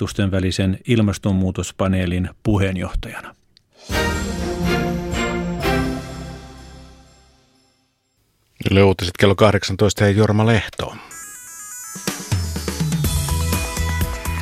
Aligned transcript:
hallitusten 0.00 0.30
välisen 0.30 0.78
ilmastonmuutospaneelin 0.88 2.30
puheenjohtajana. 2.42 3.34
Yle 8.70 8.82
Uutiset 8.82 9.14
kello 9.18 9.34
18 9.34 10.04
ja 10.04 10.10
Jorma 10.10 10.46
Lehto. 10.46 10.94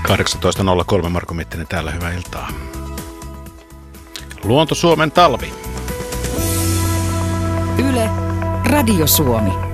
18.03 0.09 1.09
Marko 1.09 1.35
Mittinen 1.35 1.67
täällä, 1.67 1.91
hyvää 1.91 2.13
iltaa. 2.13 2.49
Luonto 4.45 4.75
Suomen 4.75 5.11
talvi. 5.11 5.53
Yle, 7.79 8.09
Radio 8.71 9.07
Suomi. 9.07 9.74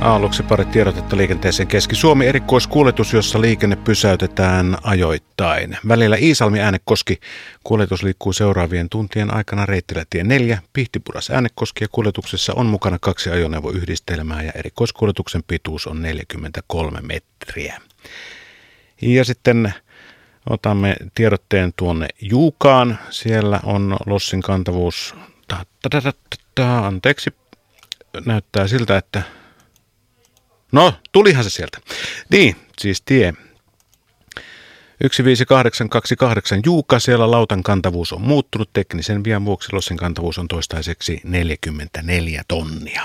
Aluksi 0.00 0.42
pari 0.42 0.64
tiedotetta 0.64 1.16
liikenteeseen 1.16 1.66
Keski-Suomi 1.66 2.26
erikoiskuljetus, 2.26 3.12
jossa 3.12 3.40
liikenne 3.40 3.76
pysäytetään 3.76 4.76
ajoittain. 4.82 5.76
Välillä 5.88 6.16
Iisalmi-Äänekoski 6.16 7.20
kuljetus 7.64 8.02
liikkuu 8.02 8.32
seuraavien 8.32 8.88
tuntien 8.88 9.34
aikana 9.34 9.66
reitillä 9.66 10.04
tie 10.10 10.24
4, 10.24 10.62
Pihtipudas 10.72 11.30
Äänekoski 11.30 11.84
ja 11.84 11.88
kuljetuksessa 11.92 12.52
on 12.56 12.66
mukana 12.66 12.98
kaksi 13.00 13.30
ajoneuvoyhdistelmää 13.30 14.42
ja 14.42 14.52
erikoiskuljetuksen 14.54 15.42
pituus 15.46 15.86
on 15.86 16.02
43 16.02 17.00
metriä. 17.00 17.80
Ja 19.02 19.24
sitten 19.24 19.74
otamme 20.50 20.96
tiedotteen 21.14 21.72
tuonne 21.76 22.08
Juukaan. 22.20 22.98
Siellä 23.10 23.60
on 23.64 23.96
Lossin 24.06 24.42
kantavuus, 24.42 25.14
anteeksi, 26.82 27.30
näyttää 28.24 28.68
siltä, 28.68 28.96
että 28.96 29.22
No, 30.72 30.94
tulihan 31.12 31.44
se 31.44 31.50
sieltä. 31.50 31.78
Niin, 32.30 32.56
siis 32.78 33.02
tie 33.02 33.34
15828 35.00 36.60
Juuka, 36.64 36.98
siellä 36.98 37.30
lautan 37.30 37.62
kantavuus 37.62 38.12
on 38.12 38.20
muuttunut. 38.20 38.70
Teknisen 38.72 39.24
vian 39.24 39.44
vuoksi 39.44 39.72
lossin 39.72 39.96
kantavuus 39.96 40.38
on 40.38 40.48
toistaiseksi 40.48 41.20
44 41.24 42.42
tonnia. 42.48 43.02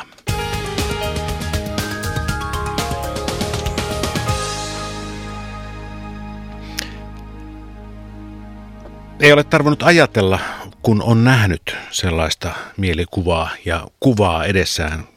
Ei 9.20 9.32
ole 9.32 9.44
tarvinnut 9.44 9.84
ajatella, 9.84 10.40
kun 10.82 11.02
on 11.02 11.24
nähnyt 11.24 11.76
sellaista 11.92 12.54
mielikuvaa 12.78 13.50
ja 13.66 13.88
kuvaa 14.00 14.46
edessään 14.46 15.15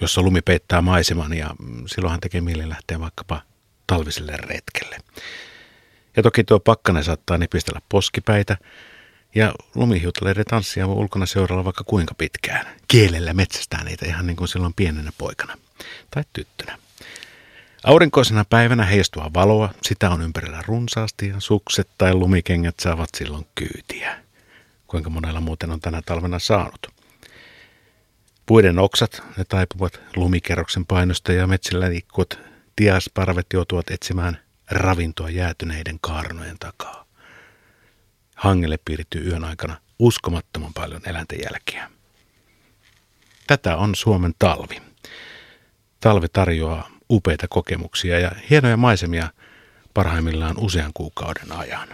jossa 0.00 0.22
lumi 0.22 0.42
peittää 0.42 0.82
maiseman 0.82 1.32
ja 1.32 1.50
silloinhan 1.86 2.20
tekee 2.20 2.40
mieli 2.40 2.68
lähteä 2.68 3.00
vaikkapa 3.00 3.40
talviselle 3.86 4.36
retkelle. 4.36 4.98
Ja 6.16 6.22
toki 6.22 6.44
tuo 6.44 6.60
pakkanen 6.60 7.04
saattaa 7.04 7.38
nipistellä 7.38 7.80
poskipäitä 7.88 8.56
ja 9.34 9.54
lumihiutaleiden 9.74 10.44
tanssia 10.44 10.88
voi 10.88 10.96
ulkona 10.96 11.26
seuralla 11.26 11.64
vaikka 11.64 11.84
kuinka 11.84 12.14
pitkään. 12.14 12.66
Kielellä 12.88 13.34
metsästää 13.34 13.84
niitä 13.84 14.06
ihan 14.06 14.26
niin 14.26 14.36
kuin 14.36 14.48
silloin 14.48 14.74
pienenä 14.74 15.12
poikana 15.18 15.58
tai 16.10 16.24
tyttönä. 16.32 16.78
Aurinkoisena 17.84 18.44
päivänä 18.44 18.84
heijastua 18.84 19.30
valoa, 19.34 19.70
sitä 19.82 20.10
on 20.10 20.22
ympärillä 20.22 20.62
runsaasti 20.66 21.28
ja 21.28 21.40
sukset 21.40 21.88
tai 21.98 22.14
lumikengät 22.14 22.74
saavat 22.80 23.08
silloin 23.16 23.46
kyytiä. 23.54 24.24
Kuinka 24.86 25.10
monella 25.10 25.40
muuten 25.40 25.70
on 25.70 25.80
tänä 25.80 26.02
talvena 26.02 26.38
saanut. 26.38 26.93
Puiden 28.46 28.78
oksat, 28.78 29.22
ne 29.36 29.44
taipuvat 29.44 30.00
lumikerroksen 30.16 30.86
painosta 30.86 31.32
ja 31.32 31.46
metsillä 31.46 31.90
liikkuvat 31.90 32.38
tiasparvet 32.76 33.46
joutuvat 33.52 33.90
etsimään 33.90 34.38
ravintoa 34.70 35.30
jäätyneiden 35.30 35.98
kaarnojen 36.00 36.58
takaa. 36.58 37.04
Hangelle 38.34 38.78
piirittyy 38.84 39.28
yön 39.28 39.44
aikana 39.44 39.76
uskomattoman 39.98 40.74
paljon 40.74 41.00
eläinten 41.06 41.38
jälkiä. 41.44 41.90
Tätä 43.46 43.76
on 43.76 43.94
Suomen 43.94 44.34
talvi. 44.38 44.82
Talvi 46.00 46.28
tarjoaa 46.28 46.90
upeita 47.10 47.48
kokemuksia 47.48 48.18
ja 48.18 48.30
hienoja 48.50 48.76
maisemia 48.76 49.30
parhaimmillaan 49.94 50.58
usean 50.58 50.90
kuukauden 50.94 51.52
ajan. 51.52 51.88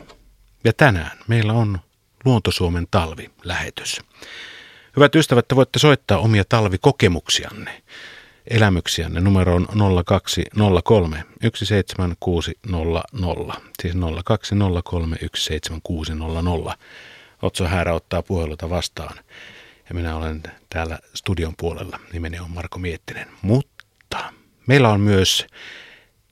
Ja 0.65 0.73
tänään 0.73 1.19
meillä 1.29 1.53
on 1.53 1.79
Luonto 2.25 2.51
Suomen 2.51 2.87
talvi-lähetys. 2.91 4.01
Hyvät 4.97 5.15
ystävät, 5.15 5.49
te 5.49 5.57
voitte 5.57 5.79
soittaa 5.79 6.19
omia 6.19 6.45
talvikokemuksianne, 6.49 7.83
elämyksiänne 8.51 9.21
numeroon 9.21 9.69
0203 10.05 11.25
17600, 11.55 13.03
siis 13.83 13.95
0203 14.25 15.17
17600. 15.35 16.75
Otso 17.43 17.65
Häärä 17.67 17.95
ottaa 17.95 18.23
puheluita 18.23 18.71
vastaan 18.71 19.17
ja 19.89 19.95
minä 19.95 20.17
olen 20.17 20.43
täällä 20.71 20.99
studion 21.15 21.55
puolella. 21.59 22.01
Nimeni 22.13 22.39
on 22.39 22.51
Marko 22.51 22.79
Miettinen, 22.79 23.29
mutta 23.43 24.33
meillä 24.67 24.89
on 24.89 25.01
myös 25.01 25.47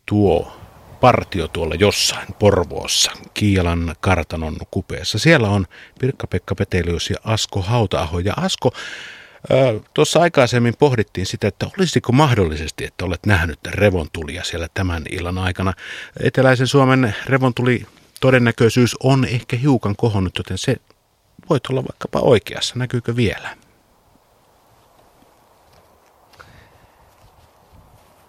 tuo 0.06 0.57
partio 1.00 1.48
tuolla 1.48 1.74
jossain 1.74 2.28
Porvoossa, 2.38 3.12
Kiilan 3.34 3.94
kartanon 4.00 4.56
kupeessa. 4.70 5.18
Siellä 5.18 5.48
on 5.48 5.66
Pirkka-Pekka 6.00 6.54
Petelius 6.54 7.10
ja 7.10 7.16
Asko 7.24 7.62
Hautaaho. 7.62 8.18
Ja 8.18 8.34
Asko, 8.36 8.72
tuossa 9.94 10.20
aikaisemmin 10.20 10.74
pohdittiin 10.78 11.26
sitä, 11.26 11.48
että 11.48 11.66
olisiko 11.78 12.12
mahdollisesti, 12.12 12.84
että 12.84 13.04
olet 13.04 13.26
nähnyt 13.26 13.58
revontulia 13.66 14.44
siellä 14.44 14.68
tämän 14.74 15.02
illan 15.10 15.38
aikana. 15.38 15.72
Eteläisen 16.20 16.66
Suomen 16.66 17.14
revontuli 17.26 17.86
todennäköisyys 18.20 18.96
on 19.02 19.24
ehkä 19.24 19.56
hiukan 19.56 19.96
kohonnut, 19.96 20.38
joten 20.38 20.58
se 20.58 20.76
voit 21.50 21.66
olla 21.66 21.84
vaikkapa 21.84 22.20
oikeassa. 22.20 22.74
Näkyykö 22.78 23.16
vielä? 23.16 23.56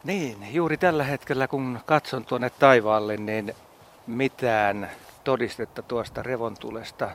Niin, 0.10 0.48
juuri 0.52 0.78
tällä 0.78 1.04
hetkellä 1.04 1.48
kun 1.48 1.80
katson 1.86 2.26
tuonne 2.26 2.50
taivaalle, 2.50 3.18
niin 3.18 3.56
mitään 4.08 4.90
todistetta 5.24 5.82
tuosta 5.82 6.24
revontulesta, 6.24 7.10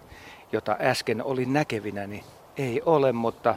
jota 0.52 0.76
äsken 0.80 1.24
olin 1.24 1.52
näkevinä, 1.52 2.06
niin 2.06 2.24
ei 2.56 2.82
ole, 2.86 3.12
mutta 3.12 3.54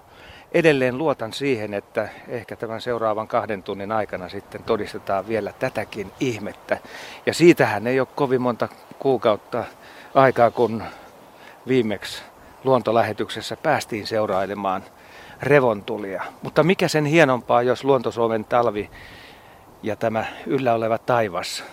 edelleen 0.52 0.98
luotan 0.98 1.34
siihen, 1.34 1.74
että 1.74 2.10
ehkä 2.28 2.56
tämän 2.56 2.82
seuraavan 2.82 3.28
kahden 3.28 3.64
tunnin 3.64 3.92
aikana 3.92 4.30
sitten 4.30 4.64
todistetaan 4.64 5.28
vielä 5.28 5.54
tätäkin 5.60 6.12
ihmettä. 6.20 6.78
Ja 7.26 7.34
siitähän 7.34 7.88
ei 7.88 8.00
ole 8.00 8.08
kovin 8.16 8.42
monta 8.42 8.68
kuukautta 9.00 9.64
aikaa, 10.14 10.52
kun 10.52 10.84
viimeksi 11.68 12.22
luontolähetyksessä 12.64 13.58
päästiin 13.58 14.08
seurailemaan 14.08 14.84
revontulia. 15.42 16.24
Mutta 16.42 16.64
mikä 16.64 16.88
sen 16.88 17.06
hienompaa, 17.06 17.62
jos 17.62 17.84
Luonto 17.84 18.12
Suomen 18.12 18.46
talvi 18.46 18.90
ja 19.88 19.96
tämä 19.96 20.26
yllä 20.46 20.74
oleva 20.74 20.98
taivas 20.98 21.64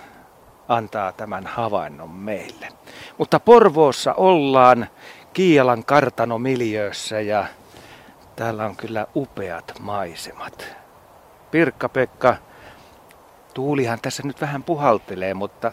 antaa 0.69 1.13
tämän 1.13 1.47
havainnon 1.47 2.11
meille. 2.11 2.69
Mutta 3.19 3.41
Porvoossa 3.41 4.15
ollaan 4.15 4.87
Kialan 5.33 5.85
kartanomiljöössä 5.85 7.21
ja 7.21 7.47
täällä 8.37 8.67
on 8.67 8.77
kyllä 8.77 9.07
upeat 9.17 9.73
maisemat. 9.81 10.77
Pirkka-Pekka, 11.51 12.37
tuulihan 13.55 13.99
tässä 14.03 14.23
nyt 14.27 14.41
vähän 14.41 14.63
puhaltelee, 14.63 15.35
mutta 15.35 15.73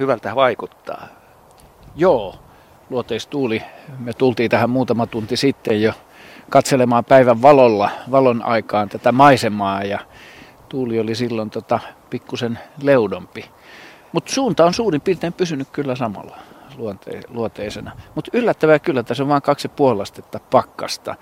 hyvältä 0.00 0.34
vaikuttaa. 0.34 1.06
Joo, 1.96 2.34
luoteistuuli. 2.90 3.62
Me 3.98 4.12
tultiin 4.12 4.50
tähän 4.50 4.70
muutama 4.70 5.06
tunti 5.06 5.36
sitten 5.36 5.82
jo 5.82 5.92
katselemaan 6.50 7.04
päivän 7.04 7.42
valolla, 7.42 7.90
valon 8.10 8.42
aikaan 8.42 8.88
tätä 8.88 9.12
maisemaa 9.12 9.82
ja 9.82 9.98
tuuli 10.72 11.00
oli 11.00 11.14
silloin 11.14 11.50
tota, 11.50 11.80
pikkusen 12.10 12.58
leudompi. 12.82 13.44
Mutta 14.12 14.32
suunta 14.32 14.64
on 14.64 14.74
suurin 14.74 15.00
piirtein 15.00 15.32
pysynyt 15.32 15.68
kyllä 15.72 15.96
samalla 15.96 16.36
luonte- 16.76 17.20
luoteisena. 17.28 17.92
Mutta 18.14 18.30
yllättävää 18.34 18.78
kyllä, 18.78 19.02
tässä 19.02 19.22
on 19.22 19.28
vain 19.28 19.42
kaksi 19.42 19.68
puolastetta 19.68 20.40
pakkasta. 20.50 21.14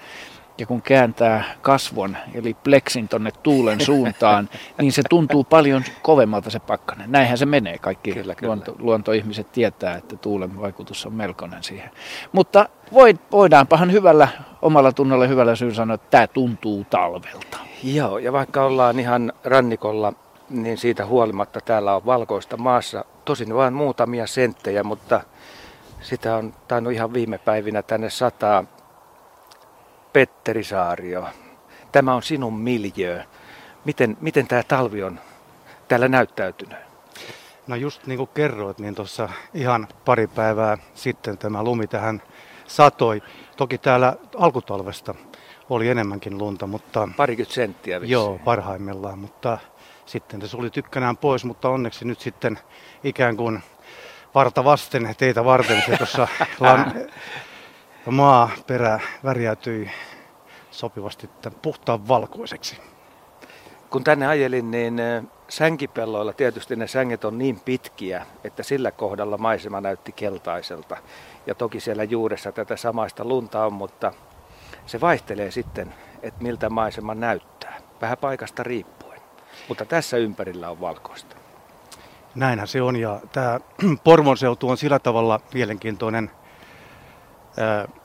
Ja 0.61 0.67
kun 0.67 0.83
kääntää 0.83 1.45
kasvon, 1.63 2.17
eli 2.35 2.55
pleksin 2.55 3.09
tonne 3.09 3.31
tuulen 3.43 3.81
suuntaan, 3.91 4.49
niin 4.79 4.93
se 4.93 5.03
tuntuu 5.11 5.45
paljon 5.45 5.85
kovemmalta 6.03 6.51
se 6.51 6.59
pakkanen. 6.59 7.13
Näinhän 7.13 7.39
se 7.39 7.47
menee. 7.47 7.79
Kaikki 7.79 8.13
kyllä, 8.13 8.35
kyllä. 8.35 8.49
Luonto, 8.49 8.77
luontoihmiset 8.79 9.53
tietää, 9.53 9.97
että 9.97 10.17
tuulen 10.17 10.61
vaikutus 10.61 11.07
on 11.07 11.13
melkoinen 11.13 11.63
siihen. 11.63 11.91
Mutta 12.33 12.69
voidaanpahan 13.33 13.93
hyvällä, 13.93 14.29
omalla 14.63 14.93
tunnolla 14.93 15.27
hyvällä 15.27 15.57
syyllä 15.57 15.75
sanoa, 15.75 15.95
että 15.95 16.11
tämä 16.11 16.27
tuntuu 16.27 16.87
talvelta. 16.91 17.59
Joo, 17.83 18.19
ja 18.19 18.33
vaikka 18.33 18.65
ollaan 18.65 18.99
ihan 18.99 19.33
rannikolla, 19.45 20.13
niin 20.51 20.79
siitä 20.79 21.07
huolimatta 21.07 21.61
täällä 21.61 21.97
on 21.97 22.07
valkoista 22.07 22.57
maassa. 22.57 23.05
Tosin 23.25 23.55
vain 23.55 23.75
muutamia 23.75 24.27
senttejä, 24.27 24.85
mutta 24.85 25.21
sitä 26.01 26.37
on 26.37 26.55
tainnut 26.69 26.93
ihan 26.93 27.13
viime 27.13 27.39
päivinä 27.39 27.83
tänne 27.83 28.11
sataa. 28.11 28.65
Petteri 30.13 30.65
Saario, 30.65 31.29
tämä 31.93 32.15
on 32.15 32.23
sinun 32.23 32.59
miljö. 32.59 33.25
Miten, 33.85 34.17
miten 34.21 34.49
tämä 34.49 34.63
talvi 34.63 35.03
on 35.03 35.21
täällä 35.89 36.09
näyttäytynyt? 36.09 36.79
No 37.67 37.77
just 37.77 38.07
niin 38.07 38.17
kuin 38.17 38.31
kerroit, 38.35 38.79
niin 38.79 38.95
tuossa 38.95 39.29
ihan 39.55 39.89
pari 40.05 40.27
päivää 40.27 40.79
sitten 40.95 41.39
tämä 41.39 41.65
lumi 41.65 41.87
tähän 41.87 42.23
satoi. 42.67 43.23
Toki 43.57 43.79
täällä 43.79 44.17
alkutalvesta 44.37 45.15
oli 45.71 45.89
enemmänkin 45.89 46.39
lunta, 46.39 46.67
mutta... 46.67 47.09
Parikymmentä 47.17 47.55
senttiä 47.55 48.01
vissiin. 48.01 48.13
Joo, 48.13 48.41
parhaimmillaan, 48.45 49.19
mutta 49.19 49.59
sitten 50.07 50.41
se 50.41 50.49
suli 50.49 50.71
tykkänään 50.71 51.17
pois, 51.17 51.45
mutta 51.45 51.69
onneksi 51.69 52.05
nyt 52.05 52.21
sitten 52.21 52.59
ikään 53.05 53.37
kuin 53.37 53.63
varta 54.35 54.65
vasten 54.65 55.15
teitä 55.19 55.45
varten 55.45 55.83
se 55.87 55.97
tuossa 55.97 56.29
maa 56.61 56.87
perä 58.67 59.01
värjäytyi 59.25 59.91
sopivasti 60.71 61.31
puhtaan 61.63 62.09
valkoiseksi. 62.09 62.77
Kun 63.91 64.05
tänne 64.05 64.27
ajelin, 64.27 64.71
niin 64.71 65.01
sänkipelloilla 65.49 66.33
tietysti 66.33 66.77
ne 66.77 66.87
sänget 66.87 67.25
on 67.25 67.39
niin 67.39 67.61
pitkiä, 67.61 68.27
että 68.45 68.63
sillä 68.63 68.91
kohdalla 68.91 69.39
maisema 69.39 69.81
näytti 69.81 70.13
keltaiselta. 70.13 70.97
Ja 71.47 71.55
toki 71.55 71.81
siellä 71.81 72.05
juuressa 72.05 72.53
tätä 72.53 72.77
samaista 72.77 73.25
lunta 73.25 73.67
on, 73.67 73.73
mutta 73.73 74.13
se 74.87 75.01
vaihtelee 75.01 75.51
sitten, 75.51 75.95
että 76.23 76.43
miltä 76.43 76.71
maisema 76.71 77.15
näyttää. 77.15 77.79
Vähän 78.01 78.19
paikasta 78.19 78.63
riippuen. 78.63 79.21
Mutta 79.69 79.85
tässä 79.85 80.17
ympärillä 80.17 80.71
on 80.71 80.81
valkoista. 80.81 81.37
Näinhän 82.35 82.69
se 82.69 82.83
on 82.83 82.97
ja 82.97 83.21
tämä 83.33 83.61
Porvon 84.05 84.37
seutu 84.37 84.69
on 84.69 84.77
sillä 84.77 84.99
tavalla 84.99 85.41
mielenkiintoinen 85.55 86.31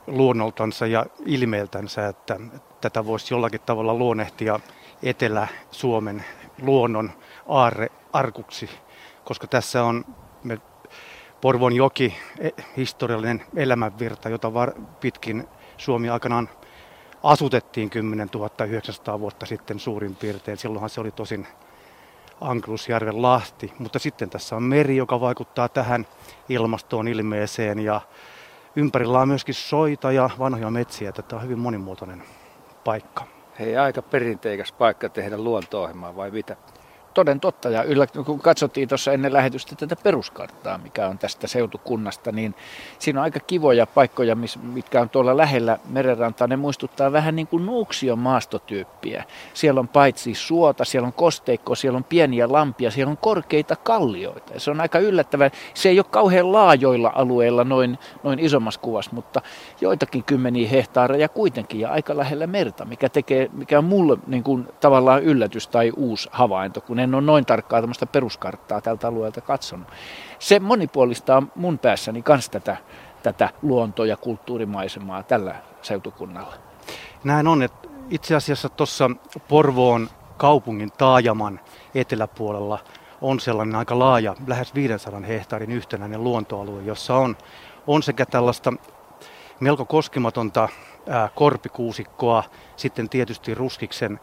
luonnoltansa 0.06 0.86
ja 0.86 1.06
ilmeeltänsä, 1.26 2.08
että 2.08 2.40
tätä 2.80 3.06
voisi 3.06 3.34
jollakin 3.34 3.60
tavalla 3.60 3.94
luonnehtia 3.94 4.60
Etelä-Suomen 5.02 6.24
luonnon 6.62 7.10
aarre 7.48 7.88
arkuksi, 8.12 8.70
koska 9.24 9.46
tässä 9.46 9.84
on 9.84 10.04
me 10.44 10.58
Porvon 11.40 11.72
joki, 11.72 12.16
e, 12.38 12.50
historiallinen 12.76 13.42
elämänvirta, 13.56 14.28
jota 14.28 14.54
var, 14.54 14.72
pitkin 15.00 15.48
Suomi 15.76 16.10
aikanaan 16.10 16.48
asutettiin 17.22 17.90
10 17.90 18.28
900 18.68 19.20
vuotta 19.20 19.46
sitten 19.46 19.78
suurin 19.78 20.16
piirtein. 20.16 20.58
Silloinhan 20.58 20.90
se 20.90 21.00
oli 21.00 21.10
tosin 21.10 21.46
Anklusjärven 22.40 23.22
lahti, 23.22 23.72
mutta 23.78 23.98
sitten 23.98 24.30
tässä 24.30 24.56
on 24.56 24.62
meri, 24.62 24.96
joka 24.96 25.20
vaikuttaa 25.20 25.68
tähän 25.68 26.06
ilmastoon 26.48 27.08
ilmeeseen 27.08 27.78
ja 27.78 28.00
ympärillä 28.76 29.20
on 29.20 29.28
myöskin 29.28 29.54
soita 29.54 30.12
ja 30.12 30.30
vanhoja 30.38 30.70
metsiä. 30.70 31.12
Tämä 31.12 31.38
on 31.38 31.42
hyvin 31.42 31.58
monimuotoinen 31.58 32.22
paikka. 32.84 33.24
Hei, 33.58 33.76
aika 33.76 34.02
perinteikäs 34.02 34.72
paikka 34.72 35.08
tehdä 35.08 35.38
luonto-ohjelmaa 35.38 36.16
vai 36.16 36.30
mitä? 36.30 36.56
Toden 37.16 37.40
totta. 37.40 37.70
Ja 37.70 37.82
yllä, 37.82 38.06
kun 38.06 38.40
katsottiin 38.40 38.88
tuossa 38.88 39.12
ennen 39.12 39.32
lähetystä 39.32 39.76
tätä 39.76 39.96
peruskarttaa, 40.02 40.78
mikä 40.78 41.08
on 41.08 41.18
tästä 41.18 41.46
seutukunnasta, 41.46 42.32
niin 42.32 42.54
siinä 42.98 43.20
on 43.20 43.24
aika 43.24 43.40
kivoja 43.40 43.86
paikkoja, 43.86 44.36
mitkä 44.62 45.00
on 45.00 45.08
tuolla 45.08 45.36
lähellä 45.36 45.78
merenrantaa. 45.88 46.46
Ne 46.46 46.56
muistuttaa 46.56 47.12
vähän 47.12 47.36
niin 47.36 47.46
kuin 47.46 47.66
Nuuksion 47.66 48.18
maastotyyppiä. 48.18 49.24
Siellä 49.54 49.80
on 49.80 49.88
paitsi 49.88 50.34
suota, 50.34 50.84
siellä 50.84 51.06
on 51.06 51.12
kosteikko, 51.12 51.74
siellä 51.74 51.96
on 51.96 52.04
pieniä 52.04 52.52
lampia, 52.52 52.90
siellä 52.90 53.10
on 53.10 53.16
korkeita 53.16 53.76
kallioita. 53.76 54.54
Ja 54.54 54.60
se 54.60 54.70
on 54.70 54.80
aika 54.80 54.98
yllättävää. 54.98 55.50
Se 55.74 55.88
ei 55.88 55.98
ole 55.98 56.06
kauhean 56.10 56.52
laajoilla 56.52 57.12
alueilla 57.14 57.64
noin, 57.64 57.98
noin 58.22 58.38
isommassa 58.38 58.80
kuvassa, 58.80 59.10
mutta 59.14 59.42
joitakin 59.80 60.24
kymmeniä 60.24 60.68
hehtaareja 60.68 61.28
kuitenkin 61.28 61.80
ja 61.80 61.90
aika 61.90 62.16
lähellä 62.16 62.46
merta, 62.46 62.84
mikä, 62.84 63.08
tekee, 63.08 63.50
mikä 63.52 63.78
on 63.78 63.84
mulle 63.84 64.18
niin 64.26 64.42
kuin, 64.42 64.68
tavallaan 64.80 65.22
yllätys 65.22 65.68
tai 65.68 65.92
uusi 65.96 66.28
havainto, 66.32 66.80
kun 66.80 66.98
en 66.98 67.05
ole 67.14 67.22
noin 67.22 67.46
tarkkaa 67.46 67.80
tämmöistä 67.80 68.06
peruskarttaa 68.06 68.80
tältä 68.80 69.08
alueelta 69.08 69.40
katsonut. 69.40 69.88
Se 70.38 70.60
monipuolistaa 70.60 71.42
mun 71.54 71.78
päässäni 71.78 72.24
myös 72.28 72.50
tätä, 72.50 72.76
tätä 73.22 73.50
luonto- 73.62 74.04
ja 74.04 74.16
kulttuurimaisemaa 74.16 75.22
tällä 75.22 75.54
seutukunnalla. 75.82 76.54
Näin 77.24 77.46
on, 77.46 77.62
että 77.62 77.88
itse 78.10 78.34
asiassa 78.34 78.68
tuossa 78.68 79.10
Porvoon 79.48 80.08
kaupungin 80.36 80.92
taajaman 80.98 81.60
eteläpuolella 81.94 82.78
on 83.20 83.40
sellainen 83.40 83.76
aika 83.76 83.98
laaja, 83.98 84.34
lähes 84.46 84.74
500 84.74 85.20
hehtaarin 85.20 85.72
yhtenäinen 85.72 86.24
luontoalue, 86.24 86.82
jossa 86.82 87.14
on, 87.16 87.36
on 87.86 88.02
sekä 88.02 88.26
tällaista 88.26 88.72
melko 89.60 89.84
koskematonta 89.84 90.68
ää, 91.08 91.28
korpikuusikkoa, 91.34 92.44
sitten 92.76 93.08
tietysti 93.08 93.54
ruskiksen 93.54 94.20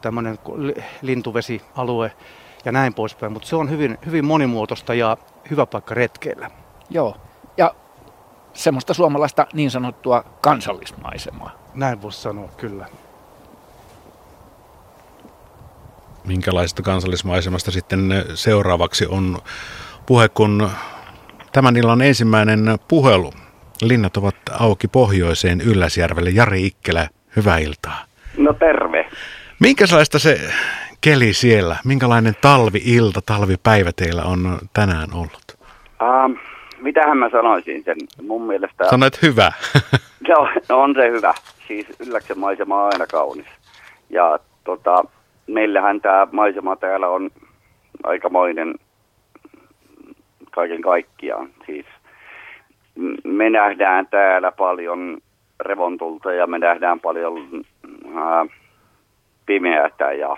tämmöinen 0.00 0.38
lintuvesialue 1.02 2.12
ja 2.64 2.72
näin 2.72 2.94
poispäin. 2.94 3.32
Mutta 3.32 3.48
se 3.48 3.56
on 3.56 3.70
hyvin, 3.70 3.98
hyvin 4.06 4.24
monimuotoista 4.24 4.94
ja 4.94 5.16
hyvä 5.50 5.66
paikka 5.66 5.94
retkeillä. 5.94 6.50
Joo, 6.90 7.16
ja 7.56 7.74
semmoista 8.52 8.94
suomalaista 8.94 9.46
niin 9.52 9.70
sanottua 9.70 10.24
kansallismaisemaa. 10.40 11.50
Näin 11.74 12.02
voisi 12.02 12.20
sanoa, 12.20 12.48
kyllä. 12.56 12.86
Minkälaista 16.24 16.82
kansallismaisemasta 16.82 17.70
sitten 17.70 18.24
seuraavaksi 18.34 19.06
on 19.06 19.38
puhe, 20.06 20.28
kun 20.28 20.70
tämän 21.52 21.76
illan 21.76 22.02
ensimmäinen 22.02 22.78
puhelu. 22.88 23.32
Linnat 23.82 24.16
ovat 24.16 24.36
auki 24.58 24.88
pohjoiseen 24.88 25.60
Ylläsjärvelle. 25.60 26.30
Jari 26.30 26.66
Ikkelä, 26.66 27.08
hyvää 27.36 27.58
iltaa. 27.58 28.04
No 28.38 28.52
terve. 28.52 28.89
Minkälaista 29.60 30.18
se 30.18 30.38
keli 31.00 31.32
siellä, 31.32 31.76
minkälainen 31.84 32.34
talvi-ilta, 32.40 33.20
talvipäivä 33.26 33.90
teillä 33.96 34.22
on 34.22 34.58
tänään 34.74 35.08
ollut? 35.14 35.56
Uh, 36.02 36.38
mitähän 36.78 37.18
mä 37.18 37.30
sanoisin 37.30 37.84
sen 37.84 37.96
mun 38.22 38.42
mielestä? 38.42 38.84
Sanoit 38.90 39.22
hyvä. 39.22 39.52
no, 40.28 40.48
on 40.68 40.94
se 40.94 41.10
hyvä. 41.10 41.34
Siis 41.68 41.86
ylläksen 42.06 42.38
maisema 42.38 42.82
on 42.82 42.90
aina 42.92 43.06
kaunis. 43.06 43.46
Ja 44.10 44.38
tota, 44.64 45.04
meillähän 45.46 46.00
tämä 46.00 46.26
maisema 46.32 46.76
täällä 46.76 47.08
on 47.08 47.30
aikamoinen 48.02 48.74
kaiken 50.50 50.82
kaikkiaan. 50.82 51.50
Siis 51.66 51.86
me 53.24 53.50
nähdään 53.50 54.06
täällä 54.06 54.52
paljon 54.52 55.18
revontulta 55.60 56.32
ja 56.32 56.46
me 56.46 56.58
nähdään 56.58 57.00
paljon 57.00 57.64
uh, 58.04 58.50
pimeätä 59.50 60.12
ja, 60.12 60.36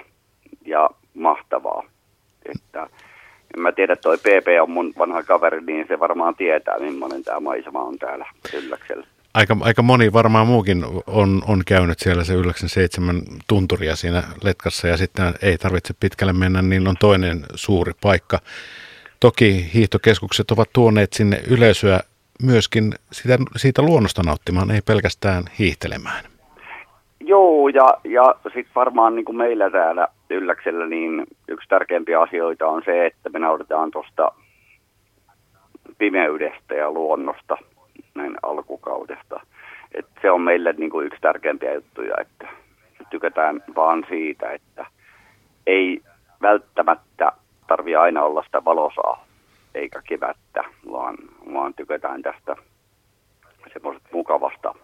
ja 0.67 0.91
mahtavaa. 1.15 1.85
Että, 2.55 2.83
en 3.57 3.63
mä 3.63 3.73
tiedä, 3.73 3.97
toi 3.97 4.19
PP 4.19 4.47
on 4.63 4.71
mun 4.71 4.93
vanha 4.99 5.23
kaveri, 5.23 5.61
niin 5.61 5.89
se 5.89 6.01
varmaan 6.01 6.35
tietää, 6.35 6.79
millainen 6.79 7.25
tämä 7.25 7.41
maisema 7.41 7.83
on 7.83 7.99
täällä 7.99 8.27
Ylläksellä. 8.55 9.07
Aika, 9.35 9.57
aika 9.61 9.83
moni 9.83 10.13
varmaan 10.13 10.47
muukin 10.47 10.85
on, 11.07 11.43
on 11.47 11.63
käynyt 11.67 11.99
siellä 11.99 12.25
se 12.25 12.35
Ylläksen 12.35 12.69
seitsemän 12.69 13.23
tunturia 13.47 13.97
siinä 13.97 14.23
letkassa 14.45 14.89
ja 14.89 14.97
sitten 14.97 15.35
ei 15.43 15.59
tarvitse 15.59 15.95
pitkälle 16.01 16.33
mennä, 16.33 16.63
niin 16.63 16.89
on 16.89 16.97
toinen 17.01 17.45
suuri 17.55 17.93
paikka. 18.01 18.39
Toki 19.21 19.71
hiihtokeskukset 19.75 20.51
ovat 20.51 20.69
tuoneet 20.73 21.13
sinne 21.13 21.43
yleisöä 21.47 22.01
myöskin 22.43 22.95
siitä, 23.13 23.39
siitä 23.57 23.83
luonnosta 23.83 24.23
nauttimaan, 24.23 24.71
ei 24.71 24.83
pelkästään 24.83 25.45
hiihtelemään. 25.59 26.32
Joo, 27.33 27.69
ja, 27.69 27.95
ja 28.05 28.35
sitten 28.45 28.75
varmaan 28.75 29.15
niin 29.15 29.25
kuin 29.25 29.37
meillä 29.37 29.71
täällä 29.71 30.09
Ylläksellä, 30.31 30.87
niin 30.87 31.27
yksi 31.49 31.69
tärkeimpiä 31.69 32.21
asioita 32.21 32.67
on 32.67 32.83
se, 32.85 33.07
että 33.07 33.29
me 33.29 33.39
nautetaan 33.39 33.91
tuosta 33.91 34.33
pimeydestä 35.99 36.75
ja 36.75 36.91
luonnosta 36.91 37.57
näin 38.15 38.37
alkukaudesta. 38.43 39.41
Et 39.95 40.07
se 40.23 40.31
on 40.31 40.41
meille 40.41 40.73
niin 40.73 40.91
kuin 40.91 41.07
yksi 41.07 41.21
tärkeimpiä 41.21 41.75
juttuja, 41.75 42.15
että 42.21 42.49
tykätään 43.11 43.63
vaan 43.77 44.05
siitä, 44.09 44.51
että 44.51 44.87
ei 45.67 46.01
välttämättä 46.43 47.33
tarvi 47.67 47.97
aina 47.97 48.23
olla 48.23 48.43
sitä 48.43 48.65
valosaa 48.65 49.25
eikä 49.75 50.03
kevättä, 50.09 50.65
vaan, 50.93 51.17
vaan 51.55 51.75
tykätään 51.75 52.23
tästä 52.23 52.57
semmoisesta 53.73 54.09
mukavasta 54.13 54.75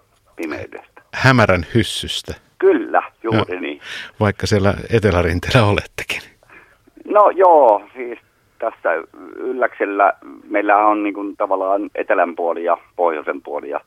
pimeydestä. 0.43 1.03
Hämärän 1.15 1.67
hyssystä. 1.75 2.35
Kyllä, 2.59 3.03
juuri 3.23 3.55
no, 3.55 3.61
niin. 3.61 3.81
Vaikka 4.21 4.47
siellä 4.47 4.75
etelärinteellä 4.91 5.67
olettekin. 5.67 6.23
No 7.05 7.31
joo, 7.31 7.83
siis 7.95 8.19
tässä 8.59 8.89
Ylläksellä 9.37 10.13
meillä 10.49 10.77
on 10.77 11.03
niin 11.03 11.15
kuin 11.15 11.37
tavallaan 11.37 11.91
etelän 11.95 12.37
puoli 12.37 12.65
ja 12.65 12.79
pohjoisen 12.97 13.43
puoli. 13.43 13.71
Ja 13.71 13.81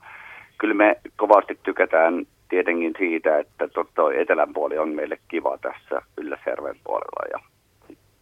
kyllä 0.58 0.74
me 0.74 0.96
kovasti 1.16 1.60
tykätään 1.64 2.28
tietenkin 2.50 2.94
siitä, 2.98 3.40
että 3.40 3.68
tuo 3.68 4.12
etelän 4.12 4.54
puoli 4.54 4.78
on 4.78 4.90
meille 4.90 5.20
kiva 5.28 5.58
tässä 5.58 6.02
Ylläsjärven 6.18 6.76
puolella 6.84 7.28
ja 7.32 7.40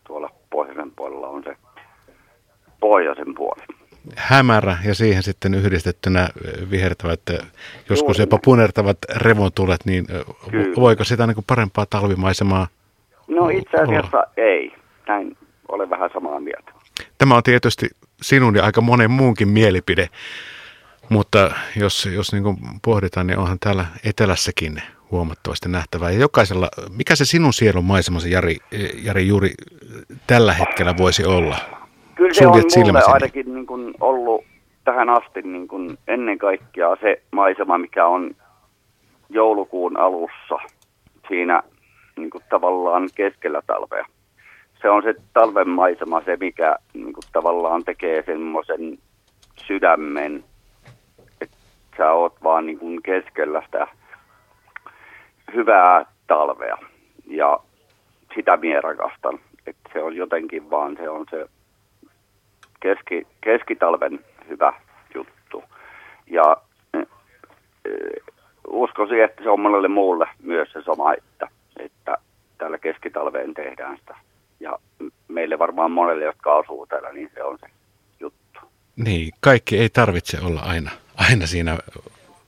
tuolla 0.07 0.29
pohjoisen 0.49 0.91
puolella 0.91 1.27
on 1.27 1.43
se 1.43 1.55
pohjoisen 2.79 3.35
puoli 3.35 3.61
hämärä 4.15 4.77
ja 4.85 4.95
siihen 4.95 5.23
sitten 5.23 5.53
yhdistettynä 5.53 6.29
vihertävät, 6.71 7.21
joskus 7.89 8.19
jopa 8.19 8.39
punertavat 8.43 8.97
revontulet, 9.15 9.85
niin 9.85 10.07
Kyllä. 10.51 10.75
voiko 10.75 11.03
sitä 11.03 11.27
niin 11.27 11.35
kuin 11.35 11.45
parempaa 11.47 11.85
talvimaisemaa 11.89 12.67
No 13.29 13.49
itse 13.49 13.77
asiassa 13.77 14.23
ei. 14.37 14.71
Näin 15.07 15.37
olen 15.67 15.89
vähän 15.89 16.09
samaa 16.13 16.39
mieltä. 16.39 16.71
Tämä 17.17 17.35
on 17.35 17.43
tietysti 17.43 17.87
sinun 18.21 18.55
ja 18.55 18.65
aika 18.65 18.81
monen 18.81 19.11
muunkin 19.11 19.47
mielipide, 19.47 20.09
mutta 21.09 21.51
jos, 21.75 22.05
jos 22.05 22.33
niin 22.33 22.43
pohditaan, 22.81 23.27
niin 23.27 23.39
onhan 23.39 23.59
täällä 23.59 23.85
etelässäkin 24.03 24.81
huomattavasti 25.11 25.69
nähtävää. 25.69 26.11
Ja 26.11 26.19
jokaisella, 26.19 26.69
mikä 26.91 27.15
se 27.15 27.25
sinun 27.25 27.53
sielun 27.53 27.85
maisemasi, 27.85 28.31
Jari, 28.31 28.57
Jari 29.03 29.27
juuri 29.27 29.53
tällä 30.27 30.53
hetkellä 30.53 30.97
voisi 30.97 31.25
olla? 31.25 31.78
Kyllä 32.19 32.33
se 32.33 32.47
on 32.47 32.61
mulle 32.85 33.01
ainakin 33.07 33.53
niin 33.53 33.65
kuin 33.65 33.93
ollut 33.99 34.45
tähän 34.83 35.09
asti 35.09 35.41
niin 35.41 35.67
kuin 35.67 35.97
ennen 36.07 36.37
kaikkea 36.37 36.95
se 37.01 37.21
maisema, 37.31 37.77
mikä 37.77 38.05
on 38.05 38.35
joulukuun 39.29 39.99
alussa 39.99 40.55
siinä 41.27 41.63
niin 42.17 42.29
kuin 42.29 42.43
tavallaan 42.49 43.09
keskellä 43.15 43.61
talvea. 43.67 44.05
Se 44.81 44.89
on 44.89 45.03
se 45.03 45.15
talven 45.33 45.69
maisema 45.69 46.21
se, 46.21 46.37
mikä 46.39 46.75
niin 46.93 47.13
kuin 47.13 47.23
tavallaan 47.33 47.83
tekee 47.83 48.23
semmoisen 48.25 48.97
sydämen, 49.67 50.43
että 51.41 51.57
sä 51.97 52.11
oot 52.11 52.43
vaan 52.43 52.65
niin 52.65 52.79
kuin 52.79 53.03
keskellä 53.03 53.61
sitä 53.65 53.87
hyvää 55.53 56.05
talvea. 56.27 56.77
Ja 57.27 57.59
sitä 58.35 58.57
mie 58.57 58.81
rakastan. 58.81 59.39
Että 59.67 59.89
se 59.93 60.03
on 60.03 60.15
jotenkin 60.15 60.69
vaan, 60.69 60.97
se 60.97 61.09
on 61.09 61.25
se 61.31 61.45
keski, 62.79 63.27
keskitalven 63.41 64.19
hyvä 64.49 64.73
juttu. 65.15 65.63
Ja 66.27 66.57
äh, 66.95 67.05
uskoisin, 68.67 69.23
että 69.23 69.43
se 69.43 69.49
on 69.49 69.59
monelle 69.59 69.87
muulle 69.87 70.27
myös 70.43 70.71
se 70.71 70.81
sama, 70.81 71.13
että, 71.13 71.47
että 71.79 72.17
täällä 72.57 72.77
keskitalveen 72.77 73.53
tehdään 73.53 73.97
sitä. 73.97 74.15
Ja 74.59 74.79
meille 75.27 75.59
varmaan 75.59 75.91
monelle, 75.91 76.25
jotka 76.25 76.57
asuu 76.57 76.87
täällä, 76.87 77.13
niin 77.13 77.31
se 77.33 77.43
on 77.43 77.57
se 77.59 77.67
juttu. 78.19 78.59
Niin, 78.95 79.31
kaikki 79.39 79.77
ei 79.77 79.89
tarvitse 79.89 80.37
olla 80.43 80.59
aina, 80.59 80.91
aina 81.29 81.47
siinä 81.47 81.77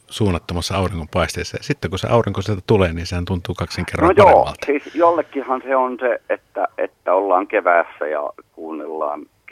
suunnattomassa 0.09 0.77
auringonpaisteessa. 0.77 1.57
Ja 1.57 1.63
sitten 1.63 1.89
kun 1.89 1.99
se 1.99 2.07
aurinko 2.07 2.41
sieltä 2.41 2.61
tulee, 2.67 2.93
niin 2.93 3.05
sehän 3.05 3.25
tuntuu 3.25 3.55
kaksin 3.55 3.85
kerran 3.85 4.15
no 4.15 4.23
joo, 4.23 4.53
siis 4.65 4.95
jollekinhan 4.95 5.61
se 5.61 5.75
on 5.75 5.97
se, 5.99 6.21
että, 6.29 6.67
että 6.77 7.13
ollaan 7.13 7.47
keväässä 7.47 8.07
ja 8.07 8.21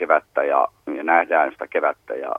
kevättä 0.00 0.44
ja, 0.44 0.68
ja 0.96 1.04
nähdään 1.04 1.52
sitä 1.52 1.66
kevättä 1.66 2.14
ja 2.14 2.32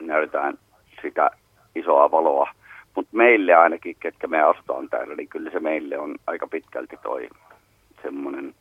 näytetään 0.00 0.58
sitä 1.02 1.30
isoa 1.74 2.10
valoa. 2.10 2.50
Mutta 2.94 3.16
meille 3.16 3.54
ainakin, 3.54 3.96
ketkä 4.00 4.26
me 4.26 4.42
asutaan 4.42 4.88
täällä, 4.88 5.14
niin 5.14 5.28
kyllä 5.28 5.50
se 5.50 5.60
meille 5.60 5.98
on 5.98 6.14
aika 6.26 6.46
pitkälti 6.46 6.96
toi 7.02 7.28
semmoinen 8.02 8.54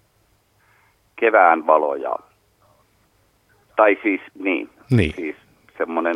kevään 1.16 1.68
valo 1.68 1.96
ja, 1.96 2.16
tai 3.76 3.98
siis 4.04 4.22
niin, 4.40 4.70
niin. 4.92 5.14
siis 5.16 5.36
semmoinen 5.78 6.16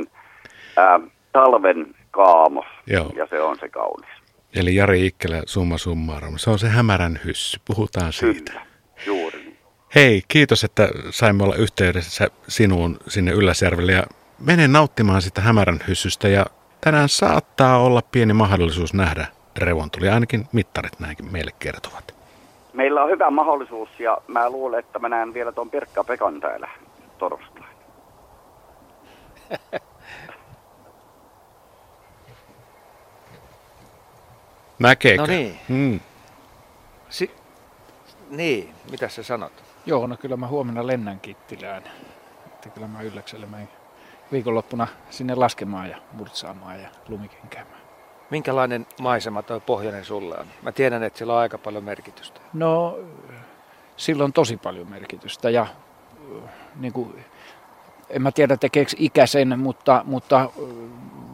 ää, 0.77 0.99
talven 1.31 1.95
kaamos 2.11 2.65
Joo. 2.87 3.11
ja 3.15 3.27
se 3.29 3.41
on 3.41 3.57
se 3.59 3.69
kaunis. 3.69 4.09
Eli 4.55 4.75
Jari 4.75 5.05
Ikkelä, 5.05 5.41
summa 5.45 5.77
summarum, 5.77 6.37
se 6.37 6.49
on 6.49 6.59
se 6.59 6.67
hämärän 6.67 7.19
hyssy, 7.25 7.59
puhutaan 7.67 8.13
siitä. 8.13 8.51
Kyllä, 8.51 8.65
juuri. 9.05 9.42
Hei, 9.95 10.23
kiitos, 10.27 10.63
että 10.63 10.89
saimme 11.09 11.43
olla 11.43 11.55
yhteydessä 11.55 12.27
sinuun 12.47 12.97
sinne 13.07 13.31
Ylläsjärvelle 13.31 13.91
ja 13.91 14.03
mene 14.39 14.67
nauttimaan 14.67 15.21
sitä 15.21 15.41
hämärän 15.41 15.79
hyssystä 15.87 16.27
ja 16.27 16.45
tänään 16.81 17.09
saattaa 17.09 17.79
olla 17.79 18.01
pieni 18.11 18.33
mahdollisuus 18.33 18.93
nähdä 18.93 19.27
revontuli, 19.57 20.09
ainakin 20.09 20.47
mittarit 20.51 20.99
näinkin 20.99 21.31
meille 21.31 21.51
kertovat. 21.59 22.15
Meillä 22.73 23.03
on 23.03 23.09
hyvä 23.09 23.29
mahdollisuus 23.29 23.89
ja 23.99 24.17
mä 24.27 24.49
luulen, 24.49 24.79
että 24.79 24.99
mä 24.99 25.09
näen 25.09 25.33
vielä 25.33 25.51
tuon 25.51 25.69
Pirkka 25.69 26.03
Pekan 26.03 26.39
täällä 26.41 26.69
torstaina. 27.17 27.67
Näkeekö? 34.79 35.21
No 35.21 35.27
niin. 35.27 35.59
Hmm. 35.69 35.99
Si- 37.09 37.35
niin, 38.29 38.75
mitä 38.91 39.09
sä 39.09 39.23
sanot? 39.23 39.72
Joo, 39.85 40.07
no 40.07 40.17
kyllä 40.17 40.37
mä 40.37 40.47
huomenna 40.47 40.87
lennän 40.87 41.19
Kittilään. 41.19 41.83
Että 42.45 42.69
kyllä 42.69 42.87
mä 42.87 43.01
ylläkselle 43.01 43.45
mä 43.45 43.57
viikonloppuna 44.31 44.87
sinne 45.09 45.35
laskemaan 45.35 45.89
ja 45.89 45.97
murtsaamaan 46.13 46.81
ja 46.81 46.89
lumikenkäämään. 47.07 47.81
Minkälainen 48.29 48.87
maisema 49.01 49.41
toi 49.41 49.59
pohjoinen 49.59 50.05
sulle 50.05 50.35
on? 50.37 50.45
Mä 50.61 50.71
tiedän, 50.71 51.03
että 51.03 51.19
sillä 51.19 51.33
on 51.33 51.39
aika 51.39 51.57
paljon 51.57 51.83
merkitystä. 51.83 52.41
No, 52.53 52.99
sillä 53.97 54.23
on 54.23 54.33
tosi 54.33 54.57
paljon 54.57 54.89
merkitystä 54.89 55.49
ja 55.49 55.67
niin 56.75 56.93
kuin, 56.93 57.25
en 58.09 58.21
mä 58.21 58.31
tiedä 58.31 58.57
tekeekö 58.57 58.91
ikäisen, 58.97 59.59
mutta, 59.59 60.01
mutta 60.05 60.49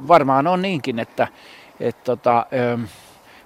varmaan 0.07 0.47
on 0.47 0.61
niinkin, 0.61 0.99
että, 0.99 1.27
että 1.79 2.03
tota, 2.03 2.45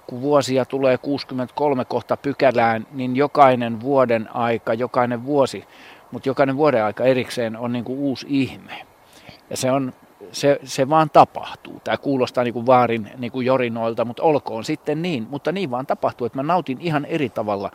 kun 0.06 0.20
vuosia 0.20 0.64
tulee 0.64 0.98
63 0.98 1.84
kohta 1.84 2.16
pykälään, 2.16 2.86
niin 2.92 3.16
jokainen 3.16 3.80
vuoden 3.80 4.36
aika, 4.36 4.74
jokainen 4.74 5.24
vuosi, 5.24 5.64
mutta 6.10 6.28
jokainen 6.28 6.56
vuoden 6.56 6.84
aika 6.84 7.04
erikseen 7.04 7.56
on 7.56 7.72
niin 7.72 7.84
kuin 7.84 7.98
uusi 7.98 8.26
ihme. 8.28 8.86
Ja 9.50 9.56
se, 9.56 9.70
on, 9.70 9.92
se, 10.32 10.60
se 10.64 10.88
vaan 10.88 11.10
tapahtuu. 11.10 11.80
Tämä 11.84 11.96
kuulostaa 11.96 12.44
niin 12.44 12.54
kuin 12.54 12.66
vaarin 12.66 13.10
niin 13.18 13.32
kuin 13.32 13.46
jorinoilta, 13.46 14.04
mutta 14.04 14.22
olkoon 14.22 14.64
sitten 14.64 15.02
niin. 15.02 15.26
Mutta 15.30 15.52
niin 15.52 15.70
vaan 15.70 15.86
tapahtuu, 15.86 16.26
että 16.26 16.38
mä 16.38 16.42
nautin 16.42 16.80
ihan 16.80 17.04
eri 17.04 17.28
tavalla 17.28 17.70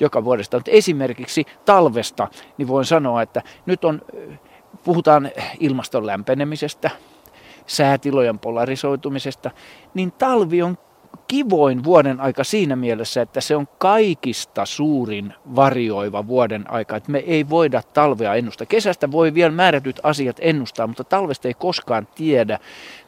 joka 0.00 0.24
vuodesta. 0.24 0.56
Mutta 0.56 0.70
esimerkiksi 0.70 1.44
talvesta, 1.64 2.28
niin 2.58 2.68
voin 2.68 2.84
sanoa, 2.84 3.22
että 3.22 3.42
nyt 3.66 3.84
on, 3.84 4.02
puhutaan 4.84 5.30
ilmaston 5.60 6.06
lämpenemisestä, 6.06 6.90
säätilojen 7.66 8.38
polarisoitumisesta, 8.38 9.50
niin 9.94 10.12
talvi 10.12 10.62
on 10.62 10.78
kivoin 11.28 11.84
vuoden 11.84 12.20
aika 12.20 12.44
siinä 12.44 12.76
mielessä, 12.76 13.22
että 13.22 13.40
se 13.40 13.56
on 13.56 13.68
kaikista 13.78 14.66
suurin 14.66 15.34
varjoiva 15.56 16.26
vuoden 16.26 16.70
aika. 16.70 16.96
Että 16.96 17.12
me 17.12 17.18
ei 17.18 17.48
voida 17.48 17.82
talvea 17.94 18.34
ennustaa. 18.34 18.66
Kesästä 18.66 19.10
voi 19.10 19.34
vielä 19.34 19.52
määrätyt 19.52 20.00
asiat 20.02 20.36
ennustaa, 20.40 20.86
mutta 20.86 21.04
talvesta 21.04 21.48
ei 21.48 21.54
koskaan 21.54 22.08
tiedä, 22.14 22.58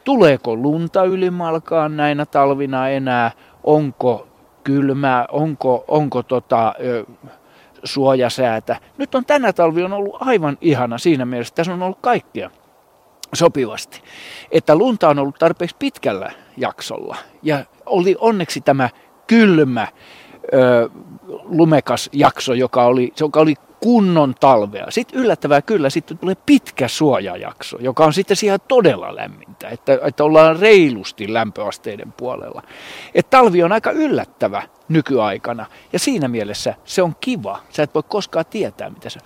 tuleeko 0.05 0.57
lunta 0.57 1.05
ylimalkaan 1.05 1.97
näinä 1.97 2.27
talvina 2.27 2.89
enää, 2.89 3.31
onko 3.65 4.29
kylmää, 4.65 5.27
onko, 5.31 5.85
onko 5.89 6.23
tota, 6.23 6.75
ö, 6.85 7.05
suojasäätä. 7.85 8.77
Nyt 8.99 9.15
on 9.15 9.25
tänä 9.25 9.53
talvi 9.53 9.83
on 9.83 9.93
ollut 9.93 10.17
aivan 10.21 10.59
ihana 10.61 10.99
siinä 10.99 11.25
mielessä, 11.25 11.51
että 11.51 11.57
tässä 11.57 11.73
on 11.73 11.83
ollut 11.83 11.99
kaikkea 12.01 12.51
sopivasti. 13.35 14.03
Että 14.51 14.77
lunta 14.77 15.09
on 15.09 15.19
ollut 15.19 15.39
tarpeeksi 15.39 15.77
pitkällä 15.79 16.31
jaksolla 16.57 17.17
ja 17.43 17.65
oli 17.87 18.17
onneksi 18.19 18.61
tämä 18.61 18.89
kylmä, 19.27 19.89
ö, 20.55 20.91
lumekas 21.45 22.11
jakso, 22.13 22.55
joka 22.55 22.85
oli, 22.85 23.13
joka 23.21 23.41
oli 23.41 23.55
kunnon 23.81 24.35
talvea. 24.41 24.87
Sitten 24.91 25.21
yllättävää 25.21 25.63
kyllä, 25.63 25.91
sitten 25.91 26.19
tulee 26.19 26.37
pitkä 26.47 26.89
suojajakso, 26.89 27.79
joka 27.81 28.05
on 28.05 28.13
sitten 28.13 28.37
siellä 28.37 28.59
todella 28.59 29.17
lämmintä, 29.17 29.69
että, 29.69 29.99
että 30.07 30.25
ollaan 30.25 30.59
reilusti 30.59 31.33
lämpöasteiden 31.33 32.13
puolella. 32.13 32.63
Et 33.15 33.31
talvi 33.31 33.63
on 33.63 33.73
aika 33.73 33.91
yllättävä 33.91 34.63
nykyaikana 34.89 35.67
ja 35.93 35.99
siinä 35.99 36.29
mielessä 36.29 36.75
se 36.85 37.03
on 37.03 37.17
kiva. 37.21 37.61
Sä 37.71 37.83
et 37.83 37.95
voi 37.95 38.03
koskaan 38.09 38.45
tietää, 38.51 38.91
mitä 38.91 39.11
se. 39.11 39.21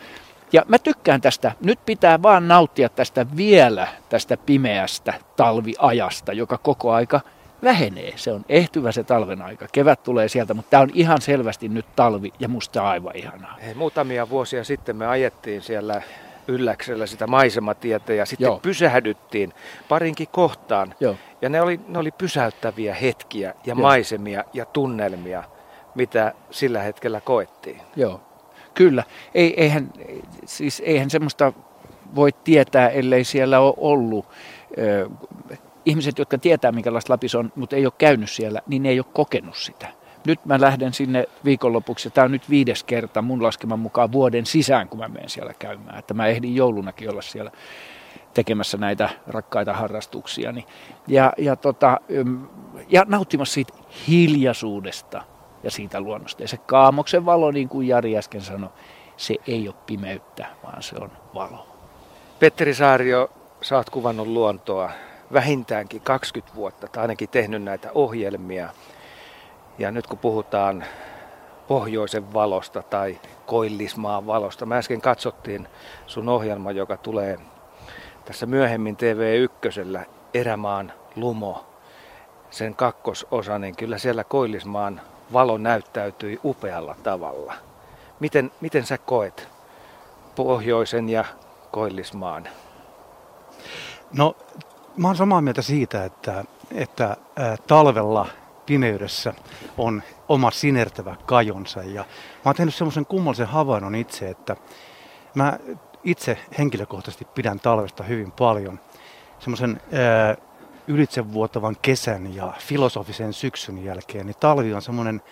Ja 0.55 0.63
mä 0.69 0.79
tykkään 0.79 1.21
tästä. 1.21 1.53
Nyt 1.61 1.79
pitää 1.87 2.23
vaan 2.23 2.49
nauttia 2.49 2.89
tästä 2.89 3.27
vielä, 3.37 3.89
tästä 4.09 4.37
pimeästä 4.37 5.15
talviajasta, 5.37 6.33
joka 6.33 6.59
koko 6.59 6.93
aika 6.93 7.21
vähenee. 7.63 8.13
Se 8.17 8.33
on 8.33 8.45
ehtyvä 8.49 8.93
se 8.93 9.05
talven 9.05 9.43
aika. 9.43 9.67
Kevät 9.73 10.03
tulee 10.03 10.29
sieltä, 10.29 10.55
mutta 10.55 10.71
tämä 10.71 10.83
on 10.83 10.91
ihan 10.95 11.21
selvästi 11.21 11.69
nyt 11.69 11.87
talvi 11.97 12.33
ja 12.39 12.49
musta 12.49 12.89
aivan 12.89 13.17
ihanaa. 13.17 13.57
Hei, 13.65 13.75
muutamia 13.75 14.31
vuosia 14.31 14.65
sitten 14.65 14.97
me 14.97 15.07
ajettiin 15.07 15.63
siellä 15.63 16.03
ylläksellä 16.49 17.07
sitä 17.07 17.27
maisematietä 17.27 18.13
ja 18.13 18.27
sitten 18.27 18.47
Joo. 18.47 18.59
pysähdyttiin 18.59 19.53
parinkin 19.89 20.29
kohtaan. 20.33 20.95
Joo. 21.01 21.17
Ja 21.43 21.49
ne 21.49 21.61
oli, 21.61 21.81
ne 21.89 21.99
oli 21.99 22.11
pysäyttäviä 22.11 22.95
hetkiä 22.95 23.49
ja 23.49 23.55
Joo. 23.67 23.75
maisemia 23.77 24.45
ja 24.53 24.65
tunnelmia, 24.65 25.45
mitä 25.95 26.33
sillä 26.51 26.83
hetkellä 26.83 27.21
koettiin. 27.21 27.81
Joo, 27.97 28.21
kyllä. 28.75 29.05
Ei, 29.35 29.63
eihän, 29.63 29.93
siis 30.45 30.83
eihän 30.87 31.11
semmoista 31.11 31.53
voi 32.15 32.31
tietää, 32.45 32.89
ellei 32.89 33.25
siellä 33.25 33.61
ole 33.61 33.75
ollut 33.77 34.27
ihmiset, 35.85 36.19
jotka 36.19 36.39
tietää, 36.39 36.73
minkälaista 36.73 37.13
Lapis 37.13 37.35
on, 37.35 37.53
mutta 37.57 37.77
ei 37.77 37.87
ole 37.87 37.93
käynyt 37.99 38.31
siellä, 38.31 38.61
niin 38.67 38.83
ne 38.83 38.89
ei 38.89 39.01
ole 39.01 39.07
kokenut 39.13 39.57
sitä. 39.57 39.89
Nyt 40.27 40.45
mä 40.45 40.61
lähden 40.61 40.95
sinne 40.95 41.27
viikonlopuksi, 41.45 42.09
ja 42.09 42.11
tämä 42.11 42.25
on 42.25 42.33
nyt 42.33 42.51
viides 42.51 42.85
kerta 42.85 43.23
mun 43.23 43.43
laskeman 43.43 43.79
mukaan 43.79 44.13
vuoden 44.13 44.47
sisään, 44.47 44.89
kun 44.89 44.99
mä 44.99 45.09
menen 45.09 45.29
siellä 45.29 45.55
käymään. 45.59 45.99
Että 45.99 46.15
mä 46.15 46.27
ehdin 46.27 46.57
joulunakin 46.57 47.11
olla 47.11 47.23
siellä 47.23 47.51
tekemässä 48.35 48.79
näitä 48.79 49.09
rakkaita 49.27 49.73
harrastuksia. 49.73 50.55
Ja, 51.09 51.33
ja, 51.39 51.57
tota, 51.57 52.01
ja 52.89 53.05
nauttimassa 53.09 53.55
siitä 53.55 53.73
hiljaisuudesta, 54.09 55.23
ja 55.65 55.71
siitä 55.71 56.01
luonnosta. 56.01 56.43
Ja 56.43 56.49
se 56.49 56.57
kaamoksen 56.57 57.27
valo, 57.27 57.51
niin 57.51 57.69
kuin 57.69 57.89
Jari 57.89 58.17
äsken 58.19 58.41
sanoi, 58.41 58.71
se 59.17 59.35
ei 59.47 59.69
ole 59.69 59.77
pimeyttä, 59.87 60.47
vaan 60.63 60.83
se 60.83 60.97
on 61.01 61.11
valo. 61.35 61.67
Petteri 62.39 62.75
Saario, 62.75 63.31
sä 63.61 63.77
oot 63.77 63.91
kuvannut 63.91 64.27
luontoa 64.27 64.91
vähintäänkin 65.33 66.01
20 66.01 66.55
vuotta, 66.55 66.89
tai 66.89 67.03
ainakin 67.03 67.29
tehnyt 67.29 67.63
näitä 67.63 67.91
ohjelmia. 67.95 68.69
Ja 69.79 69.91
nyt 69.91 70.07
kun 70.07 70.19
puhutaan 70.19 70.85
pohjoisen 71.69 72.33
valosta 72.33 72.83
tai 72.83 73.21
koillismaan 73.47 74.27
valosta. 74.27 74.67
Mä 74.67 74.77
äsken 74.77 75.01
katsottiin 75.01 75.69
sun 76.07 76.29
ohjelma, 76.29 76.73
joka 76.73 76.97
tulee 76.97 77.39
tässä 78.25 78.47
myöhemmin 78.47 78.97
TV1, 78.97 80.07
Erämaan 80.35 80.93
Lumo, 81.17 81.67
sen 82.51 82.75
kakkososa, 82.75 83.59
niin 83.59 83.77
kyllä 83.77 83.99
siellä 83.99 84.25
Koillismaan 84.25 85.01
valo 85.33 85.59
näyttäytyi 85.59 86.41
upealla 86.45 86.97
tavalla. 87.03 87.55
Miten, 88.21 88.53
miten 88.61 88.87
sä 88.87 88.99
koet 88.99 89.49
pohjoisen 90.35 91.09
ja 91.09 91.25
Koillismaan? 91.71 92.49
No, 94.17 94.37
mä 94.97 95.09
oon 95.09 95.17
samaa 95.17 95.41
mieltä 95.41 95.63
siitä, 95.63 96.05
että, 96.05 96.45
että 96.71 97.17
talvella 97.67 98.27
pimeydessä 98.67 99.35
on 99.79 100.03
oma 100.29 100.51
sinertävä 100.51 101.17
kajonsa. 101.27 101.83
Ja 101.83 102.03
mä 102.03 102.07
oon 102.45 102.55
tehnyt 102.55 102.75
semmoisen 102.75 103.07
kummallisen 103.07 103.47
havainnon 103.47 103.95
itse, 103.95 104.29
että 104.29 104.57
mä 105.35 105.59
itse 106.05 106.39
henkilökohtaisesti 106.59 107.25
pidän 107.25 107.61
talvesta 107.61 108.03
hyvin 108.03 108.33
paljon. 108.33 108.81
Semmoisen 109.39 109.81
ylitsevuotavan 110.89 111.77
kesän 111.83 112.35
ja 112.35 112.53
filosofisen 112.59 113.33
syksyn 113.33 113.85
jälkeen, 113.85 114.27
niin 114.27 114.37
talvi 114.41 114.75
on 114.75 114.83
semmoinen 114.83 115.23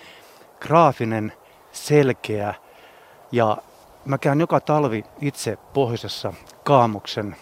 graafinen, 0.60 1.32
selkeä 1.72 2.54
ja 3.32 3.56
mä 4.04 4.18
käyn 4.18 4.40
joka 4.40 4.60
talvi 4.60 5.04
itse 5.20 5.56
pohjoisessa 5.74 6.32
Kaamuksen 6.64 7.36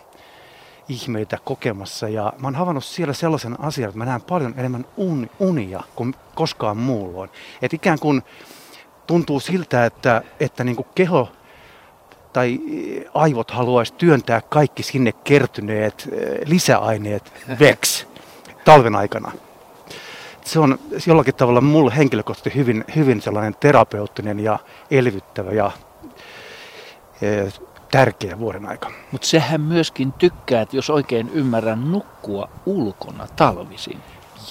ihmeitä 0.88 1.38
kokemassa 1.44 2.08
ja 2.08 2.32
mä 2.38 2.46
oon 2.46 2.54
havainnut 2.54 2.84
siellä 2.84 3.14
sellaisen 3.14 3.60
asian, 3.60 3.88
että 3.88 3.98
mä 3.98 4.04
näen 4.04 4.22
paljon 4.22 4.54
enemmän 4.56 4.86
un, 4.96 5.30
unia 5.38 5.82
kuin 5.96 6.14
koskaan 6.34 6.76
muulloin. 6.76 7.30
Että 7.62 7.76
ikään 7.76 7.98
kuin 7.98 8.22
tuntuu 9.06 9.40
siltä, 9.40 9.84
että, 9.84 10.22
että 10.40 10.64
niin 10.64 10.76
kuin 10.76 10.88
keho 10.94 11.28
tai 12.32 12.60
aivot 13.14 13.50
haluaisi 13.50 13.92
työntää 13.92 14.40
kaikki 14.40 14.82
sinne 14.82 15.12
kertyneet 15.12 16.08
eh, 16.12 16.38
lisäaineet 16.46 17.32
veksi 17.60 18.06
talven 18.64 18.96
aikana. 18.96 19.32
Se 20.44 20.58
on 20.58 20.78
jollakin 21.06 21.34
tavalla 21.34 21.60
mulle 21.60 21.96
henkilökohtaisesti 21.96 22.58
hyvin, 22.58 22.84
hyvin 22.96 23.22
sellainen 23.22 23.54
terapeuttinen 23.60 24.40
ja 24.40 24.58
elvyttävä 24.90 25.52
ja 25.52 25.70
eh, 27.22 27.52
tärkeä 27.90 28.38
vuoden 28.38 28.68
aika. 28.68 28.90
Mutta 29.12 29.26
sehän 29.26 29.60
myöskin 29.60 30.12
tykkää, 30.12 30.62
että 30.62 30.76
jos 30.76 30.90
oikein 30.90 31.30
ymmärrän, 31.34 31.92
nukkua 31.92 32.48
ulkona 32.66 33.26
talvisin. 33.36 33.98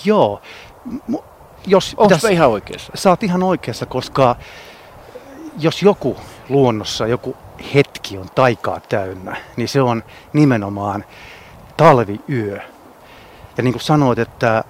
Joo. 0.06 0.42
Jos 1.68 1.96
Onko 1.98 2.10
tässä, 2.10 2.30
ihan 2.30 2.50
oikeassa? 2.50 2.92
Sä 2.96 3.10
oot 3.10 3.24
ihan 3.24 3.44
oikeassa, 3.44 3.86
koska 3.86 4.36
jos 5.60 5.84
joku 5.84 6.18
luonnossa, 6.50 7.08
joku 7.08 7.36
hetki 7.74 8.18
on 8.18 8.30
taikaa 8.36 8.80
täynnä, 8.80 9.38
niin 9.58 9.68
se 9.68 9.82
on 9.82 10.04
nimenomaan 10.34 11.06
talviyö. 11.78 12.60
Ja 13.58 13.64
niin 13.64 13.74
kuin 13.74 13.84
sanoit, 13.84 14.20
että 14.20 14.64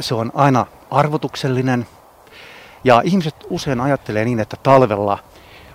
se 0.00 0.14
on 0.14 0.32
aina 0.34 0.66
arvotuksellinen. 0.90 1.86
Ja 2.84 3.02
ihmiset 3.04 3.34
usein 3.50 3.80
ajattelee 3.80 4.24
niin, 4.24 4.40
että 4.40 4.56
talvella– 4.62 5.18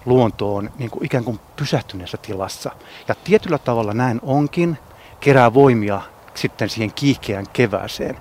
luonto 0.06 0.56
on 0.56 0.70
niin 0.77 0.91
kuin 0.91 1.06
ikään 1.06 1.24
kuin 1.24 1.39
pysähtyneessä 1.56 2.18
tilassa. 2.18 2.72
Ja 3.08 3.15
tietyllä 3.24 3.58
tavalla 3.58 3.94
näin 3.94 4.20
onkin, 4.24 4.77
kerää 5.20 5.53
voimia 5.53 6.01
sitten 6.33 6.70
siihen 6.70 6.94
kiihkeään 6.94 7.46
kevääseen. 7.53 8.18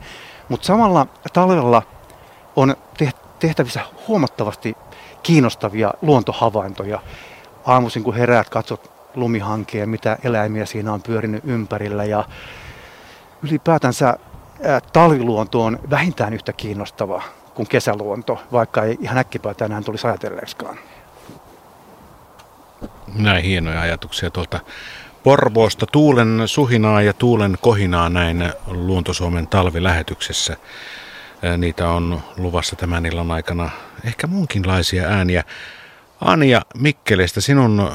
Mutta 0.49 0.67
samalla 0.67 1.07
talvella 1.33 1.83
on 2.57 2.77
tehtävissä 3.39 3.81
huomattavasti 4.09 4.77
kiinnostavia 5.23 5.95
luontohavaintoja. 6.03 7.03
Aamuisin 7.65 8.05
kun 8.05 8.15
heräät, 8.15 8.49
katsot 8.49 8.91
lumihankeen, 9.15 9.89
mitä 9.89 10.19
eläimiä 10.25 10.67
siinä 10.67 10.93
on 10.93 11.03
pyörinyt 11.03 11.45
ympärillä 11.47 12.05
ja 12.05 12.25
ylipäätänsä 13.43 14.17
talviluonto 14.93 15.65
on 15.65 15.79
vähintään 15.91 16.35
yhtä 16.35 16.53
kiinnostava 16.53 17.23
kuin 17.55 17.69
kesäluonto, 17.69 18.43
vaikka 18.53 18.83
ei 18.83 18.99
ihan 19.01 19.19
äkkipäätään 19.19 19.71
näin 19.71 19.85
tulisi 19.85 20.07
ajatelleeksikaan. 20.07 20.79
Näin 23.15 23.45
hienoja 23.45 23.81
ajatuksia 23.81 24.31
tuolta 24.31 24.61
Porvoosta. 25.23 25.87
Tuulen 25.87 26.43
suhinaa 26.47 27.03
ja 27.03 27.13
tuulen 27.13 27.59
kohinaa 27.61 28.09
näin 28.09 28.53
Luontosuomen 28.67 29.47
talvilähetyksessä. 29.47 30.57
Niitä 31.57 31.89
on 31.89 32.21
luvassa 32.37 32.77
tämän 32.77 33.07
illan 33.07 33.31
aikana 33.31 33.71
ehkä 34.05 34.27
muunkinlaisia 34.27 35.09
ääniä. 35.09 35.45
Anja 36.21 36.63
Mikkeleistä, 36.75 37.41
sinun 37.41 37.93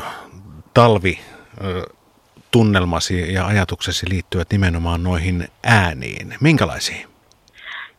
talvi 0.73 1.19
tunnelmasi 2.51 3.33
ja 3.33 3.45
ajatuksesi 3.45 4.09
liittyvät 4.09 4.47
nimenomaan 4.51 5.03
noihin 5.03 5.47
ääniin. 5.63 6.35
Minkälaisiin? 6.41 7.07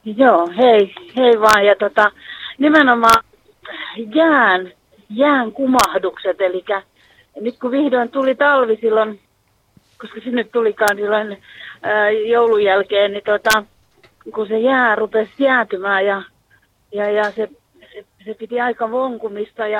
Joo, 0.04 0.50
hei, 0.56 0.94
hei 1.16 1.40
vaan. 1.40 1.66
Ja 1.66 1.76
tota, 1.76 2.10
nimenomaan 2.58 3.24
jään, 4.14 4.72
jään 5.10 5.52
kumahdukset, 5.52 6.40
eli 6.40 6.64
nyt 7.40 7.58
kun 7.58 7.70
vihdoin 7.70 8.08
tuli 8.08 8.34
talvi 8.34 8.78
silloin, 8.80 9.20
koska 9.98 10.20
se 10.24 10.30
nyt 10.30 10.52
tulikaan 10.52 10.96
silloin 10.96 11.42
ää, 11.82 12.10
joulun 12.10 12.64
jälkeen, 12.64 13.12
niin 13.12 13.24
tota, 13.24 13.64
kun 14.34 14.46
se 14.46 14.58
jää 14.58 14.94
rupesi 14.94 15.32
jäätymään 15.38 16.06
ja, 16.06 16.22
ja, 16.92 17.10
ja 17.10 17.24
se, 17.30 17.48
se, 17.92 18.04
se, 18.24 18.34
piti 18.34 18.60
aika 18.60 18.90
vonkumista 18.90 19.66
ja 19.66 19.78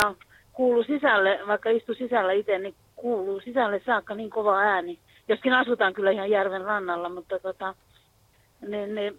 kuulu 0.57 0.83
sisälle, 0.83 1.41
vaikka 1.47 1.71
istu 1.71 1.95
sisällä 1.95 2.33
itse, 2.33 2.59
niin 2.59 2.75
kuuluu 2.97 3.41
sisälle 3.41 3.83
saakka 3.87 4.15
niin 4.15 4.31
kova 4.31 4.59
ääni. 4.59 4.99
Joskin 5.29 5.53
asutaan 5.53 5.95
kyllä 5.95 6.11
ihan 6.11 6.31
järven 6.31 6.65
rannalla, 6.65 7.09
mutta 7.09 7.39
tota, 7.39 7.75
niin, 8.69 8.95
niin, 8.95 9.19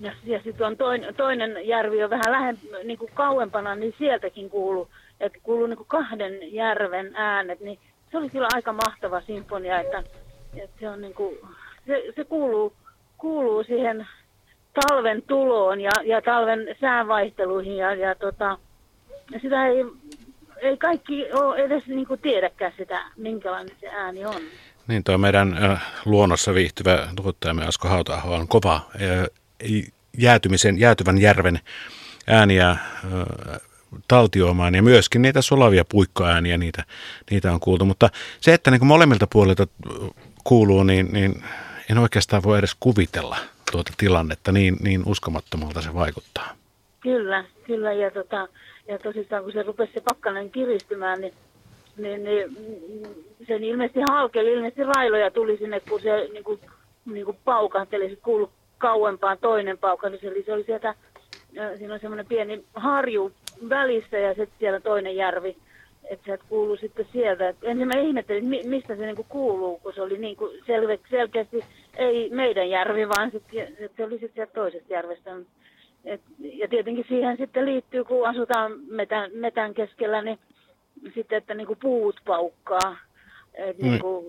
ja, 0.00 0.12
ja 0.24 0.40
sitten 0.44 0.66
on 0.66 0.76
toinen, 0.76 1.14
toinen 1.14 1.68
järvi 1.68 2.04
on 2.04 2.10
vähän 2.10 2.32
lähem, 2.32 2.56
niin 2.84 2.98
kuin 2.98 3.10
kauempana, 3.14 3.74
niin 3.74 3.94
sieltäkin 3.98 4.50
kuuluu 4.50 4.88
että 5.20 5.38
kuuluu 5.42 5.66
niin 5.66 5.78
kahden 5.86 6.54
järven 6.54 7.12
äänet, 7.14 7.60
niin 7.60 7.78
se 8.10 8.18
oli 8.18 8.30
kyllä 8.30 8.48
aika 8.54 8.72
mahtava 8.72 9.20
sinfonia, 9.20 9.80
että, 9.80 10.02
että 10.56 10.80
se, 10.80 10.88
on 10.88 11.00
niin 11.00 11.14
kuin, 11.14 11.38
se, 11.86 12.12
se 12.16 12.24
kuuluu, 12.24 12.72
kuuluu 13.18 13.64
siihen 13.64 14.06
talven 14.74 15.22
tuloon 15.22 15.80
ja, 15.80 15.90
ja 16.04 16.22
talven 16.22 16.76
säänvaihteluihin 16.80 17.76
ja, 17.76 17.94
ja 17.94 18.14
tota, 18.14 18.58
sitä 19.42 19.66
ei, 19.66 19.84
ei 20.56 20.76
kaikki 20.76 21.32
ole 21.32 21.56
edes 21.56 21.86
niin 21.86 22.06
kuin 22.06 22.20
tiedäkään 22.20 22.72
sitä, 22.76 23.04
minkälainen 23.16 23.76
se 23.80 23.88
ääni 23.88 24.24
on. 24.24 24.42
Niin, 24.88 25.04
tuo 25.04 25.18
meidän 25.18 25.80
luonnossa 26.04 26.54
viihtyvä 26.54 27.08
tuottajamme 27.16 27.64
Asko 27.66 27.88
hauta 27.88 28.22
on 28.22 28.48
kova 28.48 28.80
jäätymisen, 30.18 30.78
jäätyvän 30.78 31.18
järven 31.18 31.60
ääniä 32.26 32.76
taltioimaan 34.08 34.74
ja 34.74 34.82
myöskin 34.82 35.22
niitä 35.22 35.42
solavia 35.42 35.84
puikkoääniä, 35.84 36.58
niitä, 36.58 36.84
niitä 37.30 37.52
on 37.52 37.60
kuultu. 37.60 37.84
Mutta 37.84 38.10
se, 38.40 38.54
että 38.54 38.70
niin 38.70 38.78
kuin 38.78 38.88
molemmilta 38.88 39.26
puolilta 39.26 39.66
kuuluu, 40.44 40.82
niin, 40.82 41.12
niin 41.12 41.44
en 41.90 41.98
oikeastaan 41.98 42.42
voi 42.42 42.58
edes 42.58 42.76
kuvitella 42.80 43.36
tuota 43.72 43.92
tilannetta, 43.96 44.52
niin, 44.52 44.76
niin 44.80 45.02
uskomattomalta 45.06 45.82
se 45.82 45.94
vaikuttaa. 45.94 46.54
Kyllä, 47.06 47.44
kyllä 47.66 47.92
ja, 47.92 48.10
tota, 48.10 48.48
ja 48.88 48.98
tosissaan 48.98 49.42
kun 49.42 49.52
se 49.52 49.62
rupesi 49.62 49.92
se 49.92 50.00
pakkanen 50.00 50.50
kiristymään, 50.50 51.20
niin, 51.20 51.32
niin, 51.96 52.24
niin 52.24 52.56
sen 53.46 53.64
ilmeisesti 53.64 54.00
halkeli, 54.10 54.52
ilmeisesti 54.52 54.82
railoja 54.82 55.30
tuli 55.30 55.56
sinne, 55.56 55.80
kun 55.80 56.00
se 56.00 56.28
niin 56.32 56.44
kuin, 56.44 56.60
niin 57.04 57.24
kuin 57.24 57.36
paukahteli, 57.44 58.10
se 58.10 58.16
kuului 58.16 58.48
kauempaan 58.78 59.38
toinen 59.38 59.78
paukahdus, 59.78 60.24
eli 60.24 60.42
se 60.42 60.52
oli 60.52 60.64
sieltä, 60.64 60.94
siinä 61.78 61.94
on 61.94 62.00
semmoinen 62.00 62.26
pieni 62.26 62.64
harju 62.74 63.32
välissä 63.68 64.18
ja 64.18 64.28
sitten 64.28 64.58
siellä 64.58 64.80
toinen 64.80 65.16
järvi, 65.16 65.56
että 66.04 66.24
sieltä 66.24 66.44
kuuluu 66.48 66.76
sitten 66.76 67.06
sieltä. 67.12 67.48
Et 67.48 67.56
ensin 67.62 67.86
mä 67.86 68.00
ihmettelin, 68.00 68.44
mistä 68.44 68.96
se 68.96 69.06
niinku 69.06 69.26
kuuluu, 69.28 69.78
kun 69.78 69.94
se 69.94 70.02
oli 70.02 70.18
niinku 70.18 70.50
selve, 70.66 70.98
selkeästi 71.10 71.64
ei 71.96 72.30
meidän 72.30 72.70
järvi, 72.70 73.08
vaan 73.08 73.30
sit, 73.30 73.42
se 73.96 74.04
oli 74.04 74.18
sitten 74.18 74.34
sieltä 74.34 74.52
toisesta 74.52 74.92
järvestä. 74.92 75.36
Et, 76.06 76.20
ja 76.38 76.68
tietenkin 76.68 77.04
siihen 77.08 77.36
sitten 77.36 77.66
liittyy, 77.66 78.04
kun 78.04 78.28
asutaan 78.28 78.72
metän, 78.90 79.30
metän 79.34 79.74
keskellä, 79.74 80.22
niin 80.22 80.38
sitten, 81.14 81.38
että 81.38 81.54
niinku 81.54 81.76
puut 81.76 82.20
paukkaa. 82.26 82.96
Et 83.54 83.78
Mm. 83.78 83.88
niin 83.88 84.00
kuin, 84.00 84.24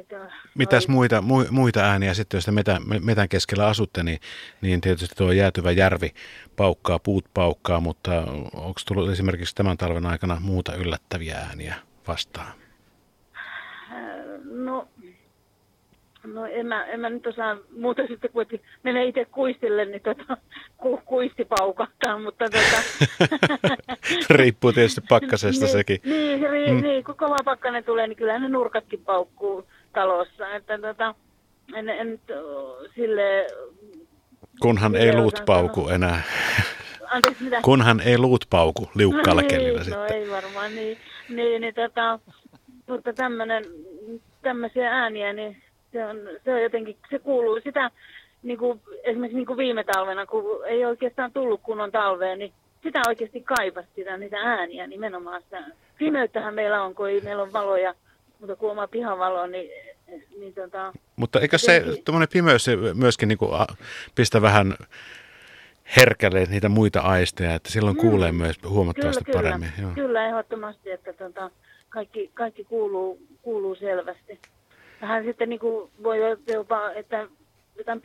että, 0.00 0.30
Mitäs 0.54 0.88
noi- 0.88 0.92
muita, 0.94 1.22
mu, 1.22 1.44
muita 1.50 1.80
ääniä 1.80 2.14
sitten, 2.14 2.38
jos 2.38 2.44
te 2.44 2.50
metän, 2.50 2.82
metän 3.04 3.28
keskellä 3.28 3.66
asutte, 3.66 4.02
niin, 4.02 4.18
niin 4.60 4.80
tietysti 4.80 5.14
tuo 5.16 5.32
jäätyvä 5.32 5.70
järvi 5.70 6.10
paukkaa, 6.56 6.98
puut 6.98 7.24
paukkaa, 7.34 7.80
mutta 7.80 8.22
onko 8.54 8.80
tullut 8.88 9.10
esimerkiksi 9.10 9.54
tämän 9.54 9.76
talven 9.76 10.06
aikana 10.06 10.36
muuta 10.40 10.74
yllättäviä 10.74 11.36
ääniä 11.36 11.74
vastaan? 12.08 12.52
No, 14.44 14.88
no 16.24 16.46
en, 16.46 16.66
mä, 16.66 16.84
en 16.84 17.00
mä 17.00 17.10
nyt 17.10 17.26
osaa 17.26 17.56
muuta 17.76 18.06
sitten, 18.06 18.30
kun 18.30 18.46
menee 18.82 19.04
itse 19.04 19.24
kuistille, 19.24 19.84
niin 19.84 20.02
tota, 20.02 20.36
ku, 20.76 21.00
kuisti 21.04 21.44
paukahtaa, 21.44 22.18
mutta 22.18 22.44
tota... 22.44 23.06
Riippuu 24.38 24.72
tietysti 24.72 25.00
pakkasesta 25.08 25.64
niin, 25.64 25.72
sekin. 25.72 26.00
Niin, 26.04 26.50
ri, 26.50 26.72
mm. 26.72 26.82
niin, 26.82 27.04
kun 27.04 27.16
kova 27.16 27.36
pakkanen 27.44 27.84
tulee, 27.84 28.06
niin 28.06 28.16
kyllä 28.16 28.38
ne 28.38 28.48
nurkatkin 28.48 29.04
paukkuu 29.04 29.66
talossa. 29.92 30.54
Että 30.54 30.78
tota, 30.78 31.14
en, 31.74 31.88
en 31.88 32.10
nyt 32.10 32.20
sille, 32.94 33.46
Kunhan 34.60 34.96
ei 34.96 35.16
luut 35.16 35.34
osaan 35.34 35.46
pauku 35.46 35.88
enää. 35.88 36.22
anteeksi 37.10 37.44
mitä? 37.44 37.60
Kunhan 37.62 38.00
ei 38.00 38.18
luut 38.18 38.44
pauku 38.50 38.90
liukkaalla 38.94 39.42
no, 39.42 39.48
kellillä 39.48 39.78
niin, 39.78 39.84
sitten. 39.84 40.00
No 40.00 40.14
ei 40.14 40.30
varmaan, 40.30 40.74
niin, 40.74 40.98
niin, 41.28 41.60
niin 41.60 41.74
tota, 41.74 42.18
mutta 42.86 43.12
tämmönen, 43.12 43.64
tämmöisiä 44.42 44.90
ääniä, 44.90 45.32
niin 45.32 45.62
se 45.92 46.06
on, 46.06 46.16
se 46.44 46.54
on 46.54 46.62
jotenkin, 46.62 46.96
se 47.10 47.18
kuuluu 47.18 47.60
sitä, 47.64 47.90
niin 48.42 48.58
kuin, 48.58 48.80
esimerkiksi 49.04 49.36
niin 49.36 49.46
kuin 49.46 49.56
viime 49.56 49.84
talvena, 49.84 50.26
kun 50.26 50.66
ei 50.66 50.84
oikeastaan 50.84 51.32
tullut 51.32 51.60
kunnon 51.62 51.92
talveen, 51.92 52.38
niin 52.38 52.52
sitä 52.82 53.02
oikeasti 53.08 53.40
kaipasi 53.40 53.88
sitä, 53.96 54.16
niitä 54.16 54.36
ääniä 54.38 54.86
nimenomaan 54.86 55.42
sitä. 55.42 55.64
Pimeyttähän 55.98 56.54
meillä 56.54 56.82
on, 56.82 56.94
kun 56.94 57.08
ei 57.08 57.20
meillä 57.20 57.42
on 57.42 57.52
valoja, 57.52 57.94
mutta 58.40 58.56
kun 58.56 58.70
oma 58.70 58.86
pihavalo, 58.88 59.46
niin, 59.46 59.70
niin 60.38 60.54
tota, 60.54 60.92
Mutta 61.16 61.40
eikö 61.40 61.58
se 61.58 61.84
tuommoinen 62.04 62.28
pimeys 62.32 62.64
se 62.64 62.76
myöskin 62.94 63.28
niin 63.28 63.38
kuin 63.38 63.50
pistä 64.14 64.42
vähän 64.42 64.74
herkälle 65.96 66.44
niitä 66.44 66.68
muita 66.68 67.00
aisteja, 67.00 67.54
että 67.54 67.70
silloin 67.70 67.96
Mm. 67.96 68.00
kuulee 68.00 68.32
myös 68.32 68.56
huomattavasti 68.68 69.24
kyllä, 69.24 69.36
paremmin. 69.36 69.68
Kyllä, 69.76 69.88
Joo. 69.88 69.94
kyllä 69.94 70.26
ehdottomasti, 70.26 70.90
että 70.90 71.12
tota, 71.12 71.50
kaikki, 71.88 72.30
kaikki 72.34 72.64
kuuluu, 72.64 73.18
kuuluu 73.42 73.74
selvästi. 73.74 74.38
Vähän 75.02 75.24
sitten 75.24 75.48
niin 75.48 75.60
kuin 75.60 75.90
voi 76.02 76.18
jopa, 76.46 76.90
että 76.90 77.26
jotain 77.78 78.00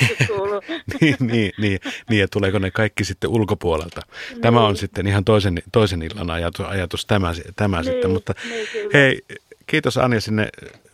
joskus 0.00 0.26
kuuluu. 0.26 0.60
niin, 1.00 1.16
niin, 1.20 1.52
niin, 1.58 1.78
niin, 2.10 2.20
ja 2.20 2.28
tuleeko 2.28 2.58
ne 2.58 2.70
kaikki 2.70 3.04
sitten 3.04 3.30
ulkopuolelta. 3.30 4.00
Tämä 4.40 4.60
on 4.60 4.68
Niin. 4.72 4.76
sitten 4.76 5.06
ihan 5.06 5.24
toisen, 5.24 5.62
toisen 5.72 6.02
illan 6.02 6.30
ajatus, 6.30 6.66
ajatus 6.66 7.06
tämä, 7.06 7.32
tämä 7.56 7.76
Niin, 7.76 7.84
sitten, 7.84 8.10
mutta 8.10 8.34
niin, 8.48 8.68
kyllä. 8.72 8.90
hei, 8.94 9.22
kiitos 9.66 9.98
Anja 9.98 10.20
sinne 10.20 10.48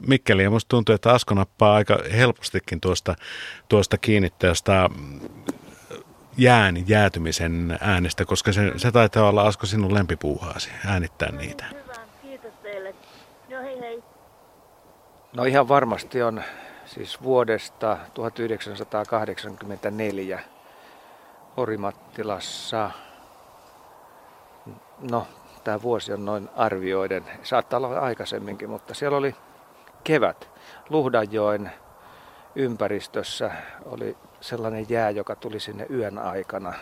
Mikkeliin, 0.07 0.45
ja 0.45 0.51
musta 0.51 0.69
tuntuu, 0.69 0.95
että 0.95 1.13
Asko 1.13 1.35
nappaa 1.35 1.75
aika 1.75 1.99
helpostikin 2.13 2.81
tuosta, 2.81 3.15
tuosta 3.69 3.99
kiinni 3.99 4.31
tästä 4.39 4.89
mm, 4.97 5.21
jään 6.39 6.89
jäätymisen 6.89 7.79
äänestä, 7.81 8.25
koska 8.25 8.53
se, 8.53 8.73
se 8.77 8.93
taitaa 8.93 9.29
olla 9.29 9.43
Asko 9.43 9.67
sinun 9.67 9.95
lempipuuhaasi, 9.95 10.71
äänittää 10.87 11.33
niitä. 11.33 11.65
Hyvä, 11.71 11.95
kiitos 12.23 12.53
teille. 12.63 12.95
Joo, 13.49 13.63
hei 13.63 13.81
hei. 13.81 14.03
No 15.33 15.45
ihan 15.45 15.69
varmasti 15.69 16.23
on 16.23 16.43
siis 16.85 17.23
vuodesta 17.23 17.99
1984 18.15 20.41
Orimattilassa. 21.57 22.91
No, 25.11 25.27
tämä 25.65 25.83
vuosi 25.83 26.13
on 26.13 26.25
noin 26.25 26.49
arvioiden. 26.57 27.25
Saattaa 27.43 27.77
olla 27.77 27.99
aikaisemminkin, 27.99 28.71
mutta 28.71 28.95
siellä 28.95 29.19
oli 29.19 29.35
kevät. 30.05 30.51
Luhdanjoen 30.89 31.73
ympäristössä 32.55 33.51
oli 33.87 34.17
sellainen 34.41 34.87
jää, 34.89 35.11
joka 35.11 35.37
tuli 35.37 35.61
sinne 35.61 35.87
yön 35.91 36.19
aikana. 36.19 36.75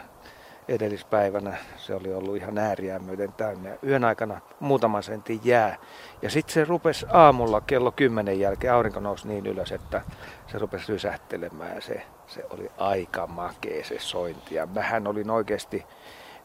Edellispäivänä 0.69 1.57
se 1.77 1.95
oli 1.95 2.15
ollut 2.15 2.37
ihan 2.37 2.59
ääriään 2.59 3.05
myöten 3.05 3.33
täynnä. 3.33 3.71
Yön 3.87 4.05
aikana 4.05 4.41
muutaman 4.61 5.03
sentin 5.03 5.41
jää. 5.45 5.77
Ja 6.23 6.31
sitten 6.31 6.55
se 6.55 6.65
rupesi 6.65 7.07
aamulla 7.13 7.61
kello 7.61 7.93
10 7.93 8.41
jälkeen, 8.41 8.73
aurinko 8.73 9.01
nousi 9.01 9.29
niin 9.29 9.47
ylös, 9.47 9.73
että 9.73 10.03
se 10.47 10.59
rupesi 10.59 10.93
rysähtelemään. 10.93 11.75
Ja 11.75 11.81
se, 11.81 12.03
se 12.27 12.45
oli 12.51 12.71
aika 12.79 13.27
makea 13.27 13.85
se 13.85 13.99
sointi. 13.99 14.55
Ja 14.55 14.67
mähän 14.67 15.07
olin 15.07 15.31
oikeasti 15.31 15.87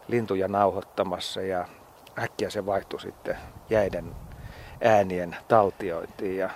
lintuja 0.08 0.48
nauhoittamassa 0.48 1.42
ja 1.42 1.66
äkkiä 2.20 2.50
se 2.50 2.66
vaihtui 2.66 3.02
sitten 3.02 3.38
jäiden 3.70 4.16
äänien 4.84 5.36
taltiointiin. 5.48 6.38
Ja 6.38 6.50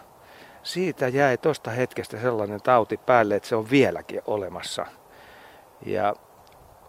siitä 0.63 1.07
jäi 1.07 1.37
tuosta 1.37 1.71
hetkestä 1.71 2.17
sellainen 2.21 2.61
tauti 2.61 2.97
päälle, 2.97 3.35
että 3.35 3.49
se 3.49 3.55
on 3.55 3.69
vieläkin 3.69 4.21
olemassa. 4.27 4.85
Ja 5.85 6.15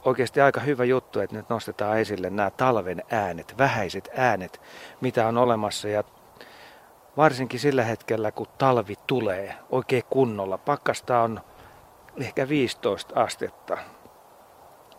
oikeasti 0.05 0.41
aika 0.41 0.61
hyvä 0.61 0.85
juttu, 0.85 1.21
että 1.21 1.37
nyt 1.37 1.49
nostetaan 1.49 1.99
esille 1.99 2.31
nämä 2.31 2.51
talven 2.51 3.03
äänet, 3.11 3.55
vähäiset 3.59 4.09
äänet, 4.17 4.61
mitä 5.01 5.29
on 5.29 5.39
olemassa. 5.39 5.89
Ja 5.89 6.05
varsinkin 7.17 7.61
sillä 7.61 7.85
hetkellä, 7.85 8.33
kun 8.33 8.47
talvi 8.59 8.95
tulee 9.07 9.55
oikein 9.71 10.05
kunnolla. 10.11 10.59
Pakkasta 10.59 11.21
on 11.21 11.41
ehkä 12.21 12.49
15 12.49 13.21
astetta. 13.23 13.79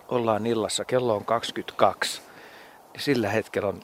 Ollaan 0.08 0.46
illassa, 0.46 0.86
kello 0.86 1.16
on 1.16 1.26
22. 1.26 2.22
Niin 2.94 3.02
sillä 3.02 3.30
hetkellä 3.30 3.70
on 3.70 3.82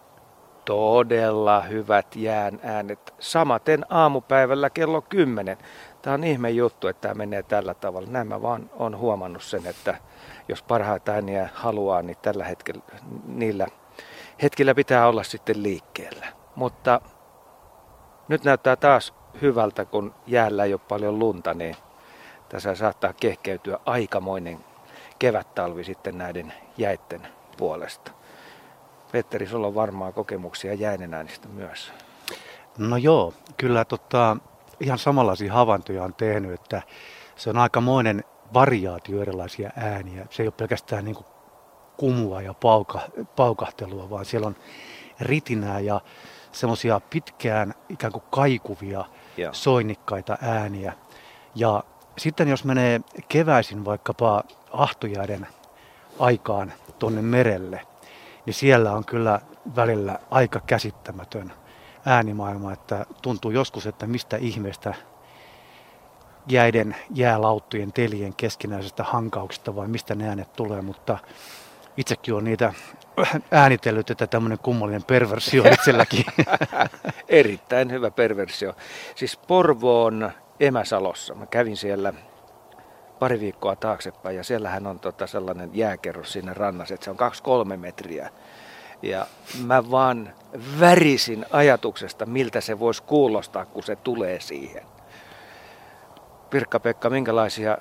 todella 0.65 1.61
hyvät 1.61 2.15
jään 2.15 2.59
äänet. 2.63 3.13
Samaten 3.19 3.85
aamupäivällä 3.89 4.69
kello 4.69 5.01
10. 5.01 5.57
Tämä 6.01 6.13
on 6.13 6.23
ihme 6.23 6.49
juttu, 6.49 6.87
että 6.87 7.01
tämä 7.01 7.13
menee 7.13 7.43
tällä 7.43 7.73
tavalla. 7.73 8.09
Näin 8.11 8.27
mä 8.27 8.41
vaan 8.41 8.69
on 8.73 8.97
huomannut 8.97 9.43
sen, 9.43 9.65
että 9.67 9.97
jos 10.47 10.63
parhaita 10.63 11.11
ääniä 11.11 11.49
haluaa, 11.53 12.01
niin 12.01 12.17
tällä 12.21 12.43
hetkellä 12.43 12.81
niillä 13.25 13.67
hetkillä 14.41 14.75
pitää 14.75 15.07
olla 15.07 15.23
sitten 15.23 15.63
liikkeellä. 15.63 16.27
Mutta 16.55 17.01
nyt 18.27 18.43
näyttää 18.43 18.75
taas 18.75 19.13
hyvältä, 19.41 19.85
kun 19.85 20.13
jäällä 20.27 20.63
ei 20.63 20.73
ole 20.73 20.81
paljon 20.87 21.19
lunta, 21.19 21.53
niin 21.53 21.75
tässä 22.49 22.75
saattaa 22.75 23.13
kehkeytyä 23.13 23.79
aikamoinen 23.85 24.59
kevättalvi 25.19 25.83
sitten 25.83 26.17
näiden 26.17 26.53
jäitten 26.77 27.27
puolesta. 27.57 28.11
Petteri, 29.11 29.47
sulla 29.47 29.67
on 29.67 29.75
varmaan 29.75 30.13
kokemuksia 30.13 30.73
jäinen 30.73 31.13
äänistä 31.13 31.47
myös. 31.47 31.93
No 32.77 32.97
joo, 32.97 33.33
kyllä 33.57 33.85
tota, 33.85 34.37
ihan 34.79 34.97
samanlaisia 34.97 35.53
havaintoja 35.53 36.03
on 36.03 36.13
tehnyt, 36.13 36.53
että 36.53 36.81
se 37.35 37.49
on 37.49 37.57
aikamoinen 37.57 38.23
variaatio 38.53 39.21
erilaisia 39.21 39.71
ääniä. 39.75 40.25
Se 40.29 40.43
ei 40.43 40.47
ole 40.47 40.53
pelkästään 40.57 41.05
niin 41.05 41.15
kuin 41.15 41.25
kumua 41.97 42.41
ja 42.41 42.53
pauka, 42.53 42.99
paukahtelua, 43.35 44.09
vaan 44.09 44.25
siellä 44.25 44.47
on 44.47 44.55
ritinää 45.19 45.79
ja 45.79 46.01
semmoisia 46.51 47.01
pitkään 47.09 47.73
ikään 47.89 48.13
kuin 48.13 48.23
kaikuvia, 48.31 49.05
Joo. 49.37 49.53
soinnikkaita 49.53 50.37
ääniä. 50.41 50.93
Ja 51.55 51.83
sitten 52.17 52.47
jos 52.47 52.63
menee 52.63 53.01
keväisin 53.27 53.85
vaikkapa 53.85 54.43
ahtojääden 54.71 55.47
aikaan 56.19 56.73
tuonne 56.99 57.21
merelle, 57.21 57.87
niin 58.45 58.53
siellä 58.53 58.91
on 58.91 59.05
kyllä 59.05 59.41
välillä 59.75 60.19
aika 60.31 60.59
käsittämätön 60.59 61.53
äänimaailma, 62.05 62.73
että 62.73 63.05
tuntuu 63.21 63.51
joskus, 63.51 63.87
että 63.87 64.07
mistä 64.07 64.37
ihmeestä 64.37 64.93
jäiden, 66.47 66.95
jäälauttujen, 67.13 67.91
telien 67.91 68.33
keskinäisestä 68.35 69.03
hankauksesta 69.03 69.75
vai 69.75 69.87
mistä 69.87 70.15
ne 70.15 70.27
äänet 70.27 70.53
tulee, 70.53 70.81
mutta 70.81 71.17
itsekin 71.97 72.33
on 72.33 72.43
niitä 72.43 72.73
äänitellyt, 73.51 74.09
että 74.09 74.27
tämmöinen 74.27 74.59
kummallinen 74.59 75.03
perversio 75.03 75.63
itselläkin. 75.73 76.25
Erittäin 77.27 77.91
hyvä 77.91 78.11
perversio. 78.11 78.73
Siis 79.15 79.37
Porvoon 79.37 80.31
Emäsalossa, 80.59 81.35
mä 81.35 81.45
kävin 81.45 81.77
siellä 81.77 82.13
pari 83.19 83.39
viikkoa 83.39 83.75
taaksepäin 83.75 84.35
ja 84.35 84.43
siellähän 84.43 84.87
on 84.87 84.99
tota 84.99 85.27
sellainen 85.27 85.69
jääkerros 85.73 86.33
siinä 86.33 86.53
rannassa, 86.53 86.93
että 86.93 87.03
se 87.03 87.11
on 87.11 87.17
2-3 87.73 87.77
metriä. 87.77 88.29
Ja 89.01 89.27
mä 89.65 89.91
vaan 89.91 90.33
värisin 90.79 91.45
ajatuksesta, 91.51 92.25
miltä 92.25 92.61
se 92.61 92.79
voisi 92.79 93.03
kuulostaa, 93.03 93.65
kun 93.65 93.83
se 93.83 93.95
tulee 93.95 94.39
siihen. 94.39 94.83
Pirkka-Pekka, 96.55 97.09
minkälaisia 97.09 97.77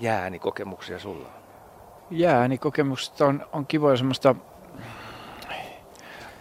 jäänikokemuksia 0.00 0.98
sulla 0.98 1.26
on? 1.26 1.32
Jääänikokemusta 2.10 3.26
on, 3.26 3.46
on 3.52 3.66
kivoja 3.66 3.96
semmoista 3.96 4.34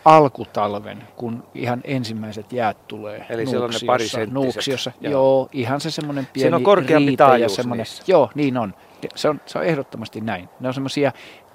alkutalven, 0.06 1.04
kun 1.16 1.44
ihan 1.56 1.82
ensimmäiset 1.84 2.54
jäät 2.54 2.88
tulee. 2.88 3.26
Eli 3.30 3.46
siellä 3.46 3.66
on 3.66 3.72
ne 3.72 3.80
parisenttiset. 3.86 4.34
Nuuksiossa, 4.34 4.92
Joo. 5.02 5.12
joo. 5.12 5.50
ihan 5.52 5.82
se 5.82 5.92
semmoinen 5.92 6.28
pieni 6.34 6.44
Siinä 6.44 6.58
on 6.58 6.64
korkeampi 6.64 7.12
ja 7.12 7.18
taajuus 7.18 7.56
semmoinen, 7.56 7.84
niissä. 7.84 8.04
Joo, 8.08 8.30
niin 8.36 8.58
on. 8.58 8.74
Se 9.16 9.30
on, 9.30 9.42
se 9.46 9.58
on 9.58 9.66
ehdottomasti 9.66 10.22
näin. 10.22 10.50
Ne 10.60 10.68
on 10.68 10.74
semmoisia 10.74 11.12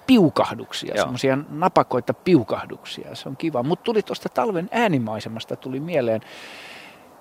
piukahduksia, 0.07 0.95
semmoisia 0.95 1.37
napakoita 1.49 2.13
piukahduksia. 2.13 3.15
Se 3.15 3.29
on 3.29 3.37
kiva. 3.37 3.63
Mutta 3.63 3.83
tuli 3.83 4.01
tuosta 4.01 4.29
talven 4.29 4.69
äänimaisemasta 4.71 5.55
tuli 5.55 5.79
mieleen. 5.79 6.21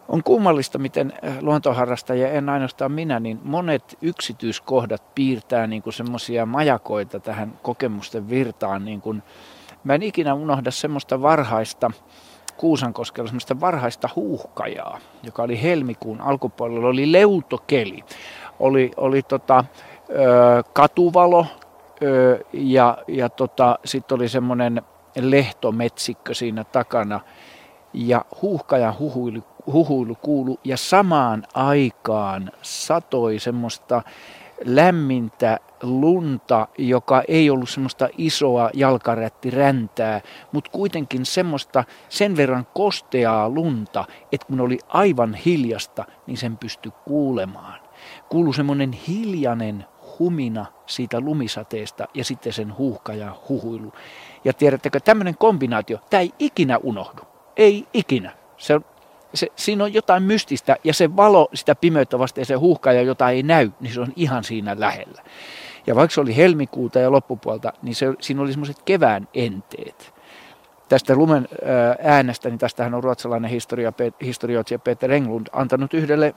On 0.09 0.23
kummallista, 0.23 0.79
miten 0.79 1.13
äh, 1.25 1.39
luontoharrastajia, 1.41 2.31
en 2.31 2.49
ainoastaan 2.49 2.93
minä, 2.93 3.21
niin 3.21 3.41
monet 3.45 3.99
yksityiskohdat 4.03 5.15
piirtää 5.15 5.67
niin 5.67 5.83
kuin 5.83 5.93
semmoisia 5.93 6.47
majakoita 6.47 7.21
tähän 7.21 7.59
kokemusten 7.63 8.29
virtaan. 8.29 8.85
Niin 8.85 9.01
kuin, 9.01 9.23
mä 9.85 9.95
en 9.95 10.03
ikinä 10.03 10.35
unohda 10.35 10.71
semmoista 10.71 11.23
varhaista, 11.23 11.91
Kuusankoskella 12.57 13.29
semmoista 13.29 13.61
varhaista 13.61 14.09
huuhkajaa, 14.17 14.99
joka 15.23 15.43
oli 15.43 15.63
helmikuun 15.63 16.21
alkupuolella, 16.21 16.89
oli 16.89 17.13
leutokeli. 17.13 18.05
Oli, 18.61 18.91
oli 18.97 19.23
tota, 19.23 19.65
ö, 20.11 20.63
katuvalo 20.73 21.47
ö, 22.03 22.45
ja, 22.53 22.99
ja 23.09 23.29
tota, 23.29 23.79
sitten 23.85 24.17
oli 24.17 24.29
semmoinen 24.29 24.83
lehtometsikkö 25.21 26.35
siinä 26.35 26.65
takana. 26.65 27.21
Ja 27.95 28.25
huuhkajan 28.43 28.99
huhuilu, 28.99 29.43
huhuilu 29.67 30.15
kuulu 30.15 30.61
ja 30.65 30.77
samaan 30.77 31.43
aikaan 31.55 32.53
satoi 32.63 33.39
semmoista 33.39 34.03
lämmintä 34.65 35.61
lunta, 35.83 36.69
joka 36.79 37.23
ei 37.29 37.51
ollut 37.51 37.69
semmoista 37.69 38.09
isoa 38.19 38.71
jalkarättiräntää, 38.75 40.21
mutta 40.53 40.71
kuitenkin 40.71 41.27
semmoista 41.27 41.85
sen 42.09 42.37
verran 42.37 42.67
kosteaa 42.75 43.49
lunta, 43.49 44.05
että 44.33 44.47
kun 44.47 44.61
oli 44.61 44.79
aivan 44.89 45.35
hiljasta, 45.35 46.05
niin 46.27 46.37
sen 46.37 46.57
pystyi 46.57 46.93
kuulemaan. 47.05 47.81
Kuului 48.29 48.55
semmoinen 48.55 48.93
hiljainen 48.93 49.85
humina 50.19 50.67
siitä 50.87 51.21
lumisateesta 51.21 52.09
ja 52.15 52.25
sitten 52.25 52.53
sen 52.53 52.79
huuhka 52.79 53.15
ja 53.15 53.37
huhuilu. 53.49 53.93
Ja 54.45 54.53
tiedättekö, 54.53 55.01
tämmöinen 55.01 55.37
kombinaatio, 55.39 55.99
tämä 56.11 56.21
ei 56.21 56.33
ikinä 56.39 56.79
unohdu. 56.83 57.23
Ei 57.57 57.87
ikinä. 57.95 58.33
Se 58.57 58.81
se, 59.35 59.49
siinä 59.57 59.85
on 59.85 59.95
jotain 59.95 60.23
mystistä 60.23 60.77
ja 60.85 60.95
se 60.95 61.17
valo 61.17 61.49
sitä 61.55 61.75
pimeyttä 61.75 62.19
vasta 62.19 62.41
ja 62.41 62.47
se 62.47 62.55
huuhka 62.55 62.93
ja 62.93 63.03
jota 63.03 63.31
ei 63.31 63.43
näy, 63.43 63.71
niin 63.81 63.95
se 63.95 64.01
on 64.01 64.13
ihan 64.17 64.45
siinä 64.45 64.77
lähellä. 64.79 65.23
Ja 65.87 65.97
vaikka 65.97 66.15
se 66.15 66.21
oli 66.21 66.37
helmikuuta 66.37 66.99
ja 66.99 67.13
loppupuolta, 67.13 67.73
niin 67.83 67.95
se, 67.95 68.07
siinä 68.21 68.43
oli 68.43 68.53
semmoiset 68.53 68.83
kevään 68.85 69.29
enteet. 69.35 70.15
Tästä 70.89 71.15
lumen 71.17 71.49
äänestä, 72.03 72.49
niin 72.49 72.59
tästähän 72.59 72.95
on 72.95 73.05
ruotsalainen 73.05 73.51
historioitsija 74.23 74.79
Peter 74.79 75.13
Englund 75.13 75.47
antanut 75.53 75.95
yhdelle 75.95 76.35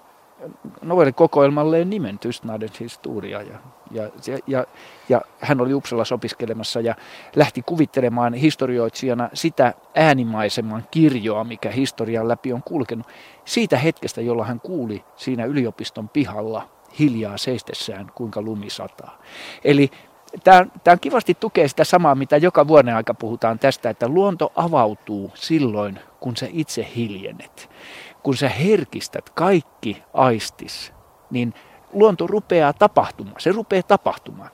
novellikokoelmalleen 0.82 1.90
nimen 1.90 2.20
Tystnadens 2.20 2.80
historia. 2.80 3.42
Ja, 3.42 3.60
ja, 3.92 4.10
ja, 4.48 4.66
ja 5.10 5.22
hän 5.40 5.62
oli 5.62 5.74
Uppsalassa 5.74 6.16
opiskelemassa 6.16 6.82
ja 6.82 6.96
lähti 7.36 7.62
kuvittelemaan 7.62 8.34
historioitsijana 8.34 9.30
sitä 9.34 9.74
äänimaiseman 9.96 10.88
kirjoa, 10.92 11.44
mikä 11.44 11.72
historian 11.72 12.28
läpi 12.28 12.54
on 12.54 12.64
kulkenut. 12.64 13.08
Siitä 13.46 13.78
hetkestä, 13.78 14.22
jolla 14.22 14.46
hän 14.46 14.60
kuuli 14.60 15.04
siinä 15.16 15.46
yliopiston 15.46 16.10
pihalla 16.10 16.70
hiljaa 17.00 17.38
seistessään, 17.38 18.12
kuinka 18.16 18.42
lumi 18.42 18.70
sataa. 18.70 19.22
Eli 19.64 19.92
tämä, 20.44 20.66
tämä 20.84 20.98
kivasti 20.98 21.34
tukee 21.34 21.68
sitä 21.68 21.84
samaa, 21.84 22.16
mitä 22.16 22.38
joka 22.38 22.68
vuoden 22.68 22.96
aika 22.96 23.14
puhutaan 23.14 23.60
tästä, 23.60 23.90
että 23.90 24.08
luonto 24.08 24.52
avautuu 24.56 25.32
silloin, 25.34 26.00
kun 26.20 26.38
sä 26.38 26.48
itse 26.52 26.88
hiljennet 26.96 27.70
kun 28.26 28.38
sä 28.38 28.50
herkistät 28.50 29.30
kaikki 29.30 30.04
aistis, 30.14 30.94
niin 31.32 31.54
luonto 31.94 32.28
rupeaa 32.28 32.74
tapahtumaan. 32.74 33.36
Se 33.40 33.52
rupeaa 33.52 33.84
tapahtumaan. 33.84 34.50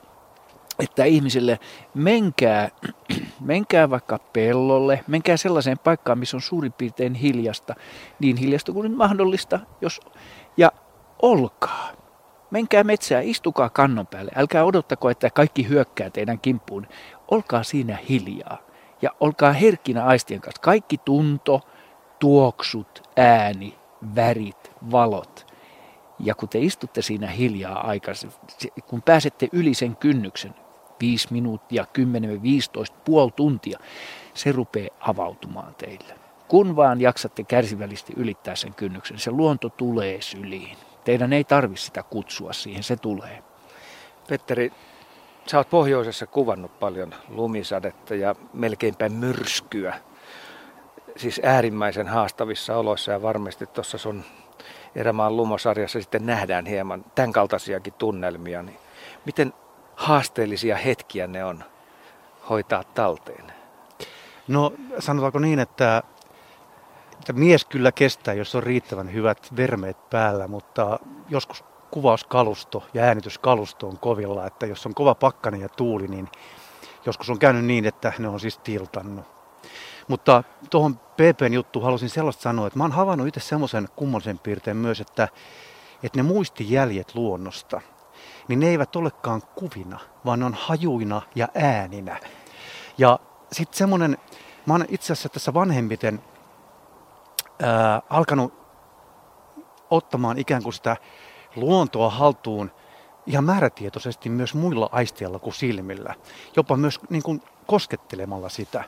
Että 0.78 1.04
ihmisille 1.04 1.58
menkää, 1.94 2.68
menkää 3.40 3.90
vaikka 3.90 4.18
pellolle, 4.18 5.04
menkää 5.06 5.36
sellaiseen 5.36 5.78
paikkaan, 5.78 6.18
missä 6.18 6.36
on 6.36 6.40
suurin 6.40 6.72
piirtein 6.72 7.14
hiljasta, 7.14 7.74
niin 8.18 8.36
hiljasta 8.36 8.72
kuin 8.72 8.96
mahdollista, 8.96 9.60
jos, 9.80 10.00
ja 10.56 10.72
olkaa. 11.22 11.88
Menkää 12.50 12.84
metsää, 12.84 13.20
istukaa 13.20 13.70
kannon 13.70 14.06
päälle, 14.06 14.32
älkää 14.36 14.64
odottako, 14.64 15.10
että 15.10 15.30
kaikki 15.30 15.68
hyökkää 15.68 16.10
teidän 16.10 16.40
kimppuun. 16.40 16.86
Olkaa 17.30 17.62
siinä 17.62 17.98
hiljaa 18.08 18.58
ja 19.02 19.10
olkaa 19.20 19.52
herkkinä 19.52 20.04
aistien 20.04 20.40
kanssa. 20.40 20.62
Kaikki 20.62 20.98
tunto, 20.98 21.60
tuoksut, 22.22 23.02
ääni, 23.16 23.78
värit, 24.16 24.72
valot. 24.90 25.46
Ja 26.18 26.34
kun 26.34 26.48
te 26.48 26.58
istutte 26.58 27.02
siinä 27.02 27.26
hiljaa 27.26 27.86
aikaa, 27.86 28.14
kun 28.86 29.02
pääsette 29.02 29.48
yli 29.52 29.74
sen 29.74 29.96
kynnyksen, 29.96 30.54
5 31.00 31.28
minuuttia, 31.30 31.86
10-15, 32.90 32.94
puoli 33.04 33.30
tuntia, 33.36 33.78
se 34.34 34.52
rupeaa 34.52 34.96
avautumaan 35.00 35.74
teille. 35.74 36.14
Kun 36.48 36.76
vaan 36.76 37.00
jaksatte 37.00 37.44
kärsivällisesti 37.44 38.12
ylittää 38.16 38.56
sen 38.56 38.74
kynnyksen, 38.74 39.18
se 39.18 39.30
luonto 39.30 39.68
tulee 39.68 40.20
syliin. 40.20 40.76
Teidän 41.04 41.32
ei 41.32 41.44
tarvi 41.44 41.76
sitä 41.76 42.02
kutsua 42.02 42.52
siihen, 42.52 42.82
se 42.82 42.96
tulee. 42.96 43.42
Petteri, 44.28 44.72
sä 45.46 45.58
oot 45.58 45.70
pohjoisessa 45.70 46.26
kuvannut 46.26 46.80
paljon 46.80 47.14
lumisadetta 47.28 48.14
ja 48.14 48.34
melkeinpä 48.52 49.08
myrskyä 49.08 49.94
siis 51.16 51.40
äärimmäisen 51.44 52.08
haastavissa 52.08 52.76
oloissa 52.76 53.12
ja 53.12 53.22
varmasti 53.22 53.66
tuossa 53.66 53.98
sun 53.98 54.24
Erämaan 54.94 55.36
lumosarjassa 55.36 56.00
sitten 56.00 56.26
nähdään 56.26 56.66
hieman 56.66 57.04
tämän 57.14 57.32
kaltaisiakin 57.32 57.92
tunnelmia. 57.92 58.62
Niin 58.62 58.78
miten 59.24 59.52
haasteellisia 59.96 60.76
hetkiä 60.76 61.26
ne 61.26 61.44
on 61.44 61.64
hoitaa 62.50 62.84
talteen? 62.84 63.52
No 64.48 64.72
sanotaanko 64.98 65.38
niin, 65.38 65.58
että, 65.58 66.02
että 67.12 67.32
mies 67.32 67.64
kyllä 67.64 67.92
kestää, 67.92 68.34
jos 68.34 68.54
on 68.54 68.62
riittävän 68.62 69.12
hyvät 69.12 69.56
vermeet 69.56 70.10
päällä, 70.10 70.48
mutta 70.48 70.98
joskus 71.28 71.64
kuvauskalusto 71.90 72.82
ja 72.94 73.02
äänityskalusto 73.02 73.88
on 73.88 73.98
kovilla, 73.98 74.46
että 74.46 74.66
jos 74.66 74.86
on 74.86 74.94
kova 74.94 75.14
pakkanen 75.14 75.60
ja 75.60 75.68
tuuli, 75.68 76.08
niin 76.08 76.28
joskus 77.06 77.30
on 77.30 77.38
käynyt 77.38 77.64
niin, 77.64 77.86
että 77.86 78.12
ne 78.18 78.28
on 78.28 78.40
siis 78.40 78.58
tiltannut. 78.58 79.24
Mutta 80.08 80.44
tuohon 80.70 80.96
PPn 80.96 81.52
juttu 81.52 81.80
halusin 81.80 82.10
sellaista 82.10 82.42
sanoa, 82.42 82.66
että 82.66 82.78
mä 82.78 82.84
oon 82.84 82.92
havainnut 82.92 83.28
itse 83.28 83.40
semmoisen 83.40 83.88
kummallisen 83.96 84.38
piirteen 84.38 84.76
myös, 84.76 85.00
että, 85.00 85.28
että 86.02 86.18
ne 86.18 86.22
muistijäljet 86.22 87.14
luonnosta, 87.14 87.80
niin 88.48 88.60
ne 88.60 88.68
eivät 88.68 88.96
olekaan 88.96 89.42
kuvina, 89.54 90.00
vaan 90.24 90.38
ne 90.38 90.44
on 90.44 90.54
hajuina 90.54 91.22
ja 91.34 91.48
ääninä. 91.54 92.20
Ja 92.98 93.18
sitten 93.52 93.78
semmoinen, 93.78 94.18
mä 94.66 94.74
oon 94.74 94.84
itse 94.88 95.12
asiassa 95.12 95.28
tässä 95.28 95.54
vanhemmiten 95.54 96.22
ää, 97.62 98.02
alkanut 98.10 98.54
ottamaan 99.90 100.38
ikään 100.38 100.62
kuin 100.62 100.72
sitä 100.72 100.96
luontoa 101.56 102.10
haltuun 102.10 102.70
ihan 103.26 103.44
määrätietoisesti 103.44 104.28
myös 104.28 104.54
muilla 104.54 104.88
aisteilla 104.92 105.38
kuin 105.38 105.54
silmillä. 105.54 106.14
Jopa 106.56 106.76
myös 106.76 107.00
niin 107.10 107.22
kuin 107.22 107.42
koskettelemalla 107.72 108.48
sitä. 108.48 108.84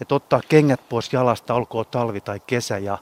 Että 0.00 0.14
ottaa 0.14 0.40
kengät 0.48 0.88
pois 0.88 1.12
jalasta, 1.12 1.54
olkoon 1.54 1.84
talvi 1.90 2.20
tai 2.20 2.40
kesä 2.46 2.78
ja 2.78 2.98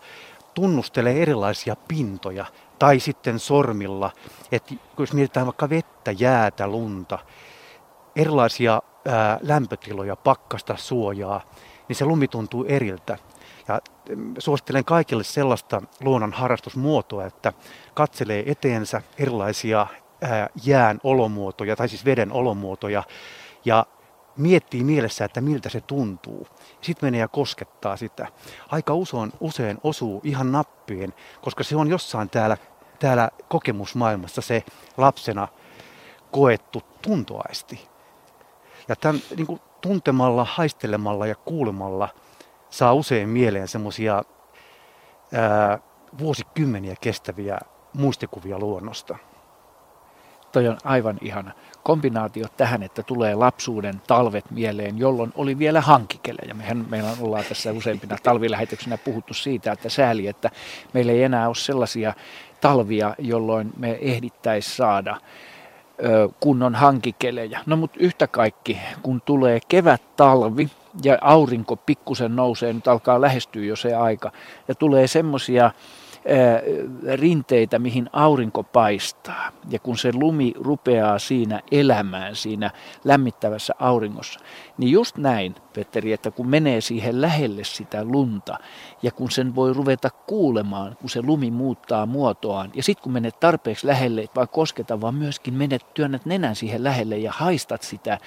tunnustelee 0.55 1.23
erilaisia 1.23 1.77
pintoja. 1.89 2.47
Tai 2.79 3.01
sitten 3.01 3.39
sormilla, 3.39 4.11
että 4.53 4.75
jos 4.99 5.13
mietitään 5.13 5.47
vaikka 5.47 5.69
vettä, 5.69 6.11
jäätä, 6.11 6.67
lunta, 6.67 7.19
erilaisia 8.17 8.83
ää, 9.09 9.39
lämpötiloja, 9.43 10.17
pakkasta, 10.17 10.77
suojaa, 10.77 11.41
niin 11.89 11.97
se 11.97 12.05
lumi 12.05 12.29
tuntuu 12.29 12.65
eriltä. 12.69 13.19
Ja 13.69 13.81
mm, 14.09 14.35
suosittelen 14.39 14.85
kaikille 14.85 15.25
sellaista 15.25 15.83
luonnon 16.01 16.33
harrastusmuotoa, 16.33 17.27
että 17.27 17.53
katselee 17.95 18.43
eteensä 18.47 19.03
erilaisia 19.19 19.87
ää, 20.23 20.49
jään 20.65 21.01
olomuotoja, 21.05 21.77
tai 21.77 21.89
siis 21.89 22.05
veden 22.05 22.33
olomuotoja, 22.33 23.03
ja 23.65 23.87
miettii 24.37 24.85
mielessä, 24.85 25.25
että 25.25 25.41
miltä 25.41 25.69
se 25.69 25.81
tuntuu. 25.81 26.47
Sitten 26.81 27.07
menee 27.07 27.21
ja 27.21 27.29
koskettaa 27.29 27.97
sitä. 27.97 28.27
Aika 28.69 28.95
usein, 28.95 29.33
usein 29.41 29.79
osuu 29.83 30.21
ihan 30.25 30.53
nappiin, 30.53 31.13
koska 31.43 31.65
se 31.65 31.77
on 31.77 31.89
jossain 31.89 32.31
täällä, 32.31 32.57
täällä 32.99 33.31
kokemusmaailmassa 33.49 34.41
se 34.41 34.65
lapsena 34.97 35.49
koettu 36.31 36.83
tuntoaisti. 37.03 37.89
Ja 38.89 38.97
tämän 38.97 39.23
niin 39.37 39.47
kuin 39.47 39.61
tuntemalla, 39.81 40.47
haistelemalla 40.51 41.27
ja 41.27 41.35
kuulemalla 41.35 42.09
saa 42.71 42.93
usein 42.93 43.29
mieleen 43.29 43.69
semmoisia 43.69 44.23
vuosikymmeniä 46.19 46.95
kestäviä 47.01 47.59
muistikuvia 47.93 48.59
luonnosta 48.59 49.19
toi 50.55 50.69
on 50.69 50.79
aivan 50.85 51.19
ihana 51.21 51.53
kombinaatio 51.83 52.47
tähän, 52.57 52.83
että 52.83 53.03
tulee 53.03 53.35
lapsuuden 53.35 54.03
talvet 54.07 54.51
mieleen, 54.51 54.99
jolloin 54.99 55.33
oli 55.35 55.59
vielä 55.59 55.81
hankikelejä. 55.81 56.55
Mehän 56.55 56.87
meillä 56.91 57.11
ollaan 57.21 57.45
tässä 57.49 57.73
useimpina 57.73 58.17
talvilähetyksenä 58.23 58.99
puhuttu 58.99 59.35
siitä, 59.35 59.73
että 59.73 59.89
sääli, 59.89 60.27
että 60.27 60.51
meillä 60.93 61.13
ei 61.13 61.23
enää 61.23 61.47
ole 61.47 61.55
sellaisia 61.55 62.15
talvia, 62.61 63.15
jolloin 63.19 63.73
me 63.77 63.99
ehdittäisi 64.01 64.77
saada 64.77 65.17
kunnon 66.41 66.75
hankikelejä. 66.75 67.61
No 67.67 67.77
mutta 67.77 67.99
yhtä 68.01 68.27
kaikki, 68.27 68.79
kun 69.03 69.21
tulee 69.21 69.61
kevät 69.69 70.17
talvi 70.17 70.71
ja 71.03 71.19
aurinko 71.21 71.77
pikkusen 71.77 72.37
nousee, 72.37 72.73
nyt 72.73 72.89
alkaa 72.89 73.21
lähestyä 73.21 73.65
jo 73.65 73.77
se 73.77 73.95
aika, 73.95 74.33
ja 74.69 74.75
tulee 74.75 75.07
semmoisia 75.07 75.71
rinteitä, 77.15 77.79
mihin 77.79 78.11
aurinko 78.13 78.63
paistaa. 78.63 79.53
Ja 79.71 79.79
kun 79.79 79.99
se 79.99 80.11
lumi 80.15 80.53
rupeaa 80.57 81.19
siinä 81.19 81.61
elämään 81.71 82.37
siinä 82.37 82.71
lämmittävässä 83.05 83.75
auringossa, 83.79 84.41
niin 84.79 84.93
just 84.93 85.17
näin, 85.17 85.55
Petteri, 85.75 86.13
että 86.13 86.31
kun 86.31 86.49
menee 86.49 86.81
siihen 86.81 87.21
lähelle 87.21 87.65
sitä 87.65 88.05
lunta 88.05 88.59
ja 89.03 89.11
kun 89.11 89.31
sen 89.31 89.55
voi 89.55 89.73
ruveta 89.73 90.11
kuulemaan, 90.11 90.97
kun 91.01 91.11
se 91.11 91.23
lumi 91.23 91.51
muuttaa 91.51 92.07
muotoaan 92.07 92.71
ja 92.75 92.83
sitten 92.83 93.03
kun 93.03 93.13
menet 93.13 93.41
tarpeeksi 93.41 93.87
lähelle, 93.87 94.21
et 94.21 94.37
vaan 94.37 94.49
kosketa, 94.49 95.01
vaan 95.01 95.15
myöskin 95.15 95.55
menet, 95.55 95.95
työnnät 95.95 96.27
nenän 96.27 96.57
siihen 96.57 96.85
lähelle 96.85 97.19
ja 97.19 97.33
haistat 97.33 97.83
sitä 97.83 98.19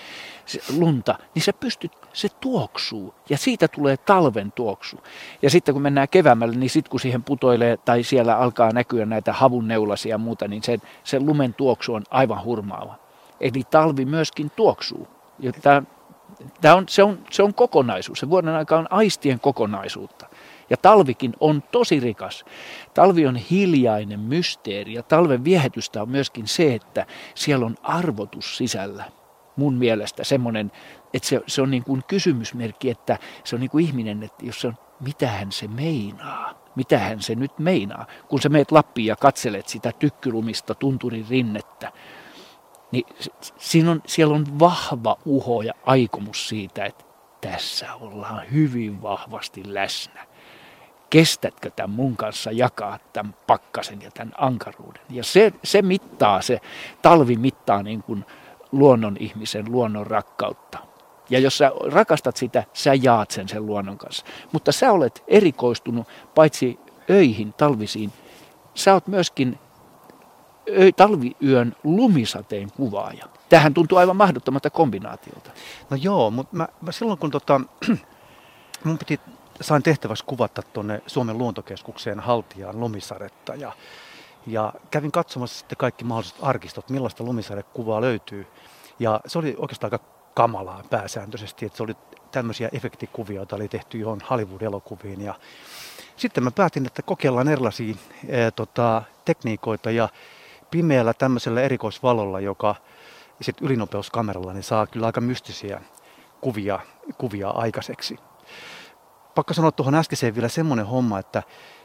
lunta, 0.78 1.16
niin 1.36 1.44
se 1.44 1.52
pystyt, 1.54 1.92
se 2.14 2.30
tuoksuu 2.42 3.16
ja 3.30 3.38
siitä 3.38 3.68
tulee 3.68 3.98
talven 3.98 4.52
tuoksu. 4.52 4.98
Ja 5.42 5.50
sitten 5.50 5.74
kun 5.76 5.82
mennään 5.82 6.10
keväämällä, 6.10 6.56
niin 6.56 6.70
sitten 6.70 6.92
kun 6.92 7.00
siihen 7.00 7.24
putoilee 7.24 7.78
tai 7.88 8.04
siellä 8.04 8.38
alkaa 8.38 8.72
näkyä 8.72 9.06
näitä 9.06 9.34
havunneulasia 9.34 10.10
ja 10.10 10.18
muuta, 10.18 10.48
niin 10.48 10.64
sen, 10.64 10.82
sen 11.04 11.26
lumen 11.26 11.54
tuoksu 11.54 11.94
on 11.94 12.04
aivan 12.10 12.44
hurmaava. 12.44 12.96
Eli 13.40 13.64
talvi 13.72 14.06
myöskin 14.06 14.52
tuoksuu. 14.56 15.08
Ja 15.40 15.52
tämä 15.52 15.84
Tämä 16.62 16.76
on, 16.76 16.86
se, 16.90 17.04
on, 17.04 17.20
se 17.32 17.44
on 17.44 17.54
kokonaisuus. 17.54 18.20
Se 18.20 18.30
vuoden 18.30 18.56
aika 18.56 18.78
on 18.78 18.88
aistien 18.90 19.40
kokonaisuutta. 19.40 20.28
Ja 20.70 20.78
talvikin 20.78 21.34
on 21.40 21.64
tosi 21.72 22.00
rikas. 22.00 22.46
Talvi 22.94 23.28
on 23.28 23.36
hiljainen 23.36 24.20
mysteeri 24.20 24.94
ja 24.94 25.04
talven 25.04 25.44
viehätystä 25.44 26.02
on 26.02 26.10
myöskin 26.10 26.48
se, 26.48 26.74
että 26.76 27.06
siellä 27.36 27.66
on 27.66 27.76
arvotus 27.84 28.58
sisällä. 28.58 29.04
Mun 29.56 29.74
mielestä 29.74 30.24
semmoinen, 30.24 30.72
että 31.14 31.28
se, 31.28 31.42
se 31.48 31.62
on 31.62 31.72
niin 31.72 31.84
kuin 31.84 32.04
kysymysmerkki, 32.08 32.90
että 32.90 33.18
se 33.44 33.56
on 33.56 33.60
niin 33.60 33.70
kuin 33.70 33.86
ihminen, 33.86 34.24
että 34.24 34.46
jos 34.46 34.62
se 34.62 34.68
on, 34.68 34.78
mitähän 35.00 35.52
se 35.52 35.68
meinaa, 35.68 36.67
mitähän 36.78 37.22
se 37.22 37.36
nyt 37.36 37.60
meinaa. 37.60 38.06
Kun 38.28 38.42
sä 38.42 38.50
meet 38.50 38.72
Lappiin 38.72 39.06
ja 39.06 39.16
katselet 39.16 39.68
sitä 39.68 39.92
tykkylumista 40.00 40.76
tunturin 40.76 41.26
rinnettä, 41.30 41.92
niin 42.92 43.06
siinä 43.58 43.92
on, 43.92 44.02
siellä 44.06 44.36
on 44.36 44.60
vahva 44.60 45.18
uho 45.26 45.62
ja 45.62 45.74
aikomus 45.86 46.50
siitä, 46.50 46.86
että 46.86 47.04
tässä 47.42 47.96
ollaan 47.96 48.42
hyvin 48.52 49.02
vahvasti 49.02 49.74
läsnä. 49.74 50.28
Kestätkö 51.10 51.72
tämän 51.76 51.90
mun 51.90 52.18
kanssa 52.18 52.52
jakaa 52.52 53.00
tämän 53.14 53.36
pakkasen 53.48 54.02
ja 54.02 54.12
tämän 54.12 54.34
ankaruuden? 54.38 55.02
Ja 55.10 55.24
se, 55.24 55.54
se 55.64 55.82
mittaa, 55.82 56.42
se 56.42 56.62
talvi 57.02 57.36
mittaa 57.36 57.84
niin 57.84 58.04
kuin 58.04 58.26
luonnon 58.72 59.18
ihmisen, 59.20 59.72
luonnon 59.72 60.08
rakkautta. 60.08 60.80
Ja 61.30 61.40
jos 61.40 61.58
sä 61.58 61.72
rakastat 61.92 62.38
sitä, 62.38 62.64
sä 62.74 62.94
jaat 62.94 63.32
sen 63.32 63.48
sen 63.48 63.66
luonnon 63.66 63.98
kanssa. 63.98 64.26
Mutta 64.52 64.72
sä 64.72 64.92
olet 64.92 65.24
erikoistunut 65.28 66.08
paitsi 66.36 66.80
öihin, 67.10 67.54
talvisiin, 67.54 68.14
sä 68.76 68.94
oot 68.94 69.08
myöskin 69.08 69.60
talviyön 70.96 71.76
lumisateen 71.84 72.72
kuvaaja. 72.72 73.26
Tähän 73.50 73.74
tuntuu 73.74 73.98
aivan 73.98 74.16
mahdottomalta 74.16 74.70
kombinaatiolta. 74.70 75.52
No 75.90 75.98
joo, 76.02 76.32
mutta 76.32 76.56
mä, 76.56 76.68
mä 76.82 76.92
silloin 76.92 77.20
kun 77.20 77.32
tota, 77.32 77.62
mun 78.84 78.98
piti, 78.98 79.20
sain 79.62 79.84
tehtäväksi 79.84 80.26
kuvata 80.26 80.62
tuonne 80.62 81.02
Suomen 81.08 81.38
luontokeskukseen 81.38 82.20
haltijaan 82.20 82.80
lumisaretta 82.80 83.56
ja, 83.56 83.72
ja 84.48 84.74
kävin 84.92 85.12
katsomassa 85.12 85.60
sitten 85.60 85.78
kaikki 85.78 86.04
mahdolliset 86.04 86.38
arkistot, 86.42 86.90
millaista 86.90 87.24
lumisadekuvaa 87.24 88.02
löytyy. 88.02 88.48
Ja 89.00 89.20
se 89.26 89.40
oli 89.40 89.56
oikeastaan 89.58 89.94
aika 89.94 90.06
kamalaa 90.38 90.84
pääsääntöisesti, 90.90 91.66
että 91.66 91.78
se 91.78 91.84
oli 91.84 91.96
tämmöisiä 92.32 92.70
efektikuvia, 92.72 93.36
joita 93.36 93.56
oli 93.56 93.68
tehty 93.68 93.98
johon 93.98 94.22
Hollywood-elokuviin. 94.30 95.22
Ja 95.22 95.34
sitten 96.16 96.44
mä 96.44 96.52
päätin, 96.52 96.86
että 96.86 97.02
kokeillaan 97.02 97.48
erilaisia 97.48 97.96
ää, 98.32 98.52
tota, 98.52 99.04
tekniikoita 99.26 99.92
ja 99.92 100.10
pimeällä 100.72 101.14
tämmöisellä 101.14 101.62
erikoisvalolla, 101.62 102.40
joka 102.40 102.76
sitten 103.42 103.66
ylinopeuskameralla, 103.66 104.54
niin 104.54 104.64
saa 104.64 104.88
kyllä 104.88 105.06
aika 105.06 105.22
mystisiä 105.22 105.82
kuvia, 106.42 106.80
kuvia 107.18 107.50
aikaiseksi. 107.50 108.20
Pakko 109.36 109.54
sanoa 109.54 109.72
tuohon 109.72 109.96
äskeiseen 109.96 110.36
vielä 110.36 110.50
semmoinen 110.50 110.86
homma, 110.86 111.20
että 111.20 111.44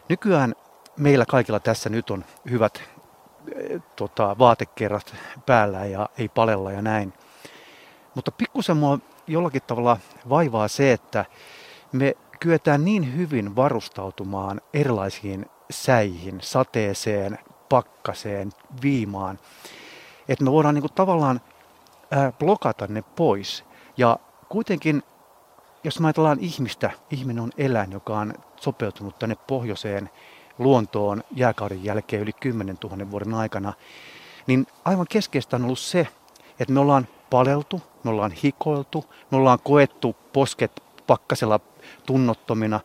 nykyään 0.08 0.54
meillä 0.96 1.26
kaikilla 1.26 1.60
tässä 1.60 1.90
nyt 1.90 2.10
on 2.10 2.24
hyvät 2.50 2.82
tota, 3.96 4.36
vaatekerrat 4.38 5.14
päällä 5.46 5.84
ja 5.84 6.08
ei 6.18 6.28
palella 6.28 6.72
ja 6.72 6.82
näin. 6.82 7.12
Mutta 8.14 8.32
pikkusen 8.32 8.76
mua 8.76 8.98
jollakin 9.26 9.62
tavalla 9.66 9.96
vaivaa 10.28 10.68
se, 10.68 10.92
että 10.92 11.24
me 11.92 12.14
kyetään 12.40 12.84
niin 12.84 13.16
hyvin 13.16 13.56
varustautumaan 13.56 14.60
erilaisiin 14.74 15.46
säihin, 15.70 16.38
sateeseen, 16.42 17.38
pakkaseen, 17.68 18.50
viimaan. 18.82 19.38
Että 20.28 20.44
me 20.44 20.52
voidaan 20.52 20.74
niin 20.74 20.82
kuin 20.82 20.92
tavallaan 20.92 21.40
blokata 22.38 22.86
ne 22.86 23.02
pois. 23.02 23.64
Ja 23.96 24.18
kuitenkin, 24.48 25.02
jos 25.84 26.00
me 26.00 26.06
ajatellaan 26.06 26.40
ihmistä, 26.40 26.90
ihminen 27.10 27.42
on 27.42 27.50
eläin, 27.56 27.92
joka 27.92 28.18
on 28.18 28.34
sopeutunut 28.56 29.18
tänne 29.18 29.36
pohjoiseen 29.46 30.10
luontoon 30.58 31.22
jääkauden 31.30 31.84
jälkeen 31.84 32.22
yli 32.22 32.32
10 32.32 32.76
000 32.84 33.10
vuoden 33.10 33.34
aikana, 33.34 33.72
niin 34.46 34.66
aivan 34.84 35.06
keskeistä 35.08 35.56
on 35.56 35.64
ollut 35.64 35.78
se, 35.78 36.08
että 36.60 36.74
me 36.74 36.80
ollaan 36.80 37.08
paleltu, 37.32 37.82
me 38.04 38.10
ollaan 38.10 38.32
hikoiltu, 38.32 39.04
me 39.30 39.36
ollaan 39.36 39.58
koettu 39.64 40.16
posket 40.32 40.82
pakkasella 41.06 41.60
tunnottomina. 42.06 42.80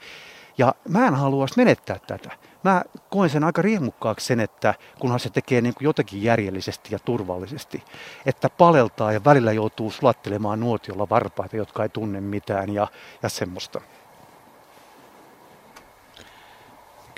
Ja 0.57 0.75
mä 0.87 1.07
en 1.07 1.15
haluaisi 1.15 1.53
menettää 1.57 1.99
tätä 2.07 2.31
mä 2.63 2.83
koen 3.09 3.29
sen 3.29 3.43
aika 3.43 3.61
riemukkaaksi 3.61 4.25
sen, 4.25 4.39
että 4.39 4.73
kunhan 4.99 5.19
se 5.19 5.29
tekee 5.29 5.61
niin 5.61 5.73
kuin 5.73 5.85
jotenkin 5.85 6.23
järjellisesti 6.23 6.89
ja 6.91 6.99
turvallisesti, 6.99 7.83
että 8.25 8.49
paleltaa 8.49 9.11
ja 9.11 9.23
välillä 9.23 9.51
joutuu 9.51 9.91
sulattelemaan 9.91 10.59
nuotiolla 10.59 11.09
varpaita, 11.09 11.55
jotka 11.55 11.83
ei 11.83 11.89
tunne 11.89 12.21
mitään 12.21 12.73
ja, 12.73 12.87
ja 13.23 13.29
semmoista. 13.29 13.81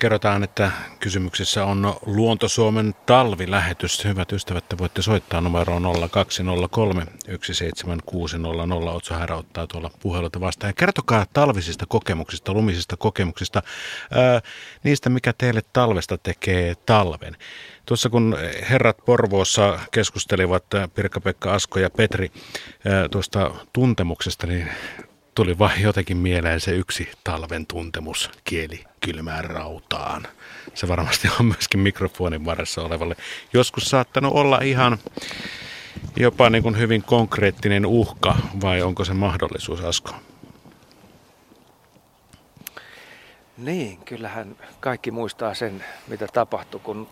Kerrotaan, 0.00 0.44
että 0.44 0.70
kysymyksessä 1.00 1.64
on 1.64 1.94
Luonto-Suomen 2.06 2.94
talvilähetys. 3.06 4.04
Hyvät 4.04 4.32
ystävät, 4.32 4.68
te 4.68 4.78
voitte 4.78 5.02
soittaa 5.02 5.40
numeroon 5.40 5.82
0203 6.10 7.06
17600. 7.42 8.92
Otso 8.92 9.14
Härä 9.14 9.36
ottaa 9.36 9.66
tuolla 9.66 9.90
puheluita 10.02 10.40
vastaan. 10.40 10.68
Ja 10.68 10.74
kertokaa 10.74 11.26
talvisista 11.32 11.86
kokemuksista, 11.88 12.52
lumisista 12.52 12.96
kokemuksista, 12.96 13.62
ää, 14.10 14.40
niistä 14.82 15.10
mikä 15.10 15.32
teille 15.38 15.62
talvesta 15.72 16.18
tekee 16.18 16.74
talven. 16.86 17.36
Tuossa 17.86 18.08
kun 18.08 18.36
herrat 18.70 18.96
Porvoossa 19.04 19.78
keskustelivat, 19.90 20.64
Pirkka-Pekka 20.94 21.52
Asko 21.52 21.78
ja 21.78 21.90
Petri, 21.90 22.30
ää, 22.86 23.08
tuosta 23.08 23.54
tuntemuksesta, 23.72 24.46
niin 24.46 24.68
tuli 25.34 25.58
vain 25.58 25.82
jotenkin 25.82 26.16
mieleen 26.16 26.60
se 26.60 26.70
yksi 26.70 27.08
talven 27.24 27.66
tuntemus, 27.66 28.30
kieli 28.44 28.84
kylmään 29.00 29.44
rautaan. 29.44 30.26
Se 30.74 30.88
varmasti 30.88 31.28
on 31.40 31.46
myöskin 31.46 31.80
mikrofonin 31.80 32.44
varressa 32.44 32.82
olevalle 32.82 33.16
joskus 33.52 33.84
saattanut 33.84 34.32
olla 34.32 34.58
ihan 34.58 34.98
jopa 36.16 36.50
niin 36.50 36.62
kuin 36.62 36.78
hyvin 36.78 37.02
konkreettinen 37.02 37.86
uhka, 37.86 38.36
vai 38.62 38.82
onko 38.82 39.04
se 39.04 39.14
mahdollisuus, 39.14 39.80
Asko? 39.80 40.14
Niin, 43.58 43.98
kyllähän 44.04 44.56
kaikki 44.80 45.10
muistaa 45.10 45.54
sen, 45.54 45.84
mitä 46.08 46.26
tapahtui, 46.32 46.80
kun 46.80 47.08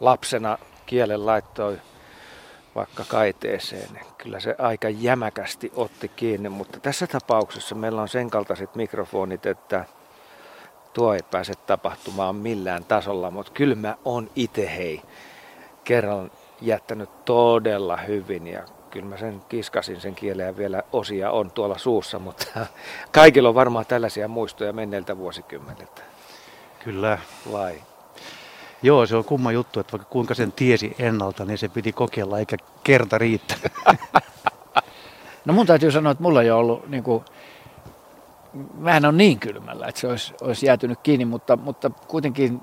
lapsena 0.00 0.58
kielen 0.86 1.26
laittoi 1.26 1.78
vaikka 2.78 3.04
kaiteeseen. 3.08 4.00
Kyllä 4.18 4.40
se 4.40 4.54
aika 4.58 4.88
jämäkästi 4.88 5.72
otti 5.76 6.08
kiinni, 6.08 6.48
mutta 6.48 6.80
tässä 6.80 7.06
tapauksessa 7.06 7.74
meillä 7.74 8.02
on 8.02 8.08
sen 8.08 8.30
kaltaiset 8.30 8.74
mikrofonit, 8.74 9.46
että 9.46 9.84
tuo 10.92 11.14
ei 11.14 11.20
pääse 11.30 11.52
tapahtumaan 11.54 12.36
millään 12.36 12.84
tasolla, 12.84 13.30
mutta 13.30 13.52
kyllä 13.52 13.74
mä 13.74 13.96
oon 14.04 14.30
itse 14.36 14.76
hei 14.76 15.02
kerran 15.84 16.30
jättänyt 16.60 17.24
todella 17.24 17.96
hyvin 17.96 18.46
ja 18.46 18.62
kyllä 18.90 19.06
mä 19.06 19.16
sen 19.16 19.42
kiskasin 19.48 20.00
sen 20.00 20.14
kielen 20.14 20.46
ja 20.46 20.56
vielä 20.56 20.82
osia 20.92 21.30
on 21.30 21.50
tuolla 21.50 21.78
suussa, 21.78 22.18
mutta 22.18 22.66
kaikilla 23.12 23.48
on 23.48 23.54
varmaan 23.54 23.86
tällaisia 23.86 24.28
muistoja 24.28 24.72
menneiltä 24.72 25.18
vuosikymmeniltä. 25.18 26.02
Kyllä. 26.84 27.18
Vai? 27.52 27.74
Joo, 28.82 29.06
se 29.06 29.16
on 29.16 29.24
kumma 29.24 29.52
juttu, 29.52 29.80
että 29.80 29.92
vaikka 29.92 30.10
kuinka 30.10 30.34
sen 30.34 30.52
tiesi 30.52 30.96
ennalta, 30.98 31.44
niin 31.44 31.58
se 31.58 31.68
piti 31.68 31.92
kokeilla 31.92 32.38
eikä 32.38 32.56
kerta 32.84 33.18
riittää. 33.18 33.58
No 35.44 35.54
mun 35.54 35.66
täytyy 35.66 35.90
sanoa, 35.90 36.12
että 36.12 36.22
mulla 36.22 36.42
ei 36.42 36.50
ole 36.50 36.60
ollut 36.60 36.88
niin 36.88 37.02
kuin, 37.02 37.24
en 38.96 39.04
ole 39.04 39.12
niin 39.12 39.38
kylmällä, 39.38 39.86
että 39.86 40.00
se 40.00 40.06
olisi, 40.06 40.34
olisi 40.40 40.66
jäätynyt 40.66 40.98
kiinni, 41.02 41.24
mutta, 41.24 41.56
mutta 41.56 41.90
kuitenkin 41.90 42.60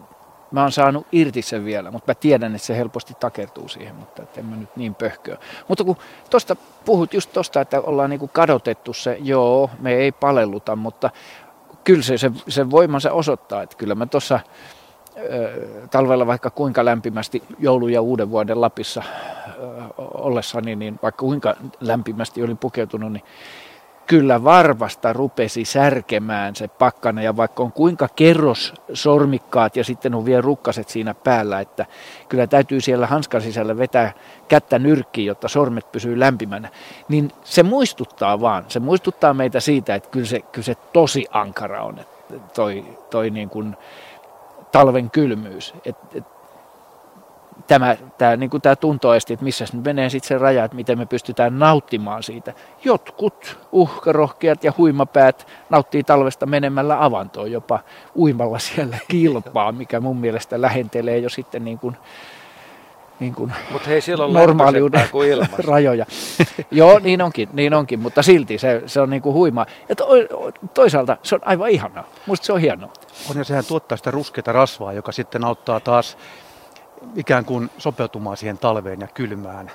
Mä 0.51 0.61
oon 0.61 0.72
saanut 0.72 1.07
irti 1.11 1.41
sen 1.41 1.66
vielä, 1.66 1.91
mutta 1.91 2.11
mä 2.11 2.16
tiedän, 2.16 2.55
että 2.55 2.66
se 2.66 2.78
helposti 2.78 3.13
takertuu 3.20 3.68
siihen, 3.68 3.95
mutta 3.95 4.24
en 4.38 4.45
mä 4.45 4.55
nyt 4.55 4.76
niin 4.76 4.95
pöhköä. 4.95 5.38
Mutta 5.68 5.84
kun 5.84 5.97
tuosta 6.30 6.55
puhut 6.86 7.13
just 7.13 7.34
tuosta, 7.34 7.61
että 7.61 7.82
ollaan 7.82 8.09
niinku 8.09 8.28
kadotettu 8.28 8.93
se, 8.93 9.18
joo, 9.22 9.70
me 9.80 9.93
ei 9.93 10.11
palelluta, 10.11 10.76
mutta 10.76 11.09
kyllä 11.84 12.01
se, 12.01 12.18
se, 12.18 12.32
se 12.47 12.72
voimansa 12.72 13.11
osoittaa, 13.11 13.61
että 13.61 13.78
kyllä 13.78 13.95
mä 13.95 14.05
tuossa 14.05 14.39
talvella 15.91 16.28
vaikka 16.28 16.49
kuinka 16.49 16.86
lämpimästi 16.86 17.43
joulu- 17.59 17.88
ja 17.88 18.01
uuden 18.01 18.30
vuoden 18.30 18.61
Lapissa 18.61 19.03
ollessani, 19.97 20.76
niin 20.76 20.99
vaikka 21.03 21.20
kuinka 21.20 21.55
lämpimästi 21.80 22.43
olin 22.43 22.57
pukeutunut, 22.57 23.11
niin 23.11 23.24
kyllä 24.07 24.43
varvasta 24.43 25.13
rupesi 25.13 25.66
särkemään 25.66 26.55
se 26.55 26.68
pakkana. 26.68 27.22
Ja 27.22 27.38
vaikka 27.38 27.63
on 27.63 27.72
kuinka 27.72 28.07
kerros 28.16 28.74
sormikkaat 28.93 29.76
ja 29.76 29.84
sitten 29.84 30.16
on 30.16 30.26
vielä 30.26 30.41
rukkaset 30.41 30.89
siinä 30.89 31.13
päällä, 31.13 31.59
että 31.59 31.86
kyllä 32.30 32.47
täytyy 32.47 32.82
siellä 32.82 33.07
hanskan 33.07 33.41
sisällä 33.41 33.78
vetää 33.78 34.13
kättä 34.47 34.80
nyrkkiin, 34.80 35.28
jotta 35.28 35.47
sormet 35.47 35.91
pysyy 35.91 36.20
lämpimänä, 36.20 36.70
niin 37.07 37.32
se 37.43 37.63
muistuttaa 37.63 38.41
vaan, 38.41 38.66
se 38.68 38.80
muistuttaa 38.80 39.34
meitä 39.34 39.59
siitä, 39.59 39.95
että 39.95 40.09
kyllä 40.09 40.26
se, 40.26 40.39
kyllä 40.39 40.66
se 40.66 40.76
tosi 40.76 41.26
ankara 41.32 41.84
on, 41.84 41.99
toi, 42.55 42.86
toi 43.09 43.30
niin 43.30 43.49
kuin 43.49 43.78
talven 44.76 45.11
kylmyys. 45.11 45.73
Et, 45.86 45.95
et, 46.15 46.23
tämä, 47.67 47.97
tämä, 48.17 48.36
niin 48.36 48.49
kuin 48.49 48.61
tämä 48.61 48.76
tuntoesti, 48.76 49.34
että 49.34 49.43
missä 49.43 49.65
nyt 49.73 49.86
menee 49.86 50.09
sitten 50.09 50.28
se 50.28 50.38
raja, 50.38 50.65
että 50.65 50.76
miten 50.76 50.97
me 50.97 51.05
pystytään 51.05 51.59
nauttimaan 51.59 52.23
siitä. 52.23 52.53
Jotkut 52.84 53.59
uhkarohkeat 53.71 54.63
ja 54.63 54.73
huimapäät 54.78 55.47
nauttii 55.69 56.03
talvesta 56.03 56.45
menemällä 56.45 57.03
avantoon, 57.03 57.51
jopa 57.51 57.80
uimalla 58.15 58.59
siellä 58.59 58.97
kilpaa, 59.11 59.71
mikä 59.71 59.99
mun 59.99 60.17
mielestä 60.17 60.61
lähentelee 60.61 61.17
jo 61.17 61.30
sitten 61.30 61.65
niin 61.65 61.80
kuin, 61.80 61.97
niin 63.20 63.36
kuin 63.36 63.53
Mut 63.72 63.88
hei, 63.88 64.01
siellä 64.01 64.26
on 64.26 64.34
normaaliuden 64.34 65.09
kuin 65.11 65.30
rajoja. 65.68 66.05
Joo, 66.72 66.99
niin 66.99 67.22
onkin, 67.22 67.49
niin 67.53 67.74
onkin, 67.74 67.99
mutta 67.99 68.24
silti 68.24 68.57
se, 68.57 68.82
se 68.86 69.01
on 69.01 69.09
niin 69.09 69.22
kuin 69.22 69.34
huimaa. 69.34 69.66
Ja 69.89 69.95
to, 69.95 70.07
toisaalta 70.74 71.18
se 71.24 71.36
on 71.36 71.41
aivan 71.45 71.70
ihanaa. 71.70 72.07
Musta 72.26 72.45
se 72.45 72.53
on 72.53 72.61
hienoa. 72.61 72.93
On 73.30 73.38
ja 73.38 73.43
sehän 73.43 73.66
tuottaa 73.66 73.97
sitä 73.97 74.11
ruskeata 74.11 74.51
rasvaa, 74.51 74.93
joka 74.93 75.11
sitten 75.11 75.43
auttaa 75.43 75.80
taas 75.80 76.18
ikään 77.16 77.45
kuin 77.45 77.70
sopeutumaan 77.78 78.38
siihen 78.38 78.57
talveen 78.57 79.01
ja 79.01 79.07
kylmään. 79.07 79.72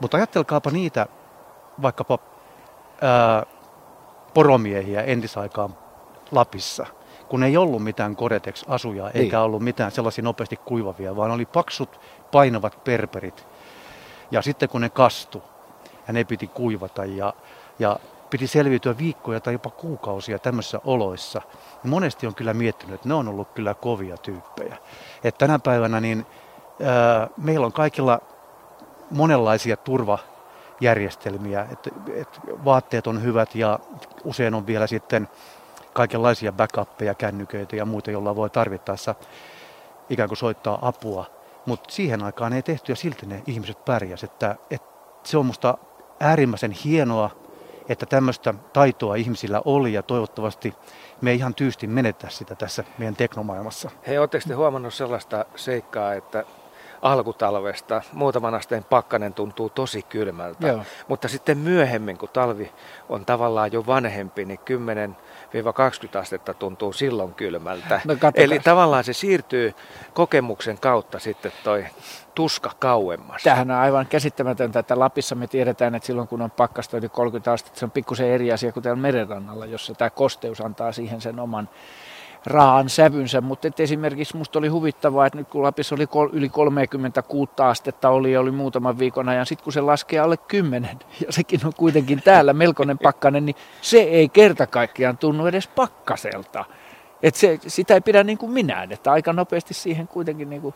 Mutta 0.00 0.16
ajattelkaapa 0.16 0.70
niitä 0.70 1.06
vaikkapa 1.82 2.18
ää, 3.00 3.46
poromiehiä 4.34 5.02
entisaikaan 5.02 5.76
Lapissa, 6.30 6.86
kun 7.28 7.42
ei 7.42 7.56
ollut 7.56 7.84
mitään 7.84 8.16
Koretex-asuja 8.16 9.10
eikä 9.10 9.36
niin. 9.36 9.44
ollut 9.44 9.62
mitään 9.62 9.90
sellaisia 9.90 10.24
nopeasti 10.24 10.56
kuivavia, 10.56 11.16
vaan 11.16 11.30
oli 11.30 11.46
paksut 11.46 12.00
painavat 12.30 12.84
perperit. 12.84 13.46
Ja 14.30 14.42
sitten 14.42 14.68
kun 14.68 14.80
ne 14.80 14.88
kastu 14.88 15.42
ja 16.06 16.12
ne 16.12 16.24
piti 16.24 16.46
kuivata 16.46 17.04
ja, 17.04 17.34
ja 17.78 17.98
piti 18.30 18.46
selviytyä 18.46 18.98
viikkoja 18.98 19.40
tai 19.40 19.52
jopa 19.52 19.70
kuukausia 19.70 20.38
tämmöisissä 20.38 20.80
oloissa, 20.84 21.42
niin 21.82 21.90
monesti 21.90 22.26
on 22.26 22.34
kyllä 22.34 22.54
miettinyt, 22.54 22.94
että 22.94 23.08
ne 23.08 23.14
on 23.14 23.28
ollut 23.28 23.48
kyllä 23.54 23.74
kovia 23.74 24.16
tyyppejä. 24.16 24.76
Et 25.24 25.38
tänä 25.38 25.58
päivänä 25.58 26.00
niin, 26.00 26.26
ää, 26.82 27.28
meillä 27.36 27.66
on 27.66 27.72
kaikilla 27.72 28.20
monenlaisia 29.10 29.76
turvajärjestelmiä, 29.76 31.66
että 31.72 31.90
et 32.14 32.40
vaatteet 32.64 33.06
on 33.06 33.22
hyvät 33.22 33.54
ja 33.54 33.78
usein 34.24 34.54
on 34.54 34.66
vielä 34.66 34.86
sitten 34.86 35.28
kaikenlaisia 35.92 36.52
backuppeja, 36.52 37.14
kännyköitä 37.14 37.76
ja 37.76 37.84
muita, 37.84 38.10
joilla 38.10 38.36
voi 38.36 38.50
tarvittaessa 38.50 39.14
ikään 40.10 40.28
kuin 40.28 40.38
soittaa 40.38 40.78
apua. 40.82 41.37
Mutta 41.66 41.94
siihen 41.94 42.22
aikaan 42.22 42.52
ei 42.52 42.62
tehty 42.62 42.92
ja 42.92 42.96
silti 42.96 43.26
ne 43.26 43.42
ihmiset 43.46 43.84
pärjäsivät. 43.84 44.32
Että, 44.32 44.56
että 44.70 44.88
se 45.24 45.38
on 45.38 45.46
musta 45.46 45.78
äärimmäisen 46.20 46.72
hienoa, 46.72 47.30
että 47.88 48.06
tämmöistä 48.06 48.54
taitoa 48.72 49.14
ihmisillä 49.14 49.62
oli 49.64 49.92
ja 49.92 50.02
toivottavasti 50.02 50.74
me 51.20 51.30
ei 51.30 51.36
ihan 51.36 51.54
tyysti 51.54 51.86
menetä 51.86 52.28
sitä 52.30 52.54
tässä 52.54 52.84
meidän 52.98 53.16
teknomaailmassa. 53.16 53.90
Hei, 54.06 54.18
oletteko 54.18 54.44
te 54.48 54.54
huomannut 54.54 54.94
sellaista 54.94 55.44
seikkaa, 55.56 56.14
että 56.14 56.44
alkutalvesta 57.02 58.02
muutaman 58.12 58.54
asteen 58.54 58.84
pakkanen 58.84 59.34
tuntuu 59.34 59.68
tosi 59.68 60.02
kylmältä, 60.02 60.68
Joo. 60.68 60.82
mutta 61.08 61.28
sitten 61.28 61.58
myöhemmin, 61.58 62.18
kun 62.18 62.28
talvi 62.32 62.72
on 63.08 63.24
tavallaan 63.24 63.72
jo 63.72 63.86
vanhempi, 63.86 64.44
niin 64.44 64.60
10-20 66.14 66.18
astetta 66.18 66.54
tuntuu 66.54 66.92
silloin 66.92 67.34
kylmältä. 67.34 68.00
No, 68.04 68.14
Eli 68.34 68.58
tavallaan 68.58 69.04
se 69.04 69.12
siirtyy 69.12 69.74
kokemuksen 70.14 70.78
kautta 70.78 71.18
sitten 71.18 71.52
toi 71.64 71.86
tuska 72.34 72.70
kauemmas. 72.78 73.42
Tämähän 73.42 73.70
on 73.70 73.76
aivan 73.76 74.06
käsittämätöntä, 74.06 74.78
että 74.78 74.98
Lapissa 74.98 75.34
me 75.34 75.46
tiedetään, 75.46 75.94
että 75.94 76.06
silloin 76.06 76.28
kun 76.28 76.42
on 76.42 76.50
pakkasta 76.50 76.96
yli 76.96 77.08
30 77.08 77.52
astetta, 77.52 77.78
se 77.78 77.84
on 77.84 77.90
pikkusen 77.90 78.28
eri 78.28 78.52
asia 78.52 78.72
kuin 78.72 78.82
täällä 78.82 79.02
merenrannalla, 79.02 79.66
jossa 79.66 79.94
tämä 79.94 80.10
kosteus 80.10 80.60
antaa 80.60 80.92
siihen 80.92 81.20
sen 81.20 81.40
oman 81.40 81.68
raan 82.48 82.88
sävynsä, 82.88 83.40
mutta 83.40 83.68
että 83.68 83.82
esimerkiksi 83.82 84.36
musta 84.36 84.58
oli 84.58 84.68
huvittavaa, 84.68 85.26
että 85.26 85.38
nyt 85.38 85.48
kun 85.48 85.62
Lapissa 85.62 85.94
oli 85.94 86.06
kol, 86.06 86.28
yli 86.32 86.48
36 86.48 87.52
astetta 87.58 88.08
oli, 88.08 88.36
oli 88.36 88.50
muutaman 88.50 88.98
viikon 88.98 89.28
ajan, 89.28 89.46
sitten 89.46 89.64
kun 89.64 89.72
se 89.72 89.80
laskee 89.80 90.18
alle 90.18 90.36
10, 90.36 90.98
ja 91.26 91.32
sekin 91.32 91.60
on 91.66 91.72
kuitenkin 91.76 92.22
täällä 92.22 92.52
melkoinen 92.52 92.98
pakkanen, 92.98 93.46
niin 93.46 93.56
se 93.80 93.98
ei 93.98 94.28
kerta 94.28 94.66
kaikkiaan 94.66 95.18
tunnu 95.18 95.46
edes 95.46 95.68
pakkaselta. 95.68 96.64
Et 97.22 97.34
se, 97.34 97.58
sitä 97.66 97.94
ei 97.94 98.00
pidä 98.00 98.24
niin 98.24 98.38
kuin 98.38 98.52
minään, 98.52 98.92
että 98.92 99.12
aika 99.12 99.32
nopeasti 99.32 99.74
siihen 99.74 100.08
kuitenkin 100.08 100.50
niin 100.50 100.62
kuin 100.62 100.74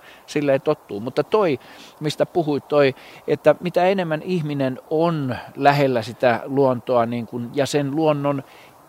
tottuu. 0.64 1.00
Mutta 1.00 1.24
toi, 1.24 1.60
mistä 2.00 2.26
puhuit, 2.26 2.68
toi, 2.68 2.94
että 3.28 3.54
mitä 3.60 3.84
enemmän 3.84 4.22
ihminen 4.22 4.80
on 4.90 5.36
lähellä 5.56 6.02
sitä 6.02 6.40
luontoa 6.44 7.06
niin 7.06 7.26
kuin, 7.26 7.50
ja 7.54 7.66
sen 7.66 7.96
luonnon 7.96 8.42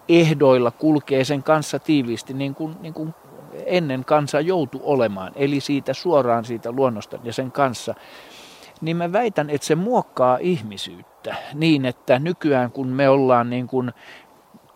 ehdoilla 0.09 0.71
kulkee 0.71 1.23
sen 1.23 1.43
kanssa 1.43 1.79
tiiviisti, 1.79 2.33
niin 2.33 2.55
kuin, 2.55 2.75
niin 2.79 2.93
kuin 2.93 3.13
ennen 3.65 4.05
kansa 4.05 4.39
joutu 4.39 4.81
olemaan, 4.83 5.31
eli 5.35 5.59
siitä 5.59 5.93
suoraan 5.93 6.45
siitä 6.45 6.71
luonnosta 6.71 7.19
ja 7.23 7.33
sen 7.33 7.51
kanssa, 7.51 7.95
niin 8.81 8.97
mä 8.97 9.11
väitän, 9.11 9.49
että 9.49 9.67
se 9.67 9.75
muokkaa 9.75 10.37
ihmisyyttä 10.41 11.35
niin, 11.53 11.85
että 11.85 12.19
nykyään 12.19 12.71
kun 12.71 12.87
me 12.87 13.09
ollaan 13.09 13.49
niin 13.49 13.67
kuin 13.67 13.91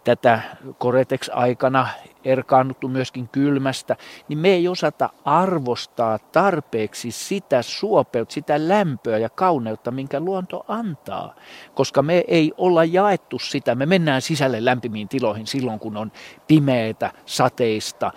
tätä 0.03 0.41
Koretex-aikana 0.77 1.87
erkaannuttu 2.25 2.87
myöskin 2.87 3.27
kylmästä, 3.27 3.95
niin 4.27 4.39
me 4.39 4.49
ei 4.49 4.67
osata 4.67 5.09
arvostaa 5.25 6.19
tarpeeksi 6.19 7.11
sitä 7.11 7.61
suopeutta, 7.61 8.33
sitä 8.33 8.67
lämpöä 8.67 9.17
ja 9.17 9.29
kauneutta, 9.29 9.91
minkä 9.91 10.19
luonto 10.19 10.65
antaa. 10.67 11.35
Koska 11.75 12.01
me 12.01 12.23
ei 12.27 12.53
olla 12.57 12.83
jaettu 12.83 13.39
sitä, 13.39 13.75
me 13.75 13.85
mennään 13.85 14.21
sisälle 14.21 14.65
lämpimiin 14.65 15.07
tiloihin 15.07 15.47
silloin, 15.47 15.79
kun 15.79 15.97
on 15.97 16.11
pimeätä, 16.47 17.11
sateista, 17.25 18.11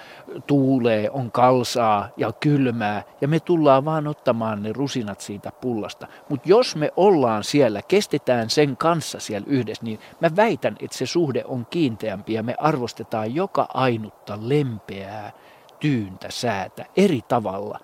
tuulee, 0.46 1.10
on 1.10 1.30
kalsaa 1.30 2.08
ja 2.16 2.32
kylmää, 2.32 3.02
ja 3.20 3.28
me 3.28 3.40
tullaan 3.40 3.84
vaan 3.84 4.06
ottamaan 4.06 4.62
ne 4.62 4.72
rusinat 4.72 5.20
siitä 5.20 5.52
pullasta. 5.60 6.06
Mutta 6.28 6.48
jos 6.48 6.76
me 6.76 6.92
ollaan 6.96 7.44
siellä, 7.44 7.82
kestetään 7.82 8.50
sen 8.50 8.76
kanssa 8.76 9.20
siellä 9.20 9.46
yhdessä, 9.50 9.84
niin 9.84 9.98
mä 10.20 10.30
väitän, 10.36 10.76
että 10.80 10.96
se 10.96 11.06
suhde 11.06 11.44
on 11.44 11.66
kiinteämpi 11.70 12.32
ja 12.32 12.42
me 12.42 12.54
arvostetaan 12.58 13.34
joka 13.34 13.66
ainoa 13.74 13.89
ainutta 13.90 14.38
lempeää 14.40 15.32
tyyntä 15.80 16.30
säätä 16.30 16.84
eri 16.96 17.22
tavalla, 17.28 17.78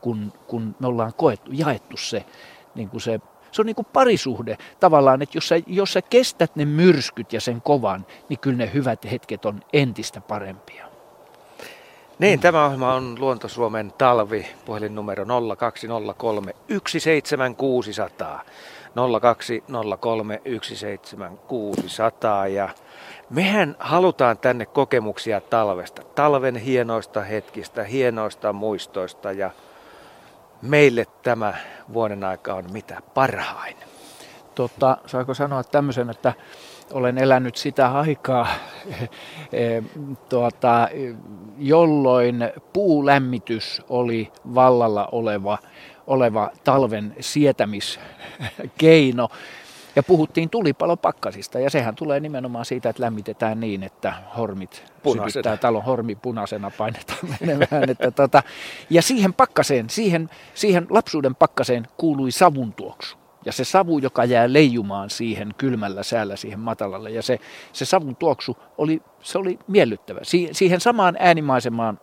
kun, 0.00 0.32
kun 0.46 0.76
me 0.78 0.86
ollaan 0.86 1.12
koettu, 1.16 1.50
jaettu 1.54 1.96
se, 1.96 2.24
niin 2.74 2.88
kuin 2.88 3.00
se 3.00 3.20
se 3.52 3.62
on 3.62 3.66
niin 3.66 3.76
kuin 3.76 3.86
parisuhde 3.92 4.58
tavallaan, 4.80 5.22
että 5.22 5.36
jos 5.36 5.48
sä, 5.48 5.54
jos 5.66 5.92
sä 5.92 6.02
kestät 6.02 6.56
ne 6.56 6.64
myrskyt 6.64 7.32
ja 7.32 7.40
sen 7.40 7.62
kovan, 7.62 8.06
niin 8.28 8.38
kyllä 8.38 8.56
ne 8.56 8.70
hyvät 8.74 9.10
hetket 9.10 9.44
on 9.44 9.60
entistä 9.72 10.20
parempia. 10.20 10.86
Niin, 12.18 12.38
mm. 12.38 12.42
tämä 12.42 12.64
ohjelma 12.64 12.94
on 12.94 13.16
Luonto 13.18 13.48
Suomen 13.48 13.92
talvi, 13.98 14.46
puhelinnumero 14.64 15.26
0203 15.56 16.54
17600. 16.86 18.44
0203 19.20 20.42
17600 20.62 22.46
ja 22.46 22.68
Mehän 23.30 23.76
halutaan 23.78 24.38
tänne 24.38 24.66
kokemuksia 24.66 25.40
talvesta, 25.40 26.02
talven 26.14 26.56
hienoista 26.56 27.20
hetkistä, 27.20 27.84
hienoista 27.84 28.52
muistoista 28.52 29.32
ja 29.32 29.50
meille 30.62 31.06
tämä 31.22 31.54
vuoden 31.92 32.24
aika 32.24 32.54
on 32.54 32.64
mitä 32.72 33.02
parhain. 33.14 33.76
Totta, 34.54 34.98
saako 35.06 35.34
sanoa 35.34 35.64
tämmöisen, 35.64 36.10
että 36.10 36.32
olen 36.92 37.18
elänyt 37.18 37.56
sitä 37.56 37.92
aikaa, 37.92 38.46
eh, 39.52 39.84
tuota, 40.28 40.88
jolloin 41.58 42.50
puulämmitys 42.72 43.82
oli 43.88 44.32
vallalla 44.54 45.08
oleva, 45.12 45.58
oleva 46.06 46.50
talven 46.64 47.14
sietämiskeino 47.20 49.28
Ja 49.96 50.02
puhuttiin 50.02 50.50
tulipalopakkasista 50.50 51.58
ja 51.60 51.70
sehän 51.70 51.94
tulee 51.94 52.20
nimenomaan 52.20 52.64
siitä, 52.64 52.88
että 52.88 53.02
lämmitetään 53.02 53.60
niin, 53.60 53.82
että 53.82 54.12
hormit 54.36 54.84
Punaisena. 55.02 55.30
sytyttää 55.30 55.56
talon 55.56 55.84
hormi 55.84 56.14
punaisena 56.14 56.70
painetaan 56.78 57.18
menemään. 57.40 57.90
Että 57.90 58.10
tota, 58.10 58.42
ja 58.90 59.02
siihen 59.02 59.34
pakkaseen, 59.34 59.90
siihen, 59.90 60.30
siihen 60.54 60.86
lapsuuden 60.90 61.34
pakkaseen 61.34 61.88
kuului 61.96 62.30
savun 62.30 62.72
tuoksu. 62.72 63.16
Ja 63.44 63.52
se 63.52 63.64
savu, 63.64 63.98
joka 63.98 64.24
jää 64.24 64.52
leijumaan 64.52 65.10
siihen 65.10 65.54
kylmällä 65.58 66.02
säällä 66.02 66.36
siihen 66.36 66.60
matalalle. 66.60 67.10
Ja 67.10 67.22
se, 67.22 67.38
se 67.72 67.84
savun 67.84 68.16
tuoksu 68.16 68.56
oli, 68.78 69.02
se 69.22 69.38
oli 69.38 69.58
miellyttävä. 69.68 70.20
Si, 70.22 70.48
siihen 70.52 70.80
samaan 70.80 71.16
äänimaisemaan, 71.18 72.00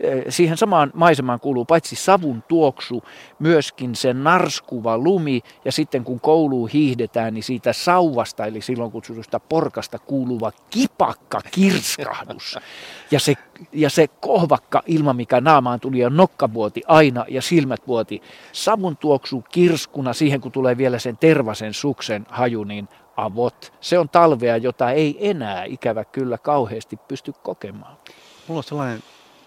eh, 0.00 0.24
siihen 0.28 0.56
samaan 0.56 0.90
maisemaan 0.94 1.40
kuuluu 1.40 1.64
paitsi 1.64 1.96
savun 1.96 2.42
tuoksu, 2.48 3.02
myöskin 3.38 3.94
se 3.94 4.14
narskuva 4.14 4.98
lumi. 4.98 5.40
Ja 5.64 5.72
sitten 5.72 6.04
kun 6.04 6.20
kouluun 6.20 6.68
hiihdetään, 6.68 7.34
niin 7.34 7.44
siitä 7.44 7.72
sauvasta, 7.72 8.46
eli 8.46 8.60
silloin 8.60 8.92
kutsutusta 8.92 9.40
porkasta 9.40 9.98
kuuluva 9.98 10.52
kipakka 10.70 11.40
kirskahdus. 11.50 12.58
Ja 13.10 13.20
se, 13.20 13.34
ja 13.72 13.90
se 13.90 14.08
kohvakka 14.08 14.82
ilma, 14.86 15.12
mikä 15.12 15.40
naamaan 15.40 15.80
tuli 15.80 15.98
ja 15.98 16.10
nokka 16.10 16.54
vuoti 16.54 16.82
aina 16.86 17.24
ja 17.28 17.42
silmät 17.42 17.80
vuoti. 17.86 18.22
Savun 18.52 18.96
tuoksu 18.96 19.44
kirskuna 19.52 20.12
siihen, 20.12 20.40
kun 20.40 20.52
tulee 20.52 20.76
vielä 20.76 20.98
sen 20.98 21.16
tervasen 21.16 21.74
suksen 21.74 22.26
haju, 22.30 22.64
niin 22.64 22.88
avot. 23.24 23.72
Se 23.80 23.98
on 23.98 24.08
talvea, 24.08 24.56
jota 24.56 24.90
ei 24.90 25.30
enää 25.30 25.64
ikävä 25.64 26.04
kyllä 26.04 26.38
kauheasti 26.38 26.96
pysty 26.96 27.32
kokemaan. 27.42 27.96
Mulla 28.48 28.58
on 28.58 28.64
sellainen 28.64 29.02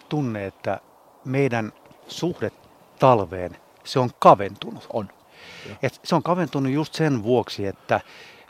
tunne, 0.09 0.45
että 0.45 0.79
meidän 1.25 1.73
suhde 2.07 2.51
talveen, 2.99 3.57
se 3.83 3.99
on 3.99 4.09
kaventunut. 4.19 4.87
On. 4.93 5.09
Et 5.83 5.99
se 6.03 6.15
on 6.15 6.23
kaventunut 6.23 6.71
just 6.71 6.93
sen 6.93 7.23
vuoksi, 7.23 7.65
että 7.67 8.01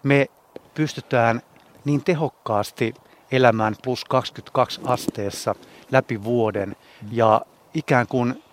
me 0.03 0.27
pystytään 0.73 1.41
niin 1.85 2.03
tehokkaasti 2.03 2.93
elämään 3.31 3.75
plus 3.83 4.05
22 4.05 4.81
asteessa 4.85 5.55
läpi 5.91 6.23
vuoden 6.23 6.75
ja 7.11 7.41
ikään 7.73 8.07
kuin 8.07 8.43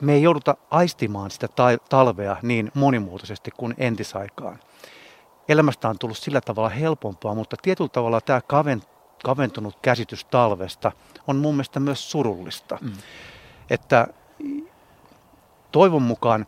me 0.00 0.12
ei 0.12 0.22
jouduta 0.22 0.56
aistimaan 0.70 1.30
sitä 1.30 1.48
ta- 1.48 1.78
talvea 1.88 2.36
niin 2.42 2.70
monimuotoisesti 2.74 3.50
kuin 3.56 3.74
entisaikaan. 3.78 4.58
Elämästä 5.48 5.88
on 5.88 5.98
tullut 5.98 6.18
sillä 6.18 6.40
tavalla 6.40 6.68
helpompaa, 6.68 7.34
mutta 7.34 7.56
tietyllä 7.62 7.88
tavalla 7.88 8.20
tämä 8.20 8.40
kaven, 8.40 8.82
kaventunut 9.24 9.78
käsitys 9.82 10.24
talvesta 10.24 10.92
on 11.26 11.36
mun 11.36 11.54
mielestä 11.54 11.80
myös 11.80 12.10
surullista. 12.10 12.78
Mm. 12.80 12.92
Että 13.70 14.06
toivon 15.72 16.02
mukaan 16.02 16.46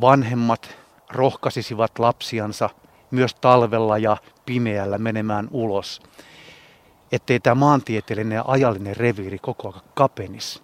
vanhemmat 0.00 0.76
rohkaisisivat 1.10 1.98
lapsiansa 1.98 2.70
myös 3.10 3.34
talvella 3.34 3.98
ja 3.98 4.16
pimeällä 4.46 4.98
menemään 4.98 5.48
ulos, 5.50 6.02
ettei 7.12 7.40
tämä 7.40 7.54
maantieteellinen 7.54 8.36
ja 8.36 8.44
ajallinen 8.46 8.96
reviiri 8.96 9.38
koko 9.38 9.68
ajan 9.68 9.82
kapenisi. 9.94 10.62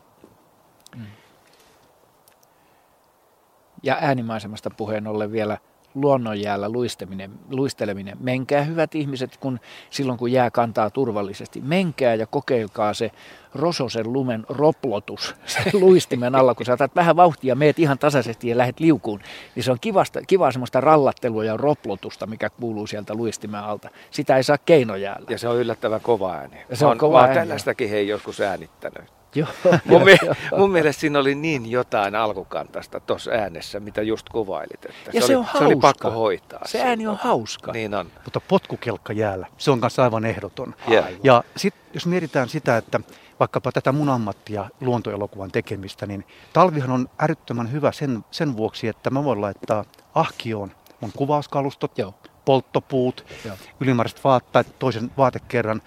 Ja 3.82 3.98
äänimaisemasta 4.00 4.70
puheen 4.70 5.06
ollen 5.06 5.32
vielä 5.32 5.58
luonnonjäällä 6.00 6.68
luisteminen, 6.68 7.30
luisteleminen. 7.50 8.16
Menkää 8.20 8.62
hyvät 8.62 8.94
ihmiset, 8.94 9.36
kun 9.36 9.60
silloin 9.90 10.18
kun 10.18 10.32
jää 10.32 10.50
kantaa 10.50 10.90
turvallisesti. 10.90 11.60
Menkää 11.60 12.14
ja 12.14 12.26
kokeilkaa 12.26 12.94
se 12.94 13.10
rososen 13.54 14.12
lumen 14.12 14.46
roplotus 14.48 15.34
sen 15.46 15.72
luistimen 15.72 16.34
alla, 16.34 16.54
kun 16.54 16.66
sä 16.66 16.72
otat 16.72 16.96
vähän 16.96 17.16
vauhtia, 17.16 17.54
meet 17.54 17.78
ihan 17.78 17.98
tasaisesti 17.98 18.48
ja 18.48 18.58
lähdet 18.58 18.80
liukuun. 18.80 19.20
Niin 19.54 19.64
se 19.64 19.70
on 19.70 19.78
kivasta, 19.80 20.20
kivaa 20.26 20.52
semmoista 20.52 20.80
rallattelua 20.80 21.44
ja 21.44 21.56
roplotusta, 21.56 22.26
mikä 22.26 22.50
kuuluu 22.50 22.86
sieltä 22.86 23.14
luistimen 23.14 23.60
alta. 23.60 23.90
Sitä 24.10 24.36
ei 24.36 24.42
saa 24.42 24.58
keinojäällä. 24.58 25.26
Ja 25.30 25.38
se 25.38 25.48
on 25.48 25.56
yllättävän 25.56 26.00
kova 26.00 26.34
ääni. 26.34 26.56
Ja 26.68 26.76
se 26.76 26.86
on 26.86 26.96
Mä 26.96 27.00
kova 27.00 27.20
ääni, 27.20 27.34
tällaistakin 27.34 27.90
hei 27.90 28.08
joskus 28.08 28.40
äänittänyt. 28.40 29.17
Joo, 29.34 29.48
Mun, 29.84 30.02
joo. 30.24 30.34
mun 30.58 30.70
mielestä 30.70 31.00
siinä 31.00 31.18
oli 31.18 31.34
niin 31.34 31.70
jotain 31.70 32.14
alkukantasta 32.14 33.00
tuossa 33.00 33.30
äänessä, 33.30 33.80
mitä 33.80 34.02
just 34.02 34.28
kuvailit. 34.28 34.84
Että 34.84 35.10
Ja 35.14 35.20
se, 35.20 35.26
se 35.26 35.36
oli, 35.36 35.46
on 35.46 35.46
se 35.52 35.58
oli 35.58 35.74
hauska. 35.74 35.80
pakko 35.80 36.10
hoitaa. 36.10 36.60
Se 36.66 36.82
ääni 36.82 37.06
on 37.06 37.16
hauska. 37.22 37.72
Niin 37.72 37.94
on. 37.94 38.10
Mutta 38.24 38.40
potkukelkka 38.40 39.12
jäällä, 39.12 39.46
se 39.58 39.70
on 39.70 39.80
kanssa 39.80 40.02
aivan 40.02 40.24
ehdoton. 40.24 40.74
Yeah. 40.90 41.04
Ja 41.22 41.44
sitten 41.56 41.82
jos 41.94 42.06
mietitään 42.06 42.48
sitä, 42.48 42.76
että 42.76 43.00
vaikkapa 43.40 43.72
tätä 43.72 43.92
mun 43.92 44.08
ammattia, 44.08 44.68
luontoelokuvan 44.80 45.50
tekemistä, 45.50 46.06
niin 46.06 46.24
talvihan 46.52 46.90
on 46.90 47.08
älyttömän 47.18 47.72
hyvä 47.72 47.92
sen, 47.92 48.24
sen 48.30 48.56
vuoksi, 48.56 48.88
että 48.88 49.10
mä 49.10 49.24
voin 49.24 49.40
laittaa 49.40 49.84
ahkioon 50.14 50.72
mun 51.00 51.12
kuvauskalustot, 51.16 51.98
Joo. 51.98 52.14
polttopuut, 52.44 53.24
Joo. 53.44 53.56
ylimääräiset 53.80 54.24
vaatteet, 54.24 54.78
toisen 54.78 55.10
vaatekerran 55.18 55.82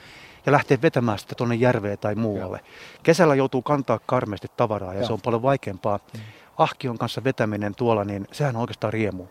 ja 0.45 0.51
lähteä 0.51 0.77
vetämään 0.81 1.19
sitä 1.19 1.35
tuonne 1.35 1.55
järveen 1.55 1.97
tai 1.97 2.15
muualle. 2.15 2.59
Kesällä 3.03 3.35
joutuu 3.35 3.61
kantaa 3.61 3.99
karmeasti 4.05 4.47
tavaraa 4.57 4.93
ja 4.93 4.99
Joo. 4.99 5.07
se 5.07 5.13
on 5.13 5.21
paljon 5.21 5.41
vaikeampaa. 5.41 5.99
Ahkion 6.57 6.97
kanssa 6.97 7.23
vetäminen 7.23 7.75
tuolla, 7.75 8.03
niin 8.03 8.27
sehän 8.31 8.55
on 8.55 8.61
oikeastaan 8.61 8.93
riemu. 8.93 9.25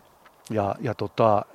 Ja, 0.49 0.75
ja 0.79 0.93
tota, 0.93 1.45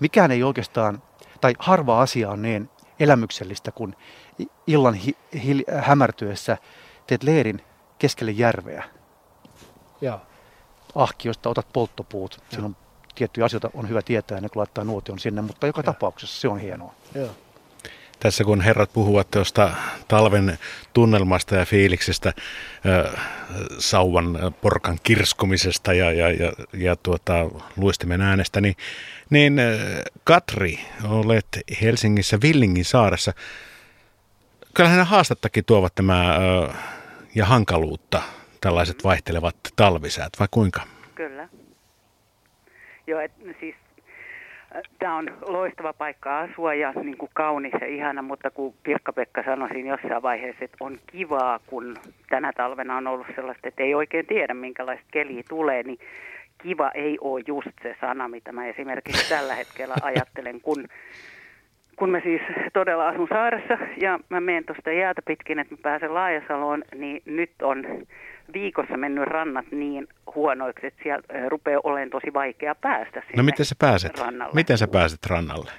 mikään 0.00 0.30
ei 0.30 0.42
oikeastaan, 0.42 1.02
tai 1.40 1.54
harva 1.58 2.00
asia 2.02 2.30
on 2.30 2.42
niin 2.42 2.70
elämyksellistä, 3.00 3.72
kun 3.72 3.96
illan 4.66 4.94
hi, 4.94 5.16
hi, 5.44 5.64
hämärtyessä 5.78 6.58
teet 7.06 7.22
leirin 7.22 7.62
keskelle 7.98 8.32
järveä. 8.32 8.84
Joo. 10.00 10.20
Ahkiosta 10.94 11.48
otat 11.48 11.66
polttopuut. 11.72 12.42
Siinä 12.50 12.66
on 12.66 12.76
tiettyjä 13.14 13.44
asioita 13.44 13.70
on 13.74 13.88
hyvä 13.88 14.02
tietää 14.02 14.36
ennen 14.36 14.50
kuin 14.50 14.60
laittaa 14.60 14.84
nuotion 14.84 15.18
sinne, 15.18 15.42
mutta 15.42 15.66
joka 15.66 15.82
tapauksessa 15.82 16.40
se 16.40 16.48
on 16.48 16.58
hienoa. 16.58 16.94
Joo. 17.14 17.30
Tässä 18.20 18.44
kun 18.44 18.60
herrat 18.60 18.92
puhuvat 18.92 19.30
tuosta 19.30 19.70
talven 20.08 20.58
tunnelmasta 20.92 21.56
ja 21.56 21.64
fiiliksestä, 21.64 22.32
sauvan 23.78 24.38
porkan 24.60 24.98
kirskumisesta 25.02 25.92
ja, 25.92 26.12
ja, 26.12 26.30
ja, 26.30 26.52
ja 26.72 26.96
tuota, 26.96 27.34
luistimen 27.76 28.20
äänestä, 28.20 28.60
niin, 28.60 28.76
niin 29.30 29.60
Katri, 30.24 30.80
olet 31.04 31.46
Helsingissä 31.82 32.38
Villingin 32.42 32.84
saaressa. 32.84 33.32
Kyllähän 34.74 35.06
haastattakin 35.06 35.64
tuovat 35.64 35.94
tämä 35.94 36.38
ja 37.34 37.46
hankaluutta, 37.46 38.22
tällaiset 38.60 39.04
vaihtelevat 39.04 39.56
talvisäät, 39.76 40.32
vai 40.38 40.48
kuinka? 40.50 40.80
Kyllä. 41.14 41.48
Joo, 43.06 43.20
et, 43.20 43.32
siis 43.60 43.74
tämä 44.98 45.16
on 45.16 45.30
loistava 45.40 45.92
paikka 45.92 46.38
asua 46.38 46.74
ja 46.74 46.92
niin 46.92 47.16
kuin 47.16 47.30
kaunis 47.34 47.72
ja 47.80 47.86
ihana, 47.86 48.22
mutta 48.22 48.50
kun 48.50 48.74
Pirkka-Pekka 48.82 49.42
sanoi 49.42 49.68
siinä 49.68 49.88
jossain 49.88 50.22
vaiheessa, 50.22 50.64
että 50.64 50.76
on 50.80 50.98
kivaa, 51.06 51.60
kun 51.66 51.96
tänä 52.30 52.52
talvena 52.52 52.96
on 52.96 53.06
ollut 53.06 53.26
sellaista, 53.34 53.68
että 53.68 53.82
ei 53.82 53.94
oikein 53.94 54.26
tiedä, 54.26 54.54
minkälaista 54.54 55.06
keliä 55.10 55.42
tulee, 55.48 55.82
niin 55.82 55.98
kiva 56.62 56.90
ei 56.94 57.18
ole 57.20 57.42
just 57.46 57.70
se 57.82 57.96
sana, 58.00 58.28
mitä 58.28 58.52
mä 58.52 58.66
esimerkiksi 58.66 59.28
tällä 59.28 59.54
hetkellä 59.54 59.94
ajattelen, 60.02 60.60
kun 60.60 60.84
kun 61.96 62.10
mä 62.10 62.20
siis 62.20 62.40
todella 62.72 63.08
asun 63.08 63.28
saaressa 63.28 63.78
ja 64.00 64.20
mä 64.28 64.40
menen 64.40 64.64
tuosta 64.64 64.90
jäätä 64.92 65.22
pitkin, 65.26 65.58
että 65.58 65.74
mä 65.74 65.78
pääsen 65.82 66.14
Laajasaloon, 66.14 66.84
niin 66.94 67.22
nyt 67.24 67.50
on 67.62 67.84
viikossa 68.52 68.96
mennyt 68.96 69.24
rannat 69.24 69.66
niin 69.70 70.08
huonoiksi, 70.34 70.86
että 70.86 71.02
siellä 71.02 71.48
rupeaa 71.48 71.80
olemaan 71.84 72.10
tosi 72.10 72.32
vaikea 72.34 72.74
päästä 72.74 73.20
sinne 73.20 73.36
No 73.36 73.42
miten 73.42 73.66
sä 73.66 73.74
pääset? 73.78 74.18
rannalle. 74.18 74.54
Miten 74.54 74.78
sä 74.78 74.88
pääset 74.88 75.26
rannalle? 75.30 75.70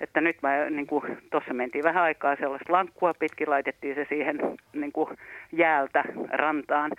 Että 0.00 0.20
nyt 0.20 0.36
mä, 0.42 0.70
niin 0.70 0.86
kuin, 0.86 1.18
tuossa 1.30 1.54
mentiin 1.54 1.84
vähän 1.84 2.02
aikaa 2.02 2.36
sellaista 2.36 2.72
lankkua 2.72 3.14
pitkin, 3.14 3.50
laitettiin 3.50 3.94
se 3.94 4.06
siihen 4.08 4.38
niin 4.72 4.92
kuin, 4.92 5.08
jäältä 5.52 6.04
rantaan. 6.30 6.90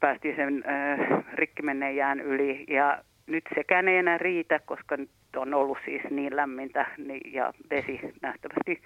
Päästiin 0.00 0.36
sen 0.36 0.64
äh, 0.68 1.24
rikki 1.34 1.62
menneen 1.62 1.96
jään 1.96 2.20
yli 2.20 2.64
ja 2.68 2.98
nyt 3.32 3.44
sekään 3.54 3.88
ei 3.88 3.96
enää 3.96 4.18
riitä, 4.18 4.58
koska 4.66 4.96
nyt 4.96 5.10
on 5.36 5.54
ollut 5.54 5.78
siis 5.84 6.02
niin 6.10 6.36
lämmintä 6.36 6.86
niin, 6.98 7.32
ja 7.34 7.52
vesi 7.70 8.00
nähtävästi. 8.22 8.82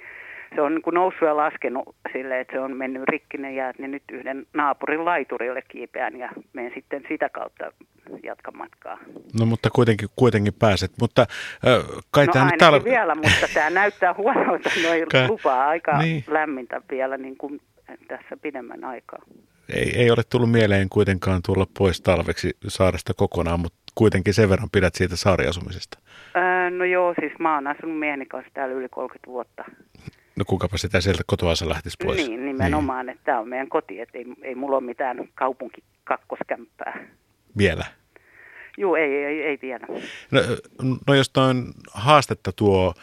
Se 0.55 0.61
on 0.61 0.75
niin 0.75 0.83
kuin 0.83 0.95
noussut 0.95 1.29
ja 1.29 1.37
laskenut 1.37 1.95
silleen, 2.13 2.41
että 2.41 2.53
se 2.53 2.61
on 2.61 2.77
mennyt 2.77 3.03
rikki 3.09 3.37
ne 3.39 3.55
jäät, 3.55 3.79
niin 3.79 3.91
nyt 3.91 4.03
yhden 4.13 4.47
naapurin 4.55 5.05
laiturille 5.05 5.63
kiipeän 5.69 6.19
ja 6.19 6.29
menen 6.53 6.73
sitten 6.75 7.03
sitä 7.09 7.29
kautta 7.29 7.73
jatkan 8.23 8.57
matkaa. 8.57 8.99
No 9.41 9.47
mutta 9.47 9.71
kuitenkin, 9.71 10.09
kuitenkin 10.17 10.55
pääset, 10.55 10.93
mutta 11.01 11.27
ö, 11.67 11.85
kai 12.11 12.27
no 12.27 12.33
tämä 12.33 12.51
nyt 12.73 12.85
vielä, 12.85 13.15
mutta 13.15 13.49
tämä 13.55 13.71
näyttää 13.71 14.15
huonolta. 14.19 14.71
Noin 14.83 15.07
Kai- 15.13 15.29
lupaa 15.29 15.69
aika 15.69 15.99
niin. 15.99 16.25
lämmintä 16.29 16.83
vielä 16.91 17.17
niin 17.17 17.37
kuin 17.37 17.61
tässä 18.09 18.37
pidemmän 18.43 18.85
aikaa. 18.85 19.23
ei, 19.75 19.93
ei 19.97 20.11
ole 20.11 20.23
tullut 20.31 20.51
mieleen 20.51 20.89
kuitenkaan 20.89 21.41
tulla 21.47 21.67
pois 21.79 22.01
talveksi 22.01 22.57
saaresta 22.69 23.15
kokonaan, 23.17 23.61
mutta 23.61 23.79
kuitenkin 23.97 24.35
sen 24.35 24.49
verran 24.49 24.71
pidät 24.73 24.95
siitä 24.95 25.17
saariasumisesta. 25.17 25.99
Ää, 26.35 26.71
no 26.71 26.85
joo, 26.85 27.15
siis 27.21 27.33
mä 27.39 27.55
oon 27.55 27.67
asunut 27.67 27.99
mieheni 27.99 28.27
kanssa 28.27 28.51
täällä 28.55 28.75
yli 28.75 28.89
30 28.89 29.27
vuotta. 29.31 29.65
No 30.37 30.45
kukapa 30.45 30.77
sitä 30.77 31.01
sieltä 31.01 31.23
kotoansa 31.27 31.69
lähtisi 31.69 31.97
pois. 32.05 32.29
Niin, 32.29 32.47
nimenomaan, 32.47 33.09
että 33.09 33.25
tämä 33.25 33.41
on 33.41 33.49
meidän 33.49 33.69
koti, 33.69 34.01
että 34.01 34.19
ei, 34.19 34.25
ei 34.43 34.55
mulla 34.55 34.77
ole 34.77 34.85
mitään 34.85 35.29
kaupunkikakkoskämppää. 35.35 37.07
Vielä. 37.59 37.85
Joo, 38.79 38.97
ei, 38.97 39.25
ei, 39.25 39.43
ei 39.43 39.59
vielä. 39.63 39.87
No, 40.31 40.41
no 41.07 41.15
jos 41.15 41.31
on 41.37 41.73
haastetta 41.95 42.53
tuo, 42.53 42.95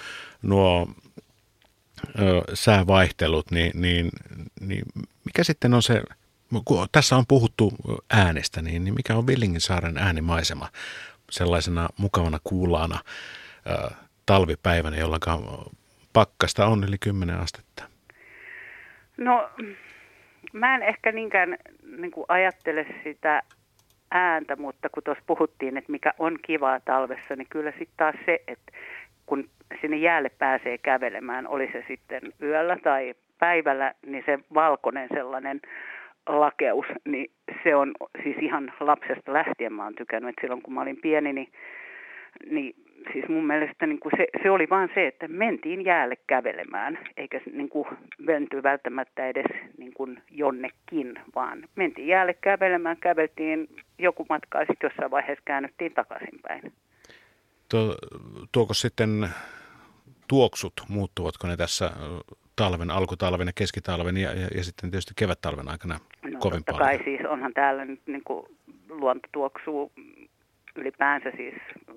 nuo 0.42 0.88
ö, 2.20 2.42
säävaihtelut, 2.54 3.52
niin, 3.52 3.82
niin, 3.82 4.10
niin 4.62 4.84
mikä 5.26 5.44
sitten 5.44 5.74
on 5.74 5.82
se, 5.82 6.04
kun 6.66 6.88
tässä 6.92 7.16
on 7.16 7.26
puhuttu 7.28 7.72
äänestä, 8.14 8.62
niin, 8.62 8.84
niin 8.84 8.94
mikä 8.94 9.16
on 9.16 9.28
Villingin 9.28 9.62
saaren 9.62 9.98
äänimaisema 9.98 10.68
sellaisena 11.30 11.90
mukavana 11.98 12.40
kuulaana 12.44 13.00
talvipäivänä, 14.26 14.98
jolloin 14.98 15.22
pakkasta 16.14 16.66
on 16.66 16.84
yli 16.84 16.98
10 16.98 17.40
astetta? 17.40 17.84
No, 19.18 19.50
mä 20.54 20.76
en 20.76 20.84
ehkä 20.84 21.12
niinkään 21.12 21.58
niin 21.98 22.12
kuin 22.12 22.26
ajattele 22.28 22.86
sitä 23.04 23.42
ääntä, 24.12 24.56
mutta 24.56 24.90
kun 24.90 25.04
tuossa 25.04 25.24
puhuttiin, 25.28 25.78
että 25.78 25.92
mikä 25.92 26.14
on 26.20 26.38
kivaa 26.46 26.80
talvessa, 26.80 27.36
niin 27.36 27.48
kyllä 27.50 27.72
sitten 27.72 27.98
taas 27.98 28.16
se, 28.26 28.44
että 28.48 28.72
kun 29.26 29.50
sinne 29.82 29.98
jäälle 29.98 30.30
pääsee 30.30 30.78
kävelemään, 30.78 31.48
oli 31.48 31.70
se 31.72 31.84
sitten 31.88 32.22
yöllä 32.42 32.78
tai 32.84 33.14
päivällä, 33.40 33.94
niin 34.06 34.24
se 34.26 34.40
valkoinen 34.54 35.10
sellainen 35.14 35.62
lakeus, 36.28 36.86
niin 37.06 37.32
se 37.64 37.76
on 37.76 37.96
siis 38.24 38.38
ihan 38.42 38.74
lapsesta 38.80 39.34
lähtien 39.34 39.74
mä 39.74 39.84
oon 39.84 39.96
tykännyt, 39.96 40.30
että 40.30 40.42
silloin 40.42 40.62
kun 40.62 40.74
mä 40.74 40.82
olin 40.82 41.02
pieni, 41.02 41.34
niin, 41.34 41.52
niin 42.50 42.76
siis 43.14 43.28
mun 43.28 43.48
mielestä 43.48 43.88
niin 43.88 44.00
kuin 44.00 44.14
se, 44.18 44.28
se 44.44 44.52
oli 44.52 44.70
vaan 44.70 44.90
se, 44.96 45.08
että 45.08 45.28
mentiin 45.28 45.86
jäälle 45.86 46.16
kävelemään, 46.28 47.00
eikä 47.18 47.42
niin 47.52 47.70
kuin 47.70 47.88
menty 48.18 48.64
välttämättä 48.64 49.28
edes 49.28 49.46
niin 49.78 49.94
kuin 49.94 50.22
jonnekin, 50.32 51.20
vaan 51.36 51.64
mentiin 51.76 52.08
jäälle 52.08 52.34
kävelemään, 52.34 52.98
käveltiin 52.98 53.70
joku 54.00 54.26
matka 54.30 54.60
ja 54.60 54.66
sitten 54.66 54.88
jossain 54.90 55.12
vaiheessa 55.12 55.44
käännyttiin 55.46 55.94
takaisinpäin. 55.94 56.74
Tuo, 57.70 57.96
tuoko 58.52 58.74
sitten 58.74 59.30
tuoksut, 60.28 60.74
muuttuvatko 60.90 61.48
ne 61.48 61.58
tässä 61.58 61.92
talven, 62.56 62.92
alkutalven 62.92 63.48
ja 63.48 63.54
keskitalven 63.56 64.18
ja, 64.18 64.34
ja, 64.34 64.48
ja 64.56 64.64
sitten 64.64 64.92
tietysti 64.92 65.14
kevättalven 65.16 65.70
aikana 65.70 66.00
no, 66.22 66.40
kovin 66.40 66.64
totta 66.64 66.72
paljon? 66.72 66.98
kai 66.98 67.04
siis 67.04 67.26
onhan 67.28 67.54
täällä 67.54 67.86
nyt 67.86 68.02
niin 68.06 68.24
kuin 68.24 68.46
luonto 68.90 69.28
tuoksuu 69.32 69.92
ylipäänsä 70.76 71.32
siis 71.38 71.54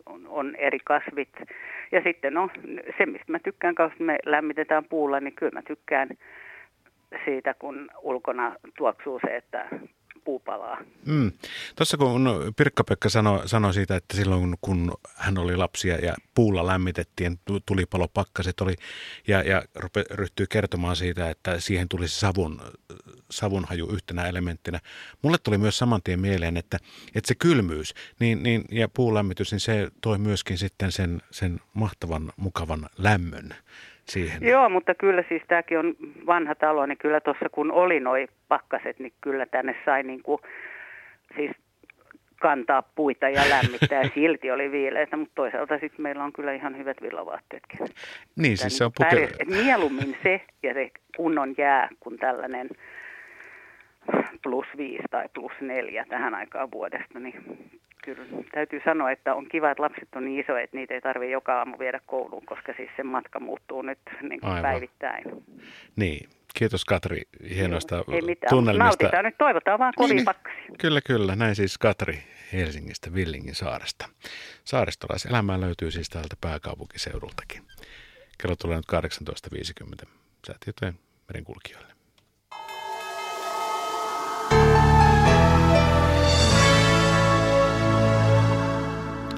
on, 0.07 0.27
on 0.27 0.57
eri 0.57 0.79
kasvit. 0.85 1.33
Ja 1.93 2.01
sitten 2.05 2.35
no, 2.35 2.51
se, 2.99 3.07
mistä 3.07 3.33
mä 3.33 3.39
tykkään, 3.39 3.75
kun 3.75 4.07
me 4.07 4.19
lämmitetään 4.27 4.85
puulla, 4.85 5.21
niin 5.21 5.35
kyllä 5.35 5.53
mä 5.53 5.63
tykkään 5.63 6.09
siitä, 7.25 7.55
kun 7.55 7.91
ulkona 8.03 8.57
tuoksuu 8.79 9.21
se, 9.27 9.37
että 9.37 9.69
puupalaa. 10.27 10.79
Mm. 11.05 11.33
Tuossa 11.77 11.97
kun 11.97 12.29
Pirkka-Pekka 12.57 13.09
sanoi, 13.09 13.49
sanoi 13.49 13.75
siitä, 13.75 13.97
että 13.97 14.17
silloin 14.17 14.55
kun 14.61 14.93
hän 15.15 15.39
oli 15.39 15.57
lapsia 15.57 15.97
ja 15.97 16.15
puulla 16.35 16.67
lämmitettiin, 16.67 17.41
tulipalopakkaset 17.67 18.61
oli, 18.61 18.75
ja, 19.29 19.43
ja 19.43 19.63
ryhtyi 20.11 20.47
kertomaan 20.51 20.97
siitä, 20.97 21.31
että 21.31 21.61
siihen 21.61 21.89
tuli 21.89 22.09
savun, 22.09 22.61
savunhaju 23.31 23.87
yhtenä 23.87 24.27
elementtinä. 24.27 24.81
Mulle 25.23 25.39
tuli 25.39 25.59
myös 25.59 25.79
saman 25.79 26.03
tien 26.05 26.21
mieleen, 26.21 26.57
että, 26.57 26.79
että 27.15 27.29
se 27.29 27.35
kylmyys 27.35 27.95
niin, 28.21 28.43
niin, 28.43 28.65
ja 28.71 28.89
puulämmitys, 28.89 29.53
niin 29.53 29.61
se 29.61 29.89
toi 30.01 30.19
myöskin 30.19 30.59
sitten 30.59 30.93
sen, 30.93 31.23
sen 31.31 31.61
mahtavan, 31.75 32.33
mukavan 32.37 32.89
lämmön 32.99 33.55
siihen. 34.09 34.43
Joo, 34.43 34.69
mutta 34.69 34.95
kyllä 34.95 35.25
siis 35.29 35.43
tämäkin 35.49 35.79
on 35.79 35.95
vanha 36.27 36.55
talo, 36.55 36.87
niin 36.87 36.99
kyllä 36.99 37.21
tuossa 37.21 37.49
kun 37.53 37.73
oli 37.73 38.01
noi 38.01 38.29
pakkaset, 38.49 38.99
niin 38.99 39.13
kyllä 39.21 39.47
tänne 39.47 39.77
sai 39.85 40.03
niin 40.03 40.23
kuin, 40.23 40.41
siis 41.37 41.51
kantaa 42.41 42.83
puita 42.83 43.29
ja 43.29 43.43
lämmittää 43.49 44.03
ja 44.03 44.11
silti 44.15 44.51
oli 44.51 44.71
viileitä, 44.71 45.17
mutta 45.17 45.35
toisaalta 45.35 45.79
sitten 45.79 46.03
meillä 46.03 46.25
on 46.25 46.33
kyllä 46.33 46.53
ihan 46.53 46.79
hyvät 46.79 46.97
villavaatteetkin. 47.03 47.79
Niin, 48.37 48.57
siis 48.57 48.79
se 48.79 48.85
on 48.85 48.93
puke... 48.99 49.29
Mieluummin 49.47 50.17
se 50.23 50.41
ja 50.63 50.75
se 50.75 50.91
kunnon 51.17 51.55
jää 51.59 51.89
kuin 52.01 52.19
tällainen 52.19 52.69
plus 54.43 54.67
viisi 54.77 55.05
tai 55.11 55.29
plus 55.35 55.53
neljä 55.61 56.05
tähän 56.09 56.35
aikaan 56.35 56.71
vuodesta, 56.71 57.21
niin 57.21 57.35
kyllä 58.07 58.25
täytyy 58.55 58.81
sanoa, 58.85 59.11
että 59.11 59.35
on 59.35 59.49
kiva, 59.49 59.71
että 59.71 59.83
lapset 59.83 60.09
on 60.17 60.25
niin 60.25 60.41
isoja, 60.41 60.61
että 60.61 60.77
niitä 60.77 60.95
ei 60.95 61.01
tarvitse 61.01 61.33
joka 61.33 61.59
aamu 61.59 61.79
viedä 61.79 62.01
kouluun, 62.07 62.47
koska 62.47 62.73
siis 62.77 62.91
se 62.97 63.03
matka 63.03 63.41
muuttuu 63.41 63.83
nyt 63.83 63.99
niin 64.23 64.41
kuin 64.41 64.63
päivittäin. 64.63 65.25
Niin, 65.97 66.29
kiitos 66.55 66.85
Katri 66.85 67.23
hienoista 67.55 68.05
ei 68.13 68.23
mitään, 68.23 68.51
tunnelmista. 68.51 68.85
Nautitaan 68.85 69.25
nyt, 69.25 69.39
toivotaan 69.39 69.79
vaan 69.79 69.93
kovin 69.97 70.17
niin, 70.17 70.27
niin. 70.27 70.79
Kyllä, 70.79 71.01
kyllä. 71.01 71.37
Näin 71.37 71.55
siis 71.55 71.79
Katri 71.79 72.19
Helsingistä 72.53 73.15
Villingin 73.15 73.55
saaresta. 73.55 74.09
Saaristolaiselämää 74.65 75.61
löytyy 75.61 75.91
siis 75.91 76.09
täältä 76.09 76.37
pääkaupunkiseudultakin. 76.41 77.63
Kello 78.43 78.57
tulee 78.57 78.77
nyt 78.77 78.87
18.50 80.05 80.09
säätietojen 80.47 80.95
merenkulkijoille. 81.29 81.96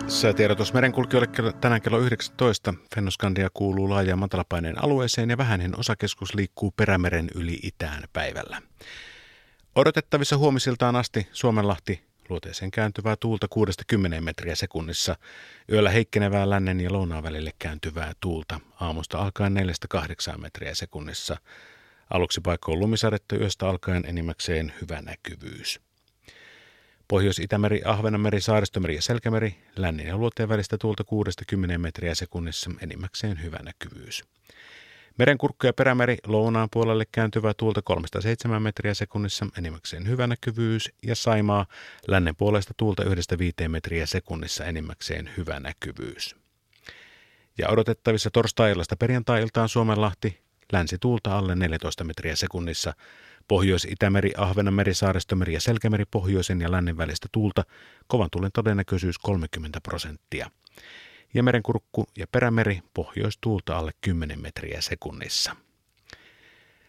Säätiedotus 0.09 0.73
merenkulkijoille 0.73 1.53
tänään 1.61 1.83
kello 1.83 1.99
19. 1.99 2.75
Fennoskandia 2.95 3.49
kuuluu 3.55 3.91
laajaan 3.91 4.19
matalapaineen 4.19 4.85
alueeseen 4.85 5.31
ja 5.31 5.39
vähäinen 5.39 5.79
osakeskus 5.79 6.35
liikkuu 6.35 6.71
perämeren 6.71 7.29
yli 7.35 7.59
itään 7.63 8.03
päivällä. 8.13 8.63
Odotettavissa 9.75 10.37
huomisiltaan 10.37 10.97
asti 10.97 11.29
Suomenlahti 11.33 12.03
luoteeseen 12.29 12.71
kääntyvää 12.71 13.17
tuulta 13.17 13.49
60 13.49 14.21
metriä 14.21 14.55
sekunnissa, 14.55 15.17
yöllä 15.73 15.91
heikkenevää 15.91 16.51
lännen 16.51 16.81
ja 16.81 16.93
lounaan 16.93 17.23
välille 17.23 17.51
kääntyvää 17.59 18.13
tuulta 18.21 18.61
aamusta 18.81 19.19
alkaen 19.19 19.57
4-8 20.35 20.39
metriä 20.39 20.75
sekunnissa. 20.75 21.37
Aluksi 22.11 22.41
paikkoon 22.41 22.81
lumisadetta 22.81 23.37
yöstä 23.37 23.69
alkaen 23.69 24.05
enimmäkseen 24.07 24.73
hyvä 24.81 25.03
näkyvyys. 25.03 25.88
Pohjois-Itämeri, 27.09 27.83
Ahvenanmeri, 27.85 28.41
Saaristomeri 28.41 28.95
ja 28.95 29.03
Selkämeri, 29.03 29.55
lännin 29.77 30.07
ja 30.07 30.17
luoteen 30.17 30.49
välistä 30.49 30.79
tuulta 30.79 31.05
60 31.05 31.79
metriä 31.79 32.15
sekunnissa, 32.15 32.71
enimmäkseen 32.83 33.43
hyvä 33.43 33.59
näkyvyys. 33.65 34.25
Merenkurkku 35.19 35.67
ja 35.67 35.73
perämeri, 35.73 36.17
lounaan 36.27 36.69
puolelle 36.73 37.05
kääntyvää 37.13 37.55
tuulta 37.55 37.83
307 37.83 38.63
metriä 38.63 38.95
sekunnissa, 38.95 39.47
enimmäkseen 39.59 40.09
hyvä 40.09 40.27
näkyvyys, 40.27 40.91
ja 41.03 41.15
Saimaa, 41.15 41.67
lännen 42.09 42.37
puolesta 42.37 42.75
tuulta 42.77 43.03
1-5 43.03 43.69
metriä 43.69 44.07
sekunnissa, 44.07 44.65
enimmäkseen 44.65 45.31
hyvä 45.37 45.61
näkyvyys. 45.61 46.37
Ja 47.59 47.69
odotettavissa 47.69 48.31
torstai-illasta 48.31 48.97
perjantai-iltaan 48.97 49.69
Suomenlahti, 49.69 50.41
länsituulta 50.73 51.39
alle 51.39 51.55
14 51.55 52.05
metriä 52.05 52.37
sekunnissa, 52.37 52.95
Pohjois-Itämeri, 53.49 54.33
Ahvenanmeri, 54.37 54.95
Saaristomeri 54.95 55.55
ja 55.55 55.61
Selkämeri 55.61 56.05
pohjoisen 56.11 56.61
ja 56.61 56.71
lännen 56.71 56.97
välistä 56.97 57.29
tuulta, 57.33 57.65
kovan 58.07 58.29
tulen 58.33 58.51
todennäköisyys 58.55 59.19
30 59.19 59.81
prosenttia. 59.81 60.51
Ja 61.35 61.43
merenkurkku 61.43 62.07
ja 62.19 62.27
perämeri 62.33 62.81
pohjoistuulta 62.95 63.79
alle 63.79 63.93
10 64.01 64.43
metriä 64.43 64.81
sekunnissa. 64.81 65.57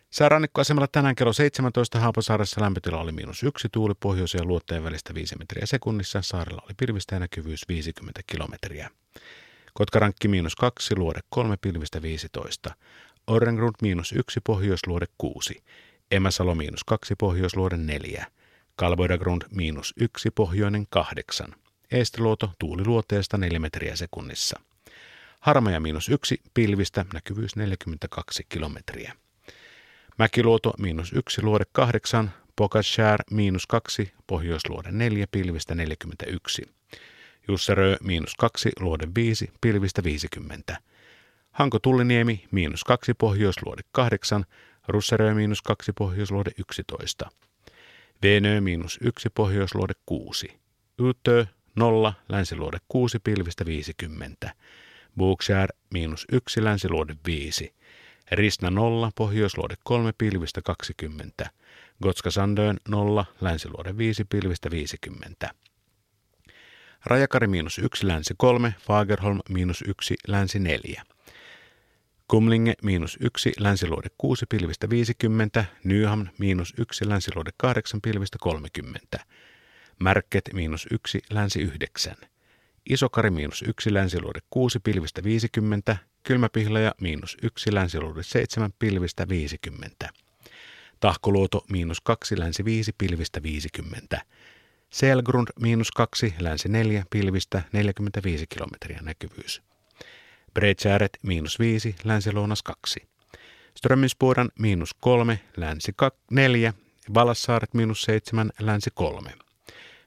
Säärannikkoasemalla 0.09 0.87
tänään 0.87 1.15
kello 1.15 1.33
17 1.33 1.99
Haapasaaressa 1.99 2.61
lämpötila 2.61 2.99
oli 2.99 3.11
miinus 3.11 3.43
yksi 3.43 3.67
tuuli 3.71 3.93
pohjoisen 3.99 4.39
ja 4.39 4.45
luotteen 4.45 4.83
välistä 4.83 5.13
5 5.13 5.35
metriä 5.39 5.65
sekunnissa. 5.65 6.21
Saarella 6.21 6.61
oli 6.65 6.73
pilvistä 6.77 7.15
ja 7.15 7.19
näkyvyys 7.19 7.67
50 7.69 8.21
kilometriä. 8.27 8.89
Kotkarankki 9.73 10.27
miinus 10.27 10.55
kaksi, 10.55 10.95
luode 10.95 11.19
3 11.29 11.57
pilvistä 11.61 12.01
15. 12.01 12.75
Orrengrund 13.27 13.75
miinus 13.81 14.11
yksi, 14.11 14.39
pohjoisluode 14.47 15.05
6. 15.17 15.63
Emäsalo 16.11 16.55
miinus 16.55 16.83
kaksi, 16.83 17.15
pohjoisluoden 17.15 17.87
neljä. 17.87 18.25
Kalvoidagrund 18.75 19.41
miinus 19.51 19.93
yksi, 19.97 20.31
pohjoinen 20.31 20.87
kahdeksan. 20.89 21.55
Eestiluoto 21.91 22.51
tuuliluoteesta 22.59 23.37
4 23.37 23.59
metriä 23.59 23.95
sekunnissa. 23.95 24.59
Harmaja 25.39 25.79
miinus 25.79 26.09
yksi, 26.09 26.41
pilvistä, 26.53 27.05
näkyvyys 27.13 27.55
42 27.55 28.45
kilometriä. 28.49 29.13
Mäkiluoto 30.17 30.73
miinus 30.79 31.13
yksi, 31.13 31.41
luode 31.41 31.63
kahdeksan. 31.71 32.31
Pokashär 32.55 33.23
miinus 33.31 33.67
kaksi, 33.67 34.13
pohjoisluode 34.27 34.91
neljä, 34.91 35.27
pilvistä 35.31 35.75
41. 35.75 36.61
Jusserö 37.47 37.97
miinus 38.03 38.35
kaksi, 38.35 38.71
luode 38.79 39.07
viisi, 39.15 39.51
pilvistä 39.61 40.03
50. 40.03 40.77
Hanko 41.51 41.79
Tulliniemi 41.79 42.47
miinus 42.51 42.83
kaksi, 42.83 43.13
pohjoisluode 43.13 43.81
kahdeksan, 43.91 44.45
Russerö 44.87 45.33
miinus 45.33 45.61
2 45.61 45.91
pohjoisluode 45.93 46.51
11. 46.57 47.29
Venö 48.23 48.61
miinus 48.61 48.99
1 49.01 49.29
pohjoisluode 49.29 49.93
6. 50.05 50.59
Ytö 50.99 51.45
0 51.75 52.13
länsiluode 52.29 52.77
6 52.87 53.19
pilvistä 53.19 53.65
50. 53.65 54.53
Bookshare 55.17 55.75
miinus 55.93 56.25
1 56.31 56.63
länsiluode 56.63 57.15
5. 57.25 57.73
Risna 58.31 58.69
0 58.69 59.11
pohjoisluode 59.15 59.75
3 59.83 60.11
pilvistä 60.17 60.61
20. 60.61 61.49
Gotska 62.03 62.31
Sandön 62.31 62.77
0 62.89 63.25
länsiluode 63.41 63.97
5 63.97 64.25
pilvistä 64.25 64.71
50. 64.71 65.49
Rajakari 67.05 67.47
miinus 67.47 67.79
1 67.79 68.07
länsi 68.07 68.33
3, 68.37 68.75
Fagerholm 68.79 69.39
miinus 69.49 69.83
1 69.87 70.15
länsi 70.27 70.59
4. 70.59 71.03
Kumlinge 72.29 72.73
miinus 72.83 73.17
1 73.21 73.51
länsiluode 73.59 74.07
6 74.17 74.45
pilvistä 74.45 74.89
50, 74.89 75.65
Nyham 75.83 76.27
miinus 76.37 76.73
1 76.77 77.09
länsiluode 77.09 77.49
8 77.57 78.01
pilvistä 78.01 78.37
30. 78.41 79.19
Märket 79.99 80.49
miinus 80.53 80.87
1 80.91 81.19
länsi 81.29 81.61
9. 81.61 82.15
Isokari 82.89 83.29
miinus 83.29 83.63
1 83.67 83.93
länsiluode 83.93 84.39
6 84.49 84.79
pilvistä 84.79 85.23
50, 85.23 85.97
Kylmäpihlaja 86.23 86.95
miinus 87.01 87.37
1 87.41 87.73
länsiluode 87.73 88.23
7 88.23 88.73
pilvistä 88.79 89.27
50. 89.29 90.09
Tahkoluoto 90.99 91.65
miinus 91.71 92.01
2 92.01 92.39
länsi 92.39 92.65
5 92.65 92.91
pilvistä 92.97 93.43
50. 93.43 94.21
Selgrund 94.89 95.47
miinus 95.59 95.91
2 95.91 96.33
länsi 96.39 96.69
4 96.69 97.03
pilvistä 97.09 97.61
45 97.71 98.47
kilometriä 98.47 98.99
näkyvyys. 99.01 99.68
Bredsääret 100.53 101.17
miinus 101.23 101.59
5 101.59 101.95
länsi-lounas 102.03 102.63
2. 102.63 103.07
Strömmingspuodan 103.75 104.49
miinus 104.59 104.93
3 104.99 105.39
länsi 105.57 105.91
4. 106.31 106.73
Valassaaret 107.13 107.73
miinus 107.73 108.01
7 108.01 108.49
länsi 108.59 108.89
3. 108.93 109.31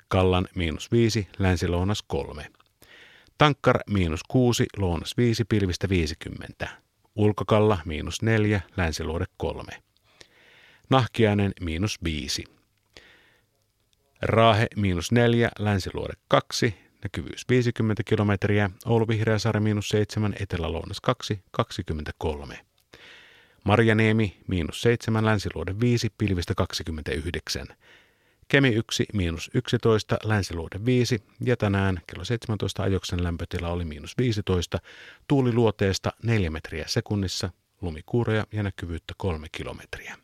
Kallan 0.09 0.49
miinus 0.55 0.93
5 0.93 1.29
länsi-lounas 1.39 2.03
3. 2.07 2.47
Tankkar 3.39 3.79
miinus 3.91 4.21
6 4.29 4.67
lounas 4.77 5.17
5 5.17 5.45
pilvistä 5.45 5.89
50. 5.89 6.69
Ulkokalla 7.17 7.79
miinus 7.85 8.23
4 8.23 8.61
länsiluode 8.77 9.25
3. 9.37 9.73
Nahkiainen 10.91 11.53
miinus 11.61 11.99
5. 12.05 12.45
Raahe 14.23 14.67
miinus 14.77 15.13
4, 15.13 15.51
länsiluode 15.59 16.13
2, 16.29 16.75
näkyvyys 17.03 17.45
50 17.49 18.03
kilometriä, 18.05 18.71
Oulu 18.87 19.09
Vihreäsaari 19.09 19.61
miinus 19.61 19.89
7, 19.89 20.35
Etelä-Lounas 20.41 21.01
2, 21.01 21.41
23. 21.51 22.59
Marjaniemi 23.65 24.37
miinus 24.49 24.83
7, 24.83 25.25
länsiluode 25.25 25.75
5, 25.81 26.13
pilvistä 26.19 26.55
29. 26.55 27.67
Kemi 28.49 28.69
1, 28.69 29.07
miinus 29.13 29.51
11, 29.55 30.17
länsiluode 30.25 30.85
5 30.85 31.23
ja 31.45 31.57
tänään 31.57 32.01
kello 32.07 32.25
17 32.25 32.83
ajoksen 32.83 33.25
lämpötila 33.25 33.69
oli 33.69 33.85
miinus 33.85 34.19
15, 34.19 34.79
tuuli 35.29 35.53
luoteesta 35.53 36.13
4 36.23 36.51
metriä 36.51 36.85
sekunnissa, 36.87 37.51
lumikuureja 37.81 38.47
ja 38.53 38.63
näkyvyyttä 38.63 39.15
3 39.17 39.47
kilometriä. 39.53 40.17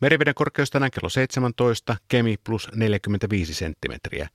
Meriveden 0.00 0.34
korkeus 0.34 0.70
tänään 0.70 0.90
kello 0.90 1.08
17, 1.08 1.96
Kemi 2.08 2.36
plus 2.44 2.68
45 2.74 3.54
senttimetriä. 3.54 4.28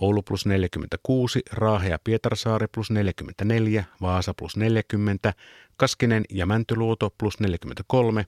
Oulu 0.00 0.22
plus 0.22 0.46
46, 0.46 1.42
Raahe 1.52 1.88
ja 1.88 1.98
Pietarsaari 2.04 2.66
plus 2.74 2.90
44, 2.90 3.84
Vaasa 4.00 4.34
plus 4.34 4.56
40, 4.56 5.32
Kaskinen 5.76 6.24
ja 6.30 6.46
Mäntyluoto 6.46 7.10
plus 7.18 7.40
43, 7.40 8.26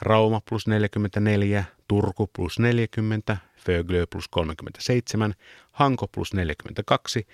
Rauma 0.00 0.40
plus 0.48 0.66
44, 0.66 1.64
Turku 1.88 2.26
plus 2.26 2.58
40, 2.58 3.36
Föglö 3.56 4.06
plus 4.06 4.28
37, 4.28 5.34
Hanko 5.72 6.08
plus 6.08 6.34
42, 6.34 7.26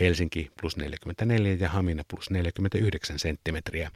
Helsinki 0.00 0.50
plus 0.60 0.76
44 0.76 1.56
ja 1.60 1.68
Hamina 1.68 2.02
plus 2.08 2.30
49 2.30 3.18
senttimetriä. 3.18 3.90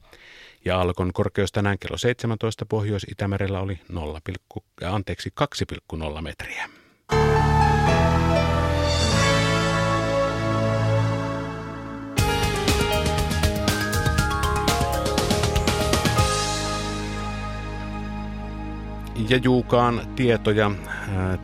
Ja 0.64 0.80
Alkon 0.80 1.12
korkeus 1.12 1.52
tänään 1.52 1.78
kello 1.78 1.96
17 1.98 2.66
Pohjois-Itämerellä 2.66 3.60
oli 3.60 3.80
0, 3.88 4.20
anteeksi 4.84 5.32
2,0 6.14 6.20
metriä. 6.20 6.68
Ja 19.18 19.36
Juukaan 19.36 20.02
tietoja. 20.16 20.70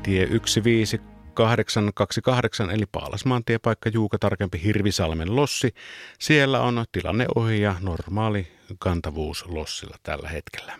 Tie 0.02 0.28
15 0.64 1.14
828 1.34 2.70
eli 2.70 2.86
Paalasmaan 2.92 3.44
tiepaikka 3.44 3.88
Juuka 3.88 4.18
tarkempi 4.18 4.62
Hirvisalmen 4.64 5.36
lossi. 5.36 5.74
Siellä 6.18 6.60
on 6.60 6.84
tilanne 6.92 7.26
ohi 7.34 7.60
ja 7.60 7.74
normaali 7.80 8.46
kantavuus 8.78 9.46
lossilla 9.48 9.96
tällä 10.02 10.28
hetkellä. 10.28 10.72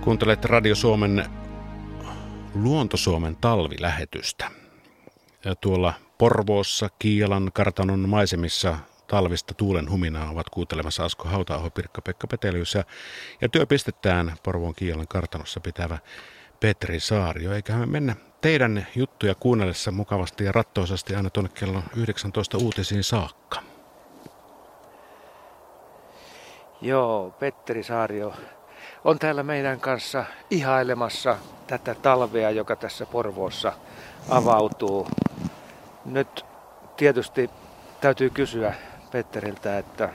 Kuuntelet 0.00 0.44
Radio 0.44 0.74
Suomen 0.74 1.24
Luonto-Suomen 2.54 3.36
talvilähetystä. 3.36 4.50
Ja 5.44 5.54
tuolla 5.54 5.94
Porvoossa, 6.18 6.88
Kiilan 6.98 7.50
kartanon 7.54 8.08
maisemissa 8.08 8.78
talvista 9.06 9.54
tuulen 9.54 9.90
huminaa 9.90 10.30
ovat 10.30 10.50
kuuntelemassa 10.50 11.04
Asko 11.04 11.28
hauta 11.28 11.70
Pirkka-Pekka 11.74 12.26
Petelius 12.26 12.74
ja, 12.74 12.84
ja 13.40 13.48
työpistetään 13.48 14.36
Porvoon 14.42 14.74
Kiilan 14.74 15.08
kartanossa 15.08 15.60
pitävä 15.60 15.98
Petri 16.60 17.00
Saario. 17.00 17.52
Eiköhän 17.52 17.80
me 17.80 17.86
mennä 17.86 18.16
teidän 18.40 18.86
juttuja 18.96 19.34
kuunnellessa 19.34 19.90
mukavasti 19.90 20.44
ja 20.44 20.52
rattoisasti 20.52 21.14
aina 21.14 21.30
tuonne 21.30 21.50
kello 21.54 21.82
19 21.96 22.58
uutisiin 22.58 23.04
saakka. 23.04 23.62
Joo, 26.80 27.30
Petteri 27.30 27.82
Saario 27.82 28.34
on 29.04 29.18
täällä 29.18 29.42
meidän 29.42 29.80
kanssa 29.80 30.24
ihailemassa 30.50 31.36
tätä 31.66 31.94
talvea, 31.94 32.50
joka 32.50 32.76
tässä 32.76 33.06
Porvoossa 33.06 33.72
avautuu. 34.28 35.08
Nyt 36.04 36.44
tietysti 36.96 37.50
täytyy 38.00 38.30
kysyä 38.30 38.74
Petteriltä, 39.14 39.78
että 39.78 40.08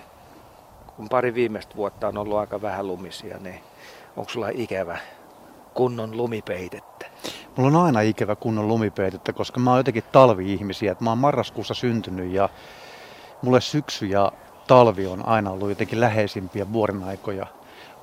kun 0.96 1.10
pari 1.10 1.34
viimeistä 1.34 1.76
vuotta 1.76 2.08
on 2.08 2.18
ollut 2.18 2.38
aika 2.38 2.62
vähän 2.62 2.88
lumisia, 2.88 3.38
niin 3.38 3.60
onko 4.18 4.32
sulla 4.32 4.50
ikävä 4.54 4.98
kunnon 5.74 6.18
lumipeitettä? 6.18 7.06
Mulla 7.56 7.80
on 7.80 7.86
aina 7.86 8.02
ikävä 8.02 8.36
kunnon 8.36 8.68
lumipeitettä, 8.68 9.34
koska 9.34 9.60
mä 9.60 9.70
oon 9.70 9.80
jotenkin 9.80 10.04
talvi-ihmisiä. 10.12 10.96
Mä 11.00 11.10
oon 11.10 11.18
marraskuussa 11.18 11.74
syntynyt 11.74 12.32
ja 12.32 12.50
mulle 13.42 13.62
syksy 13.62 14.06
ja 14.06 14.32
talvi 14.68 15.08
on 15.08 15.26
aina 15.26 15.52
ollut 15.52 15.70
jotenkin 15.70 16.02
läheisimpiä 16.02 16.74
vuoden 16.74 17.04
aikoja. 17.04 17.48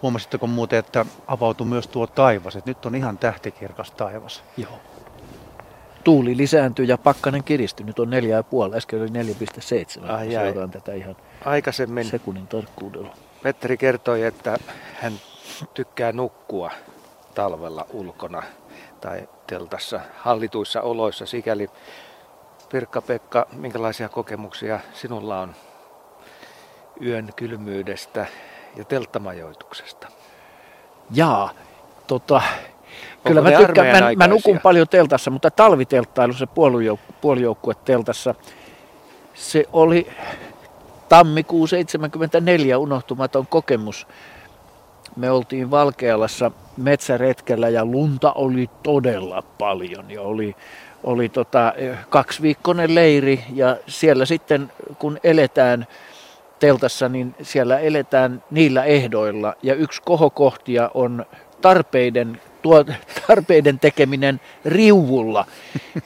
Huomasitteko 0.03 0.47
muuten, 0.47 0.79
että 0.79 1.07
avautui 1.27 1.67
myös 1.67 1.89
tuo 1.89 2.07
taivas, 2.07 2.57
että 2.57 2.71
nyt 2.71 2.87
on 2.87 2.95
ihan 2.95 3.19
tähtikirkas 3.19 3.91
taivas. 3.91 4.43
Joo 4.57 4.81
tuuli 6.07 6.37
lisääntyy 6.37 6.85
ja 6.85 6.99
pakkanen 6.99 7.45
kiristyi. 7.45 7.87
Nyt 7.87 7.99
on 7.99 8.09
4,5, 8.71 8.77
äsken 8.77 9.01
oli 9.01 9.09
4,7. 9.09 10.11
Ai 10.11 10.31
Seuraan 10.31 10.71
tätä 10.71 10.93
ihan 10.93 11.17
Aikaisemmin 11.45 12.05
sekunnin 12.05 12.47
tarkkuudella. 12.47 13.17
Petteri 13.43 13.77
kertoi, 13.77 14.23
että 14.23 14.57
hän 14.95 15.13
tykkää 15.75 16.13
nukkua 16.13 16.71
talvella 17.35 17.87
ulkona 17.93 18.43
tai 19.01 19.29
teltassa 19.47 20.01
hallituissa 20.19 20.81
oloissa. 20.81 21.27
Sikäli 21.27 21.71
Pirkka-Pekka, 22.69 23.47
minkälaisia 23.53 24.09
kokemuksia 24.09 24.81
sinulla 24.93 25.41
on 25.41 25.55
yön 27.03 27.31
kylmyydestä 27.37 28.27
ja 28.77 28.85
telttamajoituksesta? 28.85 30.09
tota, 32.07 32.43
Kyllä 33.25 33.43
mä 33.43 33.51
tykkään, 33.53 34.05
mä, 34.05 34.13
mä 34.17 34.27
nukun 34.27 34.61
paljon 34.63 34.89
teltassa, 34.89 35.31
mutta 35.31 35.51
puolijoukku, 36.55 37.13
puolijoukkue 37.21 37.75
teltassa, 37.85 38.35
se 39.35 39.65
oli 39.73 40.07
tammikuu 41.09 41.67
74 41.67 42.79
unohtumaton 42.79 43.47
kokemus. 43.47 44.07
Me 45.17 45.31
oltiin 45.31 45.71
Valkealassa 45.71 46.51
metsäretkellä 46.77 47.69
ja 47.69 47.85
lunta 47.85 48.33
oli 48.33 48.71
todella 48.83 49.43
paljon 49.59 50.11
ja 50.11 50.23
oli, 50.23 50.57
oli 51.05 51.29
tota, 51.29 51.73
kaksiviikkoinen 52.09 52.95
leiri 52.95 53.45
ja 53.55 53.77
siellä 53.87 54.25
sitten 54.25 54.73
kun 54.99 55.19
eletään 55.25 55.87
teltassa, 56.59 57.09
niin 57.09 57.35
siellä 57.43 57.79
eletään 57.79 58.43
niillä 58.51 58.85
ehdoilla. 58.85 59.55
Ja 59.63 59.75
yksi 59.75 60.03
kohokohtia 60.03 60.91
on 60.95 61.27
tarpeiden 61.61 62.41
tuo 62.67 62.85
tarpeiden 63.27 63.79
tekeminen 63.79 64.41
riuvulla. 64.65 65.47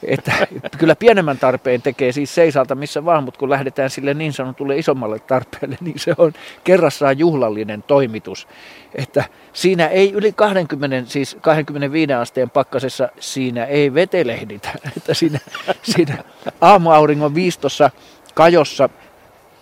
Että 0.03 0.47
kyllä 0.77 0.95
pienemmän 0.95 1.37
tarpeen 1.37 1.81
tekee 1.81 2.11
siis 2.11 2.35
seisalta 2.35 2.75
missä 2.75 3.05
vaan, 3.05 3.23
mutta 3.23 3.39
kun 3.39 3.49
lähdetään 3.49 3.89
sille 3.89 4.13
niin 4.13 4.33
sanotulle 4.33 4.77
isommalle 4.77 5.19
tarpeelle, 5.19 5.77
niin 5.81 5.99
se 5.99 6.13
on 6.17 6.33
kerrassaan 6.63 7.19
juhlallinen 7.19 7.83
toimitus. 7.83 8.47
Että 8.95 9.23
siinä 9.53 9.87
ei 9.87 10.11
yli 10.11 10.31
20, 10.33 11.11
siis 11.11 11.37
25 11.41 12.13
asteen 12.13 12.49
pakkasessa, 12.49 13.09
siinä 13.19 13.65
ei 13.65 13.93
vetelehditä. 13.93 14.69
Että 14.97 15.13
siinä, 15.13 15.39
siinä 15.83 16.23
aamuauringon 16.61 17.35
viistossa 17.35 17.91
kajossa 18.33 18.89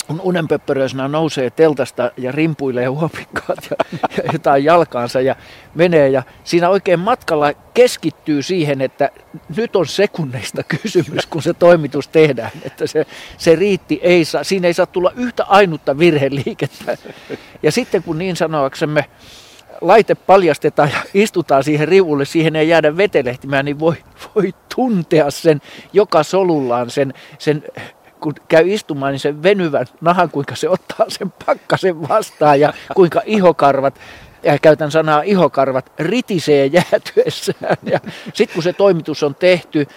kun 0.10 0.22
unenpöppöröisenä 0.22 1.08
nousee 1.08 1.50
teltasta 1.50 2.12
ja 2.18 2.32
rimpuilee 2.32 2.86
huopikkaat 2.86 3.60
ja, 3.72 4.00
ja 4.18 4.24
jotain 4.34 4.64
jalkaansa 4.64 5.22
ja 5.22 5.36
menee. 5.76 6.10
Ja 6.10 6.24
siinä 6.44 6.70
oikein 6.70 7.00
matkalla 7.00 7.54
keskittyy 7.74 8.44
siihen, 8.44 8.82
että 8.82 9.10
nyt 9.58 9.76
on 9.76 9.88
sekunneista 9.88 10.64
kysymys, 10.64 11.26
kun 11.26 11.42
se 11.42 11.54
toimitus 11.54 12.08
tehdään. 12.08 12.52
Että 12.64 12.88
se, 12.88 13.06
se 13.38 13.56
riitti, 13.56 14.00
ei 14.04 14.26
saa, 14.26 14.44
siinä 14.44 14.68
ei 14.68 14.74
saa 14.74 14.86
tulla 14.86 15.12
yhtä 15.16 15.44
ainutta 15.44 16.00
virheliikettä. 16.00 16.98
Ja 17.64 17.72
sitten 17.72 18.04
kun 18.04 18.18
niin 18.18 18.36
sanoaksemme 18.36 19.06
laite 19.82 20.16
paljastetaan 20.16 20.90
ja 20.90 21.02
istutaan 21.14 21.64
siihen 21.64 21.88
rivulle, 21.88 22.26
siihen 22.26 22.56
ei 22.56 22.70
jäädä 22.70 22.98
vetelehtimään, 22.98 23.66
niin 23.66 23.80
voi, 23.80 23.96
voi 24.36 24.54
tuntea 24.76 25.32
sen 25.32 25.62
joka 25.94 26.24
solullaan 26.24 26.90
sen, 26.90 27.14
sen 27.40 27.64
kun 28.22 28.34
käy 28.48 28.74
istumaan, 28.74 29.12
niin 29.12 29.20
sen 29.20 29.44
venyvän 29.44 29.86
nahan, 30.02 30.30
kuinka 30.30 30.56
se 30.56 30.70
ottaa 30.70 31.06
sen 31.08 31.34
pakkasen 31.46 32.10
vastaan 32.10 32.60
ja 32.60 32.74
kuinka 32.96 33.22
ihokarvat, 33.26 34.00
ja 34.44 34.60
käytän 34.60 34.92
sanaa 34.92 35.22
ihokarvat, 35.22 35.92
ritisee 36.00 36.66
jäätyessään. 36.66 37.78
Ja 37.84 38.00
sitten 38.34 38.54
kun 38.54 38.64
se 38.64 38.74
toimitus 38.74 39.24
on 39.24 39.36
tehty 39.36 39.88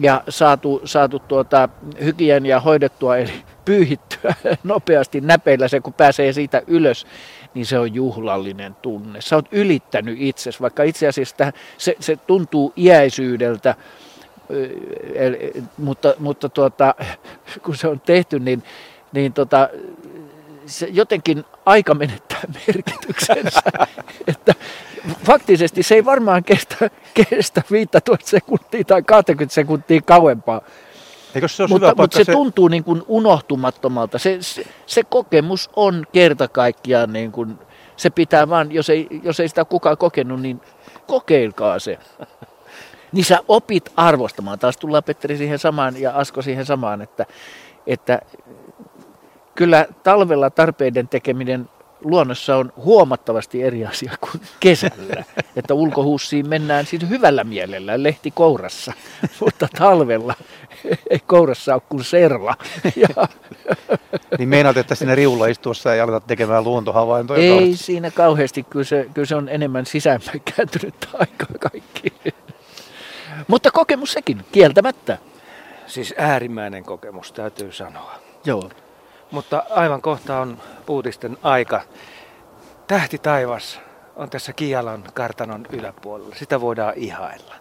ja 0.00 0.22
saatu, 0.28 0.80
saatu 0.84 1.18
tuota 1.18 1.68
hygienia 2.04 2.60
hoidettua, 2.60 3.16
eli 3.16 3.32
pyyhittyä 3.64 4.34
nopeasti 4.64 5.20
näpeillä 5.20 5.68
se, 5.68 5.80
kun 5.80 5.92
pääsee 5.92 6.32
siitä 6.32 6.62
ylös, 6.66 7.06
niin 7.54 7.66
se 7.66 7.78
on 7.78 7.94
juhlallinen 7.94 8.74
tunne. 8.74 9.20
Sä 9.20 9.36
oot 9.36 9.48
ylittänyt 9.52 10.16
itsesi, 10.20 10.60
vaikka 10.60 10.82
itse 10.82 11.08
asiassa 11.08 11.52
se, 11.78 11.96
se 12.00 12.16
tuntuu 12.16 12.72
iäisyydeltä, 12.76 13.74
mutta, 15.78 16.14
mutta 16.18 16.48
tuota, 16.48 16.94
kun 17.64 17.76
se 17.76 17.88
on 17.88 18.00
tehty, 18.00 18.38
niin, 18.38 18.62
niin 19.12 19.32
tota, 19.32 19.68
se 20.66 20.88
jotenkin 20.92 21.44
aika 21.66 21.94
menettää 21.94 22.40
merkityksensä. 22.66 23.60
että 24.26 24.54
faktisesti 25.24 25.82
se 25.82 25.94
ei 25.94 26.04
varmaan 26.04 26.44
kestä, 26.44 26.90
kestä 27.14 27.62
15 27.70 28.30
sekuntia 28.30 28.84
tai 28.84 29.02
20 29.02 29.54
sekuntia 29.54 30.00
kauempaa. 30.00 30.60
Eikö 31.34 31.48
se 31.48 31.66
mutta, 31.66 31.94
mutta 31.96 32.16
se, 32.18 32.24
se 32.24 32.32
tuntuu 32.32 32.68
niin 32.68 32.84
kuin 32.84 33.02
unohtumattomalta. 33.08 34.18
Se, 34.18 34.36
se, 34.40 34.66
se 34.86 35.02
kokemus 35.04 35.70
on 35.76 36.06
kerta 36.12 36.48
kaikkiaan, 36.48 37.12
niin 37.12 37.32
kuin, 37.32 37.58
se 37.96 38.10
pitää 38.10 38.48
vaan, 38.48 38.72
jos 38.72 38.90
ei, 38.90 39.08
jos 39.22 39.40
ei 39.40 39.48
sitä 39.48 39.64
kukaan 39.64 39.96
kokenut, 39.96 40.40
niin 40.40 40.60
kokeilkaa 41.06 41.78
se 41.78 41.98
niin 43.16 43.24
sä 43.24 43.38
opit 43.48 43.92
arvostamaan. 43.96 44.58
Taas 44.58 44.76
tullaan 44.76 45.04
Petteri 45.04 45.36
siihen 45.36 45.58
samaan 45.58 46.00
ja 46.00 46.10
Asko 46.10 46.42
siihen 46.42 46.66
samaan, 46.66 47.02
että, 47.02 47.26
että 47.86 48.18
kyllä 49.54 49.86
talvella 50.02 50.50
tarpeiden 50.50 51.08
tekeminen 51.08 51.68
luonnossa 52.00 52.56
on 52.56 52.72
huomattavasti 52.76 53.62
eri 53.62 53.86
asia 53.86 54.12
kuin 54.20 54.42
kesällä. 54.60 55.24
Että 55.56 55.74
ulkohuussiin 55.74 56.48
mennään 56.48 56.86
siis 56.86 57.08
hyvällä 57.08 57.44
mielellä, 57.44 58.02
lehti 58.02 58.30
kourassa, 58.30 58.92
mutta 59.40 59.68
talvella 59.78 60.34
ei 61.10 61.20
kourassa 61.26 61.74
ole 61.74 61.82
kuin 61.88 62.04
serla. 62.04 62.54
Ja... 62.96 63.28
Niin 64.38 64.48
meinaat, 64.48 64.76
että 64.76 64.94
sinne 64.94 65.14
riulla 65.14 65.46
istuessa 65.46 65.94
ei 65.94 66.00
aleta 66.00 66.20
tekemään 66.20 66.64
luontohavaintoja? 66.64 67.42
Ei 67.42 67.50
kauheasti. 67.50 67.84
siinä 67.84 68.10
kauheasti, 68.10 68.62
kyllä 68.62 68.84
se, 68.84 69.06
kyllä 69.14 69.26
se 69.26 69.36
on 69.36 69.48
enemmän 69.48 69.86
sisäänpäin 69.86 70.42
kääntynyt 70.56 71.08
aikaa 71.12 71.48
kaikki. 71.70 72.12
Mutta 73.48 73.70
kokemus 73.70 74.12
sekin, 74.12 74.44
kieltämättä. 74.52 75.18
Siis 75.86 76.14
äärimmäinen 76.18 76.84
kokemus, 76.84 77.32
täytyy 77.32 77.72
sanoa. 77.72 78.14
Joo. 78.44 78.70
Mutta 79.30 79.62
aivan 79.70 80.02
kohta 80.02 80.38
on 80.40 80.58
uutisten 80.88 81.38
aika. 81.42 81.82
Tähti 82.86 83.18
taivas 83.18 83.80
on 84.16 84.30
tässä 84.30 84.52
Kialan 84.52 85.04
kartanon 85.14 85.66
yläpuolella. 85.72 86.34
Sitä 86.34 86.60
voidaan 86.60 86.92
ihailla. 86.96 87.54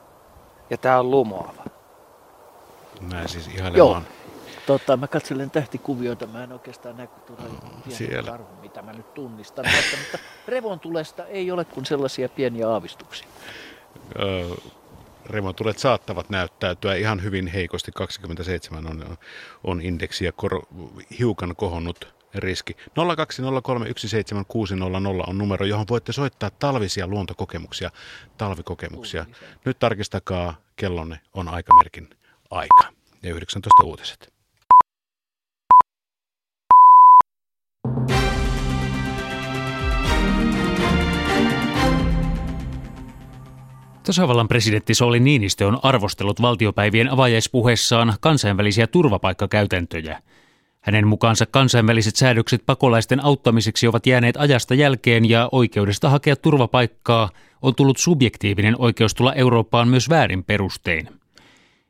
Ja 0.70 0.78
tämä 0.78 1.00
on 1.00 1.12
lumoava. 1.12 1.64
Näin 3.12 3.30
siis 3.30 3.48
ihailemaan. 3.48 3.78
Joo. 3.78 4.02
Totta, 4.66 4.98
mä 4.98 5.08
katselen 5.08 5.52
tähtikuvioita, 5.52 6.28
mä 6.28 6.44
en 6.44 6.52
oikeastaan 6.52 6.98
näe 6.98 7.10
pieni 7.98 8.24
karhu, 8.26 8.48
mitä 8.62 8.82
mä 8.82 8.94
nyt 8.94 9.14
tunnistan. 9.14 9.66
Mutta, 9.66 9.98
mutta 9.98 10.28
revontulesta 10.48 11.26
ei 11.26 11.52
ole 11.52 11.66
kuin 11.66 11.86
sellaisia 11.86 12.30
pieniä 12.30 12.70
aavistuksia. 12.70 13.28
Öö, 14.20 14.46
remontulet 15.26 15.80
saattavat 15.80 16.30
näyttäytyä 16.30 16.96
ihan 16.96 17.24
hyvin 17.24 17.48
heikosti. 17.48 17.92
27 17.92 18.88
on, 18.88 19.18
on 19.64 19.82
indeksi 19.82 20.26
ja 20.26 20.32
kor, 20.32 20.62
hiukan 21.20 21.56
kohonnut 21.56 22.16
riski. 22.36 22.74
020317600 22.74 22.84
on 25.28 25.38
numero, 25.38 25.66
johon 25.66 25.86
voitte 25.90 26.14
soittaa 26.14 26.50
talvisia 26.50 27.08
luontokokemuksia, 27.08 27.92
talvikokemuksia. 28.38 29.26
Nyt 29.66 29.80
tarkistakaa, 29.80 30.56
kellonne 30.76 31.20
on 31.34 31.48
aikamerkin 31.48 32.10
aika. 32.52 32.94
Ja 33.24 33.36
19 33.36 33.84
uutiset. 33.84 34.35
Tasavallan 44.06 44.48
presidentti 44.48 44.94
Sauli 44.94 45.20
Niinistö 45.20 45.68
on 45.68 45.80
arvostellut 45.84 46.42
valtiopäivien 46.42 47.12
avajaispuheessaan 47.12 48.14
kansainvälisiä 48.20 48.88
turvapaikkakäytäntöjä. 48.88 50.22
Hänen 50.82 51.08
mukaansa 51.08 51.46
kansainväliset 51.46 52.16
säädökset 52.16 52.66
pakolaisten 52.66 53.26
auttamiseksi 53.26 53.88
ovat 53.88 54.08
jääneet 54.08 54.38
ajasta 54.38 54.76
jälkeen 54.76 55.30
ja 55.30 55.50
oikeudesta 55.52 56.10
hakea 56.10 56.36
turvapaikkaa 56.36 57.30
on 57.62 57.76
tullut 57.76 57.98
subjektiivinen 57.98 58.76
oikeus 58.80 59.14
tulla 59.14 59.34
Eurooppaan 59.34 59.88
myös 59.88 60.10
väärin 60.10 60.44
perustein. 60.44 61.10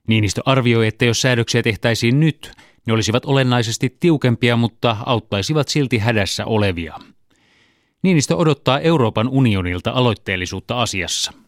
Niinistö 0.08 0.42
arvioi, 0.46 0.88
että 0.88 1.06
jos 1.06 1.22
säädöksiä 1.22 1.64
tehtäisiin 1.64 2.20
nyt, 2.20 2.52
ne 2.86 2.94
olisivat 2.94 3.26
olennaisesti 3.26 3.98
tiukempia, 4.00 4.56
mutta 4.56 4.98
auttaisivat 5.06 5.68
silti 5.68 5.98
hädässä 5.98 6.46
olevia. 6.46 7.00
Niinistö 8.02 8.36
odottaa 8.36 8.80
Euroopan 8.80 9.30
unionilta 9.30 9.92
aloitteellisuutta 9.92 10.82
asiassa. 10.82 11.45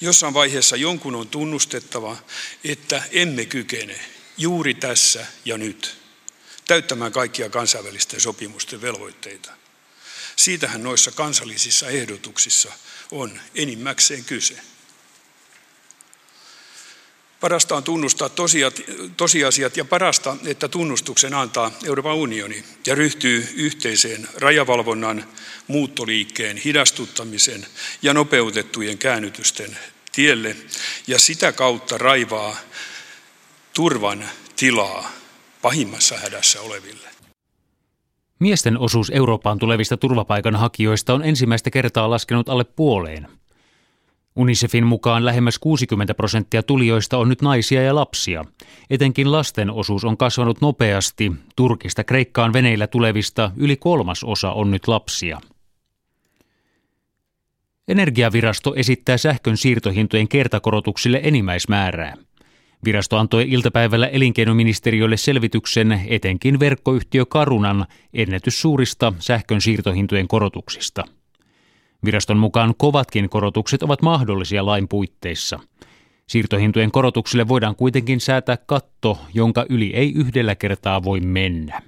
Jossain 0.00 0.34
vaiheessa 0.34 0.76
jonkun 0.76 1.14
on 1.14 1.28
tunnustettava, 1.28 2.16
että 2.64 3.02
emme 3.10 3.44
kykene 3.44 4.00
juuri 4.38 4.74
tässä 4.74 5.26
ja 5.44 5.58
nyt 5.58 5.96
täyttämään 6.66 7.12
kaikkia 7.12 7.50
kansainvälisten 7.50 8.20
sopimusten 8.20 8.80
velvoitteita. 8.80 9.52
Siitähän 10.36 10.82
noissa 10.82 11.10
kansallisissa 11.10 11.88
ehdotuksissa 11.88 12.72
on 13.10 13.40
enimmäkseen 13.54 14.24
kyse. 14.24 14.60
Parasta 17.46 17.76
on 17.76 17.82
tunnustaa 17.82 18.30
tosiasiat 19.16 19.76
ja 19.76 19.84
parasta, 19.84 20.36
että 20.46 20.68
tunnustuksen 20.68 21.34
antaa 21.34 21.70
Euroopan 21.84 22.14
unioni 22.14 22.64
ja 22.86 22.94
ryhtyy 22.94 23.48
yhteiseen 23.54 24.28
rajavalvonnan, 24.38 25.24
muuttoliikkeen 25.68 26.56
hidastuttamisen 26.56 27.66
ja 28.02 28.14
nopeutettujen 28.14 28.98
käännytysten 28.98 29.78
tielle 30.12 30.56
ja 31.06 31.18
sitä 31.18 31.52
kautta 31.52 31.98
raivaa 31.98 32.56
turvan 33.74 34.24
tilaa 34.56 35.10
pahimmassa 35.62 36.18
hädässä 36.18 36.60
oleville. 36.60 37.08
Miesten 38.38 38.78
osuus 38.78 39.10
Eurooppaan 39.14 39.58
tulevista 39.58 39.96
turvapaikanhakijoista 39.96 41.14
on 41.14 41.24
ensimmäistä 41.24 41.70
kertaa 41.70 42.10
laskenut 42.10 42.48
alle 42.48 42.64
puoleen– 42.64 43.28
Unicefin 44.36 44.86
mukaan 44.86 45.24
lähemmäs 45.24 45.58
60 45.58 46.14
prosenttia 46.14 46.62
tulijoista 46.62 47.18
on 47.18 47.28
nyt 47.28 47.42
naisia 47.42 47.82
ja 47.82 47.94
lapsia. 47.94 48.44
Etenkin 48.90 49.32
lasten 49.32 49.70
osuus 49.70 50.04
on 50.04 50.16
kasvanut 50.16 50.60
nopeasti. 50.60 51.32
Turkista 51.56 52.04
Kreikkaan 52.04 52.52
veneillä 52.52 52.86
tulevista 52.86 53.50
yli 53.56 53.76
kolmas 53.76 54.24
osa 54.24 54.52
on 54.52 54.70
nyt 54.70 54.88
lapsia. 54.88 55.40
Energiavirasto 57.88 58.74
esittää 58.74 59.16
sähkön 59.16 59.56
siirtohintojen 59.56 60.28
kertakorotuksille 60.28 61.20
enimmäismäärää. 61.22 62.14
Virasto 62.84 63.18
antoi 63.18 63.46
iltapäivällä 63.48 64.06
elinkeinoministeriölle 64.06 65.16
selvityksen 65.16 66.00
etenkin 66.08 66.60
verkkoyhtiö 66.60 67.26
Karunan 67.26 67.86
ennätyssuurista 68.12 69.12
sähkön 69.18 69.60
siirtohintojen 69.60 70.28
korotuksista– 70.28 71.04
Viraston 72.04 72.36
mukaan 72.36 72.74
kovatkin 72.78 73.28
korotukset 73.28 73.82
ovat 73.82 74.02
mahdollisia 74.02 74.66
lain 74.66 74.88
puitteissa. 74.88 75.58
Siirtohintojen 76.28 76.90
korotuksille 76.90 77.48
voidaan 77.48 77.76
kuitenkin 77.76 78.20
säätää 78.20 78.56
katto, 78.66 79.18
jonka 79.34 79.66
yli 79.68 79.94
ei 79.94 80.12
yhdellä 80.12 80.54
kertaa 80.54 81.04
voi 81.04 81.20
mennä. 81.20 81.82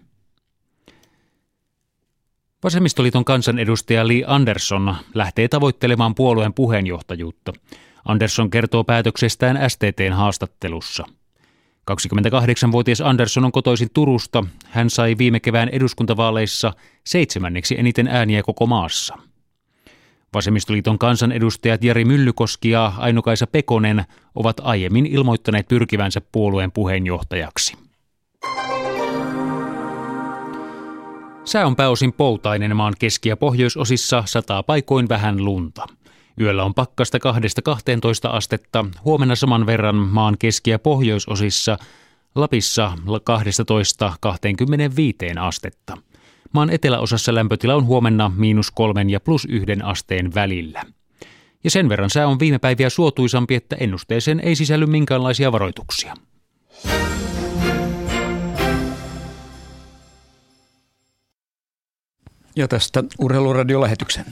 Vasemmistoliiton 2.65 3.25
kansanedustaja 3.25 4.09
Lee 4.09 4.23
Andersson 4.27 4.95
lähtee 5.15 5.49
tavoittelemaan 5.49 6.15
puolueen 6.15 6.55
puheenjohtajuutta. 6.55 7.53
Andersson 8.05 8.51
kertoo 8.51 8.85
päätöksestään 8.85 9.71
STTn 9.71 10.13
haastattelussa. 10.13 11.05
28-vuotias 11.91 13.01
Andersson 13.01 13.45
on 13.45 13.53
kotoisin 13.53 13.89
Turusta. 13.95 14.45
Hän 14.65 14.91
sai 14.91 15.19
viime 15.19 15.41
kevään 15.41 15.69
eduskuntavaaleissa 15.69 16.73
seitsemänneksi 17.07 17.75
eniten 17.79 18.09
ääniä 18.09 18.43
koko 18.43 18.67
maassa. 18.67 19.28
Vasemmistoliiton 20.35 20.99
kansanedustajat 20.99 21.85
Jari 21.85 22.05
Myllykoski 22.05 22.71
ja 22.71 22.93
Ainokaisa 22.99 23.47
Pekonen 23.47 24.05
ovat 24.35 24.57
aiemmin 24.63 25.07
ilmoittaneet 25.07 25.69
pyrkivänsä 25.69 26.21
puolueen 26.33 26.73
puheenjohtajaksi. 26.73 27.77
Sää 31.45 31.67
on 31.67 31.77
pääosin 31.77 32.13
poutainen 32.13 32.77
maan 32.77 32.95
keski- 32.99 33.29
ja 33.29 33.37
pohjoisosissa, 33.37 34.23
sataa 34.27 34.63
paikoin 34.63 35.09
vähän 35.09 35.45
lunta. 35.45 35.87
Yöllä 36.41 36.65
on 36.65 36.75
pakkasta 36.75 37.19
2-12 37.19 37.21
astetta, 38.31 38.85
huomenna 39.05 39.35
saman 39.35 39.67
verran 39.67 39.97
maan 39.97 40.37
keski- 40.39 40.71
ja 40.71 40.79
pohjoisosissa, 40.79 41.79
Lapissa 42.35 42.93
12-25 43.07 43.11
astetta. 45.41 45.97
Maan 46.53 46.71
eteläosassa 46.71 47.35
lämpötila 47.35 47.75
on 47.75 47.87
huomenna 47.87 48.33
miinus 48.37 48.71
kolmen 48.71 49.11
ja 49.11 49.21
plus 49.21 49.45
yhden 49.45 49.85
asteen 49.85 50.35
välillä. 50.35 50.85
Ja 51.65 51.71
sen 51.71 51.89
verran 51.89 52.11
sää 52.11 52.27
on 52.27 52.39
viime 52.39 52.59
päiviä 52.59 52.91
suotuisampi, 52.91 53.55
että 53.55 53.77
ennusteeseen 53.81 54.41
ei 54.41 54.57
sisälly 54.57 54.87
minkäänlaisia 54.87 55.53
varoituksia. 55.53 56.15
Ja 62.57 62.69
tästä 62.69 63.05
urheiluradiolähetyksen. 63.19 64.25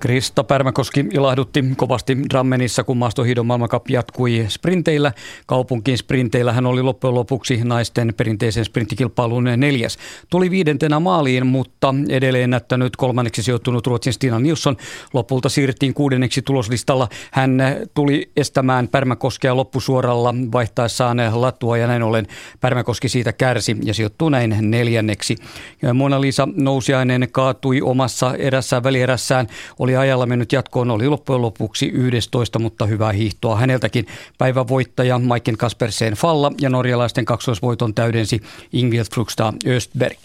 Krista 0.00 0.44
Pärmäkoski 0.44 1.06
ilahdutti 1.12 1.64
kovasti 1.76 2.18
Drammenissa, 2.30 2.84
kun 2.84 2.96
maastohiidon 2.96 3.46
maailmankap 3.46 3.90
jatkui 3.90 4.46
sprinteillä. 4.48 5.12
Kaupunkin 5.46 5.98
sprinteillä 5.98 6.52
hän 6.52 6.66
oli 6.66 6.82
loppujen 6.82 7.14
lopuksi 7.14 7.60
naisten 7.64 8.14
perinteisen 8.16 8.64
sprinttikilpailun 8.64 9.44
neljäs. 9.56 9.98
Tuli 10.30 10.50
viidentenä 10.50 11.00
maaliin, 11.00 11.46
mutta 11.46 11.94
edelleen 12.08 12.50
näyttänyt 12.50 12.96
kolmanneksi 12.96 13.42
sijoittunut 13.42 13.86
Ruotsin 13.86 14.12
Stina 14.12 14.38
Nilsson. 14.38 14.76
Lopulta 15.12 15.48
siirrettiin 15.48 15.94
kuudenneksi 15.94 16.42
tuloslistalla. 16.42 17.08
Hän 17.32 17.62
tuli 17.94 18.30
estämään 18.36 18.88
Pärmäkoskea 18.88 19.56
loppusuoralla 19.56 20.34
vaihtaessaan 20.52 21.18
latua 21.32 21.78
ja 21.78 21.86
näin 21.86 22.02
ollen 22.02 22.26
Pärmäkoski 22.60 23.08
siitä 23.08 23.32
kärsi 23.32 23.76
ja 23.84 23.94
sijoittuu 23.94 24.28
näin 24.28 24.56
neljänneksi. 24.60 25.36
Mona-Lisa 25.94 26.48
Nousiainen 26.56 27.28
kaatui 27.32 27.80
omassa 27.80 28.34
erässään 28.34 28.82
välierässään. 28.82 29.46
Oli 29.78 29.89
oli 29.90 29.96
ajalla 29.96 30.26
mennyt 30.26 30.52
jatkoon, 30.52 30.90
oli 30.90 31.08
loppujen 31.08 31.42
lopuksi 31.42 31.88
11, 31.88 32.58
mutta 32.58 32.86
hyvää 32.86 33.12
hiihtoa 33.12 33.56
häneltäkin. 33.56 34.06
Päivän 34.38 34.68
voittaja 34.68 35.18
Maiken 35.18 35.56
Kaspersen 35.56 36.14
Falla 36.14 36.52
ja 36.60 36.70
norjalaisten 36.70 37.24
kaksoisvoiton 37.24 37.94
täydensi 37.94 38.40
Ingvild 38.72 39.04
Frugstad 39.14 39.54
Östberg. 39.66 40.18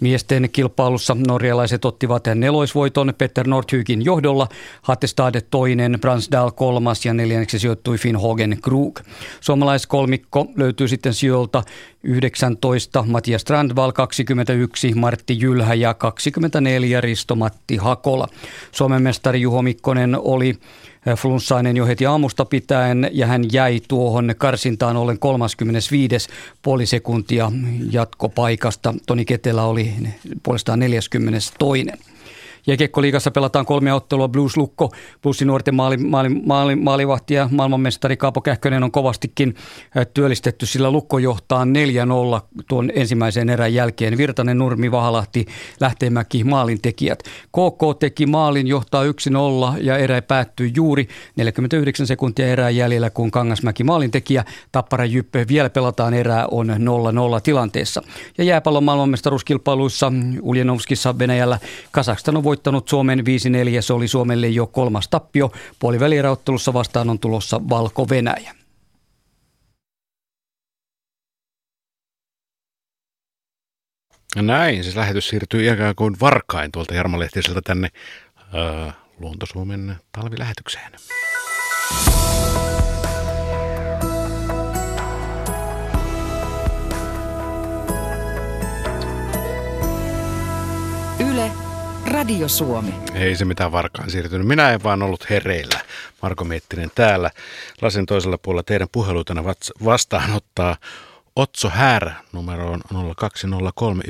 Miesten 0.00 0.48
kilpailussa 0.52 1.16
norjalaiset 1.26 1.84
ottivat 1.84 2.24
neloisvoiton 2.34 3.14
Peter 3.18 3.46
Nordhygin 3.46 4.04
johdolla, 4.04 4.48
Hattestad 4.82 5.40
toinen, 5.50 5.98
Bransdal 6.00 6.50
kolmas 6.50 7.04
ja 7.04 7.14
neljänneksi 7.14 7.58
sijoittui 7.58 7.98
Finn 7.98 8.20
Hogen 8.20 8.58
Krug. 8.62 9.00
Suomalaiskolmikko 9.40 10.46
löytyy 10.56 10.88
sitten 10.88 11.14
sijoilta 11.14 11.62
19 12.04 13.04
Matias 13.06 13.40
Strandval 13.40 13.92
21, 13.92 14.94
Martti 14.94 15.40
Jylhä 15.40 15.74
ja 15.74 15.94
24 15.94 17.00
Risto-Matti 17.00 17.76
Hakola. 17.76 18.28
Suomen 18.72 19.02
mestari 19.02 19.40
Juho 19.40 19.62
Mikkonen 19.62 20.16
oli 20.18 20.58
flunssainen 21.16 21.76
jo 21.76 21.86
heti 21.86 22.06
aamusta 22.06 22.44
pitäen 22.44 23.10
ja 23.12 23.26
hän 23.26 23.44
jäi 23.52 23.80
tuohon 23.88 24.34
karsintaan 24.38 24.96
ollen 24.96 25.18
35. 25.18 26.28
puoli 26.62 26.86
sekuntia 26.86 27.52
jatkopaikasta. 27.90 28.94
Toni 29.06 29.24
Ketelä 29.24 29.62
oli 29.62 29.92
puolestaan 30.42 30.78
42. 30.78 32.13
Jääkiekkoliigassa 32.66 33.30
pelataan 33.30 33.66
kolme 33.66 33.92
ottelua. 33.92 34.28
Blues 34.28 34.56
Lukko, 34.56 34.90
Bluesin 35.22 35.48
nuorten 35.48 35.74
maali, 35.74 35.96
maali, 35.96 36.28
maali, 36.28 36.76
maalivahti 36.76 37.34
ja 37.34 37.48
maailmanmestari 37.52 38.16
Kaapo 38.16 38.40
Kähkönen 38.40 38.82
on 38.82 38.90
kovastikin 38.90 39.54
työllistetty, 40.14 40.66
sillä 40.66 40.90
Lukko 40.90 41.18
johtaa 41.18 41.64
4-0 41.64 41.66
tuon 42.68 42.90
ensimmäisen 42.94 43.50
erän 43.50 43.74
jälkeen. 43.74 44.18
Virtanen, 44.18 44.58
Nurmi, 44.58 44.90
Vahalahti, 44.90 45.46
Lähteenmäki, 45.80 46.44
maalintekijät. 46.44 47.22
KK 47.48 47.98
teki 47.98 48.26
maalin, 48.26 48.66
johtaa 48.66 49.04
1-0 49.04 49.08
ja 49.80 49.98
erä 49.98 50.22
päättyy 50.22 50.70
juuri 50.76 51.08
49 51.36 52.06
sekuntia 52.06 52.48
erää 52.48 52.70
jäljellä, 52.70 53.10
kun 53.10 53.30
Kangasmäki 53.30 53.84
maalintekijä. 53.84 54.44
Tappara 54.72 55.04
Jyppe 55.04 55.46
vielä 55.48 55.70
pelataan 55.70 56.14
erää 56.14 56.46
on 56.50 56.68
0-0 56.68 56.70
tilanteessa. 57.42 58.02
Ja 58.38 58.44
jääpallon 58.44 58.84
maailmanmestaruuskilpailuissa 58.84 60.12
Uljanovskissa 60.42 61.18
Venäjällä 61.18 61.58
Kazakstan 61.90 62.36
on 62.36 62.44
voittanut 62.54 62.88
Suomen 62.88 63.18
5-4. 63.18 63.22
Se 63.80 63.92
oli 63.92 64.08
Suomelle 64.08 64.48
jo 64.48 64.66
kolmas 64.66 65.08
tappio. 65.08 65.52
Puolivälieräottelussa 65.78 66.72
vastaan 66.72 67.10
on 67.10 67.18
tulossa 67.18 67.60
Valko-Venäjä. 67.70 68.54
Näin, 74.36 74.82
siis 74.84 74.96
lähetys 74.96 75.28
siirtyy 75.28 75.72
ikään 75.72 75.94
kuin 75.94 76.16
varkain 76.20 76.72
tuolta 76.72 76.94
Jarmo 76.94 77.18
tänne 77.64 77.88
äh, 78.38 78.94
Luontosuomen 79.18 79.96
talvilähetykseen. 80.12 80.92
Radio 92.24 92.48
Suomi. 92.48 92.94
Ei 93.14 93.36
se 93.36 93.44
mitään 93.44 93.72
varkaan 93.72 94.10
siirtynyt. 94.10 94.46
Minä 94.46 94.70
en 94.70 94.82
vaan 94.82 95.02
ollut 95.02 95.30
hereillä. 95.30 95.80
Marko 96.22 96.44
Miettinen 96.44 96.90
täällä. 96.94 97.30
Lasin 97.82 98.06
toisella 98.06 98.38
puolella 98.38 98.62
teidän 98.62 98.88
puheluitana 98.92 99.44
vastaanottaa 99.84 100.76
Otso 101.36 101.68
Här 101.68 102.10
numeroon 102.32 102.80
0203 103.16 104.02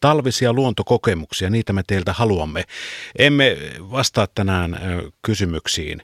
Talvisia 0.00 0.52
luontokokemuksia, 0.52 1.50
niitä 1.50 1.72
me 1.72 1.82
teiltä 1.86 2.12
haluamme. 2.12 2.64
Emme 3.18 3.56
vastaa 3.78 4.26
tänään 4.34 4.78
kysymyksiin 5.22 6.02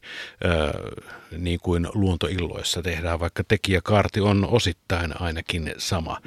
niin 1.38 1.60
kuin 1.60 1.88
luontoilloissa 1.94 2.82
tehdään, 2.82 3.20
vaikka 3.20 3.44
tekijäkaarti 3.44 4.20
on 4.20 4.48
osittain 4.50 5.20
ainakin 5.20 5.74
sama. 5.78 6.20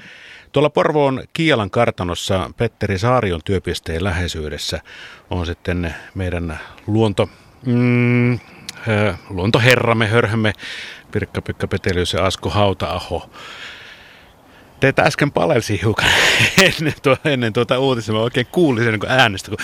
Tuolla 0.54 0.70
Porvoon 0.70 1.24
Kialan 1.34 1.70
kartanossa 1.70 2.50
Petteri 2.58 2.98
Saarion 2.98 3.42
työpisteen 3.46 4.04
läheisyydessä 4.04 4.82
on 5.30 5.46
sitten 5.46 5.96
meidän 6.16 6.60
luonto, 6.88 7.30
mm, 7.66 8.40
luontoherramme, 9.30 10.08
hörhömme 10.08 10.54
Pirkka-Pekka 11.12 11.68
Petelius 11.68 12.14
ja 12.14 12.26
Asko 12.26 12.50
Hautaaho. 12.50 13.30
Teitä 14.80 15.02
äsken 15.02 15.32
palelsi 15.32 15.82
hiukan 15.82 16.10
ennen, 16.62 16.94
tuo, 17.04 17.18
ennen 17.26 17.54
tuota 17.54 17.80
uutista. 17.80 18.12
Mä 18.12 18.20
oikein 18.20 18.48
kuulin 18.52 18.84
sen 18.84 19.00
äänestä, 19.08 19.50
kun 19.50 19.60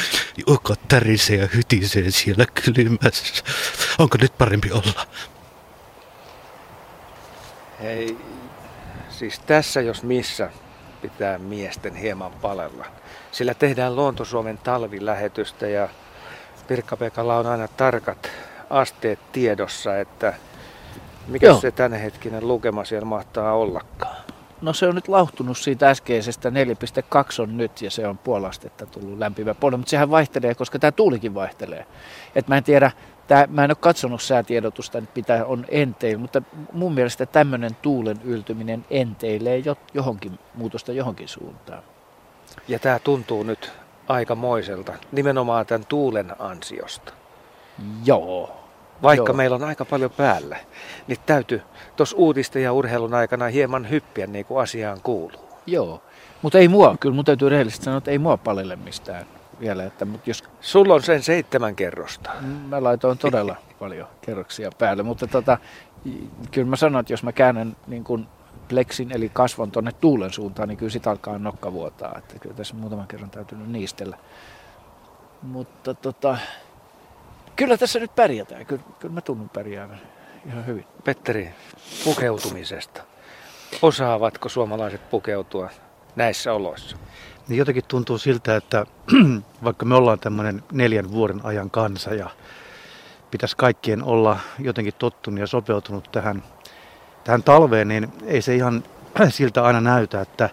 ukko 0.54 0.76
tärisee 0.88 1.38
ja 1.38 1.48
hytisee 1.56 2.12
siellä 2.12 2.46
kylmässä. 2.46 3.44
Onko 4.00 4.18
nyt 4.22 4.38
parempi 4.38 4.72
olla? 4.72 5.08
Hei, 7.82 8.18
siis 9.10 9.40
tässä 9.40 9.82
jos 9.82 10.04
missä 10.04 10.50
pitää 11.02 11.38
miesten 11.38 11.96
hieman 11.96 12.32
palella. 12.42 12.86
Sillä 13.32 13.54
tehdään 13.54 13.96
Luonto-Suomen 13.96 14.58
talvilähetystä 14.58 15.68
ja 15.68 15.90
Pirkka-Pekalla 16.68 17.38
on 17.38 17.48
aina 17.48 17.68
tarkat 17.68 18.30
asteet 18.70 19.20
tiedossa, 19.32 19.98
että 19.98 20.34
mikä 21.28 21.48
Joo. 21.48 21.60
se 21.60 21.72
tämänhetkinen 21.72 22.48
lukema 22.48 22.86
siellä 22.86 23.06
mahtaa 23.06 23.54
ollakaan? 23.54 24.18
No 24.62 24.74
se 24.74 24.88
on 24.88 24.96
nyt 24.96 25.08
lauhtunut 25.08 25.58
siitä 25.58 25.90
äskeisestä, 25.90 26.50
4,2 26.50 26.54
on 27.42 27.58
nyt 27.58 27.82
ja 27.82 27.92
se 27.92 28.08
on 28.08 28.18
puolastetta 28.18 28.86
tullut 28.86 29.18
lämpimä 29.20 29.54
puoli, 29.54 29.78
mutta 29.78 29.90
sehän 29.90 30.10
vaihtelee, 30.10 30.56
koska 30.56 30.80
tämä 30.80 30.92
tuulikin 30.92 31.34
vaihtelee. 31.34 31.86
Et 32.36 32.48
mä 32.48 32.58
en 32.58 32.64
tiedä, 32.64 32.92
tää, 33.30 33.48
mä 33.48 33.64
en 33.64 33.72
ole 33.72 33.78
katsonut 33.80 34.22
säätiedotusta, 34.22 35.02
mitä 35.16 35.46
on 35.46 35.66
enteillä, 35.70 36.22
mutta 36.22 36.42
mun 36.74 36.94
mielestä 36.94 37.26
tämmöinen 37.26 37.72
tuulen 37.82 38.18
yltyminen 38.24 38.86
enteilee 38.90 39.64
johonkin 39.94 40.40
muutosta 40.56 40.92
johonkin 40.92 41.28
suuntaan. 41.28 41.84
Ja 42.68 42.80
tämä 42.80 43.00
tuntuu 43.00 43.44
nyt 43.44 43.72
aikamoiselta, 44.08 44.94
nimenomaan 45.12 45.66
tämän 45.66 45.86
tuulen 45.86 46.36
ansiosta. 46.40 47.14
Joo, 48.06 48.58
vaikka 49.04 49.30
Joo. 49.30 49.38
meillä 49.38 49.56
on 49.56 49.64
aika 49.64 49.86
paljon 49.86 50.12
päällä, 50.12 50.58
niin 51.08 51.18
täytyy 51.26 51.62
tuossa 51.96 52.18
uutisten 52.18 52.64
ja 52.64 52.74
urheilun 52.74 53.14
aikana 53.14 53.48
hieman 53.48 53.90
hyppiä 53.90 54.28
niin 54.28 54.46
kuin 54.46 54.62
asiaan 54.62 55.02
kuuluu. 55.02 55.50
Joo, 55.66 56.02
mutta 56.42 56.58
ei 56.58 56.68
mua, 56.68 56.96
kyllä 57.00 57.16
mun 57.16 57.26
täytyy 57.26 57.50
rehellisesti 57.50 57.86
sanoa, 57.86 57.98
että 57.98 58.12
ei 58.12 58.20
mua 58.20 58.38
palelle 58.38 58.76
mistään 58.76 59.26
vielä. 59.60 59.86
Että, 59.86 60.06
mutta 60.06 60.30
jos... 60.30 60.44
Sulla 60.62 60.94
on 60.94 61.04
sen 61.04 61.24
seitsemän 61.24 61.76
kerrosta. 61.76 62.32
Mä 62.70 62.84
laitoin 62.84 63.18
todella 63.18 63.56
paljon 63.80 64.08
kerroksia 64.22 64.72
päälle, 64.78 65.04
mutta 65.04 65.28
tota, 65.28 65.58
kyllä 66.52 66.68
mä 66.70 66.76
sanon, 66.76 67.00
että 67.00 67.14
jos 67.14 67.24
mä 67.24 67.32
käännän 67.32 67.76
niin 67.88 68.04
kuin 68.04 68.28
pleksin 68.70 69.12
eli 69.12 69.30
kasvon 69.30 69.72
tuonne 69.72 69.92
tuulen 69.92 70.34
suuntaan, 70.34 70.68
niin 70.68 70.78
kyllä 70.78 70.92
sitä 70.92 71.10
alkaa 71.10 71.38
nokka 71.38 71.74
vuotaa. 71.74 72.18
Että 72.18 72.40
kyllä 72.40 72.56
tässä 72.56 72.76
muutaman 72.76 73.08
kerran 73.08 73.30
täytynyt 73.30 73.70
niistellä. 73.70 74.18
Mutta 75.42 75.94
tota, 75.94 76.38
kyllä 77.56 77.78
tässä 77.78 78.00
nyt 78.00 78.16
pärjätään. 78.16 78.66
Kyllä, 78.66 78.84
kyllä 79.00 79.14
mä 79.14 79.22
tunnun 79.22 79.50
pärjäävän 79.50 80.02
ihan 80.46 80.66
hyvin. 80.66 80.86
Petteri, 81.04 81.50
pukeutumisesta. 82.04 83.02
Osaavatko 83.82 84.50
suomalaiset 84.50 85.10
pukeutua 85.10 85.70
näissä 86.16 86.54
oloissa? 86.54 86.98
Niin 87.50 87.58
jotenkin 87.58 87.84
tuntuu 87.88 88.18
siltä, 88.18 88.56
että 88.56 88.86
vaikka 89.64 89.86
me 89.86 89.96
ollaan 89.96 90.20
tämmöinen 90.20 90.64
neljän 90.72 91.12
vuoden 91.12 91.42
ajan 91.44 91.70
kansa 91.70 92.14
ja 92.14 92.30
pitäisi 93.32 93.58
kaikkien 93.58 94.04
olla 94.04 94.40
jotenkin 94.60 94.94
tottunut 94.98 95.40
ja 95.40 95.48
sopeutunut 95.48 96.10
tähän, 96.12 96.44
tähän 97.24 97.44
talveen, 97.44 97.88
niin 97.88 98.14
ei 98.26 98.42
se 98.42 98.56
ihan 98.56 98.84
siltä 99.30 99.64
aina 99.64 99.82
näytä, 99.82 100.22
että 100.22 100.50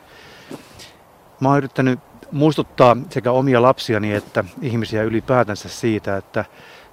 mä 1.41 1.49
oon 1.49 1.59
yrittänyt 1.59 2.01
muistuttaa 2.33 2.97
sekä 3.11 3.31
omia 3.31 3.63
lapsiani 3.63 4.15
että 4.15 4.45
ihmisiä 4.63 5.03
ylipäätänsä 5.03 5.69
siitä, 5.69 6.17
että 6.17 6.45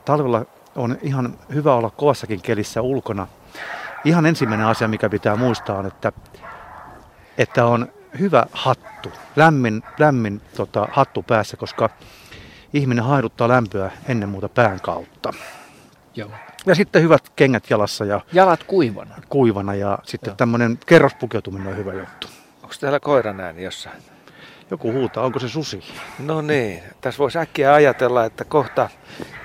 talvella 0.05 0.45
on 0.75 0.97
ihan 1.01 1.37
hyvä 1.53 1.75
olla 1.75 1.89
kovassakin 1.89 2.41
kelissä 2.41 2.81
ulkona. 2.81 3.27
Ihan 4.05 4.25
ensimmäinen 4.25 4.67
asia, 4.67 4.87
mikä 4.87 5.09
pitää 5.09 5.35
muistaa, 5.35 5.77
on, 5.77 5.85
että, 5.85 6.11
että 7.37 7.65
on 7.65 7.87
hyvä 8.19 8.45
hattu, 8.51 9.11
lämmin, 9.35 9.83
lämmin 9.99 10.41
tota, 10.55 10.87
hattu 10.91 11.23
päässä, 11.23 11.57
koska 11.57 11.89
ihminen 12.73 13.03
haiduttaa 13.03 13.47
lämpöä 13.47 13.91
ennen 14.07 14.29
muuta 14.29 14.49
pään 14.49 14.79
kautta. 14.81 15.33
Joo. 16.15 16.29
Ja 16.65 16.75
sitten 16.75 17.01
hyvät 17.01 17.29
kengät 17.35 17.69
jalassa. 17.69 18.05
Ja 18.05 18.21
Jalat 18.33 18.63
kuivana. 18.63 19.15
Kuivana 19.29 19.75
ja 19.75 19.99
sitten 20.03 20.35
tämmöinen 20.35 20.79
kerrospukeutuminen 20.85 21.67
on 21.67 21.77
hyvä 21.77 21.93
juttu. 21.93 22.27
Onko 22.63 22.75
täällä 22.79 22.99
koiran 22.99 23.39
ääni 23.39 23.63
jossain? 23.63 23.97
Joku 24.71 24.91
huutaa, 24.91 25.25
onko 25.25 25.39
se 25.39 25.49
susi? 25.49 25.83
No 26.19 26.41
niin, 26.41 26.83
tässä 27.01 27.19
voisi 27.19 27.37
äkkiä 27.37 27.73
ajatella, 27.73 28.25
että 28.25 28.45
kohta 28.45 28.89